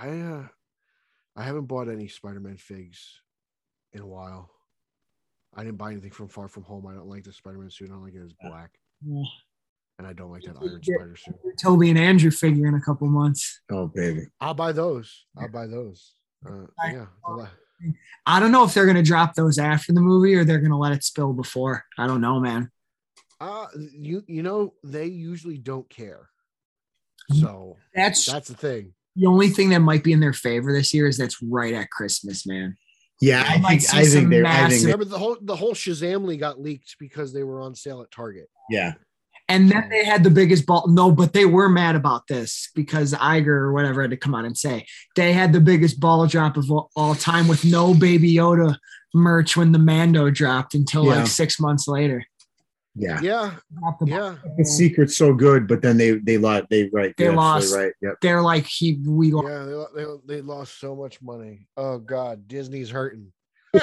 I 0.00 0.20
uh 0.20 0.46
I 1.36 1.42
haven't 1.42 1.66
bought 1.66 1.88
any 1.90 2.08
Spider-Man 2.08 2.56
figs 2.56 3.20
in 3.92 4.00
a 4.00 4.06
while. 4.06 4.50
I 5.54 5.64
didn't 5.64 5.76
buy 5.78 5.92
anything 5.92 6.10
from 6.10 6.28
Far 6.28 6.48
From 6.48 6.62
Home. 6.64 6.86
I 6.86 6.94
don't 6.94 7.08
like 7.08 7.24
the 7.24 7.32
Spider-Man 7.32 7.70
suit. 7.70 7.90
I 7.90 7.94
don't 7.94 8.04
like 8.04 8.14
it 8.14 8.22
as 8.24 8.32
black, 8.42 8.70
Yeah. 9.06 9.22
and 9.98 10.06
I 10.06 10.12
don't 10.14 10.30
like 10.30 10.42
that 10.44 10.56
Iron 10.60 10.82
Spider 10.82 11.16
suit. 11.16 11.34
Tobey 11.60 11.90
and 11.90 11.98
Andrew 11.98 12.30
figure 12.30 12.66
in 12.66 12.74
a 12.74 12.80
couple 12.80 13.06
months. 13.08 13.60
Oh 13.70 13.88
baby. 13.88 14.22
I'll 14.40 14.54
buy 14.54 14.72
those. 14.72 15.26
I'll 15.36 15.50
buy 15.50 15.66
those. 15.66 16.14
Uh, 16.46 16.66
I- 16.82 16.92
yeah. 16.92 17.06
I 18.26 18.38
don't 18.40 18.52
know 18.52 18.64
if 18.64 18.72
they're 18.74 18.86
gonna 18.86 19.02
drop 19.02 19.34
those 19.34 19.58
after 19.58 19.92
the 19.92 20.00
movie 20.00 20.34
or 20.34 20.44
they're 20.44 20.60
gonna 20.60 20.78
let 20.78 20.92
it 20.92 21.02
spill 21.04 21.32
before. 21.32 21.84
I 21.98 22.06
don't 22.06 22.20
know, 22.20 22.38
man. 22.40 22.70
Uh, 23.40 23.66
you 23.92 24.22
you 24.28 24.42
know 24.42 24.72
they 24.84 25.06
usually 25.06 25.58
don't 25.58 25.88
care. 25.90 26.28
Mhm. 27.30 27.40
So 27.40 27.76
That's 27.94 28.24
that's 28.24 28.48
the 28.48 28.54
thing. 28.54 28.94
the 29.16 29.26
only 29.26 29.48
thing 29.48 29.70
that 29.70 29.80
might 29.80 30.04
be 30.04 30.12
in 30.12 30.20
their 30.20 30.32
favor 30.32 30.72
this 30.72 30.94
year 30.94 31.08
is 31.08 31.18
that's 31.18 31.42
right 31.42 31.74
at 31.74 31.90
Christmas, 31.90 32.46
man. 32.46 32.76
Yeah, 33.22 33.42
I 33.46 33.54
I 33.64 33.78
think. 33.78 33.94
I 33.94 34.04
think 34.04 34.28
they're. 34.30 34.44
I 34.46 34.50
think. 34.52 34.70
massive- 34.70 34.84
Remember 34.84 35.04
the 35.06 35.18
whole 35.18 35.36
the 35.40 35.56
whole 35.56 35.72
Shazamly 35.74 36.38
got 36.38 36.60
leaked 36.60 36.96
because 36.98 37.32
they 37.32 37.42
were 37.44 37.60
on 37.62 37.74
sale 37.74 38.02
at 38.02 38.10
Target. 38.10 38.48
yeah. 38.68 38.94
And 39.48 39.70
then 39.70 39.88
they 39.90 40.04
had 40.04 40.24
the 40.24 40.30
biggest 40.30 40.64
ball. 40.66 40.86
No, 40.88 41.10
but 41.12 41.32
they 41.34 41.44
were 41.44 41.68
mad 41.68 41.94
about 41.94 42.26
this 42.26 42.70
because 42.74 43.12
Iger 43.12 43.48
or 43.48 43.72
whatever 43.72 44.00
had 44.00 44.12
to 44.12 44.16
come 44.16 44.34
out 44.34 44.44
and 44.46 44.56
say 44.56 44.86
they 45.14 45.32
had 45.34 45.52
the 45.52 45.60
biggest 45.60 46.00
ball 46.00 46.26
drop 46.26 46.56
of 46.56 46.70
all, 46.70 46.90
all 46.96 47.14
time 47.14 47.48
with 47.48 47.62
no 47.64 47.92
Baby 47.92 48.32
Yoda 48.34 48.76
merch 49.12 49.56
when 49.56 49.72
the 49.72 49.78
Mando 49.78 50.30
dropped 50.30 50.74
until 50.74 51.04
Yeah. 51.04 51.16
like 51.16 51.26
six 51.26 51.60
months 51.60 51.86
later. 51.86 52.24
Yeah. 52.94 53.20
Yeah, 53.22 53.54
Dropped 53.78 54.00
the 54.00 54.06
ball. 54.06 54.18
yeah. 54.18 54.36
The 54.58 54.64
secret's 54.64 55.16
so 55.16 55.32
good, 55.32 55.66
but 55.66 55.80
then 55.80 55.96
they 55.96 56.12
they 56.18 56.36
lost. 56.36 56.64
They 56.68 56.90
right. 56.92 57.14
They 57.16 57.30
lost. 57.30 57.74
Right. 57.74 57.92
Yep. 58.02 58.14
They're 58.20 58.42
like 58.42 58.66
he 58.66 59.00
we 59.06 59.32
lost. 59.32 59.48
Yeah, 59.48 59.84
they, 59.94 60.04
they, 60.04 60.10
they 60.26 60.40
lost 60.42 60.78
so 60.78 60.94
much 60.94 61.20
money. 61.22 61.66
Oh 61.76 61.98
God, 61.98 62.46
Disney's 62.48 62.90
hurting. 62.90 63.32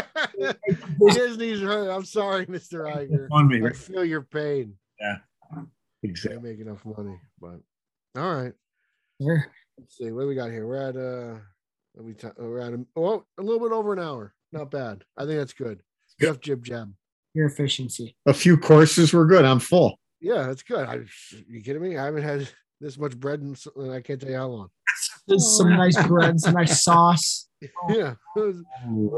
Disney's 1.10 1.60
hurting. 1.62 1.90
I'm 1.90 2.06
sorry, 2.06 2.46
Mr. 2.46 2.86
Iger. 2.94 3.28
On 3.32 3.48
me. 3.48 3.66
I 3.66 3.72
feel 3.74 4.06
your 4.06 4.22
pain. 4.22 4.76
Yeah. 5.00 5.18
Exactly. 6.04 6.38
They 6.42 6.50
make 6.52 6.60
enough 6.62 6.86
money, 6.86 7.20
but 7.42 7.60
all 8.16 8.36
right. 8.36 8.54
They're- 9.20 9.52
Let's 9.78 9.98
see 9.98 10.12
what 10.12 10.24
do 10.24 10.28
we 10.28 10.36
got 10.36 10.52
here. 10.52 10.68
We're 10.68 10.90
at 10.90 10.98
uh, 10.98 11.40
what 11.94 12.06
we 12.06 12.14
t- 12.14 12.28
we're 12.38 12.60
at 12.60 12.74
a, 12.74 12.86
oh, 12.98 13.24
a 13.38 13.42
little 13.42 13.62
bit 13.66 13.74
over 13.74 13.94
an 13.94 14.00
hour. 14.00 14.34
Not 14.52 14.72
bad. 14.72 15.06
I 15.18 15.22
think 15.26 15.38
that's 15.40 15.54
good. 15.54 15.82
Good. 16.20 16.28
Enough 16.28 16.42
jib 16.42 16.64
jab. 16.66 16.94
Your 17.34 17.48
efficiency. 17.48 18.16
A 18.26 18.34
few 18.34 18.58
courses 18.58 19.14
were 19.14 19.26
good. 19.26 19.46
I'm 19.46 19.60
full. 19.60 20.00
Yeah, 20.20 20.44
that's 20.48 20.64
good. 20.64 20.88
I, 20.88 21.00
you 21.48 21.62
kidding 21.62 21.82
me? 21.82 21.98
I 21.98 22.06
haven't 22.06 22.24
had 22.24 22.50
this 22.82 22.98
much 22.98 23.18
bread 23.18 23.42
in, 23.42 23.52
s- 23.52 23.68
I 23.78 24.02
can't 24.02 24.20
tell 24.20 24.30
you 24.30 24.36
how 24.38 24.48
long. 24.48 24.70
There's 25.28 25.58
some 25.58 25.70
nice 25.70 26.02
bread, 26.08 26.40
some 26.40 26.54
nice 26.56 26.84
sauce. 26.84 27.48
Yeah, 27.90 28.14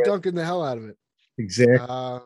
dunking 0.03 0.33
the 0.35 0.43
hell 0.43 0.63
out 0.63 0.77
of 0.79 0.85
it. 0.85 0.97
Exactly. 1.37 1.77
Uh, 1.79 2.19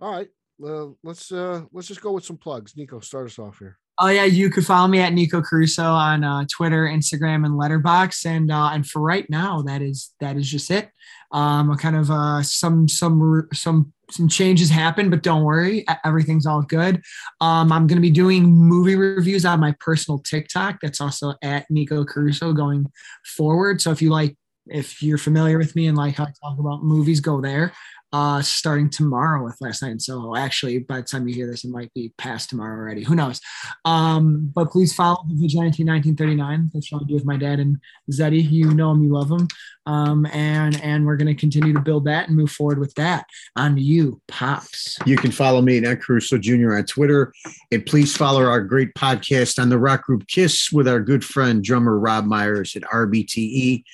all 0.00 0.12
right. 0.12 0.28
Well, 0.58 0.96
let's 1.02 1.30
uh 1.32 1.62
let's 1.72 1.88
just 1.88 2.00
go 2.00 2.12
with 2.12 2.24
some 2.24 2.36
plugs. 2.36 2.76
Nico, 2.76 3.00
start 3.00 3.26
us 3.26 3.38
off 3.38 3.58
here. 3.58 3.78
Oh 3.98 4.08
yeah, 4.08 4.24
you 4.24 4.50
could 4.50 4.66
follow 4.66 4.88
me 4.88 5.00
at 5.00 5.14
Nico 5.14 5.40
Caruso 5.40 5.84
on 5.84 6.22
uh, 6.22 6.44
Twitter, 6.54 6.84
Instagram, 6.84 7.46
and 7.46 7.54
Letterboxd. 7.54 8.26
And 8.26 8.50
uh, 8.50 8.70
and 8.72 8.86
for 8.86 9.00
right 9.00 9.28
now, 9.30 9.62
that 9.62 9.80
is 9.80 10.12
that 10.20 10.36
is 10.36 10.50
just 10.50 10.70
it. 10.70 10.90
Um, 11.32 11.74
kind 11.76 11.96
of 11.96 12.10
uh, 12.10 12.42
some 12.42 12.88
some 12.88 13.48
some 13.54 13.92
some 14.10 14.28
changes 14.28 14.70
happen, 14.70 15.10
but 15.10 15.22
don't 15.22 15.42
worry, 15.42 15.84
everything's 16.04 16.46
all 16.46 16.62
good. 16.62 17.02
Um, 17.40 17.72
I'm 17.72 17.86
going 17.86 17.96
to 17.96 18.02
be 18.02 18.10
doing 18.10 18.44
movie 18.44 18.96
reviews 18.96 19.44
on 19.44 19.60
my 19.60 19.74
personal 19.80 20.18
TikTok. 20.20 20.78
That's 20.80 21.00
also 21.00 21.34
at 21.42 21.66
Nico 21.70 22.04
Caruso 22.04 22.52
going 22.52 22.86
forward. 23.24 23.80
So 23.80 23.90
if 23.90 24.00
you 24.00 24.10
like, 24.10 24.36
if 24.68 25.02
you're 25.02 25.18
familiar 25.18 25.58
with 25.58 25.74
me 25.76 25.86
and 25.86 25.96
like 25.96 26.16
how 26.16 26.24
I 26.24 26.32
talk 26.42 26.58
about 26.58 26.82
movies, 26.84 27.20
go 27.20 27.40
there. 27.40 27.72
Uh, 28.12 28.40
starting 28.40 28.88
tomorrow 28.88 29.44
with 29.44 29.60
Last 29.60 29.82
Night 29.82 29.90
in 29.90 29.98
Soho. 29.98 30.36
Actually, 30.36 30.78
by 30.78 30.98
the 30.98 31.02
time 31.02 31.26
you 31.26 31.34
hear 31.34 31.46
this, 31.46 31.64
it 31.64 31.70
might 31.70 31.92
be 31.92 32.14
past 32.16 32.48
tomorrow 32.48 32.78
already. 32.78 33.02
Who 33.02 33.16
knows? 33.16 33.40
Um, 33.84 34.50
but 34.54 34.70
please 34.70 34.94
follow 34.94 35.24
the 35.28 35.34
Vigilante 35.34 35.84
1939. 35.84 36.70
That's 36.72 36.90
what 36.90 37.02
I 37.02 37.04
do 37.06 37.14
with 37.14 37.26
my 37.26 37.36
dad 37.36 37.58
and 37.58 37.78
Zeddy. 38.10 38.48
You 38.48 38.72
know 38.72 38.92
him, 38.92 39.02
you 39.02 39.12
love 39.12 39.30
him. 39.30 39.48
Um, 39.86 40.24
and 40.26 40.80
and 40.82 41.04
we're 41.04 41.16
gonna 41.16 41.34
continue 41.34 41.72
to 41.72 41.80
build 41.80 42.04
that 42.06 42.28
and 42.28 42.36
move 42.36 42.50
forward 42.50 42.78
with 42.78 42.94
that. 42.94 43.26
On 43.56 43.74
to 43.74 43.82
you, 43.82 44.20
pops. 44.28 44.98
You 45.04 45.16
can 45.16 45.32
follow 45.32 45.60
me 45.60 45.84
at 45.84 46.00
Caruso 46.00 46.38
Jr. 46.38 46.76
on 46.76 46.84
Twitter. 46.84 47.32
And 47.70 47.84
please 47.84 48.16
follow 48.16 48.44
our 48.44 48.62
great 48.62 48.94
podcast 48.94 49.60
on 49.60 49.68
the 49.68 49.78
rock 49.78 50.04
group 50.04 50.26
Kiss 50.26 50.72
with 50.72 50.88
our 50.88 51.00
good 51.00 51.24
friend 51.24 51.62
drummer 51.62 51.98
Rob 51.98 52.24
Myers 52.24 52.76
at 52.76 52.82
RBTE, 52.82 53.84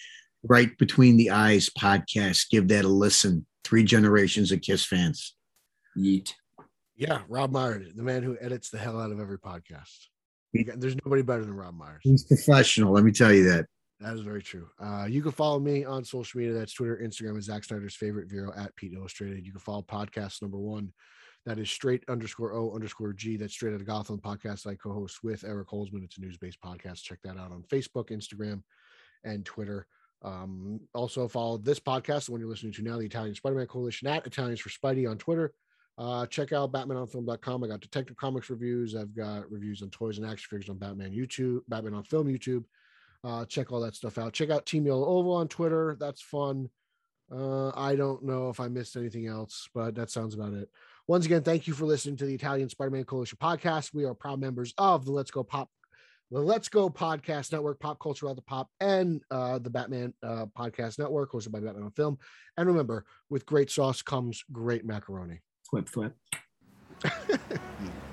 Right 0.45 0.77
Between 0.79 1.17
the 1.17 1.31
Eyes 1.31 1.71
podcast. 1.71 2.51
Give 2.51 2.69
that 2.69 2.85
a 2.85 2.89
listen. 2.89 3.47
Three 3.65 3.85
generations 3.85 4.51
of 4.53 4.61
Kiss 4.61 4.85
fans. 4.85 5.37
Yeet. 5.97 6.33
Yeah, 6.97 7.23
Rob 7.29 7.53
Myers, 7.53 7.93
the 7.95 8.03
man 8.03 8.23
who 8.23 8.37
edits 8.41 8.71
the 8.71 8.79
hell 8.79 9.01
out 9.01 9.13
of 9.13 9.21
every 9.21 9.39
podcast. 9.39 9.91
Got- 10.67 10.81
There's 10.81 10.97
nobody 11.05 11.23
better 11.23 11.45
than 11.45 11.55
Rob 11.55 11.75
Myers. 11.75 12.01
He's 12.03 12.25
professional. 12.25 12.93
Let 12.93 13.05
me 13.05 13.13
tell 13.13 13.33
you 13.33 13.45
that. 13.51 13.67
That 14.01 14.15
is 14.15 14.21
very 14.23 14.43
true. 14.43 14.69
Uh, 14.81 15.07
you 15.09 15.23
can 15.23 15.31
follow 15.31 15.61
me 15.61 15.85
on 15.85 16.05
social 16.05 16.41
media. 16.41 16.55
That's 16.55 16.75
Twitter, 16.75 17.01
Instagram, 17.03 17.39
is 17.39 17.45
Zack 17.45 17.63
Snyder's 17.63 17.95
favorite 17.95 18.29
Vero 18.29 18.53
at 18.57 18.75
Pete 18.75 18.93
Illustrated. 18.95 19.47
You 19.47 19.53
can 19.53 19.61
follow 19.61 19.83
podcast 19.83 20.43
number 20.43 20.59
one. 20.59 20.93
That 21.47 21.59
is 21.59 21.71
straight 21.71 22.05
underscore 22.09 22.53
O 22.53 22.75
underscore 22.75 23.13
G. 23.13 23.37
That's 23.37 23.53
straight 23.53 23.75
out 23.75 23.81
of 23.81 23.87
Gotham 23.87 24.19
podcast 24.19 24.67
I 24.67 24.75
co-host 24.75 25.23
with 25.23 25.45
Eric 25.45 25.69
Holzman. 25.69 26.05
It's 26.05 26.19
a 26.19 26.21
news-based 26.21 26.61
podcast. 26.65 27.03
Check 27.03 27.19
that 27.25 27.39
out 27.39 27.53
on 27.53 27.63
Facebook, 27.71 28.11
Instagram, 28.11 28.63
and 29.25 29.45
Twitter. 29.45 29.87
Um, 30.25 30.81
also 30.95 31.27
follow 31.29 31.59
this 31.59 31.81
podcast, 31.81 32.27
the 32.27 32.33
one 32.33 32.41
you're 32.41 32.51
listening 32.51 32.73
to 32.75 32.83
now, 32.83 32.99
the 32.99 33.07
Italian 33.07 33.35
Spider-Man 33.35 33.67
Coalition 33.67 34.09
at 34.09 34.27
Italians 34.27 34.61
for 34.61 34.69
Spidey 34.69 35.11
on 35.11 35.19
Twitter. 35.19 35.53
Uh, 35.99 36.27
check 36.27 36.53
out 36.53 36.73
BatmanOnFilm.com. 36.73 37.65
I 37.65 37.67
got 37.67 37.81
Detective 37.81 38.17
Comics 38.17 38.49
reviews. 38.49 38.95
I've 38.95 39.15
got 39.15 39.51
reviews 39.51 39.83
on 39.83 39.91
toys 39.91 40.19
and 40.19 40.27
action 40.27 40.49
figures 40.49 40.71
on 40.71 40.79
Batman 40.79 41.13
YouTube, 41.13 41.61
Batman 41.69 41.95
on 41.95 42.05
Film 42.05 42.29
YouTube. 42.29 42.65
Uh, 43.25 43.45
check 43.45 43.71
all 43.71 43.81
that 43.81 43.95
stuff 43.95 44.19
out. 44.19 44.33
Check 44.33 44.51
out 44.51 44.67
Team 44.67 44.87
Yellow 44.87 45.07
Oval 45.07 45.35
on 45.35 45.49
Twitter. 45.49 45.97
That's 46.01 46.23
fun. 46.23 46.71
Uh, 47.31 47.71
I 47.71 47.95
don't 47.95 48.25
know 48.25 48.49
if 48.49 48.61
I 48.61 48.69
missed 48.69 48.97
anything 48.97 49.27
else, 49.27 49.69
but 49.75 49.95
that 49.95 50.11
sounds 50.11 50.35
about 50.35 50.55
it. 50.55 50.69
Once 51.07 51.25
again, 51.25 51.43
thank 51.43 51.67
you 51.67 51.75
for 51.75 51.85
listening 51.85 52.17
to 52.17 52.27
the 52.27 52.35
Italian 52.35 52.69
Spider-Man 52.69 53.05
Coalition 53.05 53.39
podcast. 53.41 53.95
We 53.95 54.05
are 54.05 54.15
proud 54.15 54.41
members 54.41 54.75
of 54.79 55.05
the 55.05 55.13
Let's 55.13 55.31
Go 55.31 55.43
Pop, 55.43 55.71
the 56.33 56.41
Let's 56.41 56.71
Go 56.71 56.89
Podcast 56.89 57.53
Network, 57.53 57.79
Pop 57.79 58.01
Culture 58.01 58.29
at 58.31 58.37
the 58.37 58.43
Pop, 58.43 58.71
and 58.81 59.21
uh, 59.31 59.59
the 59.59 59.69
Batman 59.69 60.15
uh, 60.23 60.47
Podcast 60.59 60.99
Network, 60.99 61.31
hosted 61.31 61.53
by 61.53 61.61
Batman 61.61 61.85
on 61.85 61.91
Film. 61.91 62.19
And 62.57 62.67
remember, 62.67 63.05
with 63.29 63.45
great 63.45 63.71
sauce 63.71 64.01
comes 64.01 64.43
great 64.51 64.87
macaroni. 64.87 65.41
Flip, 65.69 65.87
flip. 65.87 66.17